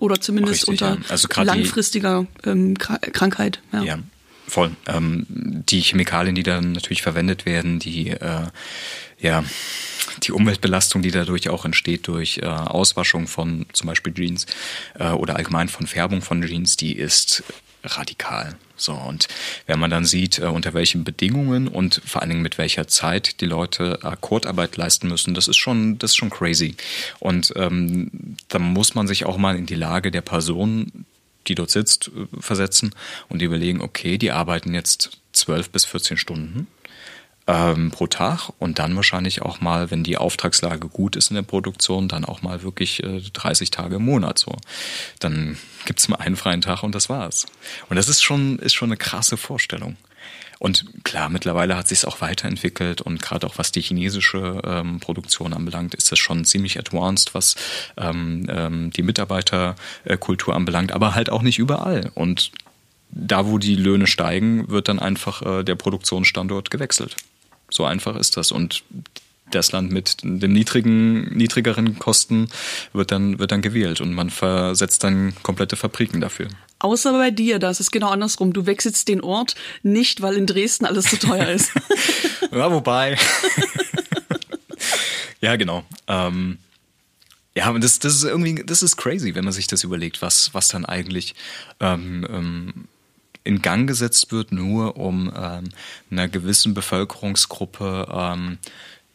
Oder 0.00 0.20
zumindest 0.20 0.68
Richtig, 0.68 0.82
unter 0.82 1.00
ja. 1.00 1.08
also 1.08 1.28
langfristiger 1.42 2.26
die, 2.44 2.48
ähm, 2.50 2.76
Krankheit. 2.76 3.60
Ja. 3.72 3.82
ja. 3.82 3.98
Voll. 4.46 4.70
Ähm, 4.86 5.26
die 5.28 5.80
Chemikalien, 5.80 6.34
die 6.34 6.42
dann 6.42 6.72
natürlich 6.72 7.02
verwendet 7.02 7.46
werden, 7.46 7.78
die 7.78 8.10
äh, 8.10 8.46
ja 9.18 9.44
die 10.22 10.32
Umweltbelastung, 10.32 11.02
die 11.02 11.10
dadurch 11.10 11.48
auch 11.48 11.64
entsteht 11.64 12.06
durch 12.06 12.38
äh, 12.38 12.46
Auswaschung 12.46 13.26
von 13.26 13.66
zum 13.72 13.86
Beispiel 13.86 14.12
Jeans 14.14 14.46
äh, 14.98 15.10
oder 15.10 15.36
allgemein 15.36 15.68
von 15.68 15.86
Färbung 15.86 16.22
von 16.22 16.42
Jeans, 16.42 16.76
die 16.76 16.92
ist 16.92 17.42
radikal. 17.84 18.56
So, 18.76 18.92
und 18.92 19.28
wenn 19.66 19.78
man 19.78 19.90
dann 19.90 20.04
sieht, 20.04 20.38
äh, 20.38 20.44
unter 20.44 20.72
welchen 20.74 21.04
Bedingungen 21.04 21.68
und 21.68 22.00
vor 22.04 22.22
allen 22.22 22.30
Dingen 22.30 22.42
mit 22.42 22.58
welcher 22.58 22.86
Zeit 22.86 23.40
die 23.40 23.46
Leute 23.46 24.04
Akkordarbeit 24.04 24.76
leisten 24.76 25.08
müssen, 25.08 25.34
das 25.34 25.48
ist 25.48 25.56
schon, 25.56 25.98
das 25.98 26.12
ist 26.12 26.16
schon 26.16 26.30
crazy. 26.30 26.76
Und 27.18 27.52
ähm, 27.56 28.36
da 28.48 28.58
muss 28.58 28.94
man 28.94 29.08
sich 29.08 29.26
auch 29.26 29.36
mal 29.36 29.56
in 29.56 29.66
die 29.66 29.74
Lage 29.74 30.10
der 30.10 30.22
Person, 30.22 31.04
die 31.48 31.54
dort 31.54 31.70
sitzt, 31.70 32.08
äh, 32.08 32.40
versetzen 32.40 32.94
und 33.28 33.42
überlegen, 33.42 33.80
okay, 33.80 34.18
die 34.18 34.30
arbeiten 34.30 34.74
jetzt 34.74 35.18
zwölf 35.32 35.70
bis 35.70 35.84
14 35.84 36.16
Stunden 36.16 36.68
ähm, 37.48 37.90
pro 37.90 38.06
Tag 38.06 38.50
und 38.58 38.78
dann 38.78 38.94
wahrscheinlich 38.94 39.42
auch 39.42 39.60
mal, 39.60 39.90
wenn 39.90 40.04
die 40.04 40.18
Auftragslage 40.18 40.88
gut 40.88 41.16
ist 41.16 41.30
in 41.30 41.34
der 41.34 41.42
Produktion, 41.42 42.06
dann 42.06 42.26
auch 42.26 42.42
mal 42.42 42.62
wirklich 42.62 43.02
äh, 43.02 43.22
30 43.32 43.70
Tage 43.70 43.96
im 43.96 44.04
Monat 44.04 44.38
so. 44.38 44.54
Dann 45.18 45.56
gibt's 45.86 46.08
mal 46.08 46.16
einen 46.16 46.36
freien 46.36 46.60
Tag 46.60 46.82
und 46.82 46.94
das 46.94 47.08
war's. 47.08 47.46
Und 47.88 47.96
das 47.96 48.08
ist 48.08 48.22
schon, 48.22 48.58
ist 48.58 48.74
schon 48.74 48.90
eine 48.90 48.98
krasse 48.98 49.38
Vorstellung. 49.38 49.96
Und 50.58 51.04
klar, 51.04 51.28
mittlerweile 51.30 51.76
hat 51.76 51.88
sich 51.88 51.98
es 51.98 52.04
auch 52.04 52.20
weiterentwickelt 52.20 53.00
und 53.00 53.22
gerade 53.22 53.46
auch 53.46 53.58
was 53.58 53.72
die 53.72 53.80
chinesische 53.80 54.60
ähm, 54.64 55.00
Produktion 55.00 55.54
anbelangt, 55.54 55.94
ist 55.94 56.12
das 56.12 56.18
schon 56.18 56.44
ziemlich 56.44 56.78
advanced, 56.78 57.32
was 57.32 57.54
ähm, 57.96 58.46
ähm, 58.50 58.90
die 58.90 59.02
Mitarbeiterkultur 59.02 60.54
anbelangt, 60.54 60.92
aber 60.92 61.14
halt 61.14 61.30
auch 61.30 61.42
nicht 61.42 61.58
überall. 61.58 62.10
Und 62.14 62.50
da, 63.10 63.46
wo 63.46 63.58
die 63.58 63.76
Löhne 63.76 64.06
steigen, 64.06 64.68
wird 64.68 64.88
dann 64.88 64.98
einfach 64.98 65.42
äh, 65.42 65.62
der 65.62 65.76
Produktionsstandort 65.76 66.70
gewechselt. 66.70 67.16
So 67.70 67.84
einfach 67.84 68.16
ist 68.16 68.36
das. 68.36 68.52
Und 68.52 68.84
das 69.50 69.72
Land 69.72 69.90
mit 69.90 70.18
den 70.22 70.52
niedrigen, 70.52 71.36
niedrigeren 71.36 71.98
Kosten 71.98 72.48
wird 72.92 73.10
dann, 73.10 73.38
wird 73.38 73.52
dann 73.52 73.62
gewählt 73.62 74.00
und 74.00 74.12
man 74.12 74.30
versetzt 74.30 75.04
dann 75.04 75.34
komplette 75.42 75.76
Fabriken 75.76 76.20
dafür. 76.20 76.48
Außer 76.80 77.12
bei 77.12 77.30
dir, 77.30 77.58
da 77.58 77.70
ist 77.70 77.80
es 77.80 77.90
genau 77.90 78.10
andersrum. 78.10 78.52
Du 78.52 78.66
wechselst 78.66 79.08
den 79.08 79.20
Ort 79.20 79.54
nicht, 79.82 80.22
weil 80.22 80.36
in 80.36 80.46
Dresden 80.46 80.84
alles 80.84 81.06
zu 81.06 81.18
teuer 81.18 81.48
ist. 81.48 81.72
ja, 82.52 82.70
wobei. 82.70 83.16
ja, 85.40 85.56
genau. 85.56 85.84
Ähm, 86.06 86.58
ja, 87.56 87.70
und 87.70 87.82
das, 87.82 87.98
das 87.98 88.14
ist 88.14 88.22
irgendwie, 88.22 88.62
das 88.64 88.82
ist 88.82 88.96
crazy, 88.96 89.34
wenn 89.34 89.44
man 89.44 89.52
sich 89.52 89.66
das 89.66 89.82
überlegt, 89.82 90.22
was, 90.22 90.54
was 90.54 90.68
dann 90.68 90.84
eigentlich 90.84 91.34
ähm, 91.80 92.24
ähm, 92.30 92.88
in 93.48 93.62
Gang 93.62 93.88
gesetzt 93.88 94.30
wird, 94.30 94.52
nur 94.52 94.98
um 94.98 95.32
ähm, 95.34 95.70
einer 96.10 96.28
gewissen 96.28 96.74
Bevölkerungsgruppe 96.74 98.06
ähm, 98.12 98.58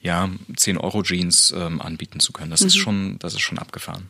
ja, 0.02 0.28
10 0.58 0.80
Euro 0.80 1.04
Jeans 1.04 1.54
ähm, 1.56 1.80
anbieten 1.80 2.20
zu 2.20 2.34
können. 2.34 2.50
Das 2.50 2.62
mhm. 2.62 2.68
ist 2.68 2.78
schon, 2.78 3.20
das 3.20 3.34
ist 3.36 3.42
schon 3.42 3.60
abgefahren. 3.60 4.10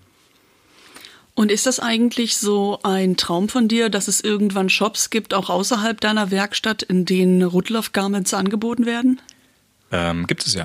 Und 1.36 1.52
ist 1.52 1.66
das 1.66 1.80
eigentlich 1.80 2.38
so 2.38 2.80
ein 2.84 3.18
Traum 3.18 3.50
von 3.50 3.68
dir, 3.68 3.90
dass 3.90 4.08
es 4.08 4.22
irgendwann 4.22 4.70
Shops 4.70 5.10
gibt, 5.10 5.34
auch 5.34 5.50
außerhalb 5.50 6.00
deiner 6.00 6.32
Werkstatt, 6.32 6.84
in 6.84 7.04
denen 7.06 7.44
Rudloff 7.44 7.92
Garments 7.92 8.34
angeboten 8.34 8.86
werden? 8.86 9.20
Ähm, 9.92 10.26
gibt 10.26 10.48
es 10.48 10.54
ja. 10.54 10.64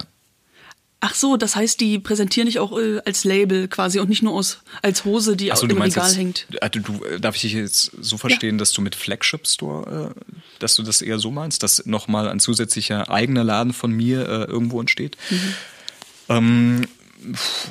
Ach 1.01 1.14
so, 1.14 1.36
das 1.36 1.55
heißt, 1.55 1.80
die 1.80 2.01
präsentieren 2.01 2.46
dich 2.46 2.59
auch 2.59 2.76
äh, 2.76 3.01
als 3.05 3.22
Label 3.22 3.68
quasi 3.68 4.01
und 4.01 4.09
nicht 4.09 4.22
nur 4.22 4.34
aus, 4.34 4.59
als 4.82 5.05
Hose, 5.05 5.36
die 5.36 5.53
so, 5.55 5.66
im 5.66 5.80
Regal 5.80 6.09
jetzt, 6.09 6.16
hängt. 6.16 6.46
Also 6.61 6.80
du, 6.80 7.05
äh, 7.05 7.20
darf 7.20 7.36
ich 7.36 7.42
dich 7.42 7.53
jetzt 7.53 7.92
so 8.01 8.18
verstehen, 8.18 8.57
ja. 8.57 8.59
dass 8.59 8.72
du 8.72 8.82
mit 8.82 8.96
Flagship 8.96 9.46
Store, 9.46 10.12
äh, 10.16 10.34
dass 10.59 10.74
du 10.74 10.82
das 10.82 11.01
eher 11.01 11.20
so 11.20 11.30
meinst, 11.30 11.62
dass 11.62 11.86
nochmal 11.86 12.28
ein 12.28 12.40
zusätzlicher 12.40 13.11
eigener 13.11 13.44
Laden 13.44 13.72
von 13.72 13.92
mir 13.92 14.28
äh, 14.28 14.44
irgendwo 14.44 14.80
entsteht? 14.80 15.16
Mhm. 15.30 15.55
Ähm, 16.30 16.88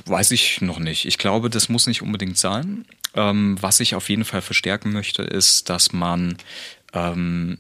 weiß 0.06 0.32
ich 0.32 0.62
noch 0.62 0.80
nicht. 0.80 1.06
Ich 1.06 1.18
glaube, 1.18 1.50
das 1.50 1.68
muss 1.68 1.86
nicht 1.86 2.02
unbedingt 2.02 2.38
sein. 2.38 2.86
Ähm, 3.14 3.58
was 3.60 3.82
ich 3.82 3.96
auf 3.96 4.08
jeden 4.10 4.24
Fall 4.24 4.42
verstärken 4.42 4.94
möchte, 4.94 5.24
ist, 5.24 5.70
dass 5.70 5.92
man 5.92 6.38
ähm, 6.94 7.58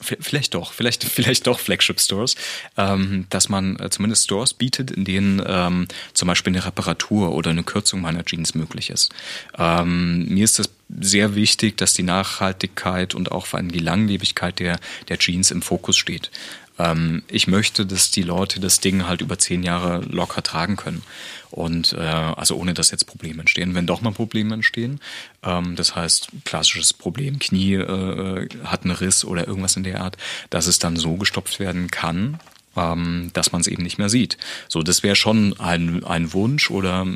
Vielleicht 0.00 0.54
doch, 0.54 0.72
vielleicht, 0.72 1.04
vielleicht 1.04 1.46
doch 1.46 1.60
Flagship 1.60 2.00
Stores, 2.00 2.34
ähm, 2.76 3.26
dass 3.30 3.48
man 3.48 3.78
äh, 3.78 3.90
zumindest 3.90 4.24
Stores 4.24 4.52
bietet, 4.52 4.90
in 4.90 5.04
denen 5.04 5.42
ähm, 5.46 5.86
zum 6.14 6.26
Beispiel 6.28 6.52
eine 6.52 6.64
Reparatur 6.64 7.32
oder 7.32 7.50
eine 7.50 7.62
Kürzung 7.62 8.00
meiner 8.00 8.24
Jeans 8.24 8.54
möglich 8.54 8.90
ist. 8.90 9.12
Ähm, 9.56 10.26
mir 10.26 10.44
ist 10.44 10.58
es 10.58 10.70
sehr 11.00 11.34
wichtig, 11.34 11.76
dass 11.76 11.94
die 11.94 12.02
Nachhaltigkeit 12.02 13.14
und 13.14 13.32
auch 13.32 13.46
vor 13.46 13.58
allem 13.58 13.70
die 13.70 13.78
Langlebigkeit 13.78 14.58
der, 14.58 14.78
der 15.08 15.18
Jeans 15.18 15.50
im 15.50 15.62
Fokus 15.62 15.96
steht. 15.96 16.30
Ähm, 16.78 17.22
ich 17.28 17.46
möchte, 17.46 17.86
dass 17.86 18.10
die 18.10 18.22
Leute 18.22 18.60
das 18.60 18.80
Ding 18.80 19.06
halt 19.06 19.20
über 19.20 19.38
zehn 19.38 19.62
Jahre 19.62 20.00
locker 20.00 20.42
tragen 20.42 20.76
können. 20.76 21.02
Und 21.50 21.92
äh, 21.92 21.98
also 21.98 22.56
ohne 22.56 22.74
dass 22.74 22.90
jetzt 22.90 23.06
Probleme 23.06 23.40
entstehen. 23.40 23.74
Wenn 23.74 23.86
doch 23.86 24.00
mal 24.00 24.12
Probleme 24.12 24.54
entstehen, 24.54 25.00
ähm, 25.44 25.76
das 25.76 25.94
heißt 25.94 26.28
klassisches 26.44 26.92
Problem, 26.92 27.38
Knie 27.38 27.74
äh, 27.74 28.48
hat 28.64 28.82
einen 28.82 28.90
Riss 28.90 29.24
oder 29.24 29.46
irgendwas 29.46 29.76
in 29.76 29.84
der 29.84 30.00
Art, 30.00 30.16
dass 30.50 30.66
es 30.66 30.80
dann 30.80 30.96
so 30.96 31.14
gestopft 31.14 31.60
werden 31.60 31.92
kann, 31.92 32.40
ähm, 32.76 33.30
dass 33.34 33.52
man 33.52 33.60
es 33.60 33.68
eben 33.68 33.84
nicht 33.84 33.98
mehr 33.98 34.08
sieht. 34.08 34.36
So, 34.68 34.82
das 34.82 35.04
wäre 35.04 35.14
schon 35.14 35.58
ein, 35.60 36.02
ein 36.02 36.32
Wunsch 36.32 36.72
oder 36.72 37.06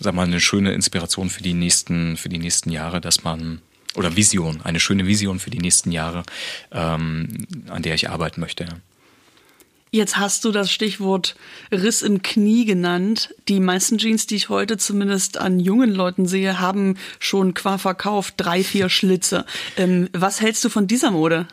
sag 0.00 0.14
mal 0.14 0.26
eine 0.26 0.40
schöne 0.40 0.72
Inspiration 0.72 1.28
für 1.28 1.42
die 1.42 1.54
nächsten 1.54 2.16
für 2.16 2.30
die 2.30 2.38
nächsten 2.38 2.70
Jahre, 2.70 3.02
dass 3.02 3.24
man 3.24 3.60
oder 3.96 4.16
Vision, 4.16 4.60
eine 4.62 4.80
schöne 4.80 5.06
Vision 5.06 5.38
für 5.38 5.50
die 5.50 5.58
nächsten 5.58 5.92
Jahre, 5.92 6.24
ähm, 6.72 7.46
an 7.68 7.82
der 7.82 7.94
ich 7.94 8.10
arbeiten 8.10 8.40
möchte. 8.40 8.66
Jetzt 9.94 10.16
hast 10.16 10.44
du 10.44 10.50
das 10.50 10.72
Stichwort 10.72 11.36
Riss 11.70 12.02
im 12.02 12.20
Knie 12.22 12.64
genannt. 12.64 13.32
Die 13.46 13.60
meisten 13.60 13.96
Jeans, 13.96 14.26
die 14.26 14.34
ich 14.34 14.48
heute 14.48 14.76
zumindest 14.76 15.38
an 15.38 15.60
jungen 15.60 15.94
Leuten 15.94 16.26
sehe, 16.26 16.58
haben 16.58 16.96
schon 17.20 17.54
qua 17.54 17.78
Verkauf 17.78 18.32
drei, 18.32 18.64
vier 18.64 18.88
Schlitze. 18.88 19.46
Ähm, 19.76 20.08
was 20.12 20.40
hältst 20.40 20.64
du 20.64 20.68
von 20.68 20.88
dieser 20.88 21.12
Mode? 21.12 21.46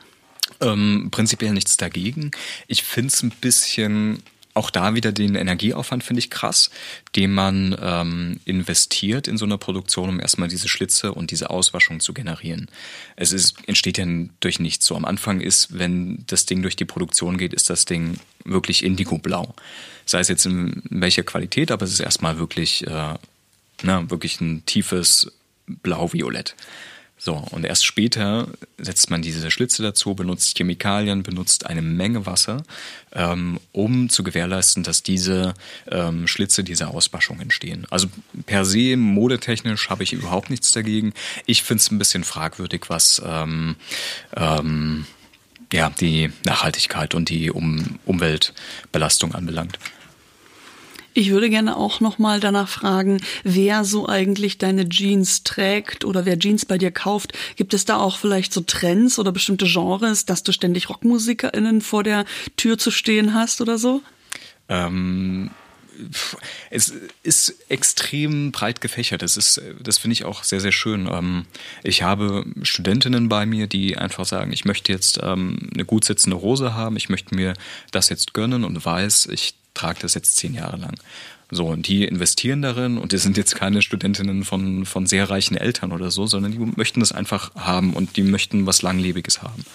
Ähm, 0.59 1.09
prinzipiell 1.11 1.53
nichts 1.53 1.77
dagegen. 1.77 2.31
Ich 2.65 2.81
finde 2.81 3.09
es 3.09 3.21
ein 3.21 3.29
bisschen 3.29 4.23
auch 4.53 4.69
da 4.69 4.95
wieder 4.95 5.11
den 5.11 5.35
Energieaufwand 5.35 6.03
finde 6.03 6.19
ich 6.19 6.29
krass, 6.29 6.69
den 7.15 7.31
man 7.31 7.75
ähm, 7.81 8.39
investiert 8.45 9.27
in 9.27 9.37
so 9.37 9.45
einer 9.45 9.57
Produktion, 9.57 10.09
um 10.09 10.19
erstmal 10.19 10.49
diese 10.49 10.67
Schlitze 10.67 11.13
und 11.13 11.31
diese 11.31 11.49
Auswaschung 11.49 11.99
zu 11.99 12.13
generieren. 12.13 12.67
Es 13.15 13.31
ist, 13.31 13.55
entsteht 13.67 13.97
ja 13.97 14.05
durch 14.39 14.59
nichts. 14.59 14.85
So 14.85 14.95
am 14.95 15.05
Anfang 15.05 15.39
ist, 15.41 15.77
wenn 15.77 16.23
das 16.27 16.45
Ding 16.45 16.61
durch 16.61 16.75
die 16.75 16.85
Produktion 16.85 17.37
geht, 17.37 17.53
ist 17.53 17.69
das 17.69 17.85
Ding 17.85 18.19
wirklich 18.43 18.83
indigoblau. 18.83 19.53
Sei 20.05 20.19
es 20.19 20.27
jetzt 20.27 20.45
in 20.45 20.81
welcher 20.89 21.23
Qualität, 21.23 21.71
aber 21.71 21.85
es 21.85 21.93
ist 21.93 21.99
erstmal 21.99 22.37
wirklich, 22.37 22.85
äh, 22.87 23.13
na, 23.83 24.09
wirklich 24.09 24.41
ein 24.41 24.65
tiefes 24.65 25.31
Blau-Violett. 25.67 26.55
So, 27.23 27.35
und 27.51 27.65
erst 27.65 27.85
später 27.85 28.47
setzt 28.79 29.11
man 29.11 29.21
diese 29.21 29.51
Schlitze 29.51 29.83
dazu, 29.83 30.15
benutzt 30.15 30.57
Chemikalien, 30.57 31.21
benutzt 31.21 31.67
eine 31.67 31.83
Menge 31.83 32.25
Wasser, 32.25 32.63
ähm, 33.13 33.59
um 33.71 34.09
zu 34.09 34.23
gewährleisten, 34.23 34.81
dass 34.81 35.03
diese 35.03 35.53
ähm, 35.91 36.27
Schlitze, 36.27 36.63
diese 36.63 36.87
Auswaschung 36.87 37.39
entstehen. 37.39 37.85
Also 37.91 38.07
per 38.47 38.65
se, 38.65 38.97
modetechnisch 38.97 39.91
habe 39.91 40.01
ich 40.01 40.13
überhaupt 40.13 40.49
nichts 40.49 40.71
dagegen. 40.71 41.13
Ich 41.45 41.61
finde 41.61 41.81
es 41.81 41.91
ein 41.91 41.99
bisschen 41.99 42.23
fragwürdig, 42.23 42.85
was 42.87 43.21
ähm, 43.23 43.75
ähm, 44.35 45.05
ja, 45.71 45.91
die 45.91 46.31
Nachhaltigkeit 46.43 47.13
und 47.13 47.29
die 47.29 47.51
um 47.51 47.99
Umweltbelastung 48.03 49.35
anbelangt. 49.35 49.77
Ich 51.13 51.31
würde 51.31 51.49
gerne 51.49 51.75
auch 51.75 51.99
noch 51.99 52.19
mal 52.19 52.39
danach 52.39 52.69
fragen, 52.69 53.21
wer 53.43 53.83
so 53.83 54.07
eigentlich 54.07 54.57
deine 54.57 54.87
Jeans 54.87 55.43
trägt 55.43 56.05
oder 56.05 56.25
wer 56.25 56.39
Jeans 56.39 56.65
bei 56.65 56.77
dir 56.77 56.91
kauft. 56.91 57.33
Gibt 57.57 57.73
es 57.73 57.83
da 57.85 57.97
auch 57.97 58.17
vielleicht 58.17 58.53
so 58.53 58.61
Trends 58.61 59.19
oder 59.19 59.31
bestimmte 59.31 59.65
Genres, 59.65 60.25
dass 60.25 60.43
du 60.43 60.53
ständig 60.53 60.89
RockmusikerInnen 60.89 61.81
vor 61.81 62.03
der 62.03 62.25
Tür 62.55 62.77
zu 62.77 62.91
stehen 62.91 63.33
hast 63.33 63.59
oder 63.59 63.77
so? 63.77 64.01
Ähm, 64.69 65.51
es 66.69 66.93
ist 67.23 67.55
extrem 67.69 68.51
breit 68.51 68.79
gefächert. 68.81 69.21
Das 69.21 69.37
ist, 69.37 69.61
das 69.81 69.97
finde 69.97 70.13
ich 70.13 70.23
auch 70.23 70.43
sehr, 70.43 70.61
sehr 70.61 70.71
schön. 70.71 71.07
Ähm, 71.11 71.45
ich 71.83 72.03
habe 72.03 72.45
Studentinnen 72.63 73.29
bei 73.29 73.45
mir, 73.45 73.67
die 73.67 73.97
einfach 73.97 74.25
sagen, 74.25 74.53
ich 74.53 74.65
möchte 74.65 74.91
jetzt 74.91 75.19
ähm, 75.21 75.69
eine 75.73 75.85
gut 75.85 76.05
sitzende 76.05 76.41
Hose 76.41 76.73
haben, 76.73 76.95
ich 76.95 77.09
möchte 77.09 77.35
mir 77.35 77.53
das 77.91 78.09
jetzt 78.09 78.33
gönnen 78.33 78.63
und 78.63 78.83
weiß, 78.83 79.27
ich 79.27 79.55
trage 79.73 79.99
das 80.01 80.13
jetzt 80.13 80.37
zehn 80.37 80.53
Jahre 80.53 80.77
lang. 80.77 80.95
So, 81.53 81.67
und 81.67 81.87
die 81.87 82.05
investieren 82.05 82.61
darin 82.61 82.97
und 82.97 83.11
die 83.11 83.17
sind 83.17 83.35
jetzt 83.35 83.55
keine 83.55 83.81
Studentinnen 83.81 84.45
von, 84.45 84.85
von 84.85 85.05
sehr 85.05 85.29
reichen 85.29 85.57
Eltern 85.57 85.91
oder 85.91 86.09
so, 86.09 86.25
sondern 86.25 86.53
die 86.53 86.59
möchten 86.59 87.01
das 87.01 87.11
einfach 87.11 87.53
haben 87.55 87.93
und 87.93 88.15
die 88.15 88.23
möchten 88.23 88.65
was 88.65 88.81
Langlebiges 88.81 89.41
haben. 89.41 89.65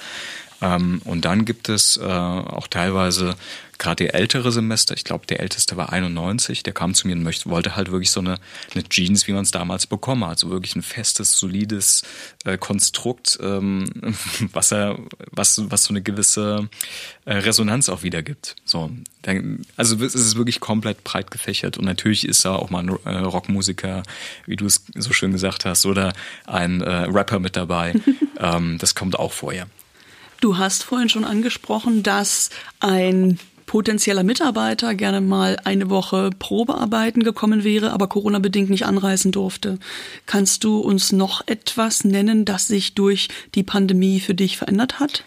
Ähm, 0.63 1.01
und 1.05 1.25
dann 1.25 1.45
gibt 1.45 1.69
es 1.69 1.97
äh, 1.97 2.03
auch 2.03 2.67
teilweise 2.67 3.37
gerade 3.79 4.05
die 4.05 4.11
ältere 4.11 4.53
Semester, 4.53 4.95
ich 4.95 5.05
glaube, 5.05 5.27
der 5.27 5.41
älteste 5.41 5.77
war 5.77 5.93
91, 5.93 6.63
der 6.63 6.73
kam 6.73 6.95
zu 6.95 7.07
mir 7.07 7.15
und 7.15 7.23
möchte, 7.23 7.51
wollte 7.51 7.77
halt 7.77 7.91
wirklich 7.91 8.11
so 8.11 8.21
eine, 8.21 8.39
eine 8.75 8.85
Jeans, 8.85 9.27
wie 9.27 9.33
man 9.33 9.43
es 9.43 9.51
damals 9.51 9.87
bekommen 9.87 10.25
hat. 10.25 10.39
So 10.39 10.51
wirklich 10.51 10.77
ein 10.77 10.83
festes, 10.83 11.39
solides 11.39 12.03
äh, 12.45 12.57
Konstrukt, 12.59 13.39
ähm, 13.43 14.15
was 14.53 14.73
er, 14.73 14.99
was, 15.31 15.71
was 15.71 15.85
so 15.85 15.91
eine 15.91 16.03
gewisse 16.03 16.69
äh, 17.25 17.35
Resonanz 17.35 17.89
auch 17.89 18.03
wieder 18.03 18.23
gibt. 18.23 18.57
So, 18.65 18.91
dann, 19.23 19.63
also 19.77 20.03
es 20.03 20.15
ist 20.15 20.37
wirklich 20.37 20.61
komplett 20.61 21.05
breit 21.05 21.31
gefächert. 21.31 21.79
Und 21.79 21.85
natürlich 21.85 22.27
ist 22.27 22.45
da 22.45 22.55
auch 22.55 22.71
mal 22.71 22.83
ein 22.83 22.97
äh, 23.05 23.19
Rockmusiker, 23.19 24.03
wie 24.47 24.57
du 24.57 24.67
es 24.67 24.85
so 24.95 25.13
schön 25.13 25.33
gesagt 25.33 25.65
hast, 25.65 25.87
oder 25.87 26.13
ein 26.47 26.81
äh, 26.81 26.91
Rapper 26.91 27.41
mit 27.41 27.57
dabei. 27.57 27.95
ähm, 28.41 28.79
das 28.79 28.95
kommt 28.95 29.19
auch 29.19 29.33
vorher. 29.33 29.67
Du 30.41 30.59
hast 30.59 30.85
vorhin 30.85 31.09
schon 31.09 31.25
angesprochen, 31.25 32.03
dass 32.03 32.51
ein 32.81 33.39
potenzieller 33.67 34.23
Mitarbeiter 34.23 34.95
gerne 34.95 35.21
mal 35.21 35.59
eine 35.65 35.91
Woche 35.91 36.31
Probearbeiten 36.39 37.23
gekommen 37.23 37.65
wäre, 37.65 37.93
aber 37.93 38.07
Corona-bedingt 38.07 38.71
nicht 38.71 38.87
anreisen 38.87 39.33
durfte. 39.33 39.79
Kannst 40.27 40.65
du 40.65 40.79
uns 40.79 41.13
noch 41.13 41.47
etwas 41.47 42.05
nennen, 42.05 42.45
das 42.45 42.69
sich 42.69 42.95
durch 42.95 43.29
die 43.55 43.65
Pandemie 43.65 44.21
für 44.21 44.35
dich 44.35 44.57
verändert 44.57 45.01
hat? 45.01 45.25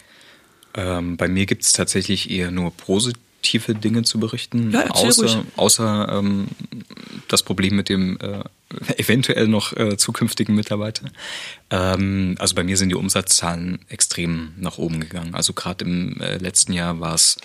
Ähm, 0.74 1.16
bei 1.16 1.28
mir 1.28 1.46
gibt 1.46 1.62
es 1.64 1.72
tatsächlich 1.72 2.30
eher 2.30 2.50
nur 2.50 2.70
positive 2.72 3.74
Dinge 3.74 4.02
zu 4.02 4.18
berichten, 4.18 4.70
ja, 4.70 4.88
außer, 4.90 5.44
außer 5.56 6.08
ähm, 6.10 6.48
das 7.28 7.42
Problem 7.42 7.76
mit 7.76 7.88
dem 7.88 8.18
äh, 8.20 8.42
eventuell 8.96 9.48
noch 9.48 9.76
äh, 9.76 9.96
zukünftigen 9.96 10.54
Mitarbeiter. 10.54 11.10
Ähm, 11.70 12.36
also 12.38 12.54
bei 12.54 12.64
mir 12.64 12.76
sind 12.76 12.90
die 12.90 12.94
Umsatzzahlen 12.94 13.80
extrem 13.88 14.52
nach 14.56 14.78
oben 14.78 15.00
gegangen. 15.00 15.34
Also 15.34 15.52
gerade 15.52 15.84
im 15.84 16.20
äh, 16.20 16.38
letzten 16.38 16.72
Jahr 16.72 17.00
war 17.00 17.14
es 17.14 17.36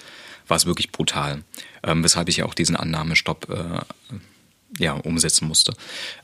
war 0.47 0.57
es 0.57 0.65
wirklich 0.65 0.91
brutal, 0.91 1.43
ähm, 1.83 2.03
weshalb 2.03 2.29
ich 2.29 2.43
auch 2.43 2.53
diesen 2.53 2.75
Annahmestopp 2.75 3.49
äh, 3.49 4.15
ja, 4.77 4.93
umsetzen 4.93 5.47
musste. 5.47 5.73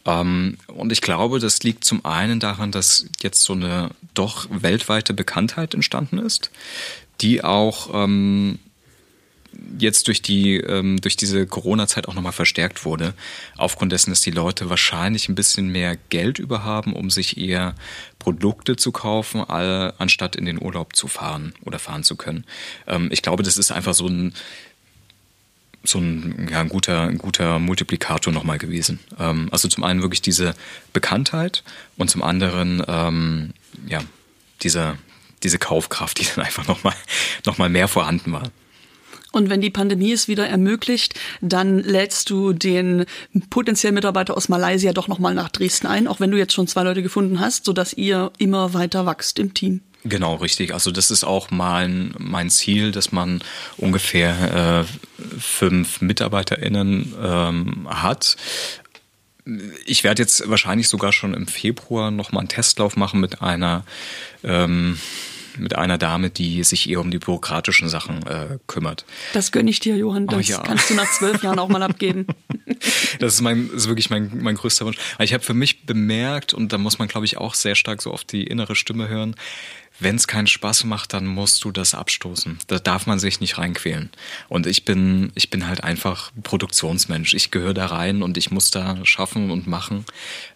Ähm, 0.05 0.57
und 0.67 0.91
ich 0.91 1.01
glaube, 1.01 1.39
das 1.39 1.63
liegt 1.63 1.83
zum 1.83 2.05
einen 2.05 2.39
daran, 2.39 2.71
dass 2.71 3.05
jetzt 3.21 3.41
so 3.41 3.53
eine 3.53 3.91
doch 4.13 4.47
weltweite 4.49 5.13
Bekanntheit 5.13 5.73
entstanden 5.73 6.17
ist, 6.17 6.51
die 7.21 7.43
auch 7.43 7.89
ähm, 7.93 8.59
jetzt 9.77 10.07
durch 10.07 10.21
die 10.21 10.57
ähm, 10.57 10.99
durch 11.01 11.15
diese 11.15 11.45
Corona-Zeit 11.45 12.07
auch 12.07 12.13
nochmal 12.13 12.31
verstärkt 12.31 12.85
wurde, 12.85 13.13
aufgrund 13.57 13.91
dessen, 13.91 14.09
dass 14.09 14.21
die 14.21 14.31
Leute 14.31 14.69
wahrscheinlich 14.69 15.29
ein 15.29 15.35
bisschen 15.35 15.69
mehr 15.69 15.97
Geld 16.09 16.39
überhaben, 16.39 16.93
um 16.93 17.09
sich 17.09 17.37
eher 17.37 17.75
Produkte 18.19 18.75
zu 18.75 18.91
kaufen, 18.91 19.41
all, 19.41 19.93
anstatt 19.97 20.35
in 20.35 20.45
den 20.45 20.61
Urlaub 20.61 20.95
zu 20.95 21.07
fahren 21.07 21.53
oder 21.63 21.79
fahren 21.79 22.03
zu 22.03 22.15
können. 22.15 22.45
Ähm, 22.87 23.09
ich 23.11 23.21
glaube, 23.21 23.43
das 23.43 23.57
ist 23.57 23.71
einfach 23.71 23.93
so 23.93 24.07
ein 24.07 24.33
so 25.83 25.97
ein, 25.97 26.47
ja, 26.51 26.59
ein 26.59 26.69
guter, 26.69 27.07
ein 27.07 27.17
guter 27.17 27.57
Multiplikator 27.57 28.31
nochmal 28.31 28.59
gewesen. 28.59 28.99
Ähm, 29.19 29.49
also 29.51 29.67
zum 29.67 29.83
einen 29.83 30.01
wirklich 30.01 30.21
diese 30.21 30.53
Bekanntheit 30.93 31.63
und 31.97 32.09
zum 32.09 32.21
anderen 32.21 32.83
ähm, 32.87 33.53
ja 33.87 33.99
diese 34.61 34.97
diese 35.43 35.57
Kaufkraft, 35.57 36.19
die 36.19 36.25
dann 36.35 36.45
einfach 36.45 36.67
nochmal 36.67 36.93
noch 37.45 37.57
mal 37.57 37.69
mehr 37.69 37.87
vorhanden 37.87 38.31
war. 38.31 38.51
Und 39.31 39.49
wenn 39.49 39.61
die 39.61 39.69
Pandemie 39.69 40.11
es 40.11 40.27
wieder 40.27 40.47
ermöglicht, 40.47 41.15
dann 41.41 41.79
lädst 41.79 42.29
du 42.29 42.53
den 42.53 43.05
potenziellen 43.49 43.95
Mitarbeiter 43.95 44.35
aus 44.35 44.49
Malaysia 44.49 44.91
doch 44.93 45.07
nochmal 45.07 45.33
nach 45.33 45.49
Dresden 45.49 45.87
ein, 45.87 46.07
auch 46.07 46.19
wenn 46.19 46.31
du 46.31 46.37
jetzt 46.37 46.53
schon 46.53 46.67
zwei 46.67 46.83
Leute 46.83 47.01
gefunden 47.01 47.39
hast, 47.39 47.65
sodass 47.65 47.93
ihr 47.93 48.31
immer 48.37 48.73
weiter 48.73 49.05
wächst 49.05 49.39
im 49.39 49.53
Team. 49.53 49.81
Genau, 50.03 50.35
richtig. 50.35 50.73
Also 50.73 50.91
das 50.91 51.11
ist 51.11 51.23
auch 51.23 51.51
mein, 51.51 52.13
mein 52.17 52.49
Ziel, 52.49 52.91
dass 52.91 53.11
man 53.11 53.43
ungefähr 53.77 54.85
äh, 54.87 55.39
fünf 55.39 56.01
MitarbeiterInnen 56.01 57.13
ähm, 57.21 57.87
hat. 57.87 58.35
Ich 59.85 60.03
werde 60.03 60.23
jetzt 60.23 60.49
wahrscheinlich 60.49 60.87
sogar 60.87 61.13
schon 61.13 61.33
im 61.33 61.47
Februar 61.47 62.09
nochmal 62.09 62.41
einen 62.41 62.49
Testlauf 62.49 62.95
machen 62.95 63.19
mit 63.19 63.41
einer 63.41 63.83
ähm, 64.43 64.97
mit 65.57 65.75
einer 65.75 65.97
Dame, 65.97 66.29
die 66.29 66.63
sich 66.63 66.89
eher 66.89 67.01
um 67.01 67.11
die 67.11 67.19
bürokratischen 67.19 67.89
Sachen 67.89 68.25
äh, 68.25 68.57
kümmert. 68.67 69.05
Das 69.33 69.51
gönne 69.51 69.69
ich 69.69 69.79
dir, 69.79 69.95
Johann. 69.95 70.27
Das 70.27 70.37
oh, 70.37 70.51
ja. 70.51 70.59
kannst 70.59 70.89
du 70.89 70.93
nach 70.95 71.11
zwölf 71.11 71.43
Jahren 71.43 71.59
auch 71.59 71.69
mal 71.69 71.83
abgeben. 71.83 72.27
Das 73.19 73.35
ist, 73.35 73.41
mein, 73.41 73.69
ist 73.69 73.87
wirklich 73.87 74.09
mein, 74.09 74.31
mein 74.41 74.55
größter 74.55 74.85
Wunsch. 74.85 74.97
Ich 75.19 75.33
habe 75.33 75.43
für 75.43 75.53
mich 75.53 75.85
bemerkt, 75.85 76.51
und 76.51 76.73
da 76.73 76.79
muss 76.79 76.97
man, 76.97 77.07
glaube 77.07 77.27
ich, 77.27 77.37
auch 77.37 77.53
sehr 77.53 77.75
stark 77.75 78.01
so 78.01 78.11
auf 78.11 78.23
die 78.23 78.43
innere 78.43 78.75
Stimme 78.75 79.07
hören, 79.07 79.35
wenn 80.01 80.15
es 80.15 80.27
keinen 80.27 80.47
Spaß 80.47 80.85
macht, 80.85 81.13
dann 81.13 81.27
musst 81.27 81.63
du 81.63 81.71
das 81.71 81.93
abstoßen. 81.93 82.57
Da 82.67 82.79
darf 82.79 83.05
man 83.05 83.19
sich 83.19 83.39
nicht 83.39 83.59
reinquälen. 83.59 84.09
Und 84.49 84.65
ich 84.65 84.83
bin, 84.83 85.31
ich 85.35 85.51
bin 85.51 85.67
halt 85.67 85.83
einfach 85.83 86.31
Produktionsmensch. 86.41 87.35
Ich 87.35 87.51
gehöre 87.51 87.75
da 87.75 87.85
rein 87.85 88.23
und 88.23 88.37
ich 88.37 88.49
muss 88.49 88.71
da 88.71 88.97
schaffen 89.05 89.51
und 89.51 89.67
machen. 89.67 90.05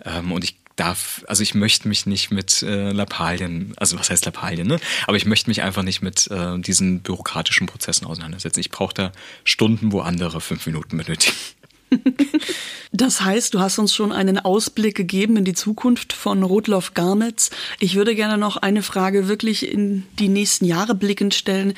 Ähm, 0.03 0.32
und 0.32 0.44
ich 0.44 0.56
darf, 0.76 1.23
also 1.27 1.43
ich 1.43 1.56
möchte 1.56 1.88
mich 1.88 2.06
nicht 2.06 2.31
mit 2.31 2.61
äh, 2.61 2.91
Lappalien, 2.91 3.73
also 3.77 3.97
was 3.97 4.10
heißt 4.10 4.26
Lappalien, 4.26 4.68
ne? 4.68 4.80
Aber 5.07 5.18
ich 5.18 5.26
möchte 5.26 5.49
mich 5.49 5.61
einfach 5.61 5.84
nicht 5.84 6.02
mit 6.02 6.30
äh, 6.31 6.60
diesen 6.60 7.02
bürokratischen 7.02 7.68
Prozessen 7.68 8.06
auseinandersetzen. 8.06 8.60
Ich 8.60 8.69
brauche 8.69 8.93
da 8.93 9.11
Stunden, 9.43 9.91
wo 9.91 10.02
andere 10.02 10.41
fünf 10.41 10.65
Minuten 10.65 10.97
benötigen. 10.97 11.35
Das 12.91 13.19
heißt, 13.22 13.53
du 13.53 13.60
hast 13.60 13.77
uns 13.77 13.93
schon 13.93 14.14
einen 14.14 14.39
Ausblick 14.39 14.95
gegeben 14.95 15.35
in 15.35 15.43
die 15.43 15.53
Zukunft 15.53 16.14
von 16.14 16.43
Rotloff 16.43 16.93
Garnets. 16.93 17.49
Ich 17.80 17.95
würde 17.95 18.15
gerne 18.15 18.38
noch 18.38 18.56
eine 18.56 18.84
Frage 18.84 19.27
wirklich 19.27 19.69
in 19.69 20.03
die 20.18 20.30
nächsten 20.30 20.64
Jahre 20.64 20.95
blickend 20.95 21.34
stellen. 21.34 21.73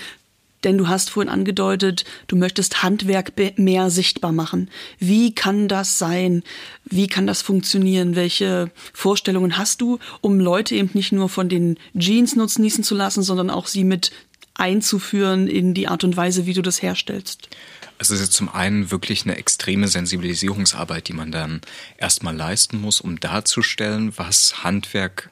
Denn 0.67 0.77
du 0.77 0.89
hast 0.89 1.11
vorhin 1.11 1.31
angedeutet, 1.31 2.03
du 2.27 2.35
möchtest 2.35 2.83
Handwerk 2.83 3.31
mehr 3.57 3.89
sichtbar 3.89 4.33
machen. 4.33 4.69
Wie 4.99 5.33
kann 5.33 5.69
das 5.69 5.97
sein? 5.97 6.43
Wie 6.83 7.07
kann 7.07 7.25
das 7.25 7.41
funktionieren? 7.41 8.17
Welche 8.17 8.69
Vorstellungen 8.91 9.57
hast 9.57 9.79
du, 9.79 9.97
um 10.19 10.41
Leute 10.41 10.75
eben 10.75 10.89
nicht 10.91 11.13
nur 11.13 11.29
von 11.29 11.47
den 11.47 11.79
Jeans 11.97 12.35
nutzen 12.35 12.83
zu 12.83 12.95
lassen, 12.95 13.23
sondern 13.23 13.49
auch 13.49 13.67
sie 13.67 13.85
mit 13.85 14.11
einzuführen 14.55 15.47
in 15.47 15.73
die 15.73 15.87
Art 15.87 16.03
und 16.03 16.17
Weise, 16.17 16.45
wie 16.45 16.53
du 16.53 16.61
das 16.61 16.81
herstellst? 16.81 17.47
Es 17.97 18.11
ist 18.11 18.19
jetzt 18.19 18.33
zum 18.33 18.49
einen 18.49 18.91
wirklich 18.91 19.23
eine 19.23 19.37
extreme 19.37 19.87
Sensibilisierungsarbeit, 19.87 21.07
die 21.07 21.13
man 21.13 21.31
dann 21.31 21.61
erstmal 21.97 22.35
leisten 22.35 22.81
muss, 22.81 22.99
um 22.99 23.21
darzustellen, 23.21 24.11
was 24.17 24.65
Handwerk 24.65 25.29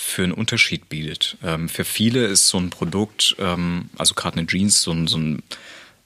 für 0.00 0.24
einen 0.24 0.32
Unterschied 0.32 0.88
bietet. 0.88 1.36
Ähm, 1.44 1.68
für 1.68 1.84
viele 1.84 2.24
ist 2.24 2.48
so 2.48 2.58
ein 2.58 2.70
Produkt, 2.70 3.36
ähm, 3.38 3.90
also 3.98 4.14
gerade 4.14 4.38
eine 4.38 4.46
Jeans, 4.46 4.80
so 4.80 4.92
ein, 4.92 5.42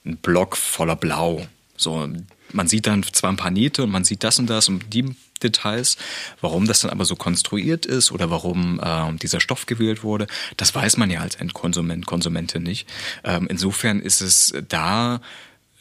ein 0.05 0.17
Block 0.17 0.57
voller 0.57 0.97
Blau. 0.97 1.47
So, 1.77 2.09
man 2.51 2.67
sieht 2.67 2.87
dann 2.87 3.03
zwar 3.03 3.31
ein 3.31 3.37
paar 3.37 3.51
Nähte 3.51 3.83
und 3.83 3.91
man 3.91 4.03
sieht 4.03 4.23
das 4.25 4.37
und 4.37 4.49
das 4.49 4.67
und 4.67 4.93
die 4.93 5.15
Details. 5.41 5.95
Warum 6.41 6.67
das 6.67 6.81
dann 6.81 6.91
aber 6.91 7.05
so 7.05 7.15
konstruiert 7.15 7.85
ist 7.85 8.11
oder 8.11 8.29
warum 8.29 8.81
äh, 8.83 9.13
dieser 9.17 9.39
Stoff 9.39 9.65
gewählt 9.65 10.03
wurde, 10.03 10.27
das 10.57 10.75
weiß 10.75 10.97
man 10.97 11.09
ja 11.09 11.21
als 11.21 11.35
Endkonsument, 11.35 12.05
Konsumentin 12.05 12.63
nicht. 12.63 12.89
Ähm, 13.23 13.47
insofern 13.49 14.01
ist 14.01 14.19
es 14.19 14.53
da 14.67 15.21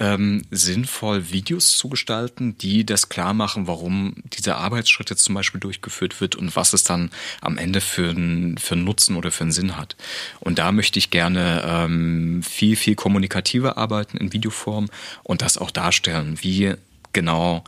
ähm, 0.00 0.42
sinnvoll, 0.50 1.30
Videos 1.30 1.76
zu 1.76 1.88
gestalten, 1.88 2.58
die 2.58 2.84
das 2.84 3.08
klar 3.08 3.32
machen, 3.32 3.68
warum 3.68 4.16
dieser 4.32 4.56
Arbeitsschritt 4.56 5.10
jetzt 5.10 5.24
zum 5.24 5.34
Beispiel 5.34 5.60
durchgeführt 5.60 6.20
wird 6.20 6.34
und 6.34 6.56
was 6.56 6.72
es 6.72 6.82
dann 6.82 7.10
am 7.40 7.58
Ende 7.58 7.80
für 7.80 8.10
einen 8.10 8.58
für 8.58 8.74
einen 8.74 8.84
Nutzen 8.84 9.16
oder 9.16 9.30
für 9.30 9.44
einen 9.44 9.52
Sinn 9.52 9.76
hat. 9.76 9.96
Und 10.40 10.58
da 10.58 10.72
möchte 10.72 10.98
ich 10.98 11.10
gerne 11.10 11.62
ähm, 11.64 12.42
viel, 12.42 12.76
viel 12.76 12.96
kommunikativer 12.96 13.78
arbeiten 13.78 14.16
in 14.16 14.32
Videoform 14.32 14.88
und 15.22 15.42
das 15.42 15.58
auch 15.58 15.70
darstellen, 15.70 16.38
wie 16.40 16.74
genau 17.12 17.62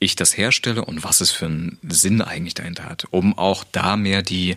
ich 0.00 0.16
das 0.16 0.36
herstelle 0.36 0.84
und 0.84 1.04
was 1.04 1.20
es 1.20 1.30
für 1.30 1.46
einen 1.46 1.78
Sinn 1.88 2.22
eigentlich 2.22 2.54
dahinter 2.54 2.84
hat, 2.84 3.06
um 3.10 3.38
auch 3.38 3.64
da 3.70 3.96
mehr 3.96 4.22
die 4.22 4.56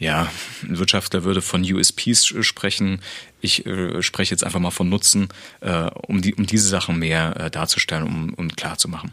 ja, 0.00 0.32
ein 0.62 0.78
Wirtschaftler 0.78 1.24
würde 1.24 1.42
von 1.42 1.62
USPs 1.62 2.26
sprechen. 2.40 3.00
Ich 3.42 3.66
äh, 3.66 4.02
spreche 4.02 4.32
jetzt 4.32 4.44
einfach 4.44 4.58
mal 4.58 4.70
von 4.70 4.88
Nutzen, 4.88 5.28
äh, 5.60 5.90
um, 6.08 6.22
die, 6.22 6.34
um 6.34 6.46
diese 6.46 6.68
Sachen 6.68 6.98
mehr 6.98 7.36
äh, 7.38 7.50
darzustellen, 7.50 8.04
um, 8.04 8.34
um 8.34 8.48
klar 8.48 8.78
zu 8.78 8.88
machen. 8.88 9.12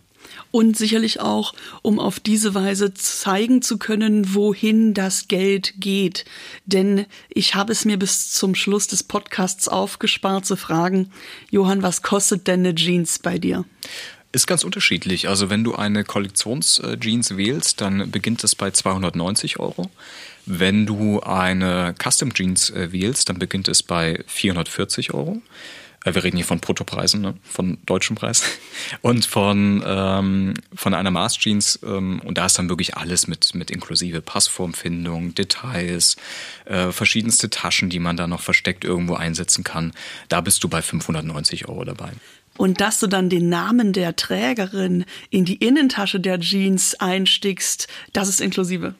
Und 0.51 0.77
sicherlich 0.77 1.19
auch, 1.19 1.53
um 1.81 1.99
auf 1.99 2.21
diese 2.21 2.53
Weise 2.53 2.93
zeigen 2.93 3.61
zu 3.61 3.77
können, 3.77 4.33
wohin 4.33 4.93
das 4.93 5.27
Geld 5.27 5.73
geht. 5.77 6.23
Denn 6.65 7.05
ich 7.29 7.53
habe 7.53 7.73
es 7.73 7.83
mir 7.83 7.97
bis 7.97 8.31
zum 8.31 8.55
Schluss 8.55 8.87
des 8.87 9.03
Podcasts 9.03 9.67
aufgespart 9.67 10.45
zu 10.45 10.55
fragen, 10.55 11.11
Johann, 11.49 11.83
was 11.83 12.01
kostet 12.01 12.47
denn 12.47 12.61
eine 12.61 12.75
Jeans 12.75 13.19
bei 13.19 13.37
dir? 13.37 13.65
Ist 14.31 14.47
ganz 14.47 14.63
unterschiedlich. 14.63 15.27
Also 15.27 15.49
wenn 15.49 15.65
du 15.65 15.75
eine 15.75 16.05
Kollektionsjeans 16.05 17.35
wählst, 17.35 17.81
dann 17.81 18.09
beginnt 18.09 18.43
es 18.43 18.55
bei 18.55 18.71
290 18.71 19.59
Euro. 19.59 19.89
Wenn 20.49 20.85
du 20.85 21.19
eine 21.19 21.93
Custom 22.01 22.33
Jeans 22.33 22.69
äh, 22.69 22.93
wählst, 22.93 23.27
dann 23.27 23.37
beginnt 23.37 23.67
es 23.67 23.83
bei 23.83 24.23
440 24.27 25.13
Euro. 25.13 25.41
Äh, 26.05 26.15
wir 26.15 26.23
reden 26.23 26.37
hier 26.37 26.45
von 26.45 26.59
Bruttopreisen, 26.59 27.19
ne? 27.19 27.35
von 27.43 27.77
deutschem 27.85 28.15
Preis. 28.15 28.43
Und 29.01 29.25
von, 29.25 29.83
ähm, 29.85 30.53
von 30.73 30.93
einer 30.93 31.11
Maß 31.11 31.37
Jeans, 31.37 31.79
ähm, 31.83 32.21
und 32.23 32.37
da 32.37 32.45
ist 32.45 32.57
dann 32.57 32.69
wirklich 32.69 32.95
alles 32.95 33.27
mit, 33.27 33.53
mit 33.55 33.69
inklusive 33.69 34.21
Passformfindung, 34.21 35.35
Details, 35.35 36.15
äh, 36.65 36.91
verschiedenste 36.91 37.49
Taschen, 37.49 37.89
die 37.89 37.99
man 37.99 38.15
da 38.15 38.27
noch 38.27 38.41
versteckt 38.41 38.85
irgendwo 38.85 39.15
einsetzen 39.15 39.65
kann. 39.65 39.91
Da 40.29 40.39
bist 40.39 40.63
du 40.63 40.69
bei 40.69 40.81
590 40.81 41.67
Euro 41.67 41.83
dabei. 41.83 42.11
Und 42.55 42.79
dass 42.81 42.99
du 42.99 43.07
dann 43.07 43.29
den 43.29 43.49
Namen 43.49 43.93
der 43.93 44.15
Trägerin 44.15 45.05
in 45.29 45.45
die 45.45 45.57
Innentasche 45.57 46.19
der 46.19 46.39
Jeans 46.39 46.95
einstickst, 46.95 47.87
das 48.13 48.29
ist 48.29 48.41
inklusive. 48.41 48.95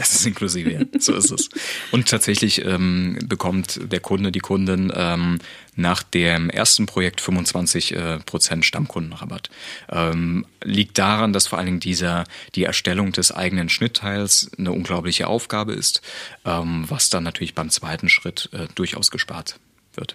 Das 0.00 0.14
ist 0.14 0.24
inklusive, 0.24 0.72
ja. 0.72 0.80
So 0.98 1.14
ist 1.14 1.30
es. 1.30 1.50
Und 1.92 2.08
tatsächlich 2.08 2.64
ähm, 2.64 3.18
bekommt 3.22 3.78
der 3.92 4.00
Kunde, 4.00 4.32
die 4.32 4.38
Kundin 4.38 4.90
ähm, 4.96 5.40
nach 5.76 6.02
dem 6.02 6.48
ersten 6.48 6.86
Projekt 6.86 7.20
25 7.20 7.94
äh, 7.94 8.18
Prozent 8.20 8.64
Stammkundenrabatt. 8.64 9.50
Ähm, 9.90 10.46
liegt 10.64 10.96
daran, 10.96 11.34
dass 11.34 11.48
vor 11.48 11.58
allen 11.58 11.66
Dingen 11.66 11.80
dieser, 11.80 12.24
die 12.54 12.64
Erstellung 12.64 13.12
des 13.12 13.30
eigenen 13.30 13.68
Schnittteils 13.68 14.50
eine 14.56 14.72
unglaubliche 14.72 15.26
Aufgabe 15.26 15.74
ist, 15.74 16.00
ähm, 16.46 16.86
was 16.88 17.10
dann 17.10 17.24
natürlich 17.24 17.54
beim 17.54 17.68
zweiten 17.68 18.08
Schritt 18.08 18.48
äh, 18.54 18.68
durchaus 18.74 19.10
gespart 19.10 19.60
wird. 19.96 20.14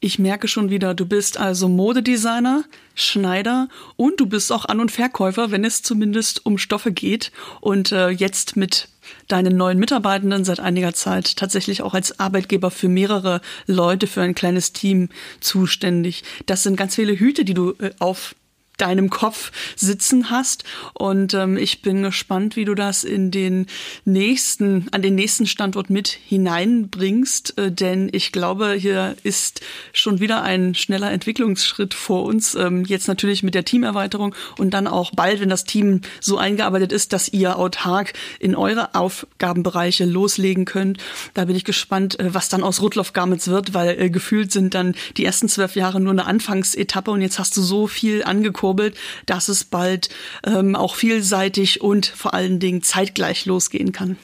Ich 0.00 0.20
merke 0.20 0.46
schon 0.46 0.70
wieder, 0.70 0.94
du 0.94 1.06
bist 1.06 1.38
also 1.38 1.68
Modedesigner, 1.68 2.62
Schneider 2.94 3.68
und 3.96 4.20
du 4.20 4.26
bist 4.26 4.52
auch 4.52 4.64
An- 4.64 4.78
und 4.78 4.92
Verkäufer, 4.92 5.50
wenn 5.50 5.64
es 5.64 5.82
zumindest 5.82 6.46
um 6.46 6.56
Stoffe 6.56 6.92
geht. 6.92 7.32
Und 7.60 7.90
äh, 7.90 8.10
jetzt 8.10 8.56
mit 8.56 8.88
deinen 9.26 9.56
neuen 9.56 9.78
Mitarbeitenden 9.78 10.44
seit 10.44 10.60
einiger 10.60 10.94
Zeit 10.94 11.36
tatsächlich 11.36 11.82
auch 11.82 11.94
als 11.94 12.20
Arbeitgeber 12.20 12.70
für 12.70 12.88
mehrere 12.88 13.40
Leute, 13.66 14.06
für 14.06 14.22
ein 14.22 14.36
kleines 14.36 14.72
Team 14.72 15.08
zuständig. 15.40 16.22
Das 16.46 16.62
sind 16.62 16.76
ganz 16.76 16.94
viele 16.94 17.18
Hüte, 17.18 17.44
die 17.44 17.54
du 17.54 17.72
äh, 17.80 17.90
auf 17.98 18.36
deinem 18.78 19.10
Kopf 19.10 19.52
sitzen 19.76 20.30
hast. 20.30 20.64
Und 20.94 21.34
ähm, 21.34 21.56
ich 21.56 21.82
bin 21.82 22.02
gespannt, 22.02 22.56
wie 22.56 22.64
du 22.64 22.74
das 22.74 23.04
in 23.04 23.30
den 23.30 23.66
nächsten, 24.04 24.86
an 24.92 25.02
den 25.02 25.14
nächsten 25.14 25.46
Standort 25.46 25.90
mit 25.90 26.08
hineinbringst. 26.08 27.58
Äh, 27.58 27.72
denn 27.72 28.08
ich 28.12 28.32
glaube, 28.32 28.72
hier 28.72 29.16
ist 29.24 29.60
schon 29.92 30.20
wieder 30.20 30.42
ein 30.42 30.74
schneller 30.74 31.10
Entwicklungsschritt 31.10 31.92
vor 31.92 32.24
uns. 32.24 32.54
Ähm, 32.54 32.84
jetzt 32.84 33.08
natürlich 33.08 33.42
mit 33.42 33.54
der 33.54 33.64
Teamerweiterung 33.64 34.34
und 34.56 34.70
dann 34.70 34.86
auch 34.86 35.10
bald, 35.12 35.40
wenn 35.40 35.48
das 35.48 35.64
Team 35.64 36.00
so 36.20 36.38
eingearbeitet 36.38 36.92
ist, 36.92 37.12
dass 37.12 37.28
ihr 37.28 37.58
autark 37.58 38.12
in 38.38 38.54
eure 38.54 38.94
Aufgabenbereiche 38.94 40.04
loslegen 40.04 40.64
könnt. 40.64 40.98
Da 41.34 41.46
bin 41.46 41.56
ich 41.56 41.64
gespannt, 41.64 42.18
äh, 42.20 42.32
was 42.32 42.48
dann 42.48 42.62
aus 42.62 42.80
Rudloff 42.80 43.12
Garments 43.12 43.48
wird, 43.48 43.74
weil 43.74 44.00
äh, 44.00 44.10
gefühlt 44.10 44.52
sind 44.52 44.74
dann 44.74 44.94
die 45.16 45.24
ersten 45.24 45.48
zwölf 45.48 45.74
Jahre 45.74 46.00
nur 46.00 46.12
eine 46.12 46.26
Anfangsetappe 46.26 47.10
und 47.10 47.22
jetzt 47.22 47.38
hast 47.38 47.56
du 47.56 47.62
so 47.62 47.86
viel 47.88 48.22
angeguckt 48.22 48.67
angekurbelt, 48.68 48.96
dass 49.26 49.48
es 49.48 49.64
bald 49.64 50.08
ähm, 50.44 50.76
auch 50.76 50.94
vielseitig 50.94 51.80
und 51.80 52.06
vor 52.06 52.34
allen 52.34 52.60
Dingen 52.60 52.82
zeitgleich 52.82 53.46
losgehen 53.46 53.92
kann. 53.92 54.16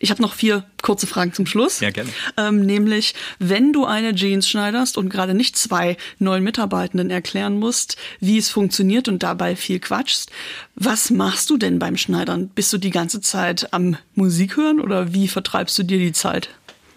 Ich 0.00 0.10
habe 0.10 0.20
noch 0.20 0.34
vier 0.34 0.64
kurze 0.82 1.06
Fragen 1.06 1.32
zum 1.32 1.46
Schluss. 1.46 1.80
Ja, 1.80 1.90
gerne. 1.90 2.10
Ähm, 2.36 2.66
nämlich, 2.66 3.14
wenn 3.38 3.72
du 3.72 3.86
eine 3.86 4.14
Jeans 4.14 4.46
schneiderst 4.46 4.98
und 4.98 5.08
gerade 5.08 5.32
nicht 5.32 5.56
zwei 5.56 5.96
neuen 6.18 6.44
Mitarbeitenden 6.44 7.08
erklären 7.08 7.58
musst, 7.58 7.96
wie 8.20 8.36
es 8.36 8.50
funktioniert 8.50 9.08
und 9.08 9.22
dabei 9.22 9.56
viel 9.56 9.80
quatschst, 9.80 10.30
was 10.74 11.08
machst 11.08 11.48
du 11.48 11.56
denn 11.56 11.78
beim 11.78 11.96
Schneidern? 11.96 12.48
Bist 12.48 12.70
du 12.74 12.78
die 12.78 12.90
ganze 12.90 13.22
Zeit 13.22 13.72
am 13.72 13.96
Musik 14.14 14.58
hören 14.58 14.78
oder 14.78 15.14
wie 15.14 15.26
vertreibst 15.26 15.78
du 15.78 15.84
dir 15.84 15.98
die 15.98 16.12
Zeit? 16.12 16.50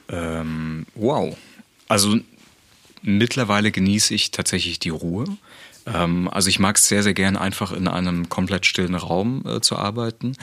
Ähm, 0.09 0.85
wow. 0.95 1.37
Also 1.87 2.19
mittlerweile 3.03 3.71
genieße 3.71 4.13
ich 4.13 4.31
tatsächlich 4.31 4.79
die 4.79 4.89
Ruhe. 4.89 5.25
Ähm, 5.85 6.27
also 6.29 6.49
ich 6.49 6.59
mag 6.59 6.77
es 6.77 6.87
sehr, 6.87 7.03
sehr 7.03 7.13
gern, 7.13 7.37
einfach 7.37 7.71
in 7.71 7.87
einem 7.87 8.29
komplett 8.29 8.65
stillen 8.65 8.95
Raum 8.95 9.43
äh, 9.45 9.61
zu 9.61 9.77
arbeiten. 9.77 10.35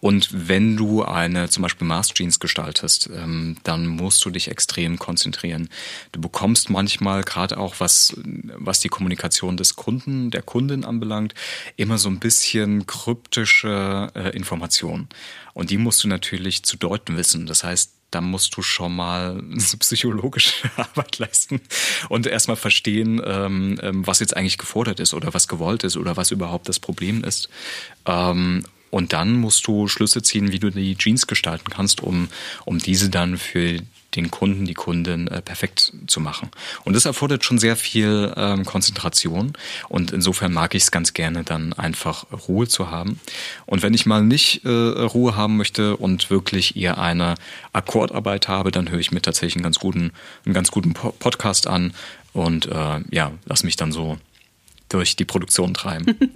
Und 0.00 0.30
wenn 0.48 0.76
du 0.76 1.04
eine 1.04 1.48
zum 1.48 1.62
Beispiel 1.62 1.86
Mask 1.86 2.14
Jeans 2.14 2.40
gestaltest, 2.40 3.10
ähm, 3.14 3.56
dann 3.64 3.86
musst 3.86 4.24
du 4.24 4.30
dich 4.30 4.48
extrem 4.48 4.98
konzentrieren. 4.98 5.68
Du 6.12 6.20
bekommst 6.20 6.70
manchmal 6.70 7.22
gerade 7.22 7.58
auch 7.58 7.76
was, 7.78 8.16
was 8.24 8.80
die 8.80 8.88
Kommunikation 8.88 9.56
des 9.56 9.76
Kunden, 9.76 10.30
der 10.30 10.42
Kundin 10.42 10.84
anbelangt, 10.84 11.34
immer 11.76 11.98
so 11.98 12.08
ein 12.08 12.18
bisschen 12.18 12.86
kryptische 12.86 14.10
äh, 14.14 14.30
Informationen. 14.36 15.08
Und 15.52 15.70
die 15.70 15.78
musst 15.78 16.02
du 16.02 16.08
natürlich 16.08 16.62
zu 16.62 16.76
deuten 16.76 17.16
wissen. 17.16 17.46
Das 17.46 17.64
heißt, 17.64 17.99
da 18.10 18.20
musst 18.20 18.56
du 18.56 18.62
schon 18.62 18.96
mal 18.96 19.42
psychologische 19.78 20.70
Arbeit 20.76 21.18
leisten 21.18 21.60
und 22.08 22.26
erstmal 22.26 22.56
verstehen, 22.56 23.20
ähm, 23.24 23.78
ähm, 23.82 24.06
was 24.06 24.20
jetzt 24.20 24.36
eigentlich 24.36 24.58
gefordert 24.58 25.00
ist 25.00 25.14
oder 25.14 25.32
was 25.34 25.48
gewollt 25.48 25.84
ist 25.84 25.96
oder 25.96 26.16
was 26.16 26.30
überhaupt 26.30 26.68
das 26.68 26.80
Problem 26.80 27.24
ist. 27.24 27.48
Ähm, 28.06 28.64
und 28.90 29.12
dann 29.12 29.34
musst 29.34 29.66
du 29.66 29.88
Schlüsse 29.88 30.22
ziehen, 30.22 30.52
wie 30.52 30.58
du 30.58 30.70
die 30.70 30.96
Jeans 30.96 31.26
gestalten 31.26 31.70
kannst, 31.70 32.02
um, 32.02 32.28
um 32.64 32.78
diese 32.78 33.08
dann 33.08 33.38
für 33.38 33.80
den 34.16 34.30
Kunden, 34.30 34.64
die 34.64 34.74
Kundin 34.74 35.28
äh, 35.28 35.40
perfekt 35.40 35.92
zu 36.06 36.20
machen. 36.20 36.50
Und 36.84 36.94
das 36.94 37.04
erfordert 37.04 37.44
schon 37.44 37.58
sehr 37.58 37.76
viel 37.76 38.32
ähm, 38.36 38.64
Konzentration 38.64 39.52
und 39.88 40.12
insofern 40.12 40.52
mag 40.52 40.74
ich 40.74 40.82
es 40.82 40.90
ganz 40.90 41.14
gerne, 41.14 41.44
dann 41.44 41.72
einfach 41.72 42.26
Ruhe 42.48 42.66
zu 42.66 42.90
haben. 42.90 43.20
Und 43.66 43.82
wenn 43.82 43.94
ich 43.94 44.06
mal 44.06 44.22
nicht 44.22 44.64
äh, 44.64 44.68
Ruhe 44.68 45.36
haben 45.36 45.56
möchte 45.56 45.96
und 45.96 46.30
wirklich 46.30 46.76
eher 46.76 46.98
eine 46.98 47.36
Akkordarbeit 47.72 48.48
habe, 48.48 48.70
dann 48.70 48.90
höre 48.90 48.98
ich 48.98 49.12
mir 49.12 49.22
tatsächlich 49.22 49.56
einen 49.56 49.64
ganz 49.64 49.78
guten, 49.78 50.12
einen 50.44 50.54
ganz 50.54 50.70
guten 50.70 50.92
Podcast 50.92 51.66
an 51.66 51.92
und 52.32 52.66
äh, 52.66 53.00
ja, 53.10 53.32
lass 53.44 53.62
mich 53.62 53.76
dann 53.76 53.92
so 53.92 54.18
durch 54.90 55.16
die 55.16 55.24
Produktion 55.24 55.74
treiben. 55.74 56.16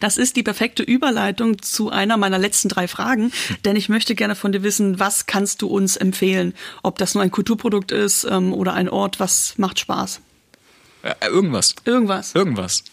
Das 0.00 0.18
ist 0.18 0.36
die 0.36 0.42
perfekte 0.42 0.82
Überleitung 0.82 1.62
zu 1.62 1.88
einer 1.88 2.18
meiner 2.18 2.36
letzten 2.36 2.68
drei 2.68 2.88
Fragen, 2.88 3.32
denn 3.64 3.74
ich 3.74 3.88
möchte 3.88 4.14
gerne 4.14 4.34
von 4.34 4.52
dir 4.52 4.62
wissen, 4.62 4.98
was 5.00 5.24
kannst 5.24 5.62
du 5.62 5.68
uns 5.68 5.96
empfehlen? 5.96 6.52
Ob 6.82 6.98
das 6.98 7.14
nur 7.14 7.22
ein 7.22 7.30
Kulturprodukt 7.30 7.90
ist 7.90 8.24
ähm, 8.24 8.52
oder 8.52 8.74
ein 8.74 8.90
Ort, 8.90 9.18
was 9.18 9.56
macht 9.56 9.78
Spaß? 9.78 10.20
Äh, 11.04 11.14
irgendwas. 11.26 11.74
Irgendwas. 11.86 12.34
Irgendwas. 12.34 12.84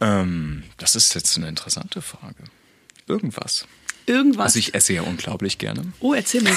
Ähm, 0.00 0.64
das 0.78 0.96
ist 0.96 1.14
jetzt 1.14 1.36
eine 1.36 1.48
interessante 1.48 2.02
Frage. 2.02 2.42
Irgendwas. 3.06 3.68
Irgendwas. 4.06 4.46
Also 4.46 4.58
ich 4.58 4.74
esse 4.74 4.94
ja 4.94 5.02
unglaublich 5.02 5.58
gerne. 5.58 5.92
Oh, 6.00 6.14
erzähl 6.14 6.42
mir. 6.42 6.56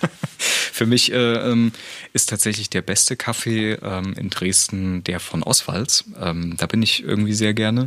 Für 0.42 0.86
mich 0.86 1.12
äh, 1.12 1.34
ähm, 1.34 1.72
ist 2.12 2.28
tatsächlich 2.28 2.70
der 2.70 2.82
beste 2.82 3.16
Kaffee 3.16 3.74
ähm, 3.82 4.14
in 4.14 4.30
Dresden 4.30 5.04
der 5.04 5.20
von 5.20 5.42
Oswalds. 5.42 6.04
Ähm, 6.20 6.56
da 6.56 6.66
bin 6.66 6.82
ich 6.82 7.02
irgendwie 7.02 7.34
sehr 7.34 7.54
gerne. 7.54 7.86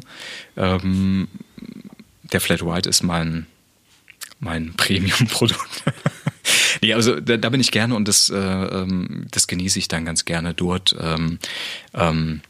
Ähm, 0.56 1.28
der 2.24 2.42
Flat 2.42 2.66
White 2.66 2.90
ist 2.90 3.04
mein, 3.04 3.46
mein 4.40 4.74
Premium-Produkt. 4.78 5.84
nee, 6.82 6.94
also 6.94 7.20
da, 7.20 7.38
da 7.38 7.50
bin 7.50 7.62
ich 7.62 7.72
gerne 7.72 7.96
und 7.96 8.08
das, 8.08 8.30
äh, 8.30 8.36
ähm, 8.38 9.28
das 9.32 9.48
genieße 9.48 9.80
ich 9.80 9.88
dann 9.88 10.06
ganz 10.06 10.26
gerne 10.26 10.54
dort. 10.54 10.96
Ähm, 11.00 11.40
ähm, 11.94 12.42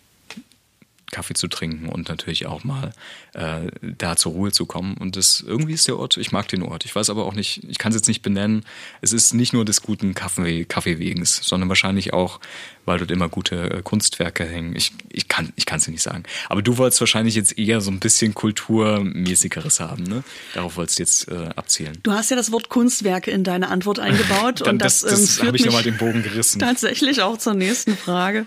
Kaffee 1.15 1.33
zu 1.33 1.47
trinken 1.47 1.87
und 1.87 2.09
natürlich 2.09 2.45
auch 2.45 2.65
mal 2.65 2.91
äh, 3.33 3.71
da 3.81 4.17
zur 4.17 4.33
Ruhe 4.33 4.51
zu 4.51 4.65
kommen. 4.65 4.97
Und 4.97 5.15
das 5.15 5.43
irgendwie 5.45 5.73
ist 5.73 5.87
der 5.87 5.97
Ort, 5.97 6.17
ich 6.17 6.33
mag 6.33 6.49
den 6.49 6.61
Ort. 6.61 6.83
Ich 6.83 6.93
weiß 6.93 7.09
aber 7.09 7.25
auch 7.25 7.33
nicht, 7.33 7.63
ich 7.69 7.77
kann 7.77 7.91
es 7.91 7.95
jetzt 7.95 8.09
nicht 8.09 8.21
benennen. 8.21 8.65
Es 8.99 9.13
ist 9.13 9.33
nicht 9.33 9.53
nur 9.53 9.63
des 9.63 9.81
guten 9.81 10.13
Kaffee, 10.13 10.65
Kaffeewegens, 10.65 11.39
sondern 11.41 11.69
wahrscheinlich 11.69 12.13
auch, 12.13 12.41
weil 12.83 12.99
dort 12.99 13.11
immer 13.11 13.29
gute 13.29 13.69
äh, 13.71 13.81
Kunstwerke 13.81 14.45
hängen. 14.45 14.75
Ich, 14.75 14.91
ich 15.09 15.29
kann 15.29 15.53
ich 15.55 15.65
es 15.71 15.85
dir 15.85 15.91
nicht 15.91 16.03
sagen. 16.03 16.23
Aber 16.49 16.61
du 16.61 16.77
wolltest 16.77 16.99
wahrscheinlich 16.99 17.35
jetzt 17.35 17.57
eher 17.57 17.79
so 17.79 17.91
ein 17.91 17.99
bisschen 17.99 18.33
Kulturmäßigeres 18.33 19.79
haben, 19.79 20.03
ne? 20.03 20.23
Darauf 20.53 20.75
wolltest 20.75 20.99
du 20.99 21.03
jetzt 21.03 21.27
äh, 21.29 21.49
abzielen. 21.55 21.97
Du 22.03 22.11
hast 22.11 22.29
ja 22.29 22.35
das 22.35 22.51
Wort 22.51 22.67
Kunstwerke 22.67 23.31
in 23.31 23.45
deine 23.45 23.69
Antwort 23.69 23.99
eingebaut. 23.99 24.61
Dann, 24.65 24.75
und 24.75 24.79
das, 24.79 24.99
das, 24.99 25.11
das 25.11 25.39
ähm, 25.39 25.47
habe 25.47 25.57
ich 25.57 25.65
nochmal 25.65 25.83
den 25.83 25.97
Bogen 25.97 26.23
gerissen. 26.23 26.59
Tatsächlich 26.65 27.21
auch 27.21 27.37
zur 27.37 27.53
nächsten 27.53 27.95
Frage. 27.95 28.45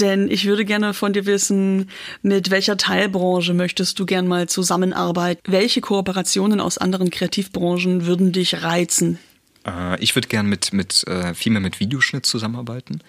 Denn 0.00 0.30
ich 0.30 0.46
würde 0.46 0.64
gerne 0.64 0.94
von 0.94 1.12
dir 1.12 1.26
wissen, 1.26 1.90
mit 2.22 2.50
welcher 2.50 2.76
Teilbranche 2.76 3.54
möchtest 3.54 3.98
du 3.98 4.06
gern 4.06 4.26
mal 4.26 4.48
zusammenarbeiten? 4.48 5.40
Welche 5.46 5.80
Kooperationen 5.80 6.60
aus 6.60 6.78
anderen 6.78 7.10
Kreativbranchen 7.10 8.06
würden 8.06 8.32
dich 8.32 8.62
reizen? 8.62 9.18
Äh, 9.66 10.02
ich 10.02 10.14
würde 10.14 10.28
gern 10.28 10.46
mit, 10.46 10.72
mit 10.72 11.06
äh, 11.06 11.34
viel 11.34 11.52
mehr 11.52 11.60
mit 11.60 11.80
Videoschnitt 11.80 12.24
zusammenarbeiten. 12.24 13.00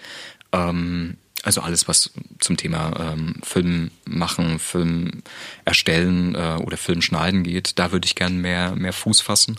Ähm, 0.51 1.17
also 1.43 1.61
alles, 1.61 1.87
was 1.87 2.11
zum 2.39 2.57
Thema 2.57 3.13
ähm, 3.13 3.35
Film 3.41 3.91
machen, 4.05 4.59
Film 4.59 5.23
erstellen 5.65 6.35
äh, 6.35 6.57
oder 6.61 6.77
Film 6.77 7.01
schneiden 7.01 7.43
geht, 7.43 7.79
da 7.79 7.91
würde 7.91 8.05
ich 8.05 8.15
gern 8.15 8.37
mehr, 8.37 8.75
mehr 8.75 8.93
Fuß 8.93 9.21
fassen 9.21 9.57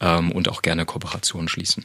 ähm, 0.00 0.32
und 0.32 0.48
auch 0.48 0.62
gerne 0.62 0.86
Kooperationen 0.86 1.48
schließen. 1.48 1.84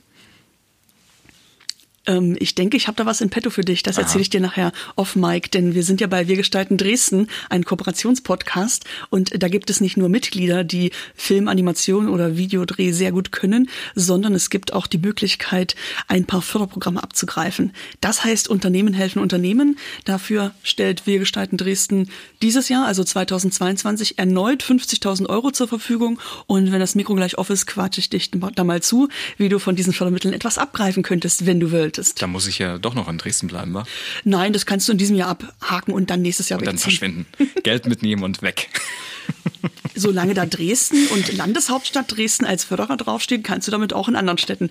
Ähm, 2.07 2.35
ich 2.39 2.55
denke, 2.55 2.77
ich 2.77 2.87
habe 2.87 2.95
da 2.95 3.05
was 3.05 3.21
in 3.21 3.29
petto 3.29 3.49
für 3.49 3.63
dich. 3.63 3.83
Das 3.83 3.97
erzähle 3.97 4.21
ich 4.21 4.29
dir 4.29 4.41
nachher 4.41 4.71
off 4.95 5.15
Mike, 5.15 5.49
denn 5.49 5.75
wir 5.75 5.83
sind 5.83 6.01
ja 6.01 6.07
bei 6.07 6.27
Wir 6.27 6.35
gestalten 6.35 6.77
Dresden, 6.77 7.27
ein 7.49 7.65
Kooperationspodcast 7.65 8.85
und 9.09 9.41
da 9.41 9.47
gibt 9.47 9.69
es 9.69 9.81
nicht 9.81 9.97
nur 9.97 10.09
Mitglieder, 10.09 10.63
die 10.63 10.91
Film, 11.15 11.47
Animation 11.47 12.09
oder 12.09 12.37
Videodreh 12.37 12.91
sehr 12.91 13.11
gut 13.11 13.31
können, 13.31 13.69
sondern 13.95 14.33
es 14.35 14.49
gibt 14.49 14.73
auch 14.73 14.87
die 14.87 14.97
Möglichkeit, 14.97 15.75
ein 16.07 16.25
paar 16.25 16.41
Förderprogramme 16.41 17.01
abzugreifen. 17.01 17.73
Das 18.01 18.23
heißt, 18.23 18.47
Unternehmen 18.47 18.93
helfen 18.93 19.19
Unternehmen. 19.21 19.77
Dafür 20.03 20.53
stellt 20.63 21.07
Wir 21.07 21.19
gestalten 21.19 21.57
Dresden 21.57 22.09
dieses 22.41 22.69
Jahr, 22.69 22.85
also 22.85 23.03
2022, 23.03 24.19
erneut 24.19 24.63
50.000 24.63 25.27
Euro 25.27 25.51
zur 25.51 25.67
Verfügung. 25.67 26.19
Und 26.47 26.71
wenn 26.71 26.79
das 26.79 26.95
Mikro 26.95 27.15
gleich 27.15 27.37
off 27.37 27.49
ist, 27.49 27.65
quatsche 27.65 27.99
ich 27.99 28.09
dich 28.09 28.31
da 28.31 28.63
mal 28.63 28.81
zu, 28.81 29.09
wie 29.37 29.49
du 29.49 29.59
von 29.59 29.75
diesen 29.75 29.93
Fördermitteln 29.93 30.33
etwas 30.33 30.57
abgreifen 30.57 31.03
könntest, 31.03 31.45
wenn 31.45 31.59
du 31.59 31.71
willst 31.71 31.94
solltest. 31.95 32.21
Da 32.21 32.27
muss 32.27 32.47
ich 32.47 32.59
ja 32.59 32.77
doch 32.77 32.93
noch 32.93 33.07
in 33.07 33.17
Dresden 33.17 33.47
bleiben, 33.47 33.73
wa? 33.73 33.83
Nein, 34.23 34.53
das 34.53 34.65
kannst 34.65 34.87
du 34.87 34.91
in 34.91 34.97
diesem 34.97 35.15
Jahr 35.15 35.29
abhaken 35.29 35.93
und 35.93 36.09
dann 36.09 36.21
nächstes 36.21 36.49
Jahr 36.49 36.59
und 36.59 36.67
wegziehen. 36.67 36.77
dann 36.77 37.25
verschwinden. 37.35 37.63
Geld 37.63 37.87
mitnehmen 37.87 38.23
und 38.23 38.41
weg. 38.41 38.69
Solange 39.95 40.33
da 40.33 40.45
Dresden 40.45 41.07
und 41.07 41.31
Landeshauptstadt 41.35 42.11
Dresden 42.15 42.45
als 42.45 42.65
Förderer 42.65 42.97
draufsteht, 42.97 43.45
kannst 43.45 43.67
du 43.67 43.71
damit 43.71 43.93
auch 43.93 44.09
in 44.09 44.15
anderen 44.15 44.37
Städten 44.37 44.69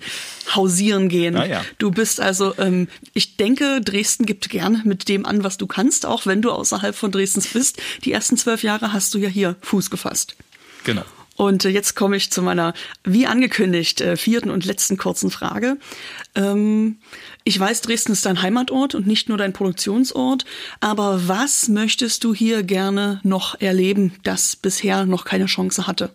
hausieren 0.53 1.09
gehen. 1.09 1.35
Ja. 1.35 1.65
Du 1.79 1.89
bist 1.89 2.21
also, 2.21 2.53
ähm, 2.59 2.87
ich 3.13 3.35
denke, 3.35 3.81
Dresden 3.81 4.25
gibt 4.27 4.49
gern 4.49 4.83
mit 4.85 5.09
dem 5.09 5.25
an, 5.25 5.43
was 5.43 5.57
du 5.57 5.65
kannst, 5.65 6.05
auch 6.05 6.27
wenn 6.27 6.43
du 6.43 6.51
außerhalb 6.51 6.95
von 6.95 7.11
Dresdens 7.11 7.47
bist. 7.47 7.81
Die 8.03 8.11
ersten 8.11 8.37
zwölf 8.37 8.61
Jahre 8.61 8.93
hast 8.93 9.13
du 9.15 9.17
ja 9.17 9.27
hier 9.27 9.55
Fuß 9.61 9.89
gefasst. 9.89 10.35
Genau. 10.83 11.03
Und 11.35 11.65
äh, 11.65 11.69
jetzt 11.69 11.95
komme 11.95 12.15
ich 12.15 12.31
zu 12.31 12.41
meiner, 12.41 12.73
wie 13.03 13.27
angekündigt, 13.27 14.01
äh, 14.01 14.15
vierten 14.17 14.49
und 14.49 14.65
letzten 14.65 14.97
kurzen 14.97 15.29
Frage. 15.29 15.77
Ähm, 16.33 16.97
ich 17.43 17.59
weiß, 17.59 17.81
Dresden 17.81 18.13
ist 18.13 18.25
dein 18.25 18.41
Heimatort 18.41 18.95
und 18.95 19.05
nicht 19.05 19.27
nur 19.29 19.37
dein 19.37 19.53
Produktionsort, 19.53 20.45
aber 20.79 21.27
was 21.27 21.67
möchtest 21.67 22.23
du 22.23 22.33
hier 22.33 22.63
gerne 22.63 23.19
noch 23.23 23.59
erleben, 23.59 24.13
das 24.23 24.55
bisher 24.55 25.05
noch 25.05 25.25
keine 25.25 25.47
Chance 25.47 25.87
hatte? 25.87 26.09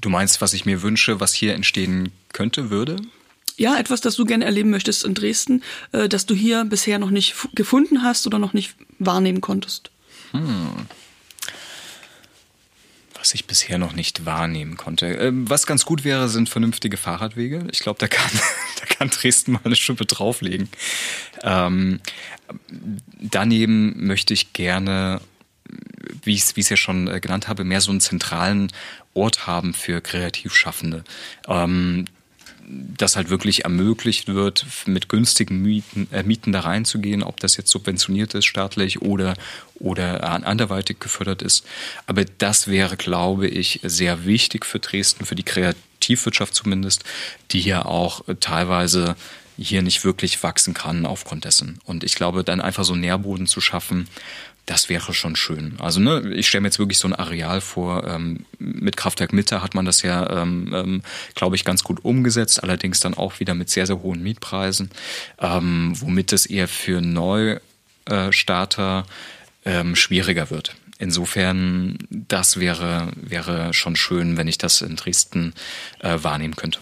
Du 0.00 0.08
meinst, 0.08 0.40
was 0.40 0.54
ich 0.54 0.64
mir 0.64 0.82
wünsche, 0.82 1.20
was 1.20 1.34
hier 1.34 1.54
entstehen 1.54 2.12
könnte, 2.32 2.70
würde? 2.70 2.96
Ja, 3.56 3.76
etwas, 3.76 4.00
das 4.00 4.14
du 4.14 4.24
gerne 4.24 4.44
erleben 4.44 4.70
möchtest 4.70 5.04
in 5.04 5.14
Dresden, 5.14 5.62
äh, 5.92 6.08
das 6.08 6.24
du 6.24 6.34
hier 6.34 6.64
bisher 6.64 6.98
noch 6.98 7.10
nicht 7.10 7.34
gefunden 7.54 8.02
hast 8.02 8.26
oder 8.26 8.38
noch 8.38 8.52
nicht 8.54 8.74
wahrnehmen 8.98 9.40
konntest. 9.40 9.90
Hm 10.30 10.86
was 13.28 13.34
ich 13.34 13.44
bisher 13.44 13.76
noch 13.76 13.92
nicht 13.92 14.24
wahrnehmen 14.24 14.78
konnte. 14.78 15.06
Ähm, 15.08 15.50
was 15.50 15.66
ganz 15.66 15.84
gut 15.84 16.02
wäre, 16.02 16.30
sind 16.30 16.48
vernünftige 16.48 16.96
Fahrradwege. 16.96 17.66
Ich 17.70 17.80
glaube, 17.80 17.98
da 17.98 18.08
kann, 18.08 18.30
da 18.80 18.86
kann 18.86 19.10
Dresden 19.10 19.52
mal 19.52 19.60
eine 19.64 19.76
Schippe 19.76 20.06
drauflegen. 20.06 20.70
Ähm, 21.42 22.00
daneben 23.20 24.06
möchte 24.06 24.32
ich 24.32 24.54
gerne, 24.54 25.20
wie 26.22 26.32
ich 26.36 26.56
es 26.56 26.68
ja 26.70 26.78
schon 26.78 27.06
äh, 27.06 27.20
genannt 27.20 27.48
habe, 27.48 27.64
mehr 27.64 27.82
so 27.82 27.90
einen 27.90 28.00
zentralen 28.00 28.72
Ort 29.12 29.46
haben 29.46 29.74
für 29.74 30.00
Kreativschaffende. 30.00 31.04
Ähm, 31.48 32.06
das 32.68 33.16
halt 33.16 33.30
wirklich 33.30 33.64
ermöglicht 33.64 34.28
wird, 34.28 34.66
mit 34.86 35.08
günstigen 35.08 35.62
Mieten, 35.62 36.08
äh, 36.12 36.22
Mieten 36.22 36.52
da 36.52 36.60
reinzugehen, 36.60 37.22
ob 37.22 37.40
das 37.40 37.56
jetzt 37.56 37.70
subventioniert 37.70 38.34
ist 38.34 38.44
staatlich 38.44 39.00
oder, 39.00 39.34
oder 39.76 40.24
anderweitig 40.46 41.00
gefördert 41.00 41.42
ist. 41.42 41.64
Aber 42.06 42.24
das 42.24 42.68
wäre, 42.68 42.96
glaube 42.96 43.48
ich, 43.48 43.80
sehr 43.82 44.26
wichtig 44.26 44.66
für 44.66 44.80
Dresden, 44.80 45.24
für 45.24 45.34
die 45.34 45.44
Kreativwirtschaft 45.44 46.54
zumindest, 46.54 47.04
die 47.52 47.60
ja 47.60 47.84
auch 47.84 48.22
teilweise 48.40 49.16
hier 49.58 49.82
nicht 49.82 50.04
wirklich 50.04 50.42
wachsen 50.42 50.72
kann 50.72 51.04
aufgrund 51.04 51.44
dessen. 51.44 51.80
Und 51.84 52.04
ich 52.04 52.14
glaube, 52.14 52.44
dann 52.44 52.60
einfach 52.60 52.84
so 52.84 52.94
Nährboden 52.94 53.46
zu 53.46 53.60
schaffen, 53.60 54.08
das 54.68 54.88
wäre 54.90 55.14
schon 55.14 55.34
schön. 55.34 55.76
Also 55.78 55.98
ne, 55.98 56.34
ich 56.34 56.46
stelle 56.46 56.60
mir 56.60 56.68
jetzt 56.68 56.78
wirklich 56.78 56.98
so 56.98 57.08
ein 57.08 57.14
Areal 57.14 57.62
vor. 57.62 58.06
Ähm, 58.06 58.44
mit 58.58 58.98
Kraftwerk 58.98 59.32
Mitte 59.32 59.62
hat 59.62 59.74
man 59.74 59.86
das 59.86 60.02
ja, 60.02 60.42
ähm, 60.42 60.70
ähm, 60.74 61.02
glaube 61.34 61.56
ich, 61.56 61.64
ganz 61.64 61.82
gut 61.82 62.04
umgesetzt. 62.04 62.62
Allerdings 62.62 63.00
dann 63.00 63.14
auch 63.14 63.40
wieder 63.40 63.54
mit 63.54 63.70
sehr, 63.70 63.86
sehr 63.86 64.02
hohen 64.02 64.22
Mietpreisen, 64.22 64.90
ähm, 65.38 65.92
womit 65.94 66.34
es 66.34 66.44
eher 66.44 66.68
für 66.68 67.00
Neustarter 67.00 69.06
ähm, 69.64 69.96
schwieriger 69.96 70.50
wird. 70.50 70.74
Insofern, 70.98 71.96
das 72.10 72.60
wäre, 72.60 73.10
wäre 73.16 73.72
schon 73.72 73.96
schön, 73.96 74.36
wenn 74.36 74.48
ich 74.48 74.58
das 74.58 74.82
in 74.82 74.96
Dresden 74.96 75.54
äh, 76.00 76.18
wahrnehmen 76.20 76.56
könnte. 76.56 76.78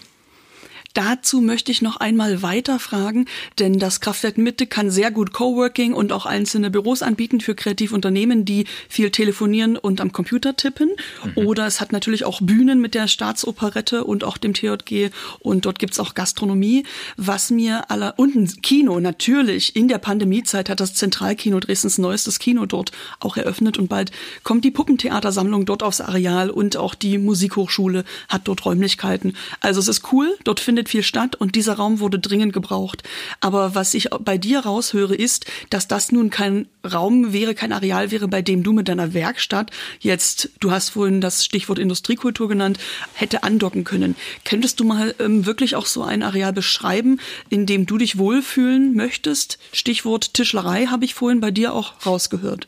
Dazu 0.97 1.41
möchte 1.41 1.71
ich 1.71 1.83
noch 1.83 1.97
einmal 1.97 2.41
weiter 2.41 2.79
fragen, 2.79 3.25
denn 3.59 3.77
das 3.77 4.01
Kraftwerk 4.01 4.39
Mitte 4.39 4.65
kann 4.65 4.89
sehr 4.89 5.11
gut 5.11 5.31
Coworking 5.31 5.93
und 5.93 6.11
auch 6.11 6.25
einzelne 6.25 6.71
Büros 6.71 7.03
anbieten 7.03 7.39
für 7.39 7.53
Kreativunternehmen, 7.53 8.45
die 8.45 8.65
viel 8.89 9.11
telefonieren 9.11 9.77
und 9.77 10.01
am 10.01 10.11
Computer 10.11 10.55
tippen. 10.55 10.89
Mhm. 11.23 11.45
Oder 11.45 11.67
es 11.67 11.81
hat 11.81 11.91
natürlich 11.91 12.25
auch 12.25 12.41
Bühnen 12.41 12.81
mit 12.81 12.95
der 12.95 13.07
Staatsoperette 13.07 14.05
und 14.05 14.23
auch 14.23 14.37
dem 14.37 14.55
TJG 14.55 15.11
und 15.37 15.67
dort 15.67 15.77
gibt's 15.77 15.99
auch 15.99 16.15
Gastronomie. 16.15 16.83
Was 17.15 17.51
mir 17.51 17.91
aller 17.91 18.15
und 18.17 18.35
ein 18.35 18.47
Kino 18.63 18.99
natürlich 18.99 19.75
in 19.75 19.87
der 19.87 19.99
Pandemiezeit 19.99 20.67
hat 20.67 20.79
das 20.79 20.95
Zentralkino 20.95 21.59
Dresdens 21.59 21.99
neuestes 21.99 22.39
Kino 22.39 22.65
dort 22.65 22.91
auch 23.19 23.37
eröffnet 23.37 23.77
und 23.77 23.87
bald 23.87 24.11
kommt 24.41 24.65
die 24.65 24.71
Puppentheatersammlung 24.71 25.67
dort 25.67 25.83
aufs 25.83 26.01
Areal 26.01 26.49
und 26.49 26.75
auch 26.75 26.95
die 26.95 27.19
Musikhochschule 27.19 28.03
hat 28.29 28.47
dort 28.47 28.65
Räumlichkeiten. 28.65 29.35
Also 29.59 29.79
es 29.79 29.87
ist 29.87 30.11
cool, 30.11 30.35
dort 30.43 30.59
findet 30.59 30.86
findet 30.87 30.97
viel 30.97 31.03
statt 31.03 31.35
und 31.35 31.55
dieser 31.55 31.73
Raum 31.73 31.99
wurde 31.99 32.19
dringend 32.19 32.53
gebraucht. 32.53 33.03
Aber 33.39 33.75
was 33.75 33.93
ich 33.93 34.09
bei 34.21 34.37
dir 34.37 34.61
raushöre, 34.61 35.15
ist, 35.15 35.45
dass 35.69 35.87
das 35.87 36.11
nun 36.11 36.29
kein 36.29 36.67
Raum 36.83 37.33
wäre, 37.33 37.53
kein 37.53 37.73
Areal 37.73 38.11
wäre, 38.11 38.27
bei 38.27 38.41
dem 38.41 38.63
du 38.63 38.73
mit 38.73 38.87
deiner 38.87 39.13
Werkstatt 39.13 39.71
jetzt, 39.99 40.49
du 40.59 40.71
hast 40.71 40.89
vorhin 40.89 41.21
das 41.21 41.45
Stichwort 41.45 41.79
Industriekultur 41.79 42.47
genannt, 42.47 42.79
hätte 43.13 43.43
andocken 43.43 43.83
können. 43.83 44.15
Könntest 44.45 44.79
du 44.79 44.85
mal 44.85 45.13
ähm, 45.19 45.45
wirklich 45.45 45.75
auch 45.75 45.85
so 45.85 46.03
ein 46.03 46.23
Areal 46.23 46.53
beschreiben, 46.53 47.19
in 47.49 47.65
dem 47.65 47.85
du 47.85 47.97
dich 47.97 48.17
wohlfühlen 48.17 48.95
möchtest? 48.95 49.59
Stichwort 49.73 50.33
Tischlerei 50.33 50.87
habe 50.87 51.05
ich 51.05 51.13
vorhin 51.13 51.41
bei 51.41 51.51
dir 51.51 51.73
auch 51.73 52.05
rausgehört. 52.05 52.67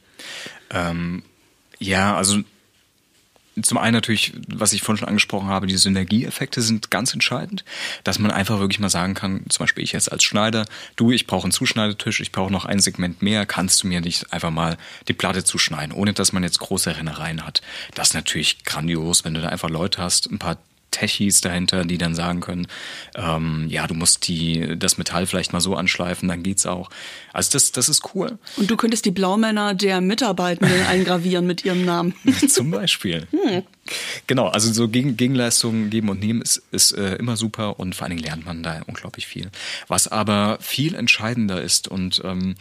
Ähm, 0.69 1.23
ja, 1.79 2.15
also 2.15 2.39
zum 3.61 3.77
einen 3.77 3.93
natürlich, 3.93 4.33
was 4.47 4.73
ich 4.73 4.81
vorhin 4.81 4.99
schon 4.99 5.07
angesprochen 5.07 5.47
habe, 5.47 5.67
die 5.67 5.77
Synergieeffekte 5.77 6.61
sind 6.61 6.91
ganz 6.91 7.13
entscheidend, 7.13 7.63
dass 8.03 8.19
man 8.19 8.31
einfach 8.31 8.59
wirklich 8.59 8.79
mal 8.79 8.89
sagen 8.89 9.13
kann, 9.13 9.43
zum 9.49 9.63
Beispiel 9.63 9.83
ich 9.83 9.91
jetzt 9.91 10.11
als 10.11 10.23
Schneider, 10.23 10.65
du, 10.95 11.11
ich 11.11 11.27
brauche 11.27 11.43
einen 11.43 11.51
Zuschneidetisch, 11.51 12.19
ich 12.19 12.31
brauche 12.31 12.51
noch 12.51 12.65
ein 12.65 12.79
Segment 12.79 13.21
mehr, 13.21 13.45
kannst 13.45 13.83
du 13.83 13.87
mir 13.87 14.01
nicht 14.01 14.31
einfach 14.31 14.51
mal 14.51 14.77
die 15.07 15.13
Platte 15.13 15.43
zuschneiden, 15.43 15.93
ohne 15.93 16.13
dass 16.13 16.33
man 16.33 16.43
jetzt 16.43 16.59
große 16.59 16.95
Rennereien 16.97 17.45
hat. 17.45 17.61
Das 17.95 18.09
ist 18.09 18.13
natürlich 18.13 18.63
grandios, 18.63 19.25
wenn 19.25 19.33
du 19.33 19.41
da 19.41 19.49
einfach 19.49 19.69
Leute 19.69 20.01
hast, 20.01 20.31
ein 20.31 20.39
paar 20.39 20.57
Techies 20.91 21.41
dahinter, 21.41 21.85
die 21.85 21.97
dann 21.97 22.15
sagen 22.15 22.41
können, 22.41 22.67
ähm, 23.15 23.65
ja, 23.69 23.87
du 23.87 23.93
musst 23.93 24.27
die, 24.27 24.77
das 24.77 24.97
Metall 24.97 25.25
vielleicht 25.25 25.53
mal 25.53 25.61
so 25.61 25.75
anschleifen, 25.75 26.27
dann 26.27 26.43
geht's 26.43 26.65
auch. 26.65 26.89
Also 27.33 27.51
das, 27.53 27.71
das 27.71 27.89
ist 27.89 28.13
cool. 28.13 28.37
Und 28.57 28.69
du 28.69 28.77
könntest 28.77 29.05
die 29.05 29.11
Blaumänner 29.11 29.73
der 29.73 30.01
Mitarbeitenden 30.01 30.85
eingravieren 30.87 31.45
mit 31.45 31.63
ihrem 31.65 31.85
Namen. 31.85 32.13
Zum 32.47 32.71
Beispiel. 32.71 33.27
Hm. 33.31 33.63
Genau, 34.27 34.47
also 34.47 34.71
so 34.71 34.87
Gegen, 34.87 35.17
Gegenleistungen 35.17 35.89
geben 35.89 36.09
und 36.09 36.19
nehmen 36.19 36.41
ist, 36.41 36.61
ist 36.71 36.91
äh, 36.91 37.15
immer 37.15 37.37
super 37.37 37.79
und 37.79 37.95
vor 37.95 38.05
allen 38.05 38.17
Dingen 38.17 38.27
lernt 38.27 38.45
man 38.45 38.63
da 38.63 38.81
unglaublich 38.87 39.27
viel. 39.27 39.49
Was 39.87 40.07
aber 40.07 40.57
viel 40.61 40.95
entscheidender 40.95 41.61
ist 41.61 41.87
und 41.87 42.21
ähm, 42.23 42.55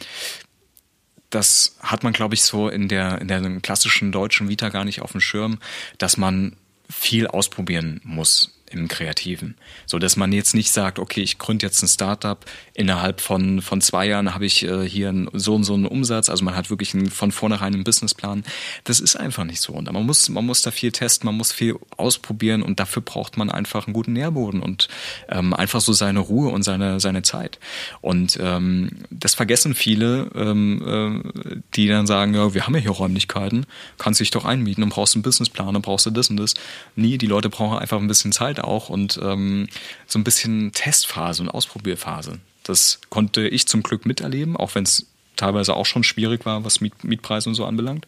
das 1.29 1.77
hat 1.79 2.03
man, 2.03 2.13
glaube 2.13 2.33
ich, 2.33 2.41
so 2.41 2.69
in 2.69 2.87
der, 2.87 3.21
in 3.21 3.27
der 3.27 3.41
klassischen 3.59 4.11
deutschen 4.11 4.49
Vita 4.49 4.69
gar 4.69 4.83
nicht 4.83 5.01
auf 5.01 5.11
dem 5.11 5.21
Schirm, 5.21 5.59
dass 5.99 6.17
man 6.17 6.55
viel 6.89 7.27
ausprobieren 7.27 8.01
muss 8.03 8.58
im 8.71 8.87
Kreativen. 8.87 9.55
So 9.85 9.99
dass 9.99 10.15
man 10.15 10.31
jetzt 10.31 10.53
nicht 10.53 10.71
sagt, 10.71 10.99
okay, 10.99 11.21
ich 11.21 11.37
gründe 11.37 11.65
jetzt 11.65 11.81
ein 11.81 11.87
Startup, 11.87 12.43
innerhalb 12.73 13.21
von, 13.21 13.61
von 13.61 13.81
zwei 13.81 14.07
Jahren 14.07 14.33
habe 14.33 14.45
ich 14.45 14.63
äh, 14.63 14.87
hier 14.87 15.09
einen, 15.09 15.29
so 15.33 15.55
und 15.55 15.63
so 15.63 15.73
einen 15.73 15.85
Umsatz. 15.85 16.29
Also 16.29 16.43
man 16.43 16.55
hat 16.55 16.69
wirklich 16.69 16.93
einen, 16.93 17.09
von 17.09 17.31
vornherein 17.31 17.73
einen 17.73 17.83
Businessplan. 17.83 18.43
Das 18.83 18.99
ist 18.99 19.15
einfach 19.15 19.43
nicht 19.43 19.61
so. 19.61 19.73
Und 19.73 19.91
man 19.91 20.05
muss, 20.05 20.29
man 20.29 20.45
muss 20.45 20.61
da 20.61 20.71
viel 20.71 20.91
testen, 20.91 21.25
man 21.25 21.35
muss 21.35 21.51
viel 21.51 21.75
ausprobieren 21.97 22.61
und 22.61 22.79
dafür 22.79 23.01
braucht 23.01 23.37
man 23.37 23.49
einfach 23.49 23.87
einen 23.87 23.93
guten 23.93 24.13
Nährboden 24.13 24.61
und 24.61 24.87
ähm, 25.27 25.53
einfach 25.53 25.81
so 25.81 25.93
seine 25.93 26.19
Ruhe 26.19 26.49
und 26.49 26.63
seine, 26.63 26.99
seine 26.99 27.21
Zeit. 27.21 27.59
Und 28.01 28.37
ähm, 28.41 28.91
das 29.09 29.35
vergessen 29.35 29.75
viele, 29.75 30.29
ähm, 30.35 31.23
äh, 31.25 31.55
die 31.75 31.87
dann 31.87 32.07
sagen, 32.07 32.33
ja, 32.33 32.53
wir 32.53 32.65
haben 32.65 32.75
ja 32.75 32.81
hier 32.81 32.91
Räumlichkeiten, 32.91 33.65
kannst 33.97 34.19
dich 34.19 34.31
doch 34.31 34.45
einmieten 34.45 34.83
und 34.83 34.89
brauchst 34.89 35.15
einen 35.15 35.23
Businessplan 35.23 35.75
und 35.75 35.81
brauchst 35.81 36.05
du 36.05 36.11
das 36.11 36.29
und 36.29 36.37
das. 36.37 36.53
Nie, 36.95 37.17
die 37.17 37.27
Leute 37.27 37.49
brauchen 37.49 37.77
einfach 37.77 37.97
ein 37.97 38.07
bisschen 38.07 38.31
Zeit 38.31 38.58
auch 38.61 38.89
und 38.89 39.19
ähm, 39.21 39.67
so 40.07 40.19
ein 40.19 40.23
bisschen 40.23 40.71
Testphase 40.73 41.43
und 41.43 41.49
Ausprobierphase. 41.49 42.39
Das 42.63 42.99
konnte 43.09 43.47
ich 43.47 43.67
zum 43.67 43.83
Glück 43.83 44.05
miterleben, 44.05 44.55
auch 44.55 44.75
wenn 44.75 44.83
es 44.83 45.07
teilweise 45.35 45.75
auch 45.75 45.85
schon 45.85 46.03
schwierig 46.03 46.45
war, 46.45 46.65
was 46.65 46.81
Miet 46.81 47.03
Mietpreise 47.03 47.49
und 47.49 47.55
so 47.55 47.65
anbelangt. 47.65 48.05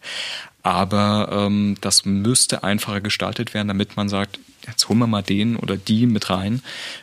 Aber 0.64 1.30
ähm, 1.32 1.78
das 1.82 2.06
müsste 2.06 2.64
einfacher 2.64 3.02
gestaltet 3.02 3.54
werden, 3.54 3.70
damit 3.70 3.96
man 3.96 4.10
sagt, 4.10 4.40
jetzt 4.68 4.88
holen 4.88 5.00
wir 5.00 5.08
mal 5.08 5.24
den 5.24 5.56
oder 5.56 5.78
die 5.78 6.06
mit 6.06 6.30
rein, 6.30 6.62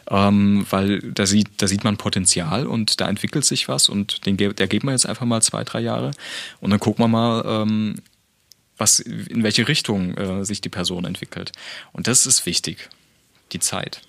ähm, 0.08 0.64
weil 0.70 1.00
da 1.00 1.26
sieht, 1.26 1.48
da 1.56 1.66
sieht 1.66 1.82
man 1.82 1.96
Potenzial 1.96 2.66
und 2.66 3.00
da 3.00 3.08
entwickelt 3.08 3.44
sich 3.44 3.66
was 3.66 3.88
und 3.88 4.26
den, 4.26 4.36
der 4.36 4.52
geben 4.68 4.86
wir 4.86 4.92
jetzt 4.92 5.06
einfach 5.06 5.26
mal 5.26 5.42
zwei, 5.42 5.64
drei 5.64 5.80
Jahre 5.80 6.12
und 6.60 6.70
dann 6.70 6.78
gucken 6.78 7.04
wir 7.04 7.08
mal, 7.08 7.42
ähm, 7.44 7.96
was, 8.76 9.00
in 9.00 9.42
welche 9.42 9.66
Richtung 9.66 10.16
äh, 10.16 10.44
sich 10.44 10.60
die 10.60 10.68
Person 10.68 11.04
entwickelt. 11.04 11.50
Und 11.92 12.06
das 12.06 12.26
ist 12.26 12.46
wichtig 12.46 12.88
die 13.52 13.60
Zeit. 13.60 14.00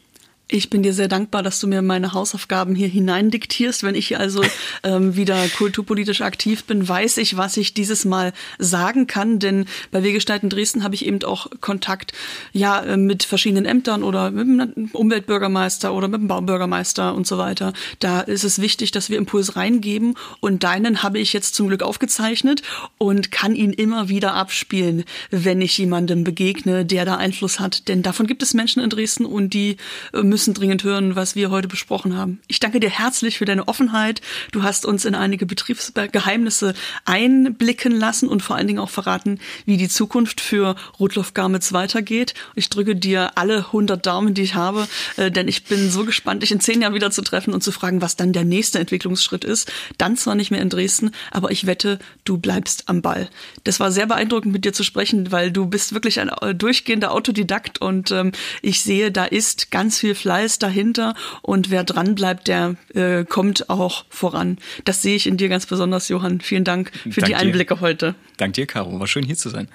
Ich 0.51 0.71
bin 0.71 0.81
dir 0.81 0.95
sehr 0.95 1.07
dankbar, 1.07 1.43
dass 1.43 1.59
du 1.59 1.67
mir 1.67 1.83
meine 1.83 2.13
Hausaufgaben 2.13 2.73
hier 2.73 2.87
hineindiktierst. 2.87 3.83
Wenn 3.83 3.93
ich 3.93 4.17
also 4.17 4.41
ähm, 4.83 5.15
wieder 5.15 5.47
kulturpolitisch 5.49 6.21
aktiv 6.21 6.63
bin, 6.63 6.89
weiß 6.89 7.17
ich, 7.17 7.37
was 7.37 7.55
ich 7.55 7.75
dieses 7.75 8.03
Mal 8.03 8.33
sagen 8.57 9.05
kann. 9.05 9.37
Denn 9.37 9.65
bei 9.91 10.01
Wegestalten 10.01 10.49
Dresden 10.49 10.83
habe 10.83 10.95
ich 10.95 11.05
eben 11.05 11.23
auch 11.23 11.51
Kontakt 11.61 12.13
ja 12.51 12.79
äh, 12.79 12.97
mit 12.97 13.25
verschiedenen 13.25 13.65
Ämtern 13.65 14.01
oder 14.01 14.31
mit 14.31 14.75
dem 14.75 14.89
Umweltbürgermeister 14.91 15.93
oder 15.93 16.07
mit 16.07 16.19
dem 16.19 16.27
Baubürgermeister 16.27 17.13
und 17.13 17.27
so 17.27 17.37
weiter. 17.37 17.73
Da 17.99 18.21
ist 18.21 18.43
es 18.43 18.59
wichtig, 18.59 18.89
dass 18.89 19.11
wir 19.11 19.19
Impuls 19.19 19.55
reingeben. 19.55 20.15
Und 20.39 20.63
deinen 20.63 21.03
habe 21.03 21.19
ich 21.19 21.31
jetzt 21.31 21.53
zum 21.53 21.67
Glück 21.67 21.83
aufgezeichnet 21.83 22.63
und 22.97 23.29
kann 23.29 23.53
ihn 23.53 23.71
immer 23.71 24.09
wieder 24.09 24.33
abspielen, 24.33 25.03
wenn 25.29 25.61
ich 25.61 25.77
jemandem 25.77 26.23
begegne, 26.23 26.85
der 26.85 27.05
da 27.05 27.17
Einfluss 27.17 27.59
hat. 27.59 27.87
Denn 27.87 28.01
davon 28.01 28.25
gibt 28.25 28.41
es 28.41 28.55
Menschen 28.55 28.81
in 28.81 28.89
Dresden 28.89 29.27
und 29.27 29.53
die 29.53 29.77
äh, 30.11 30.23
müssen 30.23 30.38
müssen 30.39 30.53
dringend 30.53 30.85
hören, 30.85 31.17
was 31.17 31.35
wir 31.35 31.51
heute 31.51 31.67
besprochen 31.67 32.15
haben. 32.15 32.39
Ich 32.47 32.61
danke 32.61 32.79
dir 32.79 32.89
herzlich 32.89 33.39
für 33.39 33.43
deine 33.43 33.67
Offenheit. 33.67 34.21
Du 34.53 34.63
hast 34.63 34.85
uns 34.85 35.03
in 35.03 35.13
einige 35.13 35.45
Betriebsgeheimnisse 35.45 36.75
einblicken 37.03 37.91
lassen 37.91 38.29
und 38.29 38.41
vor 38.41 38.55
allen 38.55 38.67
Dingen 38.67 38.79
auch 38.79 38.89
verraten, 38.89 39.39
wie 39.65 39.75
die 39.75 39.89
Zukunft 39.89 40.39
für 40.39 40.77
Rudloff 40.97 41.33
Garmitz 41.33 41.73
weitergeht. 41.73 42.35
Ich 42.55 42.69
drücke 42.69 42.95
dir 42.95 43.37
alle 43.37 43.65
100 43.65 44.05
Daumen, 44.05 44.33
die 44.33 44.43
ich 44.43 44.55
habe, 44.55 44.87
äh, 45.17 45.29
denn 45.29 45.49
ich 45.49 45.65
bin 45.65 45.91
so 45.91 46.05
gespannt, 46.05 46.41
dich 46.41 46.53
in 46.53 46.61
zehn 46.61 46.81
Jahren 46.81 46.93
wieder 46.93 47.11
zu 47.11 47.21
treffen 47.21 47.53
und 47.53 47.61
zu 47.61 47.73
fragen, 47.73 48.01
was 48.01 48.15
dann 48.15 48.31
der 48.31 48.45
nächste 48.45 48.79
Entwicklungsschritt 48.79 49.43
ist. 49.43 49.69
Dann 49.97 50.15
zwar 50.15 50.35
nicht 50.35 50.51
mehr 50.51 50.61
in 50.61 50.69
Dresden, 50.69 51.11
aber 51.31 51.51
ich 51.51 51.65
wette, 51.65 51.99
du 52.23 52.37
bleibst 52.37 52.87
am 52.87 53.01
Ball. 53.01 53.29
Das 53.65 53.81
war 53.81 53.91
sehr 53.91 54.05
beeindruckend, 54.05 54.53
mit 54.53 54.63
dir 54.63 54.71
zu 54.71 54.85
sprechen, 54.85 55.33
weil 55.33 55.51
du 55.51 55.65
bist 55.65 55.93
wirklich 55.93 56.21
ein 56.21 56.29
äh, 56.29 56.55
durchgehender 56.55 57.11
Autodidakt 57.11 57.81
und 57.81 58.11
ähm, 58.11 58.31
ich 58.61 58.79
sehe, 58.83 59.11
da 59.11 59.25
ist 59.25 59.69
ganz 59.69 59.99
viel 59.99 60.15
Fleisch 60.15 60.28
Fleiß 60.29 60.59
dahinter 60.59 61.15
und 61.41 61.71
wer 61.71 61.83
dran 61.83 62.13
bleibt, 62.13 62.49
der 62.49 62.75
äh, 62.93 63.25
kommt 63.25 63.67
auch 63.71 64.05
voran. 64.09 64.59
Das 64.85 65.01
sehe 65.01 65.15
ich 65.15 65.25
in 65.25 65.37
dir 65.37 65.49
ganz 65.49 65.65
besonders, 65.65 66.07
Johann. 66.07 66.39
Vielen 66.39 66.63
Dank 66.63 66.91
für 67.09 67.21
Dank 67.21 67.25
die 67.25 67.35
Einblicke 67.35 67.73
dir. 67.73 67.81
heute. 67.81 68.13
Dank 68.37 68.53
dir, 68.53 68.67
Caro. 68.67 68.99
War 68.99 69.07
schön 69.07 69.23
hier 69.23 69.37
zu 69.37 69.49
sein. 69.49 69.67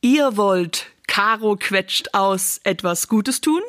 Ihr 0.00 0.36
wollt 0.36 0.91
Caro 1.12 1.56
quetscht 1.56 2.14
aus 2.14 2.58
etwas 2.64 3.06
Gutes 3.06 3.42
tun? 3.42 3.60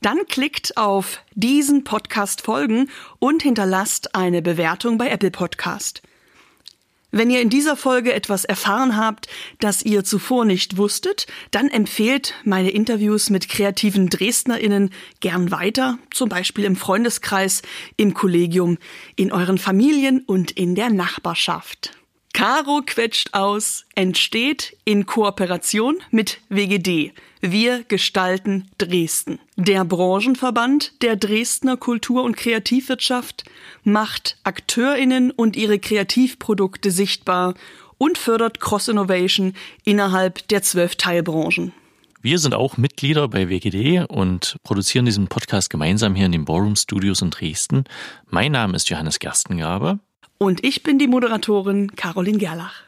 Dann 0.00 0.26
klickt 0.26 0.78
auf 0.78 1.22
diesen 1.34 1.84
Podcast 1.84 2.40
folgen 2.40 2.88
und 3.18 3.42
hinterlasst 3.42 4.14
eine 4.14 4.40
Bewertung 4.40 4.96
bei 4.96 5.10
Apple 5.10 5.30
Podcast. 5.30 6.00
Wenn 7.10 7.28
ihr 7.28 7.42
in 7.42 7.50
dieser 7.50 7.76
Folge 7.76 8.14
etwas 8.14 8.46
erfahren 8.46 8.96
habt, 8.96 9.28
das 9.60 9.82
ihr 9.82 10.02
zuvor 10.02 10.46
nicht 10.46 10.78
wusstet, 10.78 11.26
dann 11.50 11.68
empfehlt 11.68 12.32
meine 12.44 12.70
Interviews 12.70 13.28
mit 13.28 13.50
kreativen 13.50 14.08
DresdnerInnen 14.08 14.88
gern 15.20 15.50
weiter, 15.50 15.98
zum 16.10 16.30
Beispiel 16.30 16.64
im 16.64 16.76
Freundeskreis, 16.76 17.60
im 17.98 18.14
Kollegium, 18.14 18.78
in 19.14 19.30
euren 19.30 19.58
Familien 19.58 20.20
und 20.20 20.52
in 20.52 20.74
der 20.74 20.88
Nachbarschaft. 20.88 21.97
Caro 22.38 22.82
quetscht 22.86 23.34
aus 23.34 23.84
entsteht 23.96 24.76
in 24.84 25.06
Kooperation 25.06 25.96
mit 26.12 26.38
WGD. 26.48 27.12
Wir 27.40 27.82
gestalten 27.82 28.68
Dresden. 28.78 29.40
Der 29.56 29.84
Branchenverband 29.84 31.02
der 31.02 31.16
Dresdner 31.16 31.76
Kultur- 31.76 32.22
und 32.22 32.36
Kreativwirtschaft 32.36 33.42
macht 33.82 34.36
AkteurInnen 34.44 35.32
und 35.32 35.56
ihre 35.56 35.80
Kreativprodukte 35.80 36.92
sichtbar 36.92 37.54
und 37.98 38.18
fördert 38.18 38.60
Cross-Innovation 38.60 39.54
innerhalb 39.82 40.46
der 40.46 40.62
zwölf 40.62 40.94
Teilbranchen. 40.94 41.72
Wir 42.22 42.38
sind 42.38 42.54
auch 42.54 42.76
Mitglieder 42.76 43.26
bei 43.26 43.48
WGD 43.48 44.06
und 44.08 44.58
produzieren 44.62 45.06
diesen 45.06 45.26
Podcast 45.26 45.70
gemeinsam 45.70 46.14
hier 46.14 46.26
in 46.26 46.32
den 46.32 46.44
Ballroom 46.44 46.76
Studios 46.76 47.20
in 47.20 47.30
Dresden. 47.30 47.82
Mein 48.30 48.52
Name 48.52 48.76
ist 48.76 48.88
Johannes 48.90 49.18
Gerstengabe. 49.18 49.98
Und 50.38 50.64
ich 50.64 50.84
bin 50.84 51.00
die 51.00 51.08
Moderatorin 51.08 51.96
Caroline 51.96 52.38
Gerlach. 52.38 52.84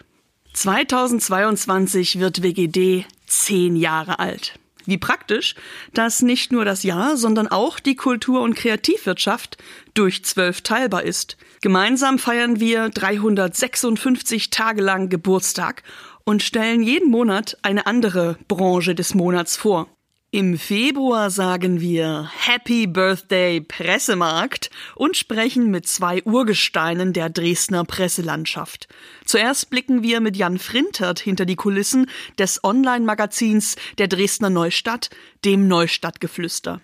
2022 0.52 2.20
wird 2.20 2.42
WGD 2.42 3.04
zehn 3.26 3.74
Jahre 3.74 4.20
alt. 4.20 4.54
Wie 4.86 4.98
praktisch, 4.98 5.56
dass 5.92 6.22
nicht 6.22 6.52
nur 6.52 6.64
das 6.64 6.84
Jahr, 6.84 7.16
sondern 7.16 7.48
auch 7.48 7.80
die 7.80 7.96
Kultur- 7.96 8.42
und 8.42 8.54
Kreativwirtschaft 8.54 9.58
durch 9.94 10.24
zwölf 10.24 10.62
teilbar 10.62 11.02
ist. 11.02 11.36
Gemeinsam 11.60 12.18
feiern 12.18 12.60
wir 12.60 12.88
356 12.88 14.50
Tage 14.50 14.80
lang 14.80 15.08
Geburtstag 15.08 15.82
und 16.24 16.42
stellen 16.44 16.82
jeden 16.82 17.10
Monat 17.10 17.58
eine 17.62 17.86
andere 17.86 18.38
Branche 18.46 18.94
des 18.94 19.14
Monats 19.14 19.56
vor. 19.56 19.88
Im 20.32 20.58
Februar 20.58 21.28
sagen 21.28 21.80
wir 21.80 22.30
Happy 22.38 22.86
Birthday 22.86 23.60
Pressemarkt 23.60 24.70
und 24.94 25.16
sprechen 25.16 25.72
mit 25.72 25.88
zwei 25.88 26.22
Urgesteinen 26.22 27.12
der 27.12 27.30
Dresdner 27.30 27.84
Presselandschaft. 27.84 28.86
Zuerst 29.24 29.70
blicken 29.70 30.04
wir 30.04 30.20
mit 30.20 30.36
Jan 30.36 30.60
Frintert 30.60 31.18
hinter 31.18 31.46
die 31.46 31.56
Kulissen 31.56 32.08
des 32.38 32.62
Online-Magazins 32.62 33.74
der 33.98 34.06
Dresdner 34.06 34.50
Neustadt, 34.50 35.10
dem 35.44 35.66
Neustadtgeflüster. 35.66 36.80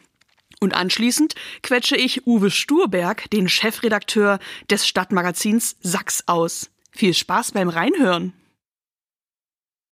Und 0.59 0.75
anschließend 0.75 1.37
quetsche 1.63 1.97
ich 1.97 2.27
Uwe 2.27 2.51
Sturberg, 2.51 3.31
den 3.31 3.49
Chefredakteur 3.49 4.41
des 4.71 4.89
Stadtmagazins 4.89 5.77
Sachs 5.81 6.25
aus. 6.27 6.71
Viel 6.91 7.15
Spaß 7.15 7.53
beim 7.53 7.69
Reinhören! 7.69 8.33